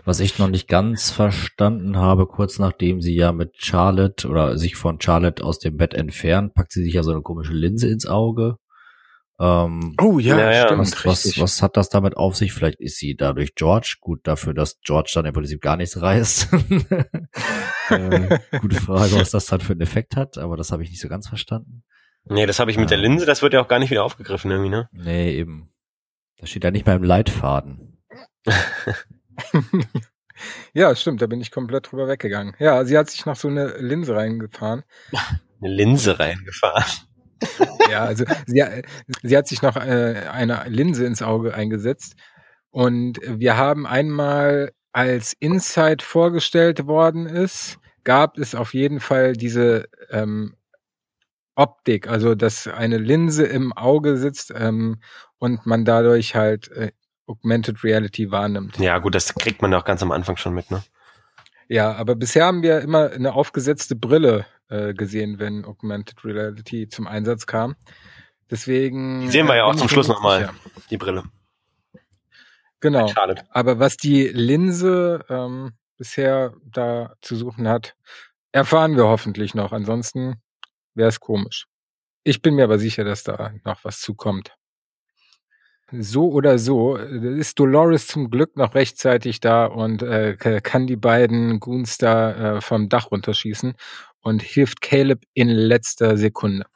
Was 0.05 0.20
ich 0.20 0.38
noch 0.38 0.49
nicht 0.49 0.68
ganz 0.68 1.11
verstanden 1.11 1.97
habe, 1.97 2.26
kurz 2.26 2.59
nachdem 2.59 3.01
sie 3.01 3.14
ja 3.14 3.32
mit 3.32 3.57
Charlotte 3.57 4.28
oder 4.28 4.57
sich 4.59 4.76
von 4.76 5.01
Charlotte 5.01 5.45
aus 5.45 5.59
dem 5.59 5.76
Bett 5.76 5.95
entfernt, 5.95 6.55
packt 6.55 6.72
sie 6.72 6.82
sich 6.82 6.95
ja 6.95 7.03
so 7.03 7.11
eine 7.12 7.22
komische 7.22 7.53
Linse 7.53 7.88
ins 7.88 8.07
Auge. 8.07 8.57
Ähm, 9.40 9.97
Oh 10.01 10.18
ja, 10.18 10.38
Ja, 10.38 10.53
ja. 10.53 10.64
stimmt. 10.66 10.80
was, 10.80 11.05
was, 11.07 11.40
was 11.40 11.62
hat 11.62 11.76
das 11.76 11.88
damit 11.88 12.16
auf 12.16 12.36
sich? 12.36 12.53
Vielleicht 12.53 12.80
ist 12.80 12.99
sie 12.99 13.16
dadurch 13.16 13.55
George. 13.55 13.97
Gut 14.01 14.20
dafür, 14.24 14.55
dass 14.55 14.78
George 14.82 15.11
dann 15.14 15.24
im 15.24 15.34
Prinzip 15.34 15.61
gar 15.61 15.76
nichts 15.76 16.01
reißt. 16.01 16.49
äh, 17.90 18.39
gute 18.60 18.77
Frage, 18.77 19.16
was 19.16 19.31
das 19.31 19.47
dann 19.47 19.60
für 19.60 19.73
einen 19.73 19.81
Effekt 19.81 20.16
hat, 20.16 20.39
aber 20.39 20.56
das 20.56 20.70
habe 20.70 20.82
ich 20.85 20.90
nicht 20.90 21.01
so 21.01 21.09
ganz 21.09 21.28
verstanden. 21.28 21.82
Nee, 22.24 22.47
das 22.47 22.60
habe 22.60 22.70
ich 22.70 22.77
mit 22.78 22.90
der 22.90 22.98
Linse, 22.98 23.27
das 23.27 23.43
wird 23.43 23.52
ja 23.52 23.60
auch 23.60 23.66
gar 23.69 23.81
nicht 23.81 23.90
wieder 23.90 24.05
aufgegriffen 24.05 24.51
irgendwie, 24.51 24.70
ne? 24.70 24.89
Nee, 24.93 25.32
eben. 25.32 25.73
Das 26.39 26.51
steht 26.51 26.62
ja 26.62 26.70
nicht 26.70 26.86
mal 26.86 26.97
im 26.97 27.02
Leitfaden. 27.02 28.01
ja, 30.74 30.94
stimmt, 30.94 31.22
da 31.22 31.26
bin 31.26 31.40
ich 31.40 31.50
komplett 31.50 31.90
drüber 31.90 32.09
weggegangen. 32.09 32.54
Ja, 32.59 32.84
sie 32.84 32.96
hat 32.96 33.10
sich 33.10 33.26
noch 33.26 33.36
so 33.36 33.48
eine 33.48 33.78
Linse 33.78 34.14
reingefahren. 34.14 34.84
Eine 35.60 35.74
Linse 35.74 36.18
reingefahren. 36.18 36.84
Ja, 37.90 38.04
also 38.04 38.24
sie, 38.46 38.62
sie 39.22 39.36
hat 39.36 39.48
sich 39.48 39.62
noch 39.62 39.76
äh, 39.76 40.28
eine 40.30 40.62
Linse 40.68 41.04
ins 41.04 41.22
Auge 41.22 41.54
eingesetzt. 41.54 42.14
Und 42.70 43.18
wir 43.24 43.56
haben 43.56 43.84
einmal, 43.84 44.72
als 44.92 45.34
Insight 45.40 46.02
vorgestellt 46.02 46.86
worden 46.86 47.26
ist, 47.26 47.78
gab 48.04 48.38
es 48.38 48.54
auf 48.54 48.74
jeden 48.74 49.00
Fall 49.00 49.32
diese 49.32 49.88
ähm, 50.10 50.54
Optik, 51.54 52.09
also 52.09 52.34
dass 52.34 52.66
eine 52.66 52.98
Linse 52.98 53.44
im 53.44 53.72
Auge 53.72 54.16
sitzt 54.16 54.52
ähm, 54.56 55.00
und 55.38 55.66
man 55.66 55.84
dadurch 55.84 56.34
halt 56.34 56.70
äh, 56.70 56.92
Augmented 57.27 57.85
Reality 57.85 58.31
wahrnimmt. 58.31 58.78
Ja, 58.78 58.99
gut, 58.99 59.15
das 59.15 59.35
kriegt 59.35 59.62
man 59.62 59.73
auch 59.74 59.85
ganz 59.85 60.03
am 60.03 60.12
Anfang 60.12 60.36
schon 60.36 60.55
mit, 60.55 60.70
ne? 60.70 60.82
Ja, 61.69 61.93
aber 61.94 62.16
bisher 62.16 62.47
haben 62.47 62.62
wir 62.62 62.81
immer 62.81 63.11
eine 63.11 63.32
aufgesetzte 63.32 63.97
Brille 63.97 64.44
äh, 64.69 64.93
gesehen, 64.93 65.39
wenn 65.39 65.65
Augmented 65.65 66.24
Reality 66.24 66.89
zum 66.89 67.07
Einsatz 67.07 67.47
kam. 67.47 67.77
Deswegen. 68.51 69.23
Die 69.23 69.31
sehen 69.31 69.47
wir 69.47 69.55
äh, 69.55 69.59
ja 69.59 69.65
auch 69.65 69.70
bin 69.70 69.78
zum 69.78 69.89
Schluss 69.89 70.09
nochmal, 70.09 70.51
die 70.90 70.99
Brille. 70.99 71.24
Genau. 72.81 73.07
Charlotte. 73.09 73.44
Aber 73.51 73.78
was 73.78 73.97
die 73.97 74.28
Linse 74.28 75.24
ähm, 75.28 75.73
bisher 75.97 76.53
da 76.65 77.15
zu 77.20 77.36
suchen 77.36 77.69
hat, 77.69 77.94
erfahren 78.51 78.97
wir 78.97 79.05
hoffentlich 79.05 79.55
noch. 79.55 79.73
Ansonsten 79.73 80.43
wäre 80.94 81.09
es 81.09 81.20
komisch. 81.20 81.66
Ich 82.24 82.43
bin 82.43 82.55
mir 82.55 82.65
aber 82.65 82.78
sicher, 82.78 83.05
dass 83.05 83.23
da 83.23 83.53
noch 83.65 83.85
was 83.85 84.01
zukommt. 84.01 84.55
So 85.98 86.31
oder 86.31 86.59
so 86.59 86.97
äh, 86.97 87.39
ist 87.39 87.59
Dolores 87.59 88.06
zum 88.06 88.31
Glück 88.31 88.56
noch 88.56 88.74
rechtzeitig 88.74 89.40
da 89.40 89.66
und 89.66 90.02
äh, 90.02 90.36
kann 90.36 90.86
die 90.86 90.97
beiden 90.97 91.60
Goons 91.60 91.98
da 91.98 92.56
äh, 92.56 92.60
vom 92.60 92.89
Dach 92.89 93.10
runterschießen 93.10 93.74
und 94.20 94.43
hilft 94.43 94.81
Caleb 94.81 95.24
in 95.35 95.48
letzter 95.48 96.16
Sekunde. 96.16 96.66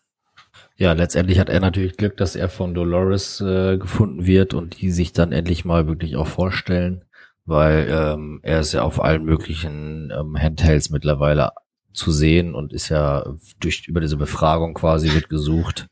Ja, 0.77 0.93
letztendlich 0.93 1.39
hat 1.39 1.49
er 1.49 1.61
natürlich 1.61 1.97
Glück, 1.97 2.17
dass 2.19 2.37
er 2.37 2.51
von 2.51 2.75
Dolores 2.75 3.41
äh, 3.41 3.79
gefunden 3.79 4.27
wird 4.27 4.53
und 4.53 4.81
die 4.81 4.91
sich 4.91 5.13
dann 5.13 5.33
endlich 5.33 5.65
mal 5.65 5.87
wirklich 5.87 6.17
auch 6.17 6.27
vorstellen, 6.27 7.05
weil 7.47 7.89
ähm, 7.91 8.41
er 8.43 8.61
ist 8.61 8.75
ja 8.75 8.83
auf 8.83 9.03
allen 9.03 9.25
möglichen 9.25 10.13
ähm, 10.15 10.37
Handhelds 10.39 10.91
mittlerweile 10.91 11.53
zu 11.95 12.13
sehen 12.13 12.55
und 12.55 12.75
ist 12.75 12.91
ja 12.91 13.25
durch 13.59 13.89
über 13.89 14.01
diese 14.01 14.19
Befragung 14.19 14.75
quasi 14.75 15.15
wird 15.15 15.31
gesucht. 15.31 15.89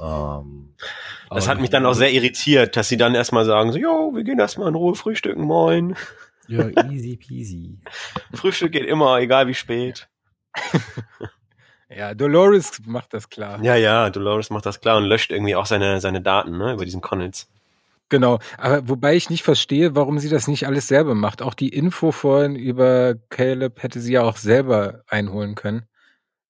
Ähm, 0.00 0.74
das 1.28 1.48
hat 1.48 1.60
mich 1.60 1.70
dann 1.70 1.86
auch 1.86 1.94
sehr 1.94 2.12
irritiert, 2.12 2.76
dass 2.76 2.88
sie 2.88 2.96
dann 2.96 3.14
erstmal 3.14 3.44
sagen, 3.44 3.72
so, 3.72 3.78
jo, 3.78 4.12
wir 4.14 4.24
gehen 4.24 4.38
erstmal 4.38 4.68
in 4.68 4.74
Ruhe 4.74 4.94
frühstücken, 4.94 5.44
moin. 5.44 5.96
Ja, 6.48 6.68
easy 6.90 7.16
peasy. 7.16 7.78
Frühstück 8.34 8.72
geht 8.72 8.86
immer, 8.86 9.18
egal 9.18 9.46
wie 9.46 9.54
spät. 9.54 10.08
ja, 11.88 12.14
Dolores 12.14 12.80
macht 12.84 13.14
das 13.14 13.28
klar. 13.28 13.62
Ja, 13.62 13.76
ja, 13.76 14.10
Dolores 14.10 14.50
macht 14.50 14.66
das 14.66 14.80
klar 14.80 14.96
und 14.96 15.04
löscht 15.04 15.30
irgendwie 15.30 15.54
auch 15.54 15.66
seine, 15.66 16.00
seine 16.00 16.20
Daten, 16.20 16.58
ne, 16.58 16.72
über 16.72 16.84
diesen 16.84 17.00
Connets. 17.00 17.48
Genau, 18.08 18.40
aber 18.58 18.88
wobei 18.88 19.14
ich 19.14 19.30
nicht 19.30 19.44
verstehe, 19.44 19.94
warum 19.94 20.18
sie 20.18 20.28
das 20.28 20.48
nicht 20.48 20.66
alles 20.66 20.88
selber 20.88 21.14
macht. 21.14 21.42
Auch 21.42 21.54
die 21.54 21.68
Info 21.68 22.10
vorhin 22.10 22.56
über 22.56 23.14
Caleb 23.28 23.80
hätte 23.84 24.00
sie 24.00 24.14
ja 24.14 24.22
auch 24.22 24.36
selber 24.36 25.04
einholen 25.06 25.54
können. 25.54 25.84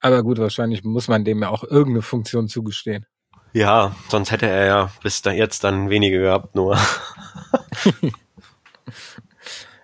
Aber 0.01 0.23
gut, 0.23 0.39
wahrscheinlich 0.39 0.83
muss 0.85 1.09
man 1.09 1.27
dem 1.27 1.43
ja 1.43 1.51
auch 1.51 1.63
irgendeine 1.65 2.01
Funktion 2.01 2.49
zugestehen. 2.49 3.05
Ja, 3.53 3.97
sonst 4.09 4.31
hätte 4.31 4.47
er 4.47 4.67
ja 4.67 4.91
bis 5.03 5.23
da 5.23 5.33
jetzt 5.33 5.65
dann 5.65 5.91
wenige 5.91 6.21
gehabt, 6.21 6.55
nur. 6.55 6.79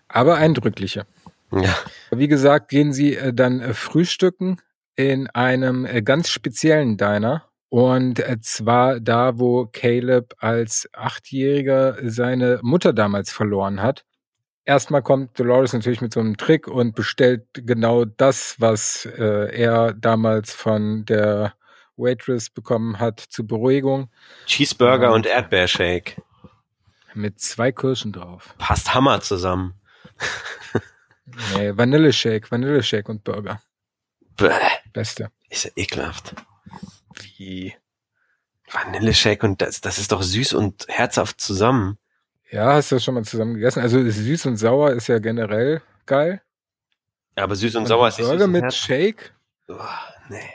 aber 0.09 0.37
eindrückliche. 0.37 1.07
Ja. 1.53 1.75
Wie 2.11 2.29
gesagt, 2.29 2.69
gehen 2.69 2.93
sie 2.93 3.17
äh, 3.17 3.33
dann 3.33 3.61
äh, 3.61 3.75
frühstücken 3.75 4.61
in 4.95 5.29
einem 5.31 5.85
äh, 5.85 6.03
ganz 6.03 6.29
speziellen 6.31 6.97
Diner. 6.97 7.45
Und 7.69 8.23
zwar 8.43 9.01
da, 9.01 9.39
wo 9.39 9.67
Caleb 9.67 10.35
als 10.39 10.89
Achtjähriger 10.93 11.97
seine 12.05 12.61
Mutter 12.63 12.93
damals 12.93 13.33
verloren 13.33 13.83
hat. 13.83 14.05
Erstmal 14.65 15.03
kommt 15.03 15.39
Dolores 15.39 15.73
natürlich 15.73 16.01
mit 16.01 16.15
so 16.15 16.21
einem 16.21 16.37
Trick 16.37 16.69
und 16.69 16.95
bestellt 16.95 17.45
genau 17.53 18.05
das, 18.05 18.55
was 18.61 19.05
er 19.05 19.95
damals 19.95 20.55
von 20.55 21.05
der 21.07 21.55
Waitress 21.97 22.51
bekommen 22.51 22.99
hat 22.99 23.21
zur 23.21 23.47
Beruhigung. 23.47 24.11
Cheeseburger 24.47 25.09
und, 25.09 25.15
und 25.15 25.27
Erdbeershake. 25.27 26.23
Mit 27.15 27.41
zwei 27.41 27.73
Kirschen 27.73 28.13
drauf. 28.13 28.55
Passt 28.59 28.95
Hammer 28.95 29.21
zusammen. 29.21 29.75
nee, 31.55 31.77
Vanilleshake, 31.77 32.51
Vanilleshake 32.51 33.11
und 33.11 33.25
Burger. 33.25 33.61
Bäh. 34.37 34.51
Beste. 34.93 35.31
Ist 35.49 35.65
ja 35.65 35.71
ekelhaft. 35.77 36.35
Wie? 37.39 37.75
Vanilleshake 38.71 39.47
und 39.47 39.63
das, 39.63 39.81
das 39.81 39.99
ist 39.99 40.13
doch 40.13 40.23
süß 40.23 40.53
und 40.55 40.87
herzhaft 40.89 41.41
zusammen. 41.41 41.99
Ja, 42.51 42.75
hast 42.75 42.91
du 42.91 42.97
das 42.97 43.05
schon 43.05 43.15
mal 43.15 43.25
zusammen 43.25 43.55
gegessen? 43.55 43.81
Also 43.81 43.99
süß 44.09 44.47
und 44.47 44.57
sauer 44.57 44.93
ist 44.93 45.09
ja 45.09 45.19
generell 45.19 45.83
geil. 46.05 46.43
Ja, 47.37 47.45
aber 47.45 47.57
süß 47.57 47.75
und, 47.77 47.83
und 47.83 47.89
sauer 47.89 48.09
ist 48.09 48.19
nicht 48.19 48.29
Burger 48.29 48.47
mit 48.47 48.63
Herz. 48.63 48.77
Shake? 48.77 49.35
Oh, 49.69 49.79
nee. 50.29 50.51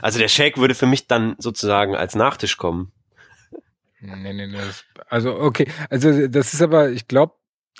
Also 0.00 0.18
der 0.18 0.28
Shake 0.28 0.58
würde 0.58 0.74
für 0.74 0.86
mich 0.86 1.06
dann 1.06 1.36
sozusagen 1.38 1.94
als 1.94 2.14
Nachtisch 2.14 2.56
kommen. 2.56 2.92
Nee, 4.00 4.32
nee, 4.32 4.46
nee. 4.46 4.58
Also 5.08 5.38
okay, 5.38 5.66
also 5.88 6.26
das 6.26 6.54
ist 6.54 6.62
aber, 6.62 6.90
ich 6.90 7.06
glaube, 7.06 7.34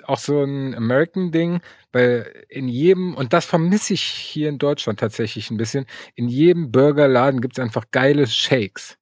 auch 0.04 0.18
so 0.18 0.42
ein 0.42 0.74
American-Ding, 0.74 1.60
weil 1.92 2.44
in 2.48 2.68
jedem, 2.68 3.14
und 3.14 3.32
das 3.32 3.44
vermisse 3.44 3.94
ich 3.94 4.02
hier 4.02 4.48
in 4.48 4.58
Deutschland 4.58 5.00
tatsächlich 5.00 5.50
ein 5.50 5.56
bisschen, 5.56 5.86
in 6.14 6.28
jedem 6.28 6.70
Burgerladen 6.70 7.40
gibt 7.40 7.58
es 7.58 7.62
einfach 7.62 7.86
geile 7.90 8.26
Shakes. 8.26 8.98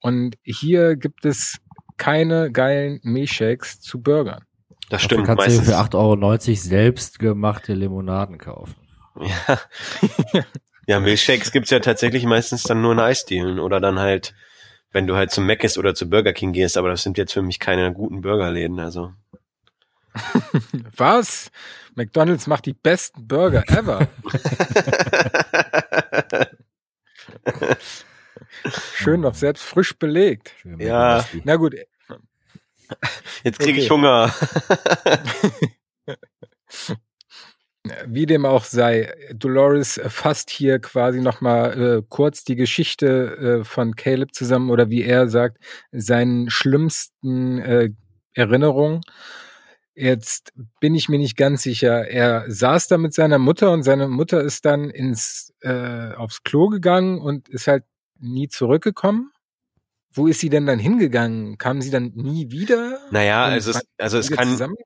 Und 0.00 0.36
hier 0.42 0.96
gibt 0.96 1.24
es 1.24 1.60
keine 1.96 2.50
geilen 2.50 3.00
Milchshakes 3.02 3.80
zu 3.80 4.02
Burgern. 4.02 4.44
Das 4.90 5.02
stimmt. 5.02 5.28
Du 5.28 5.34
kannst 5.34 5.58
du 5.58 5.62
für 5.62 5.76
8,90 5.78 5.94
Euro 5.94 6.56
selbst 6.56 7.18
gemachte 7.18 7.74
Limonaden 7.74 8.38
kaufen. 8.38 8.74
Ja. 9.20 9.60
ja, 10.86 11.00
Milchshakes 11.00 11.52
gibt's 11.52 11.70
ja 11.70 11.80
tatsächlich 11.80 12.24
meistens 12.24 12.62
dann 12.62 12.82
nur 12.82 12.92
in 12.92 13.00
Eisdielen 13.00 13.58
oder 13.58 13.80
dann 13.80 13.98
halt, 13.98 14.34
wenn 14.92 15.06
du 15.06 15.16
halt 15.16 15.30
zum 15.30 15.46
Mc's 15.46 15.78
oder 15.78 15.94
zu 15.94 16.08
Burger 16.08 16.32
King 16.32 16.52
gehst, 16.52 16.76
aber 16.76 16.88
das 16.88 17.02
sind 17.02 17.18
jetzt 17.18 17.32
für 17.32 17.42
mich 17.42 17.58
keine 17.58 17.92
guten 17.92 18.20
Burgerläden, 18.20 18.80
also. 18.80 19.12
Was? 20.96 21.50
McDonald's 21.94 22.46
macht 22.46 22.66
die 22.66 22.74
besten 22.74 23.26
Burger 23.26 23.64
ever. 23.68 24.08
Schön 28.94 29.20
noch 29.20 29.34
selbst 29.34 29.64
frisch 29.64 29.96
belegt. 29.96 30.54
Ja. 30.78 31.24
Na 31.44 31.56
gut. 31.56 31.74
Jetzt 33.42 33.58
kriege 33.58 33.72
okay. 33.72 33.82
ich 33.82 33.90
Hunger. 33.90 34.32
Wie 38.06 38.26
dem 38.26 38.46
auch 38.46 38.64
sei, 38.64 39.12
Dolores 39.34 40.00
fasst 40.06 40.50
hier 40.50 40.78
quasi 40.78 41.20
nochmal 41.20 41.98
äh, 41.98 42.02
kurz 42.08 42.44
die 42.44 42.56
Geschichte 42.56 43.60
äh, 43.60 43.64
von 43.64 43.96
Caleb 43.96 44.34
zusammen 44.34 44.70
oder 44.70 44.90
wie 44.90 45.02
er 45.02 45.28
sagt, 45.28 45.58
seinen 45.92 46.50
schlimmsten 46.50 47.58
äh, 47.58 47.90
Erinnerungen. 48.34 49.00
Jetzt 49.94 50.52
bin 50.80 50.94
ich 50.94 51.08
mir 51.08 51.18
nicht 51.18 51.36
ganz 51.36 51.62
sicher. 51.62 52.08
Er 52.08 52.44
saß 52.48 52.88
da 52.88 52.98
mit 52.98 53.14
seiner 53.14 53.38
Mutter 53.38 53.70
und 53.70 53.84
seine 53.84 54.08
Mutter 54.08 54.40
ist 54.40 54.64
dann 54.64 54.90
ins 54.90 55.52
äh, 55.60 56.12
aufs 56.14 56.42
Klo 56.42 56.68
gegangen 56.68 57.20
und 57.20 57.48
ist 57.48 57.68
halt 57.68 57.84
nie 58.18 58.48
zurückgekommen. 58.48 59.30
Wo 60.10 60.26
ist 60.26 60.40
sie 60.40 60.48
denn 60.48 60.66
dann 60.66 60.78
hingegangen? 60.78 61.58
Kam 61.58 61.80
sie 61.80 61.90
dann 61.90 62.12
nie 62.14 62.50
wieder? 62.50 63.00
Naja, 63.10 63.44
also 63.44 63.72
es, 63.72 63.82
also 63.98 64.18
es 64.18 64.30
kann, 64.30 64.76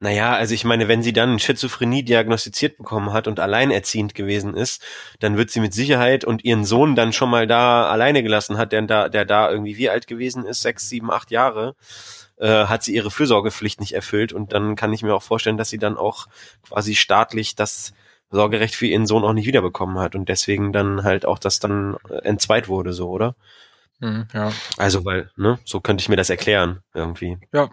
naja, 0.00 0.34
also 0.34 0.54
ich 0.54 0.64
meine, 0.64 0.88
wenn 0.88 1.02
sie 1.02 1.12
dann 1.12 1.38
Schizophrenie 1.38 2.02
diagnostiziert 2.02 2.76
bekommen 2.76 3.12
hat 3.12 3.26
und 3.28 3.40
alleinerziehend 3.40 4.14
gewesen 4.14 4.54
ist, 4.54 4.82
dann 5.20 5.36
wird 5.36 5.50
sie 5.50 5.60
mit 5.60 5.72
Sicherheit 5.72 6.24
und 6.24 6.44
ihren 6.44 6.64
Sohn 6.64 6.94
dann 6.94 7.12
schon 7.12 7.30
mal 7.30 7.46
da 7.46 7.88
alleine 7.88 8.22
gelassen 8.22 8.58
hat, 8.58 8.72
der 8.72 8.82
da, 8.82 9.08
der 9.08 9.24
da 9.24 9.50
irgendwie 9.50 9.76
wie 9.78 9.88
alt 9.88 10.06
gewesen 10.06 10.44
ist, 10.44 10.62
sechs, 10.62 10.88
sieben, 10.88 11.10
acht 11.10 11.30
Jahre 11.30 11.74
äh, 12.38 12.66
hat 12.66 12.82
sie 12.82 12.94
ihre 12.94 13.10
Fürsorgepflicht 13.10 13.80
nicht 13.80 13.94
erfüllt 13.94 14.32
und 14.32 14.52
dann 14.52 14.76
kann 14.76 14.92
ich 14.92 15.02
mir 15.02 15.14
auch 15.14 15.22
vorstellen, 15.22 15.56
dass 15.56 15.70
sie 15.70 15.78
dann 15.78 15.96
auch 15.96 16.26
quasi 16.62 16.94
staatlich 16.94 17.54
das 17.54 17.94
Sorgerecht 18.30 18.74
für 18.74 18.86
ihren 18.86 19.06
Sohn 19.06 19.24
auch 19.24 19.32
nicht 19.34 19.46
wiederbekommen 19.46 19.98
hat 19.98 20.14
und 20.14 20.28
deswegen 20.28 20.72
dann 20.72 21.04
halt 21.04 21.24
auch 21.24 21.38
das 21.38 21.60
dann 21.60 21.96
äh, 22.10 22.16
entzweit 22.24 22.68
wurde, 22.68 22.92
so, 22.92 23.08
oder? 23.08 23.36
Mhm, 24.00 24.26
ja. 24.34 24.50
Also, 24.78 25.04
weil, 25.04 25.30
ne, 25.36 25.58
so 25.64 25.80
könnte 25.80 26.02
ich 26.02 26.08
mir 26.08 26.16
das 26.16 26.30
erklären, 26.30 26.80
irgendwie. 26.92 27.38
Ja. 27.52 27.70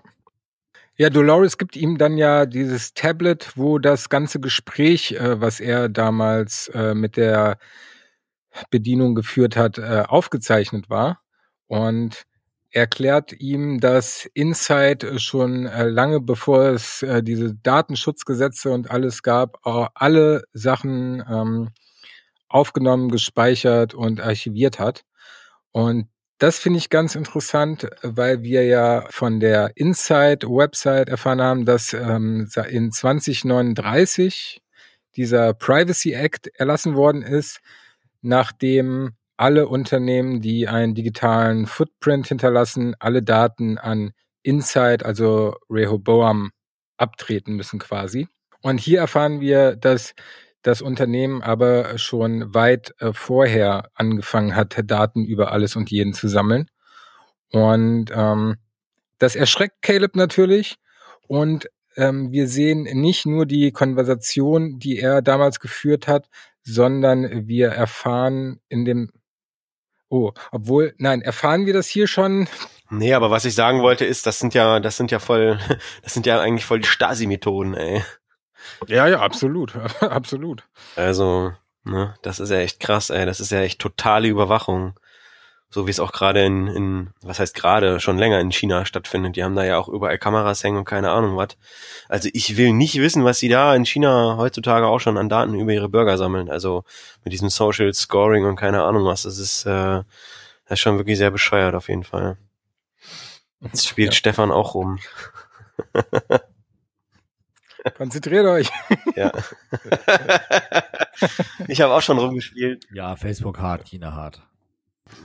Ja, 1.01 1.09
Dolores 1.09 1.57
gibt 1.57 1.77
ihm 1.77 1.97
dann 1.97 2.17
ja 2.17 2.45
dieses 2.45 2.93
Tablet, 2.93 3.53
wo 3.55 3.79
das 3.79 4.09
ganze 4.09 4.41
Gespräch, 4.41 5.13
äh, 5.13 5.39
was 5.39 5.61
er 5.61 5.87
damals 5.87 6.67
äh, 6.73 6.93
mit 6.93 7.15
der 7.15 7.57
Bedienung 8.69 9.15
geführt 9.15 9.55
hat, 9.55 9.77
äh, 9.77 10.03
aufgezeichnet 10.05 10.89
war. 10.89 11.21
Und 11.67 12.23
erklärt 12.71 13.31
ihm, 13.31 13.79
dass 13.79 14.29
Insight 14.33 15.05
schon 15.21 15.67
äh, 15.67 15.87
lange 15.87 16.19
bevor 16.19 16.63
es 16.63 17.01
äh, 17.01 17.23
diese 17.23 17.55
Datenschutzgesetze 17.55 18.69
und 18.71 18.91
alles 18.91 19.23
gab, 19.23 19.59
alle 19.95 20.43
Sachen 20.51 21.23
ähm, 21.31 21.69
aufgenommen, 22.49 23.09
gespeichert 23.09 23.93
und 23.93 24.19
archiviert 24.19 24.79
hat. 24.79 25.03
Und 25.71 26.09
das 26.39 26.57
finde 26.57 26.79
ich 26.79 26.89
ganz 26.89 27.15
interessant, 27.15 27.87
weil 28.01 28.43
wir 28.43 28.65
ja 28.65 29.05
von 29.09 29.41
der 29.41 29.75
Insight-Website 29.75 31.09
erfahren 31.09 31.41
haben, 31.41 31.65
dass 31.65 31.93
ähm, 31.93 32.49
in 32.69 32.91
2039 32.91 34.61
dieser 35.17 35.53
Privacy 35.53 36.13
Act 36.13 36.47
erlassen 36.55 36.95
worden 36.95 37.23
ist, 37.23 37.59
nachdem 38.21 39.11
alle 39.35 39.67
Unternehmen, 39.67 40.41
die 40.41 40.67
einen 40.67 40.95
digitalen 40.95 41.65
Footprint 41.65 42.27
hinterlassen, 42.27 42.95
alle 42.99 43.21
Daten 43.21 43.77
an 43.77 44.11
Insight, 44.41 45.03
also 45.03 45.55
Rehoboam, 45.69 46.51
abtreten 46.97 47.55
müssen 47.55 47.79
quasi. 47.79 48.27
Und 48.61 48.79
hier 48.79 48.99
erfahren 48.99 49.41
wir, 49.41 49.75
dass 49.75 50.13
das 50.61 50.81
Unternehmen 50.81 51.41
aber 51.41 51.97
schon 51.97 52.53
weit 52.53 52.93
äh, 52.99 53.13
vorher 53.13 53.89
angefangen 53.93 54.55
hat, 54.55 54.79
Daten 54.85 55.23
über 55.25 55.51
alles 55.51 55.75
und 55.75 55.89
jeden 55.89 56.13
zu 56.13 56.27
sammeln. 56.27 56.69
Und 57.51 58.11
ähm, 58.13 58.57
das 59.17 59.35
erschreckt 59.35 59.81
Caleb 59.81 60.15
natürlich. 60.15 60.75
Und 61.27 61.69
ähm, 61.95 62.31
wir 62.31 62.47
sehen 62.47 62.83
nicht 62.83 63.25
nur 63.25 63.45
die 63.45 63.71
Konversation, 63.71 64.79
die 64.79 64.99
er 64.99 65.21
damals 65.21 65.59
geführt 65.59 66.07
hat, 66.07 66.29
sondern 66.63 67.47
wir 67.47 67.69
erfahren 67.69 68.59
in 68.69 68.85
dem 68.85 69.11
Oh, 70.11 70.31
obwohl, 70.51 70.95
nein, 70.97 71.21
erfahren 71.21 71.67
wir 71.67 71.73
das 71.73 71.87
hier 71.87 72.07
schon? 72.07 72.49
Nee, 72.89 73.13
aber 73.13 73.29
was 73.29 73.45
ich 73.45 73.53
sagen 73.53 73.83
wollte 73.83 74.05
ist, 74.05 74.25
das 74.25 74.39
sind 74.39 74.55
ja, 74.55 74.79
das 74.79 74.97
sind 74.97 75.11
ja 75.11 75.19
voll, 75.19 75.59
das 76.03 76.15
sind 76.15 76.25
ja 76.25 76.41
eigentlich 76.41 76.65
voll 76.65 76.79
die 76.79 76.87
Stasi-Methoden, 76.87 77.75
ey. 77.75 78.03
Ja, 78.87 79.07
ja, 79.07 79.19
absolut, 79.19 79.75
absolut. 80.01 80.63
Also, 80.95 81.53
ne, 81.83 82.15
das 82.21 82.39
ist 82.39 82.49
ja 82.49 82.57
echt 82.59 82.79
krass, 82.79 83.09
ey, 83.09 83.25
das 83.25 83.39
ist 83.39 83.51
ja 83.51 83.61
echt 83.61 83.79
totale 83.79 84.27
Überwachung. 84.27 84.93
so 85.71 85.85
wie 85.85 85.91
es 85.91 85.99
auch 85.99 86.11
gerade 86.11 86.43
in, 86.45 86.67
in, 86.67 87.09
was 87.21 87.39
heißt 87.39 87.53
gerade, 87.53 87.99
schon 87.99 88.17
länger 88.17 88.39
in 88.39 88.51
China 88.51 88.85
stattfindet. 88.85 89.35
Die 89.35 89.43
haben 89.43 89.55
da 89.55 89.63
ja 89.63 89.77
auch 89.77 89.87
überall 89.87 90.17
Kameras 90.17 90.63
hängen 90.63 90.77
und 90.79 90.85
keine 90.85 91.11
Ahnung 91.11 91.37
was. 91.37 91.57
Also 92.07 92.29
ich 92.33 92.57
will 92.57 92.73
nicht 92.73 92.95
wissen, 92.99 93.23
was 93.23 93.37
sie 93.39 93.49
da 93.49 93.75
in 93.75 93.85
China 93.85 94.37
heutzutage 94.37 94.87
auch 94.87 94.99
schon 94.99 95.17
an 95.17 95.29
Daten 95.29 95.53
über 95.53 95.71
ihre 95.71 95.89
Bürger 95.89 96.17
sammeln. 96.17 96.49
Also 96.49 96.83
mit 97.23 97.33
diesem 97.33 97.49
Social 97.49 97.93
Scoring 97.93 98.45
und 98.45 98.55
keine 98.55 98.83
Ahnung 98.83 99.05
was. 99.05 99.23
Das 99.23 99.37
ist, 99.37 99.65
äh, 99.65 99.69
das 100.65 100.73
ist 100.73 100.79
schon 100.79 100.97
wirklich 100.97 101.17
sehr 101.19 101.31
bescheuert 101.31 101.75
auf 101.75 101.87
jeden 101.87 102.03
Fall. 102.03 102.37
Jetzt 103.61 103.87
spielt 103.87 104.13
ja. 104.13 104.17
Stefan 104.17 104.51
auch 104.51 104.73
rum. 104.73 104.99
Konzentriert 107.97 108.45
euch. 108.45 108.69
Ja. 109.15 109.31
ich 111.67 111.81
habe 111.81 111.93
auch 111.93 112.01
schon 112.01 112.17
rumgespielt. 112.17 112.85
Ja, 112.93 113.15
Facebook 113.15 113.59
hart, 113.59 113.85
China 113.85 114.13
hart. 114.13 114.41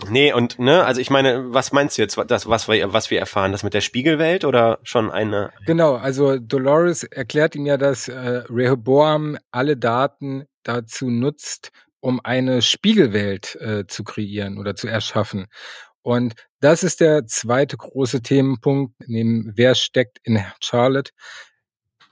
Nee, 0.08 0.32
und 0.32 0.58
ne, 0.58 0.84
also 0.84 1.00
ich 1.00 1.10
meine, 1.10 1.52
was 1.52 1.72
meinst 1.72 1.98
du 1.98 2.02
jetzt, 2.02 2.18
das, 2.28 2.48
was 2.48 2.68
wir, 2.68 2.92
was 2.92 3.10
wir 3.10 3.18
erfahren, 3.18 3.52
das 3.52 3.62
mit 3.62 3.74
der 3.74 3.80
Spiegelwelt 3.80 4.44
oder 4.44 4.78
schon 4.82 5.10
eine? 5.10 5.50
Genau, 5.66 5.94
also 5.94 6.38
Dolores 6.38 7.04
erklärt 7.04 7.54
ihm 7.54 7.66
ja, 7.66 7.76
dass 7.76 8.08
äh, 8.08 8.42
Rehoboam 8.48 9.38
alle 9.50 9.76
Daten 9.76 10.44
dazu 10.62 11.10
nutzt, 11.10 11.70
um 12.00 12.20
eine 12.22 12.62
Spiegelwelt 12.62 13.56
äh, 13.56 13.86
zu 13.86 14.04
kreieren 14.04 14.58
oder 14.58 14.74
zu 14.74 14.88
erschaffen. 14.88 15.46
Und 16.02 16.34
das 16.60 16.82
ist 16.82 17.00
der 17.00 17.26
zweite 17.26 17.76
große 17.76 18.20
Themenpunkt, 18.20 18.94
neben 19.06 19.52
wer 19.54 19.74
steckt 19.74 20.18
in 20.22 20.42
Charlotte, 20.60 21.12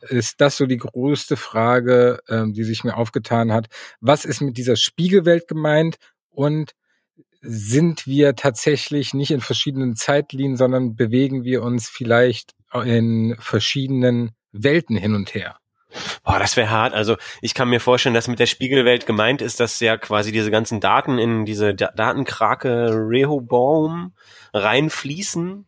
ist 0.08 0.40
das 0.40 0.56
so 0.56 0.66
die 0.66 0.78
größte 0.78 1.36
Frage, 1.36 2.20
ähm, 2.28 2.52
die 2.52 2.64
sich 2.64 2.84
mir 2.84 2.96
aufgetan 2.96 3.52
hat. 3.52 3.66
Was 4.00 4.24
ist 4.24 4.40
mit 4.40 4.56
dieser 4.56 4.76
Spiegelwelt 4.76 5.48
gemeint 5.48 5.96
und 6.30 6.72
sind 7.42 8.06
wir 8.06 8.36
tatsächlich 8.36 9.14
nicht 9.14 9.32
in 9.32 9.40
verschiedenen 9.40 9.96
Zeitlinien, 9.96 10.56
sondern 10.56 10.94
bewegen 10.94 11.42
wir 11.44 11.62
uns 11.62 11.88
vielleicht 11.88 12.52
in 12.84 13.36
verschiedenen 13.38 14.30
Welten 14.52 14.96
hin 14.96 15.14
und 15.14 15.34
her. 15.34 15.56
Boah, 16.24 16.38
das 16.38 16.56
wäre 16.56 16.70
hart. 16.70 16.94
Also 16.94 17.16
ich 17.42 17.52
kann 17.52 17.68
mir 17.68 17.80
vorstellen, 17.80 18.14
dass 18.14 18.28
mit 18.28 18.38
der 18.38 18.46
Spiegelwelt 18.46 19.06
gemeint 19.06 19.42
ist, 19.42 19.60
dass 19.60 19.78
ja 19.80 19.98
quasi 19.98 20.32
diese 20.32 20.50
ganzen 20.50 20.80
Daten 20.80 21.18
in 21.18 21.44
diese 21.44 21.74
da 21.74 21.90
Datenkrake 21.94 22.88
Rehoboam 22.92 24.14
reinfließen 24.54 25.66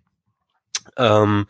ähm, 0.96 1.46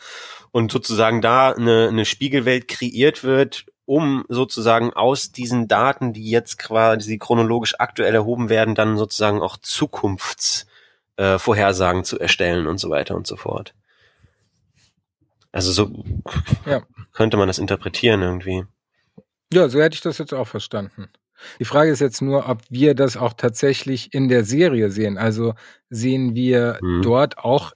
und 0.51 0.73
sozusagen 0.73 1.21
da 1.21 1.53
eine, 1.53 1.89
eine 1.89 2.05
Spiegelwelt 2.05 2.69
kreiert 2.69 3.25
wird, 3.25 3.67
um 3.87 4.25
sozusagen 4.29 4.93
aus 4.93 5.33
diesen 5.33 5.67
Daten, 5.69 6.13
die 6.13 6.31
jetzt 6.31 6.59
quasi 6.59 7.19
chronologisch 7.19 7.75
aktuell 7.79 8.15
erhoben 8.15 8.49
werden, 8.49 8.75
dann 8.75 8.97
sozusagen 8.97 9.43
auch 9.43 9.57
Zukunftsvorhersagen 9.59 12.01
äh, 12.01 12.05
zu 12.05 12.19
erstellen 12.19 12.67
und 12.67 12.79
so 12.79 12.91
weiter 12.91 13.15
und 13.15 13.27
so 13.27 13.37
fort. 13.37 13.75
Also 15.53 15.71
so 15.71 16.03
ja. 16.67 16.83
könnte 17.13 17.37
man 17.37 17.47
das 17.47 17.59
interpretieren 17.59 18.23
irgendwie. 18.23 18.65
Ja, 19.53 19.69
so 19.69 19.81
hätte 19.81 19.95
ich 19.95 20.01
das 20.01 20.19
jetzt 20.19 20.35
auch 20.35 20.49
verstanden. 20.49 21.09
Die 21.61 21.65
Frage 21.65 21.91
ist 21.91 22.01
jetzt 22.01 22.23
nur, 22.23 22.49
ob 22.49 22.63
wir 22.71 22.95
das 22.95 23.17
auch 23.17 23.35
tatsächlich 23.35 24.15
in 24.15 24.29
der 24.29 24.45
Serie 24.45 24.91
sehen. 24.91 25.19
Also 25.19 25.55
sehen 25.91 26.35
wir 26.35 26.79
hm. 26.81 27.03
dort 27.03 27.39
auch 27.39 27.73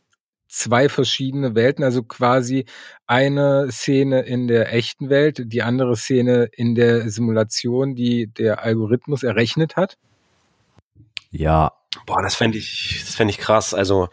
zwei 0.49 0.89
verschiedene 0.89 1.55
Welten, 1.55 1.85
also 1.85 2.03
quasi 2.03 2.65
eine 3.07 3.71
Szene 3.71 4.23
in 4.23 4.49
der 4.49 4.73
echten 4.73 5.11
Welt, 5.11 5.43
die 5.47 5.63
andere 5.63 5.97
Szene 5.97 6.49
in 6.53 6.75
der 6.75 7.11
Simulation, 7.11 7.95
die 7.95 8.27
der 8.27 8.63
Algorithmus 8.63 9.23
errechnet 9.23 9.77
hat? 9.77 9.99
Ja. 11.31 11.73
Boah, 12.07 12.23
das 12.23 12.35
fände 12.35 12.59
ich, 12.59 13.03
das 13.05 13.15
fände 13.15 13.31
ich 13.31 13.39
krass. 13.39 13.75
Also, 13.75 14.09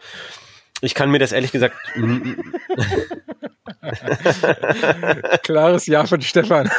ich 0.80 0.94
kann 0.94 1.10
mir 1.10 1.18
das 1.18 1.32
ehrlich 1.32 1.52
gesagt. 1.52 1.76
Klares 5.42 5.86
Ja 5.86 6.06
von 6.06 6.20
Stefan. 6.20 6.70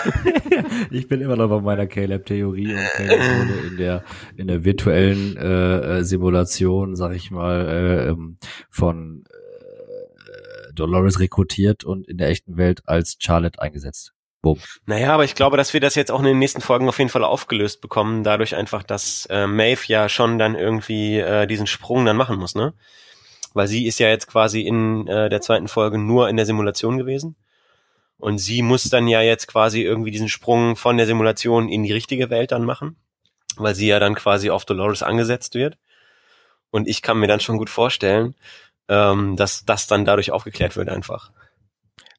ich 0.92 1.08
bin 1.08 1.22
immer 1.22 1.36
noch 1.36 1.50
bei 1.50 1.62
meiner 1.62 1.88
Caleb-Theorie 1.88 2.74
und 2.74 2.86
Caleb 2.96 3.20
wurde 3.20 3.68
in 3.68 3.78
der 3.78 4.04
in 4.36 4.48
der 4.48 4.64
virtuellen 4.64 5.38
äh, 5.38 6.00
äh 6.00 6.04
Simulation, 6.04 6.96
sag 6.96 7.14
ich 7.14 7.32
mal, 7.32 7.68
äh, 7.68 8.10
ähm, 8.10 8.38
von 8.70 9.24
Dolores 10.80 11.20
rekrutiert 11.20 11.84
und 11.84 12.08
in 12.08 12.18
der 12.18 12.30
echten 12.30 12.58
Welt 12.58 12.82
als 12.86 13.18
Charlotte 13.20 13.62
eingesetzt. 13.62 14.14
Boom. 14.42 14.60
Naja, 14.86 15.14
aber 15.14 15.24
ich 15.24 15.36
glaube, 15.36 15.58
dass 15.58 15.74
wir 15.74 15.82
das 15.82 15.96
jetzt 15.96 16.12
auch 16.12 16.20
in 16.20 16.26
den 16.26 16.40
nächsten 16.40 16.62
Folgen 16.62 16.88
auf 16.88 17.00
jeden 17.00 17.10
Fall 17.10 17.24
aufgelöst 17.24 17.82
bekommen, 17.82 18.24
dadurch 18.24 18.56
einfach, 18.56 18.84
dass 18.84 19.26
äh, 19.30 19.48
Maeve 19.48 19.82
ja 19.88 20.10
schon 20.10 20.38
dann 20.38 20.56
irgendwie 20.56 21.18
äh, 21.20 21.48
diesen 21.48 21.68
Sprung 21.68 22.06
dann 22.06 22.18
machen 22.18 22.38
muss, 22.38 22.56
ne? 22.56 22.74
Weil 23.54 23.68
sie 23.68 23.88
ist 23.88 24.00
ja 24.00 24.08
jetzt 24.08 24.28
quasi 24.28 24.62
in 24.62 25.08
äh, 25.08 25.30
der 25.30 25.42
zweiten 25.42 25.68
Folge 25.68 25.98
nur 25.98 26.30
in 26.30 26.38
der 26.38 26.46
Simulation 26.46 26.98
gewesen. 26.98 27.36
Und 28.18 28.38
sie 28.38 28.62
muss 28.62 28.84
dann 28.84 29.08
ja 29.08 29.22
jetzt 29.22 29.48
quasi 29.48 29.82
irgendwie 29.82 30.12
diesen 30.12 30.30
Sprung 30.30 30.76
von 30.76 30.98
der 30.98 31.06
Simulation 31.06 31.70
in 31.70 31.84
die 31.84 31.94
richtige 31.94 32.30
Welt 32.30 32.52
dann 32.52 32.66
machen, 32.66 32.96
weil 33.58 33.76
sie 33.76 33.88
ja 33.88 34.00
dann 34.00 34.16
quasi 34.16 34.50
auf 34.50 34.66
Dolores 34.66 35.04
angesetzt 35.04 35.56
wird. 35.56 35.78
Und 36.70 36.88
ich 36.88 37.02
kann 37.02 37.20
mir 37.20 37.28
dann 37.28 37.40
schon 37.40 37.58
gut 37.58 37.70
vorstellen, 37.70 38.36
ähm, 38.90 39.36
dass 39.36 39.66
das 39.66 39.88
dann 39.88 40.06
dadurch 40.06 40.32
aufgeklärt 40.32 40.76
wird 40.76 40.90
einfach. 40.90 41.32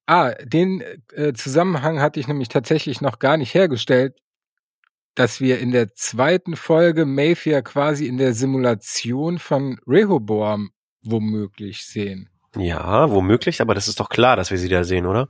Ah, 0.07 0.32
den 0.43 0.82
äh, 1.12 1.35
Zusammenhang 1.35 2.01
hatte 2.01 2.19
ich 2.19 2.28
nämlich 2.28 2.49
tatsächlich 2.49 3.01
noch 3.01 3.19
gar 3.19 3.36
nicht 3.36 3.53
hergestellt, 3.55 4.16
dass 5.15 5.40
wir 5.40 5.59
in 5.59 5.73
der 5.73 5.95
zweiten 5.95 6.57
Folge 6.57 7.05
Mayfair 7.05 7.62
quasi 7.62 8.07
in 8.07 8.19
der 8.19 8.32
Simulation 8.32 9.39
von 9.39 9.78
Rehoboam 9.86 10.70
womöglich 11.03 11.85
sehen. 11.85 12.31
Ja, 12.57 13.11
womöglich, 13.11 13.61
aber 13.61 13.74
das 13.74 13.89
ist 13.89 14.01
doch 14.01 14.09
klar, 14.09 14.36
dass 14.36 14.51
wir 14.51 14.59
sie 14.59 14.69
da 14.69 14.85
sehen, 14.85 15.07
oder? 15.07 15.28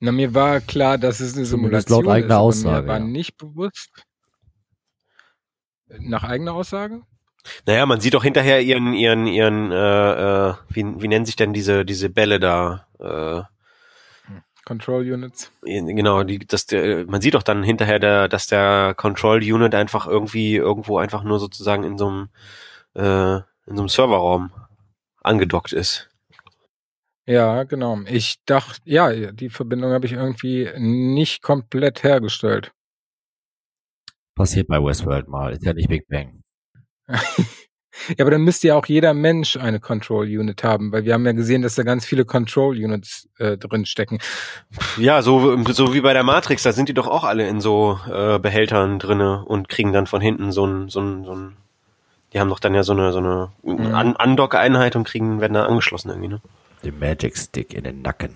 Na, 0.00 0.12
mir 0.12 0.34
war 0.34 0.60
klar, 0.60 0.96
dass 0.96 1.20
es 1.20 1.36
eine 1.36 1.44
Simulation 1.44 2.04
laut 2.04 2.14
eigener 2.14 2.34
ist, 2.34 2.40
Aussage, 2.40 2.82
mir 2.82 2.88
war 2.88 2.98
ja. 2.98 3.04
nicht 3.04 3.36
bewusst. 3.36 3.90
Nach 5.98 6.22
eigener 6.22 6.54
Aussage? 6.54 7.02
Naja, 7.66 7.86
man 7.86 8.00
sieht 8.00 8.14
doch 8.14 8.24
hinterher 8.24 8.60
ihren, 8.60 8.92
ihren, 8.94 9.26
ihren, 9.26 9.72
äh, 9.72 10.48
äh, 10.48 10.54
wie, 10.68 10.84
wie 11.00 11.08
nennen 11.08 11.26
sich 11.26 11.36
denn 11.36 11.52
diese, 11.52 11.84
diese 11.84 12.10
Bälle 12.10 12.40
da? 12.40 12.86
Äh, 12.98 13.42
Control 14.64 15.00
Units. 15.10 15.50
Genau, 15.62 16.24
die, 16.24 16.40
das, 16.40 16.66
der, 16.66 17.06
man 17.06 17.22
sieht 17.22 17.32
doch 17.32 17.42
dann 17.42 17.62
hinterher, 17.62 17.98
der, 17.98 18.28
dass 18.28 18.48
der 18.48 18.92
Control 18.94 19.38
Unit 19.38 19.74
einfach 19.74 20.06
irgendwie 20.06 20.56
irgendwo 20.56 20.98
einfach 20.98 21.22
nur 21.22 21.38
sozusagen 21.38 21.84
in 21.84 21.96
so 21.96 22.08
einem, 22.08 22.28
äh, 22.94 23.36
in 23.66 23.76
so 23.76 23.82
einem 23.82 23.88
Serverraum 23.88 24.52
angedockt 25.22 25.72
ist. 25.72 26.10
Ja, 27.24 27.64
genau. 27.64 28.00
Ich 28.06 28.42
dachte, 28.44 28.80
ja, 28.84 29.32
die 29.32 29.48
Verbindung 29.50 29.92
habe 29.92 30.06
ich 30.06 30.12
irgendwie 30.12 30.70
nicht 30.76 31.42
komplett 31.42 32.02
hergestellt. 32.02 32.72
Passiert 34.34 34.68
bei 34.68 34.82
Westworld 34.82 35.28
mal, 35.28 35.52
ist 35.52 35.64
ja 35.64 35.72
nicht 35.72 35.88
Big 35.88 36.06
Bang. 36.08 36.37
Ja, 37.08 38.20
aber 38.20 38.30
dann 38.30 38.42
müsste 38.42 38.68
ja 38.68 38.76
auch 38.76 38.86
jeder 38.86 39.14
Mensch 39.14 39.56
eine 39.56 39.80
Control 39.80 40.26
Unit 40.26 40.62
haben, 40.62 40.92
weil 40.92 41.04
wir 41.04 41.14
haben 41.14 41.26
ja 41.26 41.32
gesehen, 41.32 41.62
dass 41.62 41.74
da 41.74 41.82
ganz 41.82 42.04
viele 42.04 42.24
Control 42.24 42.76
Units 42.76 43.28
äh, 43.38 43.56
drin 43.56 43.86
stecken. 43.86 44.18
Ja, 44.96 45.22
so, 45.22 45.60
so 45.72 45.94
wie 45.94 46.00
bei 46.00 46.12
der 46.12 46.24
Matrix, 46.24 46.62
da 46.62 46.72
sind 46.72 46.88
die 46.88 46.94
doch 46.94 47.08
auch 47.08 47.24
alle 47.24 47.48
in 47.48 47.60
so 47.60 47.98
äh, 48.10 48.38
Behältern 48.38 48.98
drinne 48.98 49.44
und 49.44 49.68
kriegen 49.68 49.92
dann 49.92 50.06
von 50.06 50.20
hinten 50.20 50.52
so 50.52 50.66
ein, 50.66 50.88
so 50.88 51.00
ein, 51.00 51.24
so 51.24 51.34
ein 51.34 51.56
die 52.32 52.40
haben 52.40 52.50
doch 52.50 52.60
dann 52.60 52.74
ja 52.74 52.82
so 52.82 52.92
eine, 52.92 53.12
so 53.12 53.18
eine 53.18 53.50
mhm. 53.62 54.14
Undock-Einheit 54.22 54.96
und 54.96 55.04
kriegen, 55.04 55.40
werden 55.40 55.54
da 55.54 55.64
angeschlossen 55.64 56.10
irgendwie, 56.10 56.28
ne? 56.28 56.42
Den 56.84 56.98
Magic 56.98 57.38
Stick 57.38 57.72
in 57.72 57.84
den 57.84 58.02
Nacken. 58.02 58.34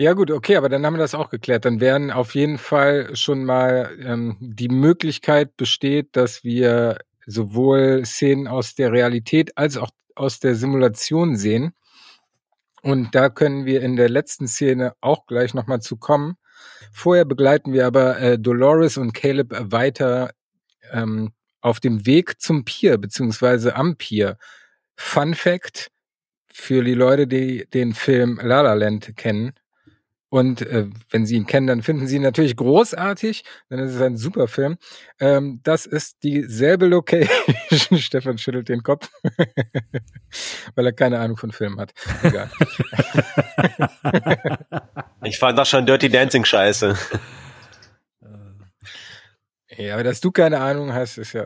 Ja 0.00 0.14
gut, 0.14 0.30
okay, 0.30 0.56
aber 0.56 0.70
dann 0.70 0.86
haben 0.86 0.94
wir 0.94 0.98
das 1.00 1.14
auch 1.14 1.28
geklärt. 1.28 1.66
Dann 1.66 1.78
wären 1.78 2.10
auf 2.10 2.34
jeden 2.34 2.56
Fall 2.56 3.14
schon 3.14 3.44
mal 3.44 3.98
ähm, 4.02 4.38
die 4.40 4.70
Möglichkeit 4.70 5.58
besteht, 5.58 6.16
dass 6.16 6.42
wir 6.42 6.96
sowohl 7.26 8.06
Szenen 8.06 8.48
aus 8.48 8.74
der 8.74 8.92
Realität 8.92 9.58
als 9.58 9.76
auch 9.76 9.90
aus 10.14 10.40
der 10.40 10.54
Simulation 10.54 11.36
sehen. 11.36 11.74
Und 12.80 13.14
da 13.14 13.28
können 13.28 13.66
wir 13.66 13.82
in 13.82 13.96
der 13.96 14.08
letzten 14.08 14.48
Szene 14.48 14.94
auch 15.02 15.26
gleich 15.26 15.52
nochmal 15.52 15.82
zu 15.82 15.98
kommen. 15.98 16.38
Vorher 16.92 17.26
begleiten 17.26 17.74
wir 17.74 17.86
aber 17.86 18.18
äh, 18.20 18.38
Dolores 18.38 18.96
und 18.96 19.12
Caleb 19.12 19.54
weiter 19.70 20.30
ähm, 20.92 21.34
auf 21.60 21.78
dem 21.78 22.06
Weg 22.06 22.40
zum 22.40 22.64
Pier, 22.64 22.96
beziehungsweise 22.96 23.76
am 23.76 23.96
Pier. 23.96 24.38
Fun 24.96 25.34
Fact 25.34 25.90
für 26.50 26.82
die 26.82 26.94
Leute, 26.94 27.26
die 27.26 27.66
den 27.74 27.92
Film 27.92 28.40
La 28.42 28.62
La 28.62 28.72
Land 28.72 29.14
kennen. 29.18 29.52
Und 30.30 30.62
äh, 30.62 30.86
wenn 31.10 31.26
Sie 31.26 31.34
ihn 31.34 31.46
kennen, 31.46 31.66
dann 31.66 31.82
finden 31.82 32.06
Sie 32.06 32.16
ihn 32.16 32.22
natürlich 32.22 32.56
großartig. 32.56 33.44
Dann 33.68 33.80
ist 33.80 33.94
es 33.94 34.00
ein 34.00 34.16
super 34.16 34.46
Film. 34.46 34.78
Ähm, 35.18 35.60
das 35.64 35.86
ist 35.86 36.22
dieselbe 36.22 36.86
Location. 36.86 37.28
Stefan 37.98 38.38
schüttelt 38.38 38.68
den 38.68 38.84
Kopf, 38.84 39.10
weil 40.76 40.86
er 40.86 40.92
keine 40.92 41.18
Ahnung 41.18 41.36
von 41.36 41.50
Film 41.50 41.80
hat. 41.80 41.92
Egal. 42.22 42.48
ich 45.24 45.38
fand 45.38 45.58
das 45.58 45.68
schon 45.68 45.84
Dirty 45.84 46.08
Dancing 46.08 46.44
scheiße. 46.44 46.96
Ja, 49.76 49.94
aber 49.94 50.04
dass 50.04 50.20
du 50.20 50.30
keine 50.30 50.60
Ahnung 50.60 50.92
hast, 50.92 51.18
ist 51.18 51.32
ja. 51.32 51.44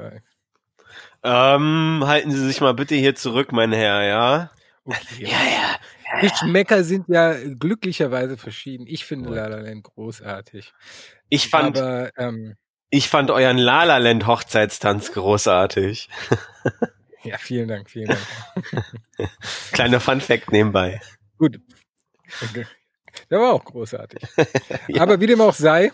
Ähm, 1.22 2.02
halten 2.04 2.30
Sie 2.32 2.46
sich 2.46 2.60
mal 2.60 2.74
bitte 2.74 2.94
hier 2.96 3.14
zurück, 3.14 3.50
mein 3.52 3.72
Herr, 3.72 4.02
ja? 4.02 4.50
Okay. 4.84 4.98
Ja, 5.20 5.28
ja. 5.28 5.76
Geschmäcker 6.20 6.84
sind 6.84 7.08
ja 7.08 7.34
glücklicherweise 7.58 8.36
verschieden. 8.36 8.86
Ich 8.86 9.04
finde 9.04 9.30
La 9.34 9.46
La 9.46 9.60
Land 9.60 9.84
großartig. 9.84 10.72
Ich 11.28 11.48
fand, 11.48 11.78
aber, 11.78 12.10
ähm, 12.16 12.56
ich 12.90 13.08
fand 13.08 13.30
euren 13.30 13.58
La 13.58 13.84
La 13.84 13.98
Land 13.98 14.26
Hochzeitstanz 14.26 15.12
großartig. 15.12 16.08
Ja, 17.24 17.38
vielen 17.38 17.68
Dank, 17.68 17.88
vielen 17.88 18.08
Dank. 18.08 18.20
Kleiner 19.72 19.98
Fun 19.98 20.20
Fact 20.20 20.52
nebenbei. 20.52 21.00
Gut. 21.38 21.58
Okay. 22.42 22.66
Der 23.30 23.40
war 23.40 23.54
auch 23.54 23.64
großartig. 23.64 24.20
ja. 24.88 25.02
Aber 25.02 25.20
wie 25.20 25.26
dem 25.26 25.40
auch 25.40 25.54
sei, 25.54 25.90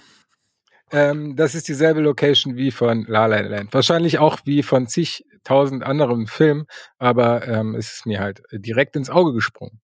ähm, 0.90 1.36
das 1.36 1.54
ist 1.54 1.68
dieselbe 1.68 2.00
Location 2.00 2.56
wie 2.56 2.72
von 2.72 3.04
La 3.06 3.26
La 3.26 3.40
Land. 3.40 3.72
Wahrscheinlich 3.72 4.18
auch 4.18 4.40
wie 4.44 4.64
von 4.64 4.88
zigtausend 4.88 5.84
anderen 5.84 6.26
Filmen, 6.26 6.66
aber 6.98 7.46
ähm, 7.46 7.76
es 7.76 7.92
ist 7.92 8.06
mir 8.06 8.18
halt 8.18 8.42
direkt 8.50 8.96
ins 8.96 9.10
Auge 9.10 9.32
gesprungen. 9.32 9.80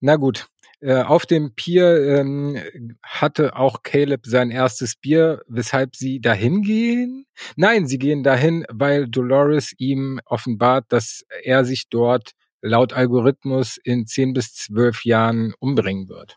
Na 0.00 0.16
gut, 0.16 0.48
äh, 0.80 1.02
auf 1.02 1.26
dem 1.26 1.54
Pier 1.54 2.18
ähm, 2.18 2.62
hatte 3.02 3.56
auch 3.56 3.82
Caleb 3.82 4.26
sein 4.26 4.50
erstes 4.50 4.94
Bier, 4.94 5.42
weshalb 5.48 5.96
sie 5.96 6.20
dahin 6.20 6.62
gehen. 6.62 7.26
Nein, 7.56 7.86
sie 7.86 7.98
gehen 7.98 8.22
dahin, 8.22 8.64
weil 8.68 9.08
Dolores 9.08 9.72
ihm 9.78 10.20
offenbart, 10.24 10.86
dass 10.88 11.24
er 11.42 11.64
sich 11.64 11.88
dort 11.88 12.32
laut 12.60 12.92
Algorithmus 12.92 13.76
in 13.76 14.06
zehn 14.06 14.32
bis 14.32 14.54
zwölf 14.54 15.04
Jahren 15.04 15.54
umbringen 15.58 16.08
wird. 16.08 16.36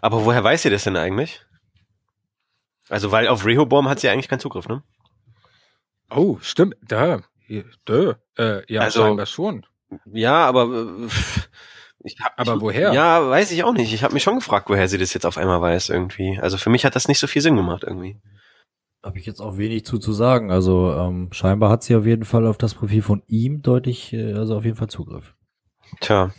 Aber 0.00 0.24
woher 0.24 0.42
weiß 0.42 0.62
sie 0.62 0.70
das 0.70 0.84
denn 0.84 0.96
eigentlich? 0.96 1.42
Also, 2.88 3.10
weil 3.10 3.28
auf 3.28 3.44
Rehoboam 3.44 3.88
hat 3.88 4.00
sie 4.00 4.08
eigentlich 4.08 4.28
keinen 4.28 4.40
Zugriff, 4.40 4.68
ne? 4.68 4.82
Oh, 6.10 6.38
stimmt. 6.40 6.76
Da. 6.82 7.22
Da. 7.84 8.18
Äh, 8.38 8.72
ja, 8.72 8.82
also, 8.82 9.02
scheinbar 9.02 9.26
schon. 9.26 9.66
Ja, 10.12 10.46
aber 10.46 10.64
äh, 10.64 11.08
ich 12.00 12.16
hab, 12.20 12.38
aber 12.38 12.60
woher? 12.60 12.92
Ja, 12.92 13.28
weiß 13.28 13.50
ich 13.52 13.64
auch 13.64 13.72
nicht. 13.72 13.92
Ich 13.92 14.02
habe 14.02 14.14
mich 14.14 14.22
schon 14.22 14.36
gefragt, 14.36 14.68
woher 14.68 14.88
sie 14.88 14.98
das 14.98 15.14
jetzt 15.14 15.26
auf 15.26 15.38
einmal 15.38 15.60
weiß 15.60 15.88
irgendwie. 15.90 16.38
Also 16.40 16.56
für 16.58 16.70
mich 16.70 16.84
hat 16.84 16.96
das 16.96 17.08
nicht 17.08 17.18
so 17.18 17.26
viel 17.26 17.42
Sinn 17.42 17.56
gemacht 17.56 17.84
irgendwie. 17.84 18.20
Habe 19.04 19.18
ich 19.18 19.26
jetzt 19.26 19.40
auch 19.40 19.56
wenig 19.56 19.84
zu 19.84 19.98
zu 19.98 20.12
sagen. 20.12 20.50
Also 20.50 20.92
ähm, 20.92 21.28
scheinbar 21.32 21.70
hat 21.70 21.82
sie 21.82 21.94
auf 21.94 22.06
jeden 22.06 22.24
Fall 22.24 22.46
auf 22.46 22.58
das 22.58 22.74
Profil 22.74 23.02
von 23.02 23.22
ihm 23.26 23.62
deutlich, 23.62 24.12
äh, 24.12 24.34
also 24.34 24.56
auf 24.56 24.64
jeden 24.64 24.76
Fall 24.76 24.88
Zugriff. 24.88 25.34
Tja, 26.00 26.32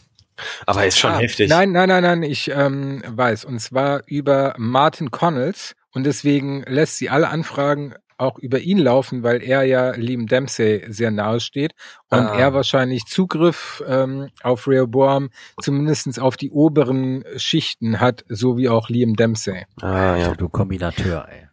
aber 0.65 0.85
ist 0.85 0.99
schon 0.99 1.11
ah, 1.11 1.17
heftig. 1.17 1.49
Nein, 1.49 1.71
nein, 1.71 1.89
nein, 1.89 2.03
nein, 2.03 2.23
ich 2.23 2.51
ähm, 2.51 3.01
weiß. 3.07 3.45
Und 3.45 3.59
zwar 3.59 4.03
über 4.07 4.53
Martin 4.57 5.11
Connells. 5.11 5.75
Und 5.93 6.03
deswegen 6.03 6.63
lässt 6.67 6.97
sie 6.97 7.09
alle 7.09 7.29
Anfragen 7.29 7.95
auch 8.17 8.39
über 8.39 8.59
ihn 8.59 8.77
laufen, 8.77 9.23
weil 9.23 9.43
er 9.43 9.63
ja 9.63 9.91
Liam 9.91 10.27
Dempsey 10.27 10.85
sehr 10.89 11.11
nahe 11.11 11.39
steht 11.39 11.73
und 12.09 12.19
ah. 12.19 12.37
er 12.37 12.53
wahrscheinlich 12.53 13.05
Zugriff 13.05 13.83
ähm, 13.87 14.29
auf 14.43 14.67
Rehoboam 14.67 15.29
zumindestens 15.61 16.19
auf 16.19 16.37
die 16.37 16.51
oberen 16.51 17.23
Schichten 17.37 17.99
hat, 17.99 18.25
so 18.27 18.57
wie 18.57 18.69
auch 18.69 18.89
Liam 18.89 19.15
Dempsey. 19.15 19.65
Ah, 19.81 20.15
ja. 20.15 20.33
Du 20.35 20.49
Kombinateur, 20.49 21.27
ey. 21.29 21.47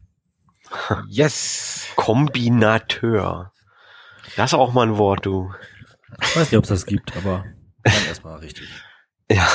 Yes. 1.09 1.86
Kombinateur. 1.97 3.53
Das 4.36 4.53
ist 4.53 4.59
auch 4.59 4.73
mal 4.73 4.89
ein 4.89 4.99
Wort, 4.99 5.27
du. 5.27 5.53
Ich 6.20 6.36
weiß 6.36 6.51
nicht, 6.51 6.59
ob 6.59 6.65
es 6.65 6.70
das 6.70 6.86
gibt, 6.86 7.16
aber 7.16 7.45
dann 7.82 8.07
erstmal 8.09 8.39
richtig. 8.39 8.69
Ja. 9.31 9.47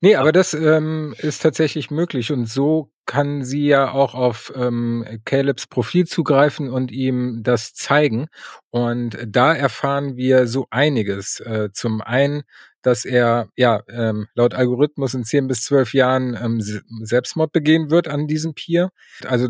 Nee, 0.00 0.16
aber 0.16 0.32
das 0.32 0.52
ähm, 0.54 1.14
ist 1.18 1.42
tatsächlich 1.42 1.90
möglich 1.90 2.30
und 2.30 2.46
so 2.46 2.90
kann 3.06 3.44
sie 3.44 3.66
ja 3.66 3.90
auch 3.92 4.14
auf 4.14 4.52
ähm, 4.56 5.04
Calebs 5.24 5.66
Profil 5.66 6.06
zugreifen 6.06 6.70
und 6.70 6.90
ihm 6.90 7.42
das 7.42 7.74
zeigen. 7.74 8.28
Und 8.70 9.18
da 9.26 9.54
erfahren 9.54 10.16
wir 10.16 10.46
so 10.46 10.66
einiges. 10.70 11.40
Äh, 11.40 11.70
zum 11.72 12.00
einen, 12.00 12.42
dass 12.82 13.04
er 13.04 13.48
ja 13.56 13.82
ähm, 13.88 14.26
laut 14.34 14.54
Algorithmus 14.54 15.14
in 15.14 15.24
zehn 15.24 15.46
bis 15.46 15.62
zwölf 15.62 15.94
Jahren 15.94 16.34
ähm, 16.40 16.60
Selbstmord 16.60 17.52
begehen 17.52 17.90
wird 17.90 18.08
an 18.08 18.26
diesem 18.26 18.54
Pier. 18.54 18.90
Also 19.26 19.48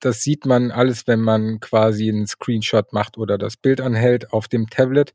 das 0.00 0.22
sieht 0.22 0.46
man 0.46 0.70
alles, 0.70 1.06
wenn 1.06 1.20
man 1.20 1.60
quasi 1.60 2.08
einen 2.08 2.26
Screenshot 2.26 2.92
macht 2.92 3.18
oder 3.18 3.38
das 3.38 3.56
Bild 3.56 3.80
anhält 3.80 4.32
auf 4.32 4.48
dem 4.48 4.68
Tablet. 4.68 5.14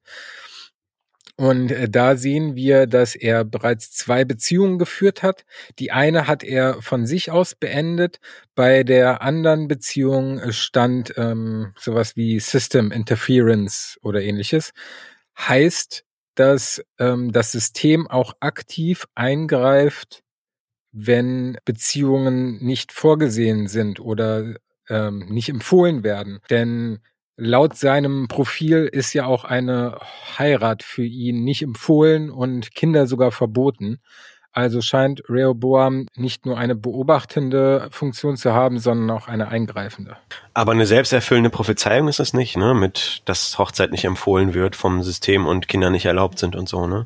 Und 1.38 1.72
äh, 1.72 1.88
da 1.88 2.15
sehen 2.18 2.55
wir, 2.55 2.88
dass 2.88 3.15
er 3.15 3.43
bereits 3.45 3.91
zwei 3.91 4.26
Beziehungen 4.26 4.80
geführt 4.80 5.22
hat. 5.22 5.45
Die 5.77 5.91
eine 5.91 6.27
hat 6.27 6.43
er 6.43 6.81
von 6.81 7.05
sich 7.05 7.30
aus 7.31 7.53
beendet. 7.53 8.19
Bei 8.55 8.84
der 8.84 9.22
anderen 9.22 9.68
Beziehung 9.68 10.39
äh, 10.39 10.51
stand 10.51 11.14
ähm, 11.15 11.73
sowas 11.77 12.15
wie 12.15 12.39
System 12.39 12.91
Interference 12.91 13.99
oder 14.01 14.22
ähnliches. 14.22 14.72
Heißt, 15.38 16.03
dass 16.34 16.84
ähm, 16.99 17.31
das 17.31 17.51
System 17.51 18.07
auch 18.07 18.34
aktiv 18.39 19.07
eingreift, 19.14 20.23
wenn 20.91 21.57
Beziehungen 21.65 22.64
nicht 22.64 22.91
vorgesehen 22.91 23.68
sind 23.68 23.99
oder 23.99 24.55
ähm, 24.89 25.27
nicht 25.30 25.49
empfohlen 25.49 26.03
werden. 26.03 26.39
Denn 26.49 26.99
Laut 27.39 27.77
seinem 27.77 28.27
Profil 28.27 28.89
ist 28.91 29.14
ja 29.14 29.27
auch 29.27 29.43
eine 29.43 29.99
Heirat 30.39 30.81
für 30.81 31.03
ihn 31.03 31.43
nicht 31.43 31.61
empfohlen 31.61 32.31
und 32.31 32.73
Kinder 32.73 33.05
sogar 33.05 33.31
verboten. 33.31 33.99
Also 34.53 34.81
scheint 34.81 35.22
Rehoboam 35.30 36.07
nicht 36.15 36.47
nur 36.47 36.57
eine 36.57 36.73
beobachtende 36.73 37.89
Funktion 37.91 38.38
zu 38.38 38.53
haben, 38.53 38.80
sondern 38.80 39.15
auch 39.15 39.27
eine 39.27 39.49
eingreifende. 39.49 40.18
Aber 40.55 40.72
eine 40.72 40.88
selbsterfüllende 40.88 41.51
Prophezeiung 41.51 42.07
ist 42.07 42.19
es 42.19 42.34
nicht, 42.34 42.57
ne? 42.57 42.73
Mit, 42.73 43.22
dass 43.26 43.59
Hochzeit 43.59 43.91
nicht 43.91 44.05
empfohlen 44.05 44.55
wird 44.55 44.76
vom 44.76 45.03
System 45.03 45.45
und 45.45 45.68
Kinder 45.68 45.91
nicht 45.91 46.07
erlaubt 46.07 46.39
sind 46.39 46.55
und 46.55 46.68
so, 46.68 46.88
ne? 46.88 47.05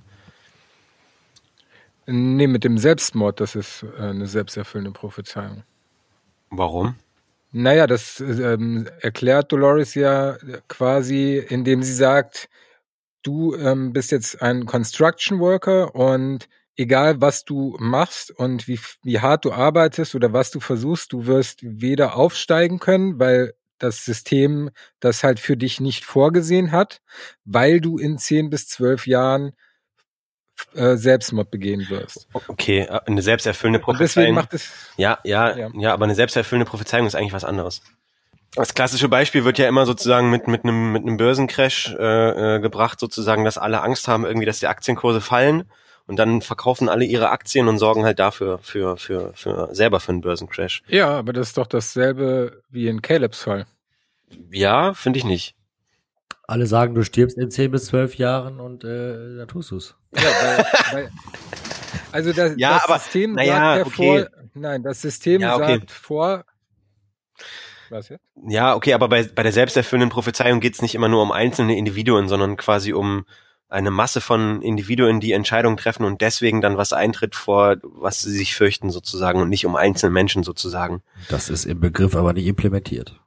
Nee, 2.05 2.47
mit 2.47 2.63
dem 2.63 2.77
Selbstmord, 2.77 3.41
das 3.41 3.55
ist 3.55 3.83
äh, 3.99 4.01
eine 4.01 4.27
selbsterfüllende 4.27 4.91
Prophezeiung. 4.91 5.63
Warum? 6.49 6.95
Naja, 7.53 7.85
das 7.85 8.21
ähm, 8.21 8.87
erklärt 9.01 9.51
Dolores 9.51 9.93
ja 9.95 10.37
quasi, 10.69 11.37
indem 11.49 11.83
sie 11.83 11.93
sagt, 11.93 12.47
du 13.23 13.55
ähm, 13.55 13.93
bist 13.93 14.11
jetzt 14.11 14.41
ein 14.41 14.65
Construction 14.65 15.39
Worker 15.39 15.95
und 15.95 16.49
egal 16.77 17.21
was 17.21 17.45
du 17.45 17.75
machst 17.79 18.31
und 18.31 18.67
wie, 18.67 18.79
wie 19.03 19.19
hart 19.19 19.45
du 19.45 19.51
arbeitest 19.53 20.15
oder 20.15 20.33
was 20.33 20.51
du 20.51 20.59
versuchst, 20.61 21.13
du 21.13 21.27
wirst 21.27 21.59
weder 21.63 22.15
aufsteigen 22.15 22.79
können, 22.79 23.19
weil 23.19 23.53
das 23.79 24.05
System 24.05 24.69
das 25.01 25.23
halt 25.23 25.39
für 25.39 25.57
dich 25.57 25.79
nicht 25.81 26.05
vorgesehen 26.05 26.71
hat, 26.71 27.01
weil 27.45 27.81
du 27.81 27.97
in 27.97 28.17
zehn 28.17 28.49
bis 28.49 28.67
zwölf 28.67 29.07
Jahren 29.07 29.53
äh, 30.73 30.95
Selbstmord 30.95 31.51
begehen 31.51 31.89
wirst. 31.89 32.27
Okay, 32.47 32.81
äh, 32.81 32.99
eine 33.05 33.21
selbsterfüllende 33.21 33.79
Prophezeiung. 33.79 34.07
deswegen 34.07 34.35
macht 34.35 34.53
es. 34.53 34.71
Ja, 34.97 35.19
ja, 35.23 35.57
ja, 35.57 35.69
ja, 35.73 35.93
aber 35.93 36.05
eine 36.05 36.15
selbsterfüllende 36.15 36.69
Prophezeiung 36.69 37.07
ist 37.07 37.15
eigentlich 37.15 37.33
was 37.33 37.43
anderes. 37.43 37.81
Das 38.53 38.73
klassische 38.73 39.07
Beispiel 39.07 39.45
wird 39.45 39.57
ja 39.57 39.67
immer 39.67 39.85
sozusagen 39.85 40.29
mit 40.29 40.47
mit 40.47 40.63
einem 40.63 40.91
mit 40.91 41.03
einem 41.03 41.17
Börsencrash 41.17 41.95
äh, 41.97 42.55
äh, 42.55 42.59
gebracht, 42.59 42.99
sozusagen, 42.99 43.45
dass 43.45 43.57
alle 43.57 43.81
Angst 43.81 44.07
haben, 44.07 44.25
irgendwie, 44.25 44.45
dass 44.45 44.59
die 44.59 44.67
Aktienkurse 44.67 45.21
fallen 45.21 45.63
und 46.05 46.17
dann 46.17 46.41
verkaufen 46.41 46.89
alle 46.89 47.05
ihre 47.05 47.29
Aktien 47.29 47.69
und 47.69 47.77
sorgen 47.77 48.03
halt 48.03 48.19
dafür 48.19 48.57
für 48.59 48.97
für 48.97 49.31
für 49.35 49.69
selber 49.71 50.01
für 50.01 50.11
einen 50.11 50.21
Börsencrash. 50.21 50.83
Ja, 50.87 51.11
aber 51.11 51.31
das 51.31 51.49
ist 51.49 51.57
doch 51.57 51.67
dasselbe 51.67 52.61
wie 52.69 52.87
in 52.87 53.01
Calebs 53.01 53.43
Fall. 53.43 53.65
Ja, 54.51 54.93
finde 54.93 55.19
ich 55.19 55.25
nicht. 55.25 55.55
Alle 56.47 56.67
sagen, 56.67 56.95
du 56.95 57.03
stirbst 57.03 57.37
in 57.37 57.51
10 57.51 57.71
bis 57.71 57.85
12 57.85 58.15
Jahren 58.15 58.59
und 58.59 58.83
äh, 58.83 59.37
da 59.37 59.45
tust 59.45 59.71
du's. 59.71 59.95
Ja, 60.15 60.21
weil, 60.23 60.65
weil, 60.91 61.11
also 62.11 62.33
das, 62.33 62.53
ja, 62.57 62.73
das 62.73 62.85
aber, 62.85 62.99
System 62.99 63.35
sagt 63.35 63.47
ja 63.47 63.81
okay. 63.81 63.89
vor, 63.89 64.27
nein, 64.53 64.83
das 64.83 65.01
System 65.01 65.41
ja, 65.41 65.55
okay. 65.55 65.67
sagt 65.67 65.91
vor, 65.91 66.45
was 67.89 68.09
jetzt? 68.09 68.23
Ja, 68.47 68.75
okay, 68.75 68.93
aber 68.93 69.09
bei, 69.09 69.23
bei 69.23 69.43
der 69.43 69.51
selbsterfüllenden 69.51 70.09
Prophezeiung 70.09 70.59
geht 70.59 70.73
es 70.75 70.81
nicht 70.81 70.95
immer 70.95 71.09
nur 71.09 71.21
um 71.21 71.31
einzelne 71.31 71.77
Individuen, 71.77 72.27
sondern 72.27 72.57
quasi 72.57 72.93
um 72.93 73.25
eine 73.69 73.91
Masse 73.91 74.19
von 74.19 74.61
Individuen, 74.61 75.21
die 75.21 75.31
Entscheidungen 75.31 75.77
treffen 75.77 76.03
und 76.03 76.21
deswegen 76.21 76.59
dann 76.61 76.77
was 76.77 76.91
eintritt 76.91 77.35
vor, 77.35 77.77
was 77.83 78.21
sie 78.21 78.31
sich 78.31 78.53
fürchten 78.53 78.89
sozusagen 78.89 79.41
und 79.41 79.49
nicht 79.49 79.65
um 79.65 79.77
einzelne 79.77 80.11
Menschen 80.11 80.43
sozusagen. 80.43 81.01
Das 81.29 81.49
ist 81.49 81.65
im 81.65 81.79
Begriff 81.79 82.15
aber 82.15 82.33
nicht 82.33 82.47
implementiert. 82.47 83.17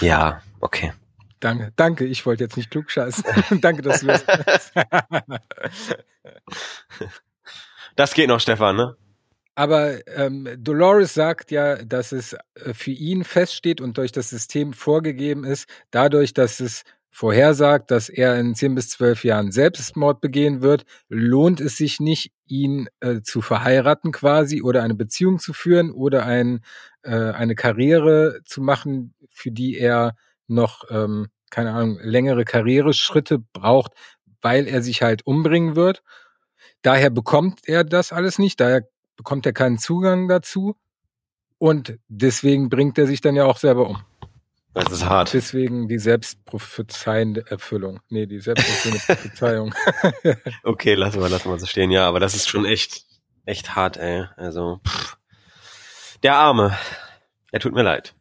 Ja, 0.00 0.40
okay. 0.60 0.92
Danke, 1.40 1.72
danke. 1.76 2.04
Ich 2.04 2.24
wollte 2.26 2.44
jetzt 2.44 2.56
nicht 2.56 2.70
klugscheißen. 2.70 3.24
danke, 3.60 3.82
dass 3.82 4.00
du 4.00 4.06
das. 4.06 4.24
das 7.96 8.14
geht 8.14 8.28
noch, 8.28 8.40
Stefan, 8.40 8.76
ne? 8.76 8.96
Aber 9.54 10.06
ähm, 10.16 10.48
Dolores 10.56 11.14
sagt 11.14 11.50
ja, 11.50 11.82
dass 11.82 12.12
es 12.12 12.34
äh, 12.54 12.72
für 12.72 12.92
ihn 12.92 13.24
feststeht 13.24 13.80
und 13.80 13.98
durch 13.98 14.12
das 14.12 14.30
System 14.30 14.72
vorgegeben 14.72 15.42
ist, 15.42 15.68
dadurch, 15.90 16.32
dass 16.32 16.60
es 16.60 16.84
vorhersagt, 17.10 17.90
dass 17.90 18.08
er 18.08 18.38
in 18.38 18.54
10 18.54 18.76
bis 18.76 18.90
12 18.90 19.24
Jahren 19.24 19.50
Selbstmord 19.50 20.20
begehen 20.20 20.62
wird, 20.62 20.84
lohnt 21.08 21.60
es 21.60 21.76
sich 21.76 21.98
nicht, 21.98 22.30
ihn 22.46 22.88
äh, 23.00 23.22
zu 23.22 23.40
verheiraten 23.40 24.12
quasi 24.12 24.62
oder 24.62 24.84
eine 24.84 24.94
Beziehung 24.94 25.40
zu 25.40 25.52
führen 25.52 25.90
oder 25.90 26.24
ein 26.24 26.60
äh, 27.02 27.32
eine 27.32 27.54
Karriere 27.54 28.40
zu 28.44 28.60
machen, 28.60 29.14
für 29.30 29.50
die 29.50 29.78
er 29.78 30.14
noch, 30.48 30.84
ähm, 30.90 31.28
keine 31.50 31.72
Ahnung, 31.72 31.98
längere 32.00 32.44
Karriereschritte 32.44 33.38
braucht, 33.38 33.92
weil 34.40 34.66
er 34.66 34.82
sich 34.82 35.02
halt 35.02 35.26
umbringen 35.26 35.76
wird. 35.76 36.02
Daher 36.82 37.10
bekommt 37.10 37.60
er 37.64 37.84
das 37.84 38.12
alles 38.12 38.38
nicht, 38.38 38.60
daher 38.60 38.88
bekommt 39.16 39.46
er 39.46 39.52
keinen 39.52 39.78
Zugang 39.78 40.28
dazu 40.28 40.76
und 41.58 41.98
deswegen 42.08 42.68
bringt 42.68 42.98
er 42.98 43.06
sich 43.06 43.20
dann 43.20 43.34
ja 43.36 43.44
auch 43.44 43.58
selber 43.58 43.88
um. 43.88 44.02
Das 44.74 44.92
ist 44.92 45.04
hart. 45.04 45.32
Deswegen 45.34 45.88
die 45.88 45.98
selbstprophezeiende 45.98 47.44
Erfüllung. 47.48 48.00
Nee, 48.10 48.26
die 48.26 48.38
selbstprophezeiende 48.38 49.00
Prophezeiung. 49.06 49.74
okay, 50.62 50.94
lassen 50.94 51.20
wir, 51.20 51.28
lassen 51.28 51.50
wir 51.50 51.58
so 51.58 51.66
stehen. 51.66 51.90
Ja, 51.90 52.06
aber 52.06 52.20
das 52.20 52.34
ist 52.34 52.48
schon 52.48 52.64
echt, 52.64 53.04
echt 53.44 53.74
hart, 53.74 53.96
ey. 53.96 54.26
Also, 54.36 54.80
pff. 54.86 55.16
der 56.22 56.36
Arme. 56.36 56.78
Er 57.50 57.60
tut 57.60 57.72
mir 57.72 57.82
leid. 57.82 58.14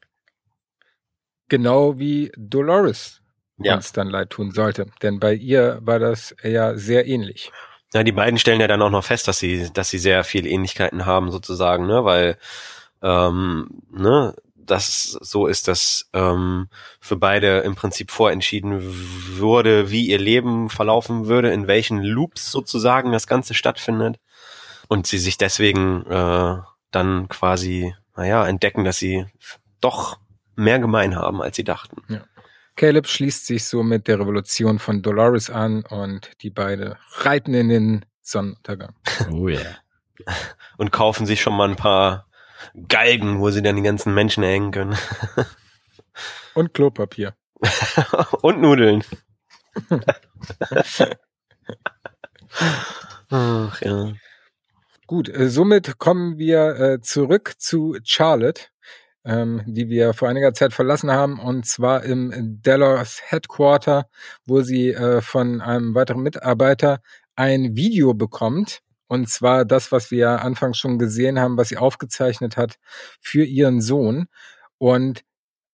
Genau 1.49 1.98
wie 1.99 2.32
Dolores 2.38 3.22
Ja. 3.57 3.76
uns 3.76 3.91
dann 3.94 4.07
leid 4.10 4.30
tun 4.30 4.52
sollte. 4.52 4.88
Denn 5.02 5.19
bei 5.19 5.34
ihr 5.34 5.80
war 5.82 5.99
das 5.99 6.36
ja 6.44 6.78
sehr 6.78 7.07
ähnlich. 7.07 7.52
Ja, 7.94 8.03
die 8.03 8.11
beiden 8.11 8.38
stellen 8.38 8.60
ja 8.60 8.68
dann 8.68 8.82
auch 8.82 8.90
noch 8.90 9.03
fest, 9.06 9.28
dass 9.28 9.40
sie, 9.40 9.72
dass 9.74 9.90
sie 9.90 9.98
sehr 9.98 10.24
viele 10.24 10.49
Ähnlichkeiten 10.49 11.06
haben, 11.06 11.32
sozusagen, 11.32 11.88
ne, 11.88 12.03
weil, 12.03 12.38
ähm, 13.02 13.82
ne, 13.90 14.36
das 14.56 15.18
so 15.22 15.48
ist, 15.48 15.69
dass 15.69 16.10
ähm, 16.14 16.68
für 16.99 17.15
beide 17.15 17.60
im 17.60 17.76
Prinzip 17.76 18.11
vorentschieden 18.11 18.82
wurde, 19.40 19.90
wie 19.90 20.07
ihr 20.07 20.19
Leben 20.19 20.69
verlaufen 20.69 21.28
würde, 21.28 21.52
in 21.53 21.68
welchen 21.68 22.03
Loops 22.03 22.52
sozusagen 22.52 23.14
das 23.14 23.28
Ganze 23.28 23.53
stattfindet. 23.53 24.18
Und 24.90 25.07
sie 25.07 25.18
sich 25.19 25.38
deswegen 25.38 26.06
äh, 26.06 26.57
dann 26.91 27.30
quasi, 27.30 27.95
naja, 28.18 28.45
entdecken, 28.45 28.84
dass 28.84 28.98
sie 28.98 29.26
doch 29.80 30.18
mehr 30.57 30.79
gemein 30.79 31.15
haben, 31.15 31.41
als 31.41 31.55
sie 31.55 31.63
dachten. 31.63 32.21
Caleb 32.75 33.07
schließt 33.07 33.45
sich 33.45 33.65
so 33.65 33.81
mit 33.84 34.07
der 34.07 34.19
Revolution 34.19 34.79
von 34.79 35.01
Dolores 35.01 35.49
an 35.49 35.84
und 35.84 36.31
die 36.41 36.49
beide 36.49 36.97
reiten 37.17 37.53
in 37.53 37.69
den 37.69 38.05
Sonnenuntergang. 38.21 38.93
Oh 39.31 39.47
yeah. 39.47 39.77
Und 40.77 40.91
kaufen 40.91 41.25
sich 41.25 41.41
schon 41.41 41.55
mal 41.55 41.69
ein 41.69 41.75
paar 41.75 42.27
Galgen, 42.88 43.39
wo 43.39 43.49
sie 43.49 43.61
dann 43.61 43.75
die 43.75 43.81
ganzen 43.81 44.13
Menschen 44.13 44.43
hängen 44.43 44.71
können. 44.71 44.97
Und 46.53 46.73
Klopapier. 46.73 47.35
Und 48.41 48.61
Nudeln. 48.61 49.03
Ach 53.29 53.81
ja. 53.81 54.13
Gut, 55.05 55.29
äh, 55.29 55.49
somit 55.49 55.97
kommen 55.99 56.38
wir 56.38 56.79
äh, 56.79 57.01
zurück 57.01 57.53
zu 57.57 57.97
Charlotte, 58.03 58.63
ähm, 59.28 59.62
die 59.66 59.90
wir 59.90 60.14
vor 60.14 60.30
einiger 60.30 60.54
Zeit 60.54 60.74
verlassen 60.74 61.12
haben, 61.12 61.40
und 61.40 61.66
zwar 61.66 62.04
im 62.04 62.62
Delos 62.62 63.20
Headquarter, 63.26 64.08
wo 64.45 64.62
sie 64.62 64.94
äh, 64.94 65.22
von 65.22 65.62
einem 65.62 65.94
weiteren 65.94 66.24
Mitarbeiter 66.24 67.02
ein 67.36 67.76
Video 67.76 68.14
bekommt. 68.14 68.80
Und 69.08 69.30
zwar 69.30 69.66
das, 69.66 69.91
was 69.91 70.12
wir 70.12 70.41
anfangs 70.41 70.78
schon 70.78 70.98
gesehen 70.98 71.40
haben, 71.40 71.58
was 71.58 71.70
sie 71.70 71.78
aufgezeichnet 71.78 72.58
hat 72.58 72.78
für 73.22 73.44
ihren 73.44 73.82
Sohn. 73.82 74.28
Und 74.78 75.24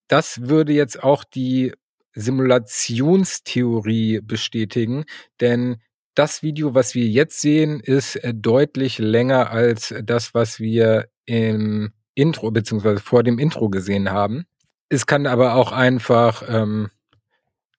das 0.08 0.42
würde 0.42 0.74
jetzt 0.74 1.04
auch 1.04 1.24
die 1.24 1.74
Simulationstheorie 2.16 4.22
bestätigen, 4.22 5.06
denn 5.42 5.78
das 6.16 6.44
Video, 6.44 6.76
was 6.76 6.94
wir 6.94 7.08
jetzt 7.08 7.42
sehen, 7.42 7.80
ist 7.80 8.18
äh, 8.18 8.36
deutlich 8.36 9.00
länger 9.00 9.50
als 9.50 9.96
das, 10.04 10.36
was 10.36 10.60
wir 10.60 11.08
im 11.26 11.92
Intro 12.16 12.52
beziehungsweise 12.52 13.00
vor 13.00 13.24
dem 13.24 13.40
Intro 13.40 13.70
gesehen 13.70 14.12
haben. 14.12 14.46
Es 14.90 15.06
kann 15.06 15.26
aber 15.26 15.56
auch 15.56 15.72
einfach 15.72 16.44
ähm, 16.48 16.90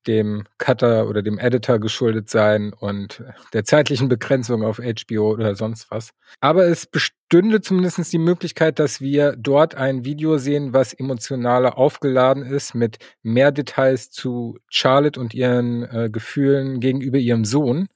dem 0.07 0.45
Cutter 0.59 1.09
oder 1.09 1.23
dem 1.23 1.39
Editor 1.39 1.79
geschuldet 1.79 2.29
sein 2.29 2.73
und 2.73 3.23
der 3.53 3.65
zeitlichen 3.65 4.09
Begrenzung 4.09 4.63
auf 4.63 4.79
HBO 4.79 5.33
oder 5.33 5.55
sonst 5.55 5.91
was. 5.91 6.11
Aber 6.41 6.67
es 6.67 6.87
bestünde 6.87 7.61
zumindest 7.61 8.13
die 8.13 8.19
Möglichkeit, 8.19 8.79
dass 8.79 9.01
wir 9.01 9.35
dort 9.37 9.75
ein 9.75 10.05
Video 10.05 10.39
sehen, 10.39 10.73
was 10.73 10.93
emotionaler 10.93 11.79
aufgeladen 11.79 12.45
ist, 12.45 12.75
mit 12.75 12.99
mehr 13.23 13.53
Details 13.53 14.11
zu 14.11 14.59
Charlotte 14.69 15.19
und 15.19 15.35
ihren 15.35 15.85
äh, 15.85 16.11
Gefühlen 16.11 16.81
gegenüber 16.81 17.19
ihrem 17.19 17.45
Sohn, 17.45 17.89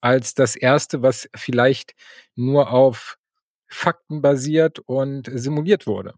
als 0.00 0.34
das 0.34 0.56
erste, 0.56 1.02
was 1.02 1.28
vielleicht 1.34 1.94
nur 2.34 2.70
auf 2.70 3.18
Fakten 3.68 4.22
basiert 4.22 4.80
und 4.80 5.28
simuliert 5.32 5.86
wurde. 5.86 6.14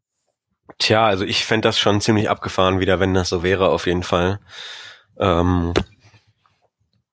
Tja, 0.79 1.07
also 1.07 1.25
ich 1.25 1.45
fände 1.45 1.69
das 1.69 1.79
schon 1.79 2.01
ziemlich 2.01 2.29
abgefahren 2.29 2.81
wieder, 2.81 3.01
wenn 3.01 3.15
das 3.15 3.31
so 3.31 3.43
wäre, 3.43 3.71
auf 3.71 3.87
jeden 3.87 4.03
Fall. 4.03 4.41
Ähm, 5.19 5.73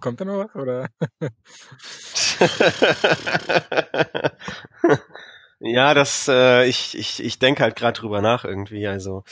Kommt 0.00 0.20
da 0.20 0.24
noch 0.24 0.44
was? 0.44 0.54
Oder? 0.54 0.86
ja, 5.60 5.92
das, 5.94 6.28
äh, 6.28 6.66
ich, 6.66 6.96
ich, 6.96 7.20
ich 7.22 7.40
denke 7.40 7.64
halt 7.64 7.74
gerade 7.76 7.98
drüber 7.98 8.22
nach 8.22 8.44
irgendwie. 8.44 8.86
Also 8.86 9.24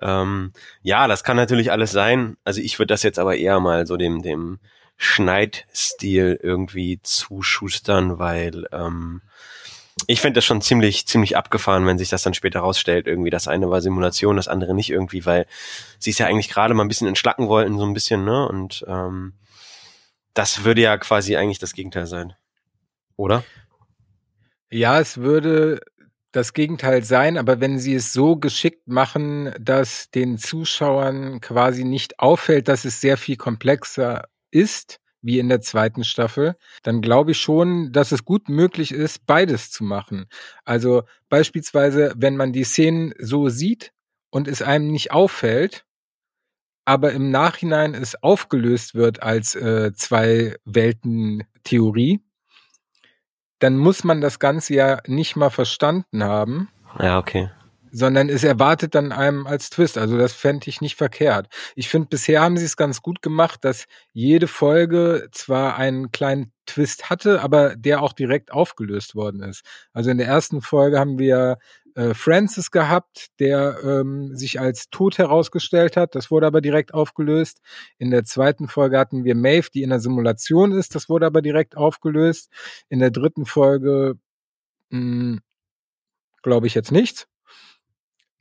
ähm, 0.00 0.52
ja, 0.82 1.08
das 1.08 1.24
kann 1.24 1.38
natürlich 1.38 1.72
alles 1.72 1.90
sein. 1.90 2.36
Also 2.44 2.60
ich 2.60 2.78
würde 2.78 2.92
das 2.92 3.02
jetzt 3.02 3.18
aber 3.18 3.36
eher 3.36 3.60
mal 3.60 3.86
so 3.86 3.96
dem, 3.96 4.20
dem 4.22 4.60
Schneidstil 5.02 6.38
irgendwie 6.42 7.00
zuschustern, 7.02 8.18
weil 8.18 8.66
ähm, 8.70 9.22
ich 10.06 10.20
finde 10.20 10.34
das 10.34 10.44
schon 10.44 10.60
ziemlich, 10.60 11.06
ziemlich 11.06 11.38
abgefahren, 11.38 11.86
wenn 11.86 11.96
sich 11.96 12.10
das 12.10 12.22
dann 12.22 12.34
später 12.34 12.60
rausstellt. 12.60 13.06
Irgendwie 13.06 13.30
das 13.30 13.48
eine 13.48 13.70
war 13.70 13.80
Simulation, 13.80 14.36
das 14.36 14.46
andere 14.46 14.74
nicht 14.74 14.90
irgendwie, 14.90 15.24
weil 15.24 15.46
sie 15.98 16.10
es 16.10 16.18
ja 16.18 16.26
eigentlich 16.26 16.50
gerade 16.50 16.74
mal 16.74 16.84
ein 16.84 16.88
bisschen 16.88 17.08
entschlacken 17.08 17.48
wollten, 17.48 17.78
so 17.78 17.86
ein 17.86 17.94
bisschen, 17.94 18.26
ne? 18.26 18.46
Und 18.46 18.84
ähm, 18.88 19.32
das 20.34 20.64
würde 20.64 20.82
ja 20.82 20.98
quasi 20.98 21.34
eigentlich 21.34 21.58
das 21.58 21.72
Gegenteil 21.72 22.06
sein. 22.06 22.34
Oder? 23.16 23.42
Ja, 24.70 25.00
es 25.00 25.16
würde 25.16 25.80
das 26.30 26.52
Gegenteil 26.52 27.04
sein, 27.04 27.38
aber 27.38 27.60
wenn 27.60 27.78
sie 27.78 27.94
es 27.94 28.12
so 28.12 28.36
geschickt 28.36 28.86
machen, 28.86 29.54
dass 29.58 30.10
den 30.10 30.36
Zuschauern 30.36 31.40
quasi 31.40 31.84
nicht 31.84 32.20
auffällt, 32.20 32.68
dass 32.68 32.84
es 32.84 33.00
sehr 33.00 33.16
viel 33.16 33.36
komplexer 33.36 34.28
ist, 34.50 35.00
wie 35.22 35.38
in 35.38 35.48
der 35.48 35.60
zweiten 35.60 36.04
Staffel, 36.04 36.56
dann 36.82 37.02
glaube 37.02 37.32
ich 37.32 37.38
schon, 37.38 37.92
dass 37.92 38.12
es 38.12 38.24
gut 38.24 38.48
möglich 38.48 38.92
ist, 38.92 39.26
beides 39.26 39.70
zu 39.70 39.84
machen. 39.84 40.26
Also 40.64 41.02
beispielsweise, 41.28 42.14
wenn 42.16 42.36
man 42.36 42.52
die 42.52 42.64
Szenen 42.64 43.12
so 43.18 43.48
sieht 43.48 43.92
und 44.30 44.48
es 44.48 44.62
einem 44.62 44.90
nicht 44.90 45.12
auffällt, 45.12 45.84
aber 46.86 47.12
im 47.12 47.30
Nachhinein 47.30 47.94
es 47.94 48.22
aufgelöst 48.22 48.94
wird 48.94 49.22
als 49.22 49.54
äh, 49.54 49.92
zwei 49.94 50.56
Welten 50.64 51.44
Theorie, 51.64 52.20
dann 53.58 53.76
muss 53.76 54.04
man 54.04 54.22
das 54.22 54.38
Ganze 54.38 54.74
ja 54.74 55.00
nicht 55.06 55.36
mal 55.36 55.50
verstanden 55.50 56.24
haben, 56.24 56.70
Ja, 56.98 57.18
okay. 57.18 57.50
Sondern 57.92 58.28
es 58.28 58.44
erwartet 58.44 58.94
dann 58.94 59.12
einem 59.12 59.46
als 59.46 59.70
Twist. 59.70 59.98
Also 59.98 60.16
das 60.16 60.32
fände 60.32 60.68
ich 60.68 60.80
nicht 60.80 60.96
verkehrt. 60.96 61.48
Ich 61.74 61.88
finde, 61.88 62.08
bisher 62.08 62.42
haben 62.42 62.56
sie 62.56 62.64
es 62.64 62.76
ganz 62.76 63.02
gut 63.02 63.22
gemacht, 63.22 63.64
dass 63.64 63.86
jede 64.12 64.46
Folge 64.46 65.28
zwar 65.32 65.76
einen 65.76 66.10
kleinen 66.12 66.52
Twist 66.66 67.10
hatte, 67.10 67.42
aber 67.42 67.76
der 67.76 68.02
auch 68.02 68.12
direkt 68.12 68.52
aufgelöst 68.52 69.14
worden 69.14 69.42
ist. 69.42 69.62
Also 69.92 70.10
in 70.10 70.18
der 70.18 70.28
ersten 70.28 70.62
Folge 70.62 70.98
haben 70.98 71.18
wir 71.18 71.58
äh, 71.94 72.14
Francis 72.14 72.70
gehabt, 72.70 73.28
der 73.40 73.78
ähm, 73.82 74.36
sich 74.36 74.60
als 74.60 74.90
tot 74.90 75.18
herausgestellt 75.18 75.96
hat. 75.96 76.14
Das 76.14 76.30
wurde 76.30 76.46
aber 76.46 76.60
direkt 76.60 76.94
aufgelöst. 76.94 77.60
In 77.98 78.10
der 78.10 78.24
zweiten 78.24 78.68
Folge 78.68 78.98
hatten 78.98 79.24
wir 79.24 79.34
Maeve, 79.34 79.70
die 79.72 79.82
in 79.82 79.90
der 79.90 80.00
Simulation 80.00 80.72
ist. 80.72 80.94
Das 80.94 81.08
wurde 81.08 81.26
aber 81.26 81.42
direkt 81.42 81.76
aufgelöst. 81.76 82.50
In 82.88 83.00
der 83.00 83.10
dritten 83.10 83.46
Folge 83.46 84.18
glaube 86.42 86.66
ich 86.66 86.74
jetzt 86.74 86.92
nichts. 86.92 87.29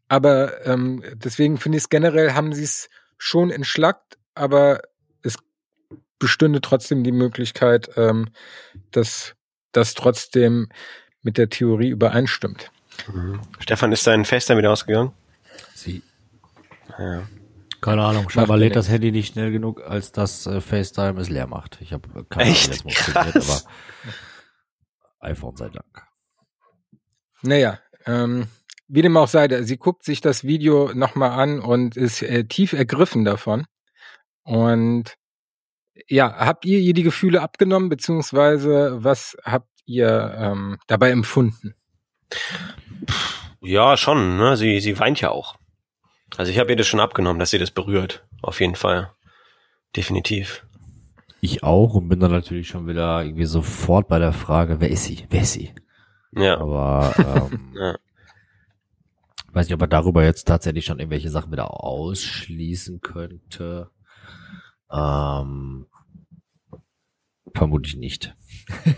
Aber 0.09 0.65
ähm, 0.65 1.03
deswegen 1.13 1.57
finde 1.57 1.77
ich 1.77 1.85
es 1.85 1.89
generell, 1.89 2.33
haben 2.33 2.51
sie 2.51 2.63
es 2.63 2.89
schon 3.17 3.51
entschlackt, 3.51 4.17
aber 4.33 4.81
es 5.21 5.37
bestünde 6.17 6.61
trotzdem 6.61 7.03
die 7.03 7.11
Möglichkeit, 7.11 7.91
ähm, 7.95 8.29
dass 8.91 9.35
das 9.71 9.93
trotzdem 9.93 10.69
mit 11.21 11.37
der 11.37 11.49
Theorie 11.49 11.89
übereinstimmt. 11.89 12.71
Mhm. 13.13 13.39
Stefan, 13.59 13.91
ist 13.91 14.07
dein 14.07 14.25
Fester 14.25 14.57
wieder 14.57 14.71
ausgegangen? 14.71 15.13
Sie. 15.75 16.01
Ja. 16.97 17.23
Keine 17.81 18.03
Ahnung, 18.03 18.29
scheinbar 18.29 18.57
lädt 18.57 18.75
das. 18.75 18.89
Handy 18.89 19.11
nicht 19.11 19.33
schnell 19.33 19.51
genug, 19.51 19.81
als 19.81 20.11
dass 20.11 20.45
äh, 20.47 20.59
FaceTime 20.59 21.21
es 21.21 21.29
leer 21.29 21.47
macht. 21.47 21.77
Ich 21.81 21.93
habe 21.93 22.25
keine 22.25 22.49
Echt? 22.49 22.81
Ahnung, 22.81 22.83
wie 22.85 23.13
das 23.33 23.65
aber 23.65 23.71
iPhone 25.21 25.55
sei 25.55 25.69
Dank. 25.69 26.07
Naja, 27.41 27.79
ähm, 28.05 28.47
wie 28.89 29.03
dem 29.03 29.15
auch 29.15 29.27
sei, 29.27 29.63
sie 29.63 29.77
guckt 29.77 30.03
sich 30.03 30.19
das 30.19 30.43
Video 30.43 30.91
nochmal 30.93 31.31
an 31.31 31.59
und 31.59 31.95
ist 31.95 32.21
äh, 32.23 32.43
tief 32.45 32.73
ergriffen 32.73 33.23
davon. 33.23 33.65
Und 34.43 35.15
ja, 36.07 36.35
habt 36.35 36.65
ihr 36.65 36.79
ihr 36.79 36.93
die 36.93 37.03
Gefühle 37.03 37.41
abgenommen, 37.41 37.89
beziehungsweise 37.89 38.97
was 39.03 39.37
habt 39.43 39.69
ihr 39.85 40.35
ähm, 40.37 40.77
dabei 40.87 41.11
empfunden? 41.11 41.75
Ja, 43.61 43.95
schon. 43.95 44.37
Ne? 44.37 44.57
Sie, 44.57 44.79
sie 44.79 44.97
weint 44.99 45.21
ja 45.21 45.29
auch. 45.29 45.55
Also 46.37 46.51
ich 46.51 46.57
habe 46.59 46.71
ihr 46.71 46.75
das 46.75 46.87
schon 46.87 46.99
abgenommen, 46.99 47.39
dass 47.39 47.51
sie 47.51 47.57
das 47.59 47.71
berührt. 47.71 48.25
Auf 48.41 48.59
jeden 48.59 48.75
Fall. 48.75 49.11
Definitiv. 49.95 50.65
Ich 51.41 51.63
auch 51.63 51.93
und 51.93 52.09
bin 52.09 52.19
dann 52.19 52.31
natürlich 52.31 52.67
schon 52.67 52.87
wieder 52.87 53.23
irgendwie 53.23 53.45
sofort 53.45 54.07
bei 54.07 54.19
der 54.19 54.33
Frage, 54.33 54.81
wer 54.81 54.89
ist 54.89 55.05
sie? 55.05 55.25
Wer 55.29 55.41
ist 55.41 55.53
sie? 55.53 55.73
Ja. 56.31 56.59
Aber 56.59 57.13
ähm, 57.51 57.73
ja. 57.79 57.95
Weiß 59.53 59.67
nicht, 59.67 59.73
ob 59.73 59.79
man 59.81 59.89
darüber 59.89 60.23
jetzt 60.23 60.45
tatsächlich 60.45 60.85
schon 60.85 60.99
irgendwelche 60.99 61.29
Sachen 61.29 61.51
wieder 61.51 61.83
ausschließen 61.83 63.01
könnte. 63.01 63.89
Ähm, 64.91 65.87
vermutlich 67.55 67.95
nicht. 67.95 68.35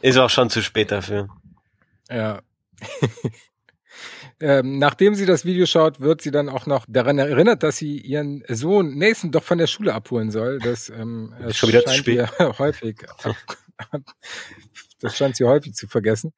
Ist 0.00 0.18
auch 0.18 0.30
schon 0.30 0.50
zu 0.50 0.62
spät 0.62 0.90
dafür. 0.90 1.28
Ja. 2.08 2.42
ähm, 4.40 4.78
nachdem 4.78 5.14
sie 5.14 5.26
das 5.26 5.44
Video 5.44 5.66
schaut, 5.66 6.00
wird 6.00 6.22
sie 6.22 6.30
dann 6.30 6.48
auch 6.48 6.66
noch 6.66 6.86
daran 6.88 7.18
erinnert, 7.18 7.62
dass 7.62 7.76
sie 7.76 7.98
ihren 7.98 8.42
Sohn 8.48 8.96
Nathan 8.98 9.30
doch 9.30 9.44
von 9.44 9.58
der 9.58 9.66
Schule 9.66 9.94
abholen 9.94 10.30
soll. 10.30 10.58
Das 10.58 10.88
ähm, 10.90 11.34
ist 11.46 11.56
schon 11.56 11.68
wieder 11.68 11.84
zu 11.84 11.94
spät. 11.94 12.28
häufig. 12.58 13.06
das 15.00 15.16
scheint 15.16 15.36
sie 15.36 15.44
häufig 15.44 15.74
zu 15.74 15.86
vergessen. 15.86 16.32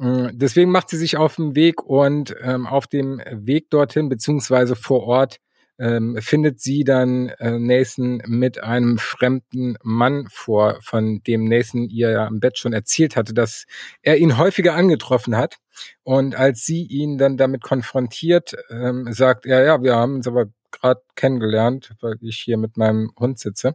Mm, 0.00 0.28
deswegen 0.32 0.70
macht 0.70 0.88
sie 0.88 0.96
sich 0.96 1.18
auf 1.18 1.36
den 1.36 1.54
Weg 1.54 1.82
und 1.82 2.34
ähm, 2.40 2.66
auf 2.66 2.86
dem 2.86 3.20
Weg 3.30 3.68
dorthin, 3.68 4.08
beziehungsweise 4.08 4.74
vor 4.74 5.02
Ort, 5.02 5.36
ähm, 5.78 6.16
findet 6.22 6.60
sie 6.60 6.84
dann 6.84 7.28
äh, 7.38 7.58
Nathan 7.58 8.22
mit 8.26 8.62
einem 8.62 8.96
fremden 8.96 9.76
Mann 9.82 10.26
vor, 10.30 10.78
von 10.82 11.22
dem 11.26 11.44
Nathan 11.44 11.84
ihr 11.84 12.10
ja 12.10 12.26
im 12.26 12.40
Bett 12.40 12.56
schon 12.56 12.72
erzählt 12.72 13.14
hatte, 13.14 13.34
dass 13.34 13.66
er 14.00 14.16
ihn 14.16 14.38
häufiger 14.38 14.74
angetroffen 14.74 15.36
hat. 15.36 15.56
Und 16.02 16.34
als 16.34 16.64
sie 16.64 16.82
ihn 16.86 17.18
dann 17.18 17.36
damit 17.36 17.62
konfrontiert, 17.62 18.54
ähm, 18.70 19.12
sagt 19.12 19.44
er, 19.44 19.64
ja, 19.64 19.82
wir 19.82 19.96
haben 19.96 20.16
uns 20.16 20.26
aber 20.26 20.46
gerade 20.70 21.02
kennengelernt, 21.14 21.92
weil 22.00 22.16
ich 22.22 22.38
hier 22.38 22.56
mit 22.56 22.78
meinem 22.78 23.12
Hund 23.18 23.38
sitze. 23.38 23.74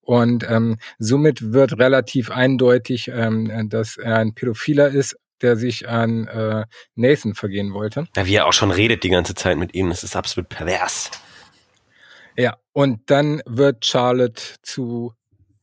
Und 0.00 0.44
ähm, 0.48 0.78
somit 0.98 1.52
wird 1.52 1.78
relativ 1.78 2.30
eindeutig, 2.30 3.08
ähm, 3.14 3.68
dass 3.68 3.96
er 3.96 4.16
ein 4.16 4.34
Pädophiler 4.34 4.88
ist, 4.88 5.16
der 5.42 5.56
sich 5.56 5.88
an 5.88 6.26
äh, 6.28 6.64
Nathan 6.94 7.34
vergehen 7.34 7.74
wollte. 7.74 8.06
Ja, 8.16 8.26
wie 8.26 8.36
er 8.36 8.46
auch 8.46 8.52
schon 8.52 8.70
redet 8.70 9.02
die 9.02 9.10
ganze 9.10 9.34
Zeit 9.34 9.58
mit 9.58 9.74
ihm, 9.74 9.90
das 9.90 10.04
ist 10.04 10.16
absolut 10.16 10.48
pervers. 10.48 11.10
Ja, 12.36 12.56
und 12.72 13.10
dann 13.10 13.42
wird 13.46 13.84
Charlotte 13.84 14.42
zu, 14.62 15.12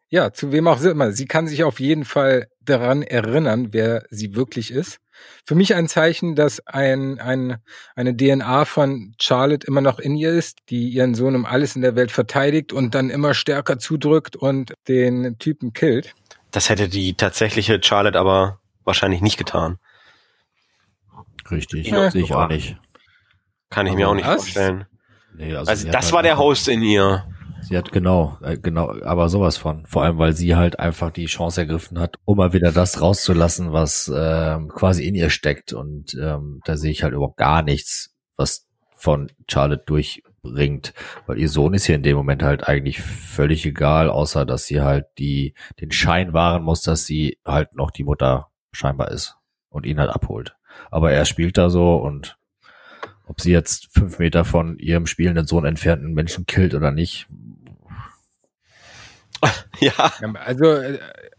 ja, 0.10 0.32
zu 0.32 0.52
wem 0.52 0.68
auch 0.68 0.82
immer. 0.82 1.12
Sie 1.12 1.26
kann 1.26 1.48
sich 1.48 1.64
auf 1.64 1.80
jeden 1.80 2.06
Fall 2.06 2.48
daran 2.62 3.02
erinnern, 3.02 3.70
wer 3.72 4.04
sie 4.10 4.36
wirklich 4.36 4.72
ist. 4.72 5.00
Für 5.46 5.56
mich 5.56 5.76
ein 5.76 5.88
Zeichen, 5.88 6.36
dass 6.36 6.66
ein, 6.66 7.20
ein, 7.20 7.58
eine 7.96 8.16
DNA 8.16 8.66
von 8.66 9.14
Charlotte 9.20 9.68
immer 9.68 9.82
noch 9.82 10.00
in 10.00 10.16
ihr 10.16 10.32
ist, 10.32 10.60
die 10.70 10.90
ihren 10.90 11.16
Sohn 11.16 11.36
um 11.36 11.46
alles 11.46 11.76
in 11.76 11.82
der 11.82 11.96
Welt 11.96 12.12
verteidigt 12.12 12.72
und 12.72 12.96
dann 12.96 13.10
immer 13.10 13.34
stärker 13.34 13.80
zudrückt 13.80 14.36
und 14.36 14.74
den 14.88 15.38
Typen 15.40 15.74
killt. 15.74 16.14
Das 16.52 16.70
hätte 16.70 16.88
die 16.88 17.16
tatsächliche 17.16 17.82
Charlotte 17.84 18.18
aber 18.18 18.60
wahrscheinlich 18.84 19.22
nicht 19.22 19.38
getan. 19.38 19.80
Richtig, 21.50 21.88
ja. 21.88 22.12
sehe 22.12 22.24
ich 22.24 22.34
auch 22.34 22.48
nicht. 22.48 22.78
Kann 23.70 23.86
ich 23.86 23.92
aber 23.92 24.00
mir 24.00 24.10
auch 24.10 24.16
nicht 24.16 24.28
was? 24.28 24.44
vorstellen. 24.44 24.86
Nee, 25.36 25.56
also, 25.56 25.70
also 25.70 25.92
das 25.92 26.12
war 26.12 26.24
der 26.24 26.38
Host 26.38 26.68
in 26.68 26.82
ihr. 26.82 27.26
Sie 27.62 27.78
hat 27.78 27.92
genau, 27.92 28.38
äh, 28.42 28.58
genau, 28.58 28.94
aber 29.04 29.30
sowas 29.30 29.58
von. 29.58 29.86
Vor 29.86 30.04
allem, 30.04 30.18
weil 30.18 30.34
sie 30.34 30.56
halt 30.56 30.80
einfach 30.80 31.12
die 31.12 31.26
Chance 31.26 31.62
ergriffen 31.62 32.00
hat, 32.00 32.18
um 32.26 32.38
mal 32.38 32.54
wieder 32.54 32.72
das 32.72 33.02
rauszulassen, 33.02 33.74
was 33.74 34.12
ähm, 34.14 34.70
quasi 34.70 35.06
in 35.06 35.16
ihr 35.16 35.30
steckt. 35.30 35.74
Und 35.74 36.16
ähm, 36.20 36.62
da 36.66 36.78
sehe 36.78 36.92
ich 36.92 37.04
halt 37.04 37.14
überhaupt 37.14 37.38
gar 37.38 37.62
nichts, 37.62 38.16
was 38.38 38.68
von 38.96 39.32
Charlotte 39.50 39.84
durchbringt, 39.86 40.94
weil 41.26 41.40
ihr 41.40 41.50
Sohn 41.50 41.74
ist 41.74 41.86
hier 41.86 41.96
in 41.96 42.04
dem 42.04 42.18
Moment 42.18 42.44
halt 42.44 42.68
eigentlich 42.68 43.02
völlig 43.02 43.66
egal, 43.66 44.10
außer 44.10 44.46
dass 44.46 44.66
sie 44.66 44.82
halt 44.82 45.06
die 45.18 45.54
den 45.80 45.92
Schein 45.92 46.34
wahren 46.34 46.64
muss, 46.64 46.82
dass 46.82 47.06
sie 47.06 47.38
halt 47.46 47.76
noch 47.76 47.92
die 47.92 48.04
Mutter 48.04 48.49
scheinbar 48.72 49.12
ist 49.12 49.38
und 49.70 49.86
ihn 49.86 50.00
halt 50.00 50.10
abholt. 50.10 50.56
Aber 50.92 51.12
er 51.12 51.26
spielt 51.26 51.58
da 51.58 51.70
so 51.70 51.96
und 51.96 52.38
ob 53.26 53.42
sie 53.42 53.52
jetzt 53.52 53.90
fünf 53.92 54.18
Meter 54.20 54.44
von 54.44 54.80
ihrem 54.80 55.06
spielenden 55.06 55.46
Sohn 55.46 55.66
entfernten 55.66 56.14
Menschen 56.14 56.46
killt 56.46 56.74
oder 56.74 56.92
nicht. 56.92 57.28
Ja. 59.80 60.12
Also, 60.34 60.78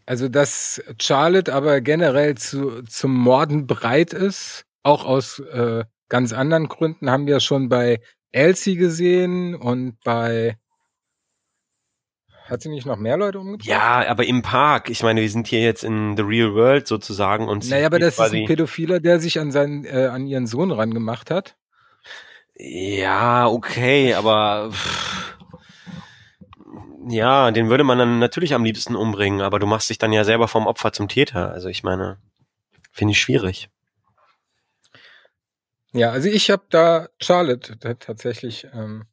also, 0.06 0.28
dass 0.30 0.82
Charlotte 0.98 1.52
aber 1.52 1.82
generell 1.82 2.36
zu, 2.36 2.82
zum 2.84 3.14
Morden 3.14 3.66
bereit 3.66 4.14
ist, 4.14 4.64
auch 4.82 5.04
aus 5.04 5.40
äh, 5.40 5.84
ganz 6.08 6.32
anderen 6.32 6.68
Gründen, 6.68 7.10
haben 7.10 7.26
wir 7.26 7.40
schon 7.40 7.68
bei 7.68 8.00
Elsie 8.32 8.76
gesehen 8.76 9.54
und 9.54 10.00
bei 10.04 10.56
hat 12.50 12.62
sie 12.62 12.68
nicht 12.68 12.86
noch 12.86 12.96
mehr 12.96 13.16
Leute 13.16 13.38
umgebracht? 13.38 13.66
Ja, 13.66 14.06
aber 14.08 14.26
im 14.26 14.42
Park. 14.42 14.90
Ich 14.90 15.02
meine, 15.02 15.20
wir 15.20 15.30
sind 15.30 15.46
hier 15.46 15.62
jetzt 15.62 15.84
in 15.84 16.16
the 16.16 16.22
real 16.22 16.54
world 16.54 16.86
sozusagen 16.86 17.48
und 17.48 17.68
Naja, 17.70 17.86
aber 17.86 17.98
das 17.98 18.18
ist 18.18 18.20
ein 18.20 18.46
Pädophiler, 18.46 19.00
der 19.00 19.20
sich 19.20 19.38
an 19.38 19.52
seinen, 19.52 19.84
äh, 19.84 20.08
an 20.12 20.26
ihren 20.26 20.46
Sohn 20.46 20.70
rangemacht 20.72 21.30
hat. 21.30 21.56
Ja, 22.56 23.46
okay, 23.48 24.14
aber 24.14 24.70
pff, 24.72 25.36
ja, 27.08 27.50
den 27.50 27.70
würde 27.70 27.84
man 27.84 27.98
dann 27.98 28.18
natürlich 28.18 28.54
am 28.54 28.64
liebsten 28.64 28.94
umbringen, 28.94 29.40
aber 29.40 29.58
du 29.58 29.66
machst 29.66 29.88
dich 29.88 29.98
dann 29.98 30.12
ja 30.12 30.24
selber 30.24 30.48
vom 30.48 30.66
Opfer 30.66 30.92
zum 30.92 31.08
Täter. 31.08 31.50
Also 31.50 31.68
ich 31.68 31.82
meine, 31.82 32.18
finde 32.92 33.12
ich 33.12 33.20
schwierig. 33.20 33.70
Ja, 35.92 36.10
also 36.10 36.28
ich 36.28 36.50
habe 36.50 36.64
da 36.70 37.08
Charlotte 37.20 37.78
tatsächlich 37.98 38.66
ähm, 38.72 39.06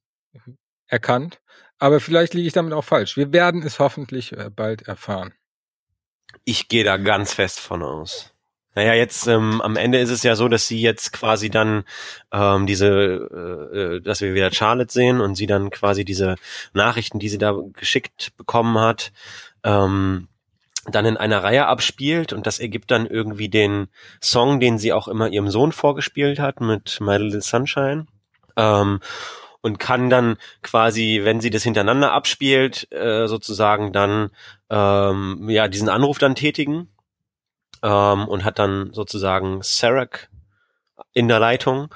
erkannt, 0.88 1.40
aber 1.80 2.00
vielleicht 2.00 2.34
liege 2.34 2.48
ich 2.48 2.54
damit 2.54 2.74
auch 2.74 2.84
falsch. 2.84 3.18
Wir 3.18 3.34
werden 3.34 3.64
es 3.64 3.80
hoffentlich 3.80 4.34
äh, 4.34 4.50
bald 4.50 4.84
erfahren. 4.84 5.34
Ich 6.44 6.68
gehe 6.68 6.84
da 6.84 6.98
ganz 6.98 7.34
fest 7.34 7.60
von 7.60 7.84
aus. 7.84 8.34
Naja, 8.78 8.94
jetzt 8.94 9.26
ähm, 9.26 9.60
am 9.62 9.76
Ende 9.76 9.98
ist 9.98 10.12
es 10.12 10.22
ja 10.22 10.36
so, 10.36 10.48
dass 10.48 10.68
sie 10.68 10.80
jetzt 10.80 11.12
quasi 11.12 11.50
dann 11.50 11.84
ähm, 12.32 12.68
diese, 12.68 12.88
äh, 13.74 13.78
äh, 13.78 14.02
dass 14.02 14.22
wir 14.22 14.36
wieder 14.36 14.52
Charlotte 14.52 14.94
sehen 14.94 15.20
und 15.20 15.34
sie 15.34 15.48
dann 15.48 15.72
quasi 15.72 16.06
diese 16.06 16.36
Nachrichten, 16.74 17.18
die 17.18 17.30
sie 17.30 17.40
da 17.40 17.56
geschickt 17.74 18.38
bekommen 18.38 18.78
hat, 18.78 19.12
ähm, 19.64 20.28
dann 20.86 21.08
in 21.08 21.18
einer 21.18 21.44
Reihe 21.44 21.66
abspielt 21.66 22.34
und 22.34 22.46
das 22.46 22.60
ergibt 22.60 22.92
dann 22.92 23.08
irgendwie 23.08 23.50
den 23.50 23.88
Song, 24.22 24.60
den 24.60 24.78
sie 24.78 24.94
auch 24.94 25.08
immer 25.08 25.28
ihrem 25.28 25.50
Sohn 25.50 25.72
vorgespielt 25.72 26.38
hat 26.38 26.62
mit 26.62 27.00
My 27.02 27.18
Little 27.18 27.42
Sunshine. 27.42 28.06
Ähm, 28.58 29.00
und 29.62 29.80
kann 29.80 30.10
dann 30.10 30.38
quasi, 30.62 31.22
wenn 31.24 31.42
sie 31.42 31.50
das 31.50 31.64
hintereinander 31.64 32.12
abspielt, 32.12 32.92
äh, 32.92 33.28
sozusagen 33.28 33.92
dann 33.92 34.30
ähm, 34.70 35.50
ja 35.50 35.68
diesen 35.68 35.90
Anruf 35.90 36.18
dann 36.18 36.36
tätigen 36.36 36.90
ähm, 37.84 38.28
und 38.28 38.44
hat 38.44 38.60
dann 38.60 38.94
sozusagen 38.94 39.62
Sarek 39.62 40.30
in 41.14 41.28
der 41.28 41.40
Leitung 41.40 41.94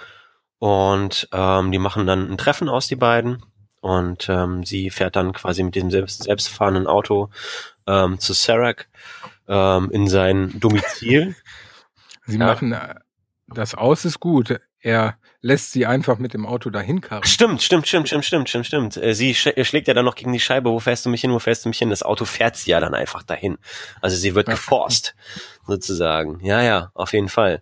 und 0.59 1.27
ähm, 1.31 1.71
die 1.71 1.79
machen 1.79 2.05
dann 2.05 2.31
ein 2.31 2.37
Treffen 2.37 2.69
aus 2.69 2.87
die 2.87 2.95
beiden 2.95 3.43
und 3.81 4.29
ähm, 4.29 4.63
sie 4.63 4.89
fährt 4.91 5.15
dann 5.15 5.33
quasi 5.33 5.63
mit 5.63 5.75
dem 5.75 5.89
selbst, 5.89 6.23
selbstfahrenden 6.23 6.87
Auto 6.87 7.29
ähm, 7.87 8.19
zu 8.19 8.33
Sarek 8.33 8.89
ähm, 9.47 9.89
in 9.91 10.07
sein 10.07 10.59
Domizil. 10.59 11.35
Sie 12.27 12.37
ja. 12.37 12.45
machen 12.45 12.71
äh, 12.71 12.95
das 13.47 13.75
aus 13.75 14.05
ist 14.05 14.19
gut. 14.19 14.61
Er 14.79 15.17
lässt 15.41 15.71
sie 15.71 15.85
einfach 15.85 16.19
mit 16.19 16.33
dem 16.33 16.45
Auto 16.45 16.69
dahin 16.69 17.01
karren. 17.01 17.23
Stimmt, 17.23 17.61
stimmt, 17.61 17.87
stimmt, 17.87 18.07
stimmt, 18.07 18.25
stimmt, 18.25 18.49
stimmt, 18.49 18.65
stimmt. 18.67 18.97
Äh, 18.97 19.13
sie 19.13 19.33
schlägt 19.33 19.87
ja 19.87 19.93
dann 19.93 20.05
noch 20.05 20.15
gegen 20.15 20.33
die 20.33 20.39
Scheibe, 20.39 20.69
wo 20.69 20.79
fährst 20.79 21.05
du 21.05 21.09
mich 21.09 21.21
hin, 21.21 21.31
wo 21.31 21.39
fährst 21.39 21.65
du 21.65 21.69
mich 21.69 21.79
hin? 21.79 21.89
Das 21.89 22.03
Auto 22.03 22.25
fährt 22.25 22.55
sie 22.57 22.71
ja 22.71 22.79
dann 22.79 22.93
einfach 22.93 23.23
dahin. 23.23 23.57
Also 24.01 24.15
sie 24.17 24.35
wird 24.35 24.47
ja. 24.47 24.53
geforst, 24.53 25.15
sozusagen. 25.65 26.39
Ja, 26.43 26.61
ja, 26.61 26.91
auf 26.93 27.13
jeden 27.13 27.29
Fall. 27.29 27.61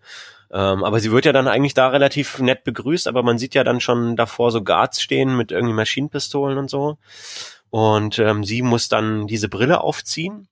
Ähm, 0.52 0.84
aber 0.84 1.00
sie 1.00 1.12
wird 1.12 1.26
ja 1.26 1.32
dann 1.32 1.48
eigentlich 1.48 1.74
da 1.74 1.90
relativ 1.90 2.40
nett 2.40 2.64
begrüßt, 2.64 3.08
aber 3.08 3.24
man 3.24 3.38
sieht 3.38 3.56
ja 3.56 3.64
dann 3.64 3.80
schon 3.80 4.16
davor 4.16 4.52
so 4.52 4.64
Guards 4.64 5.02
stehen 5.02 5.38
mit 5.38 5.52
irgendwie 5.52 5.76
Maschinenpistolen 5.76 6.58
und 6.58 6.70
so. 6.70 6.98
Und 7.70 8.20
ähm, 8.20 8.44
sie 8.44 8.62
muss 8.62 8.90
dann 8.90 9.28
diese 9.28 9.48
Brille 9.48 9.82
aufziehen, 9.82 10.48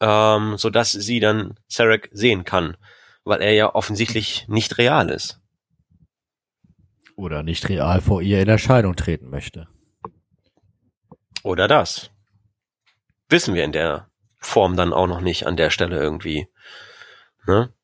ähm, 0.00 0.56
so 0.56 0.70
dass 0.70 0.92
sie 0.92 1.20
dann 1.20 1.58
Sarek 1.68 2.08
sehen 2.12 2.44
kann, 2.44 2.76
weil 3.24 3.42
er 3.42 3.52
ja 3.52 3.74
offensichtlich 3.74 4.46
nicht 4.48 4.78
real 4.78 5.10
ist. 5.10 5.38
Oder 7.18 7.42
nicht 7.42 7.68
real 7.68 8.00
vor 8.00 8.22
ihr 8.22 8.40
in 8.40 8.48
Erscheinung 8.48 8.94
treten 8.94 9.28
möchte. 9.28 9.66
Oder 11.42 11.66
das. 11.66 12.12
Wissen 13.28 13.54
wir 13.56 13.64
in 13.64 13.72
der 13.72 14.08
Form 14.38 14.76
dann 14.76 14.92
auch 14.92 15.08
noch 15.08 15.20
nicht 15.20 15.44
an 15.44 15.56
der 15.56 15.70
Stelle 15.70 15.98
irgendwie. 15.98 16.46
Ne? 17.44 17.74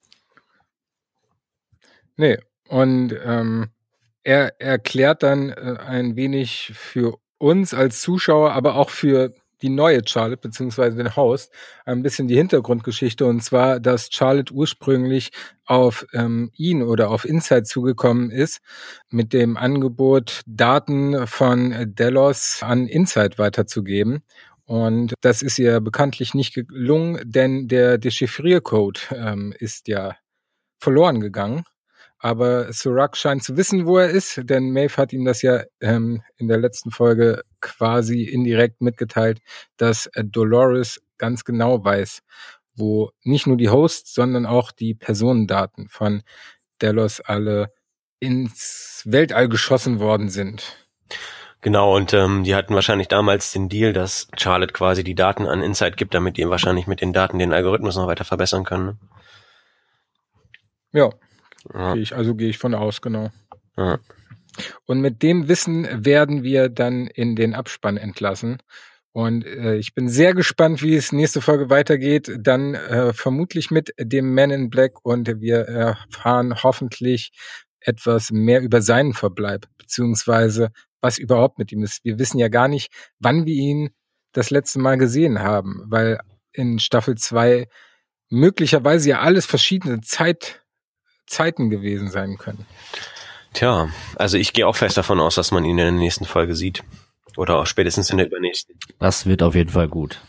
Nee, 2.15 2.39
und 2.69 3.13
ähm, 3.25 3.71
er 4.23 4.61
erklärt 4.61 5.25
dann 5.25 5.51
äh, 5.51 5.79
ein 5.85 6.15
wenig 6.15 6.71
für 6.73 7.19
uns 7.39 7.75
als 7.75 8.03
Zuschauer, 8.03 8.53
aber 8.53 8.77
auch 8.77 8.91
für 8.91 9.35
die 9.65 9.71
neue 9.71 10.03
Charlotte 10.07 10.43
beziehungsweise 10.43 10.99
den 10.99 11.17
Host 11.17 11.51
ein 11.87 12.03
bisschen 12.03 12.29
die 12.29 12.37
Hintergrundgeschichte 12.37 13.25
und 13.25 13.43
zwar, 13.43 13.81
dass 13.81 14.11
Charlotte 14.13 14.53
ursprünglich 14.53 15.33
auf 15.65 16.07
ähm, 16.13 16.51
ihn 16.55 16.83
oder 16.83 17.09
auf 17.09 17.25
Insight 17.25 17.67
zugekommen 17.67 18.31
ist 18.31 18.61
mit 19.09 19.33
dem 19.33 19.57
Angebot, 19.57 20.43
Daten 20.47 21.27
von 21.27 21.95
Delos 21.95 22.59
an 22.63 22.87
Insight 22.87 23.39
weiterzugeben. 23.39 24.23
Und 24.67 25.15
das 25.23 25.41
ist 25.41 25.59
ihr 25.59 25.81
bekanntlich 25.81 26.35
nicht 26.35 26.55
gelungen, 26.55 27.21
denn 27.25 27.67
der 27.67 27.97
Dechiffriercode 27.97 29.15
ähm, 29.17 29.55
ist 29.59 29.89
ja 29.89 30.17
verloren 30.79 31.21
gegangen. 31.21 31.65
Aber 32.25 32.73
Sirac 32.73 33.19
scheint 33.19 33.45
zu 33.45 33.59
wissen, 33.59 33.85
wo 33.85 33.99
er 33.99 34.09
ist, 34.09 34.41
denn 34.45 34.73
Maeve 34.73 34.97
hat 34.97 35.13
ihm 35.13 35.27
das 35.27 35.43
ja 35.43 35.63
ähm, 35.83 36.23
in 36.39 36.49
der 36.49 36.57
letzten 36.57 36.91
Folge 36.91 37.43
quasi 37.61 38.23
indirekt 38.23 38.81
mitgeteilt, 38.81 39.43
dass 39.77 40.07
äh, 40.07 40.25
Dolores 40.25 41.03
ganz 41.19 41.45
genau 41.45 41.85
weiß, 41.85 42.23
wo 42.77 43.11
nicht 43.25 43.47
nur 43.47 43.59
die 43.59 43.69
Hosts, 43.69 44.15
sondern 44.15 44.47
auch 44.47 44.73
die 44.73 44.95
Personendaten 44.95 45.91
von 45.91 46.23
Delos 46.81 47.21
alle 47.21 47.75
ins 48.21 49.03
Weltall 49.05 49.51
geschossen 49.51 50.01
worden 50.01 50.31
sind. 50.31 50.79
Genau, 51.61 51.95
und 51.95 52.15
ähm, 52.15 52.43
die 52.45 52.55
hatten 52.55 52.75
wahrscheinlich 52.75 53.09
damals 53.09 53.53
den 53.53 53.69
Deal, 53.69 53.93
dass 53.93 54.29
Charlotte 54.39 54.73
quasi 54.73 55.05
die 55.05 55.15
Daten 55.15 55.47
an 55.47 55.61
Insight 55.61 55.99
gibt, 55.99 56.15
damit 56.15 56.39
die 56.39 56.49
wahrscheinlich 56.49 56.87
mit 56.87 57.03
den 57.03 57.13
Daten 57.13 57.39
den 57.39 57.53
Algorithmus 57.53 57.97
noch 57.97 58.07
weiter 58.07 58.25
verbessern 58.25 58.65
können. 58.65 58.87
Ne? 58.87 58.97
Ja, 60.93 61.11
ja. 61.73 61.95
Gehe 61.95 62.03
ich, 62.03 62.15
also 62.15 62.35
gehe 62.35 62.49
ich 62.49 62.59
von 62.59 62.75
aus, 62.75 63.01
genau. 63.01 63.31
Ja. 63.77 63.99
Und 64.87 65.01
mit 65.01 65.23
dem 65.23 65.49
Wissen 65.49 66.05
werden 66.05 66.43
wir 66.43 66.69
dann 66.69 67.07
in 67.07 67.37
den 67.37 67.55
Abspann 67.55 67.97
entlassen. 67.97 68.59
Und 69.13 69.47
äh, 69.47 69.77
ich 69.77 69.95
bin 69.95 70.09
sehr 70.09 70.35
gespannt, 70.35 70.83
wie 70.83 70.97
es 70.97 71.13
nächste 71.13 71.41
Folge 71.41 71.71
weitergeht. 71.71 72.33
Dann 72.39 72.75
äh, 72.75 73.13
vermutlich 73.13 73.71
mit 73.71 73.93
dem 73.99 74.35
Man 74.35 74.51
in 74.51 74.71
Black 74.71 75.05
und 75.05 75.41
wir 75.41 75.61
erfahren 75.61 76.63
hoffentlich 76.63 77.33
etwas 77.81 78.31
mehr 78.31 78.61
über 78.61 78.83
seinen 78.83 79.13
Verbleib, 79.13 79.67
beziehungsweise 79.79 80.71
was 81.01 81.19
überhaupt 81.19 81.59
mit 81.59 81.71
ihm 81.71 81.83
ist. 81.83 82.05
Wir 82.05 82.19
wissen 82.19 82.39
ja 82.39 82.49
gar 82.49 82.67
nicht, 82.67 82.91
wann 83.19 83.47
wir 83.47 83.55
ihn 83.55 83.91
das 84.33 84.51
letzte 84.51 84.81
Mal 84.81 84.99
gesehen 84.99 85.41
haben, 85.41 85.85
weil 85.87 86.19
in 86.53 86.79
Staffel 86.79 87.17
2 87.17 87.69
möglicherweise 88.31 89.11
ja 89.11 89.21
alles 89.21 89.47
verschiedene 89.47 90.01
Zeit 90.01 90.64
Zeiten 91.27 91.71
gewesen 91.71 92.11
sein 92.11 92.37
können. 92.39 92.67
Tja, 93.53 93.89
also 94.17 94.37
ich 94.37 94.53
gehe 94.53 94.67
auch 94.67 94.77
fest 94.77 94.97
davon 94.97 95.21
aus, 95.21 95.37
dass 95.37 95.53
man 95.53 95.65
ihn 95.65 95.71
in 95.71 95.77
der 95.77 95.93
nächsten 95.93 96.25
Folge 96.25 96.55
sieht. 96.55 96.83
Oder 97.37 97.59
auch 97.59 97.67
spätestens 97.67 98.11
in 98.11 98.19
der 98.19 98.27
übernächsten. 98.27 98.77
Das 98.99 99.27
wird 99.27 99.43
auf 99.43 99.55
jeden 99.55 99.71
Fall 99.71 99.89
gut. 99.89 100.21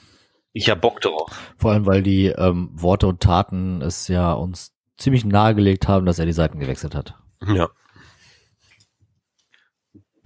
Ich 0.54 0.70
hab 0.70 0.82
Bock 0.82 1.02
drauf. 1.02 1.54
Vor 1.58 1.72
allem, 1.72 1.86
weil 1.86 2.02
die 2.02 2.28
ähm, 2.28 2.70
Worte 2.74 3.08
und 3.08 3.22
Taten 3.22 3.82
es 3.82 4.08
ja 4.08 4.32
uns 4.34 4.74
ziemlich 4.98 5.26
nahegelegt 5.26 5.88
haben, 5.88 6.06
dass 6.06 6.20
er 6.20 6.26
die 6.26 6.34
Seiten 6.34 6.60
gewechselt 6.60 6.96
hat. 6.96 7.16
Ja. 7.46 7.70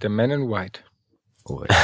The 0.00 0.08
Man 0.08 0.30
in 0.30 0.48
White. 0.48 0.80
Cool. 1.46 1.66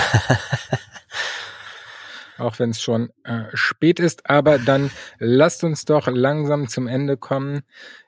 auch 2.39 2.59
wenn 2.59 2.71
es 2.71 2.81
schon 2.81 3.11
äh, 3.25 3.45
spät 3.55 4.01
ist. 4.01 4.29
Aber 4.29 4.59
dann 4.59 4.91
lasst 5.19 5.65
uns 5.65 5.85
doch 5.85 6.07
langsam 6.09 6.69
zum 6.69 6.87
Ende 6.87 7.17
kommen. 7.17 7.63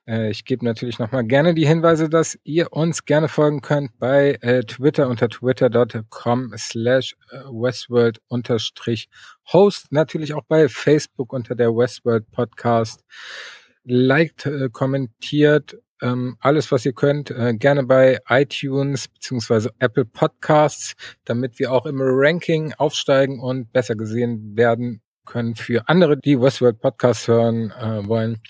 Äh, 0.07 0.31
ich 0.31 0.45
gebe 0.45 0.65
natürlich 0.65 0.99
nochmal 0.99 1.25
gerne 1.25 1.55
die 1.55 1.67
Hinweise, 1.67 2.09
dass 2.09 2.39
ihr 2.45 2.73
uns 2.73 3.05
gerne 3.05 3.29
folgen 3.29 3.61
könnt 3.61 3.99
bei 3.99 4.39
äh, 4.41 4.63
Twitter 4.65 5.09
unter 5.09 5.29
twitter.com 5.29 6.53
slash 6.57 7.17
äh, 7.31 7.39
westworld 7.45 8.21
unterstrich 8.29 9.09
host. 9.53 9.93
Natürlich 9.93 10.35
auch 10.35 10.45
bei 10.49 10.69
Facebook 10.69 11.33
unter 11.33 11.55
der 11.55 11.71
Westworld 11.71 12.31
Podcast. 12.31 13.05
Liked, 13.85 14.47
äh, 14.47 14.69
kommentiert, 14.71 15.79
ähm, 16.03 16.37
alles, 16.41 16.71
was 16.73 16.85
ihr 16.87 16.93
könnt, 16.93 17.31
äh, 17.31 17.55
gerne 17.55 17.85
bei 17.85 18.19
iTunes 18.29 19.09
beziehungsweise 19.09 19.71
Apple 19.79 20.05
Podcasts, 20.05 20.95
damit 21.25 21.59
wir 21.59 21.73
auch 21.73 21.87
im 21.87 21.99
Ranking 22.01 22.75
aufsteigen 22.75 23.41
und 23.41 23.73
besser 23.73 23.97
gesehen 23.97 24.57
werden 24.57 25.03
können 25.29 25.55
für 25.55 25.89
andere, 25.89 26.17
die 26.17 26.41
Westworld 26.41 26.81
Podcasts 26.81 27.29
hören 27.29 27.71
äh, 27.71 28.09
wollen. 28.09 28.41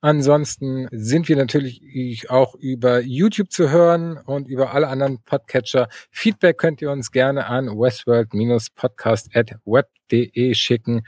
Ansonsten 0.00 0.86
sind 0.92 1.28
wir 1.28 1.34
natürlich 1.36 2.30
auch 2.30 2.54
über 2.54 3.00
YouTube 3.00 3.50
zu 3.50 3.70
hören 3.70 4.18
und 4.18 4.46
über 4.48 4.72
alle 4.72 4.86
anderen 4.88 5.20
Podcatcher. 5.24 5.88
Feedback 6.10 6.58
könnt 6.58 6.80
ihr 6.80 6.92
uns 6.92 7.10
gerne 7.10 7.46
an 7.46 7.66
westworld-podcast@web.de 7.68 10.54
schicken 10.54 11.02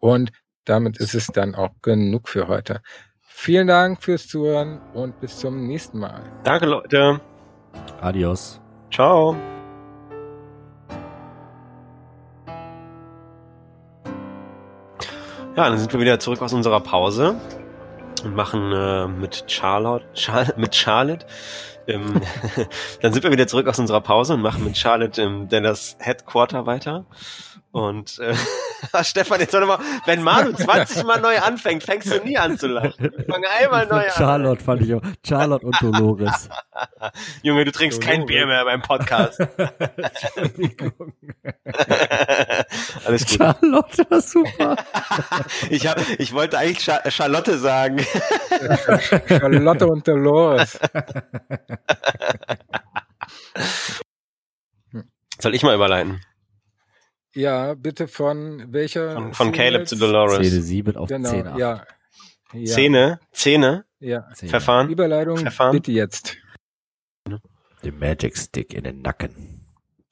und 0.00 0.32
damit 0.64 0.98
ist 0.98 1.14
es 1.14 1.28
dann 1.28 1.54
auch 1.54 1.70
genug 1.82 2.28
für 2.28 2.48
heute. 2.48 2.80
Vielen 3.34 3.66
Dank 3.66 4.00
fürs 4.00 4.28
Zuhören 4.28 4.80
und 4.94 5.18
bis 5.20 5.38
zum 5.38 5.66
nächsten 5.66 5.98
Mal. 5.98 6.22
Danke, 6.44 6.66
Leute. 6.66 7.20
Adios. 8.00 8.60
Ciao. 8.92 9.36
Ja, 15.56 15.68
dann 15.68 15.76
sind 15.76 15.92
wir 15.92 15.98
wieder 15.98 16.20
zurück 16.20 16.40
aus 16.40 16.52
unserer 16.52 16.80
Pause 16.80 17.34
und 18.22 18.36
machen 18.36 18.70
äh, 18.70 19.08
mit 19.08 19.44
Charlotte, 19.48 20.04
Char 20.14 20.46
mit 20.56 20.76
Charlotte. 20.76 21.26
Ähm, 21.88 22.20
dann 23.02 23.12
sind 23.12 23.24
wir 23.24 23.32
wieder 23.32 23.48
zurück 23.48 23.66
aus 23.66 23.78
unserer 23.78 24.02
Pause 24.02 24.34
und 24.34 24.42
machen 24.42 24.62
mit 24.62 24.76
Charlotte 24.76 25.20
im 25.20 25.48
Dallas 25.48 25.96
Headquarter 25.98 26.66
weiter. 26.66 27.06
Und 27.72 28.18
äh, 28.18 28.34
Stefan, 29.02 29.40
jetzt 29.40 29.52
soll 29.52 29.64
mal, 29.64 29.78
wenn 30.04 30.22
Manu 30.22 30.52
20 30.56 31.04
Mal 31.04 31.20
neu 31.20 31.38
anfängt, 31.38 31.82
fängst 31.82 32.12
du 32.12 32.22
nie 32.22 32.36
an 32.36 32.58
zu 32.58 32.68
lachen. 32.68 33.10
Fang 33.28 33.44
einmal 33.58 33.86
neu 33.86 34.04
an. 34.04 34.12
Charlotte 34.14 34.62
fand 34.62 34.82
ich 34.82 34.94
auch. 34.94 35.00
Charlotte 35.26 35.66
und 35.66 35.80
Dolores. 35.80 36.50
Junge, 37.42 37.64
du 37.64 37.72
trinkst 37.72 38.02
Dolores. 38.02 38.18
kein 38.18 38.26
Bier 38.26 38.46
mehr 38.46 38.64
beim 38.66 38.82
Podcast. 38.82 39.40
Alles 43.06 43.26
gut. 43.26 43.38
Charlotte 43.38 44.06
war 44.10 44.20
super. 44.20 44.76
ich, 45.70 45.86
hab, 45.86 45.98
ich 46.18 46.34
wollte 46.34 46.58
eigentlich 46.58 46.84
Char 46.84 47.10
Charlotte 47.10 47.56
sagen. 47.56 48.04
Charlotte 49.28 49.86
und 49.86 50.06
Dolores. 50.06 50.78
Soll 55.38 55.54
ich 55.54 55.62
mal 55.62 55.74
überleiten? 55.74 56.20
Ja, 57.34 57.74
bitte 57.74 58.08
von 58.08 58.72
welcher? 58.72 59.12
Von, 59.14 59.32
von 59.32 59.52
Caleb 59.52 59.88
zu 59.88 59.96
Dolores. 59.96 60.46
Szene 60.46 60.62
7 60.62 60.96
auf 60.96 61.08
genau, 61.08 61.30
10 61.30 61.56
ja. 61.56 61.86
ja. 62.52 62.66
Szene? 62.66 63.20
Szene? 63.32 63.86
Ja. 64.00 64.28
Szene. 64.34 64.50
Verfahren? 64.50 64.90
Überleitung, 64.90 65.38
Verfahren? 65.38 65.72
bitte 65.72 65.92
jetzt. 65.92 66.36
Den 67.82 67.98
Magic 67.98 68.36
Stick 68.36 68.74
in 68.74 68.84
den 68.84 69.00
Nacken. 69.00 69.66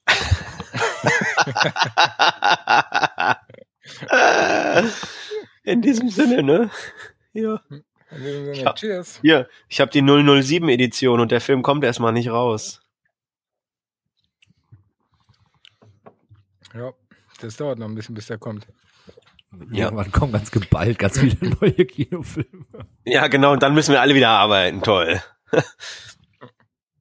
in 5.63 5.81
diesem 5.81 6.09
Sinne, 6.09 6.43
ne? 6.43 6.69
Ja. 7.33 7.61
In 7.69 7.83
diesem 8.17 8.45
Sinne, 8.45 8.51
ich 8.51 8.65
hab, 8.65 8.77
Cheers. 8.77 9.19
Hier, 9.21 9.47
ich 9.69 9.79
habe 9.79 9.91
die 9.91 10.01
007 10.01 10.69
Edition 10.69 11.19
und 11.19 11.31
der 11.31 11.41
Film 11.41 11.61
kommt 11.61 11.83
erstmal 11.83 12.13
nicht 12.13 12.29
raus. 12.29 12.81
Ja. 16.73 16.93
Das 17.41 17.57
dauert 17.57 17.79
noch 17.79 17.87
ein 17.87 17.95
bisschen, 17.95 18.15
bis 18.15 18.27
der 18.27 18.37
kommt. 18.37 18.67
Ja, 19.71 19.85
Irgendwann 19.85 20.11
kommen 20.11 20.31
ganz 20.31 20.51
geballt 20.51 20.99
ganz 20.99 21.19
viele 21.19 21.49
neue 21.61 21.85
Kinofilme. 21.85 22.65
Ja, 23.03 23.27
genau, 23.27 23.53
und 23.53 23.63
dann 23.63 23.73
müssen 23.73 23.91
wir 23.91 24.01
alle 24.01 24.15
wieder 24.15 24.29
arbeiten. 24.29 24.81
Toll. 24.81 25.21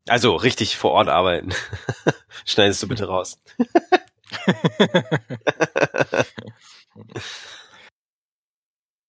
Also 0.08 0.34
richtig 0.34 0.76
vor 0.76 0.92
Ort 0.92 1.08
arbeiten. 1.08 1.50
Schneidest 2.44 2.82
du 2.82 2.88
bitte 2.88 3.06
raus. 3.06 3.38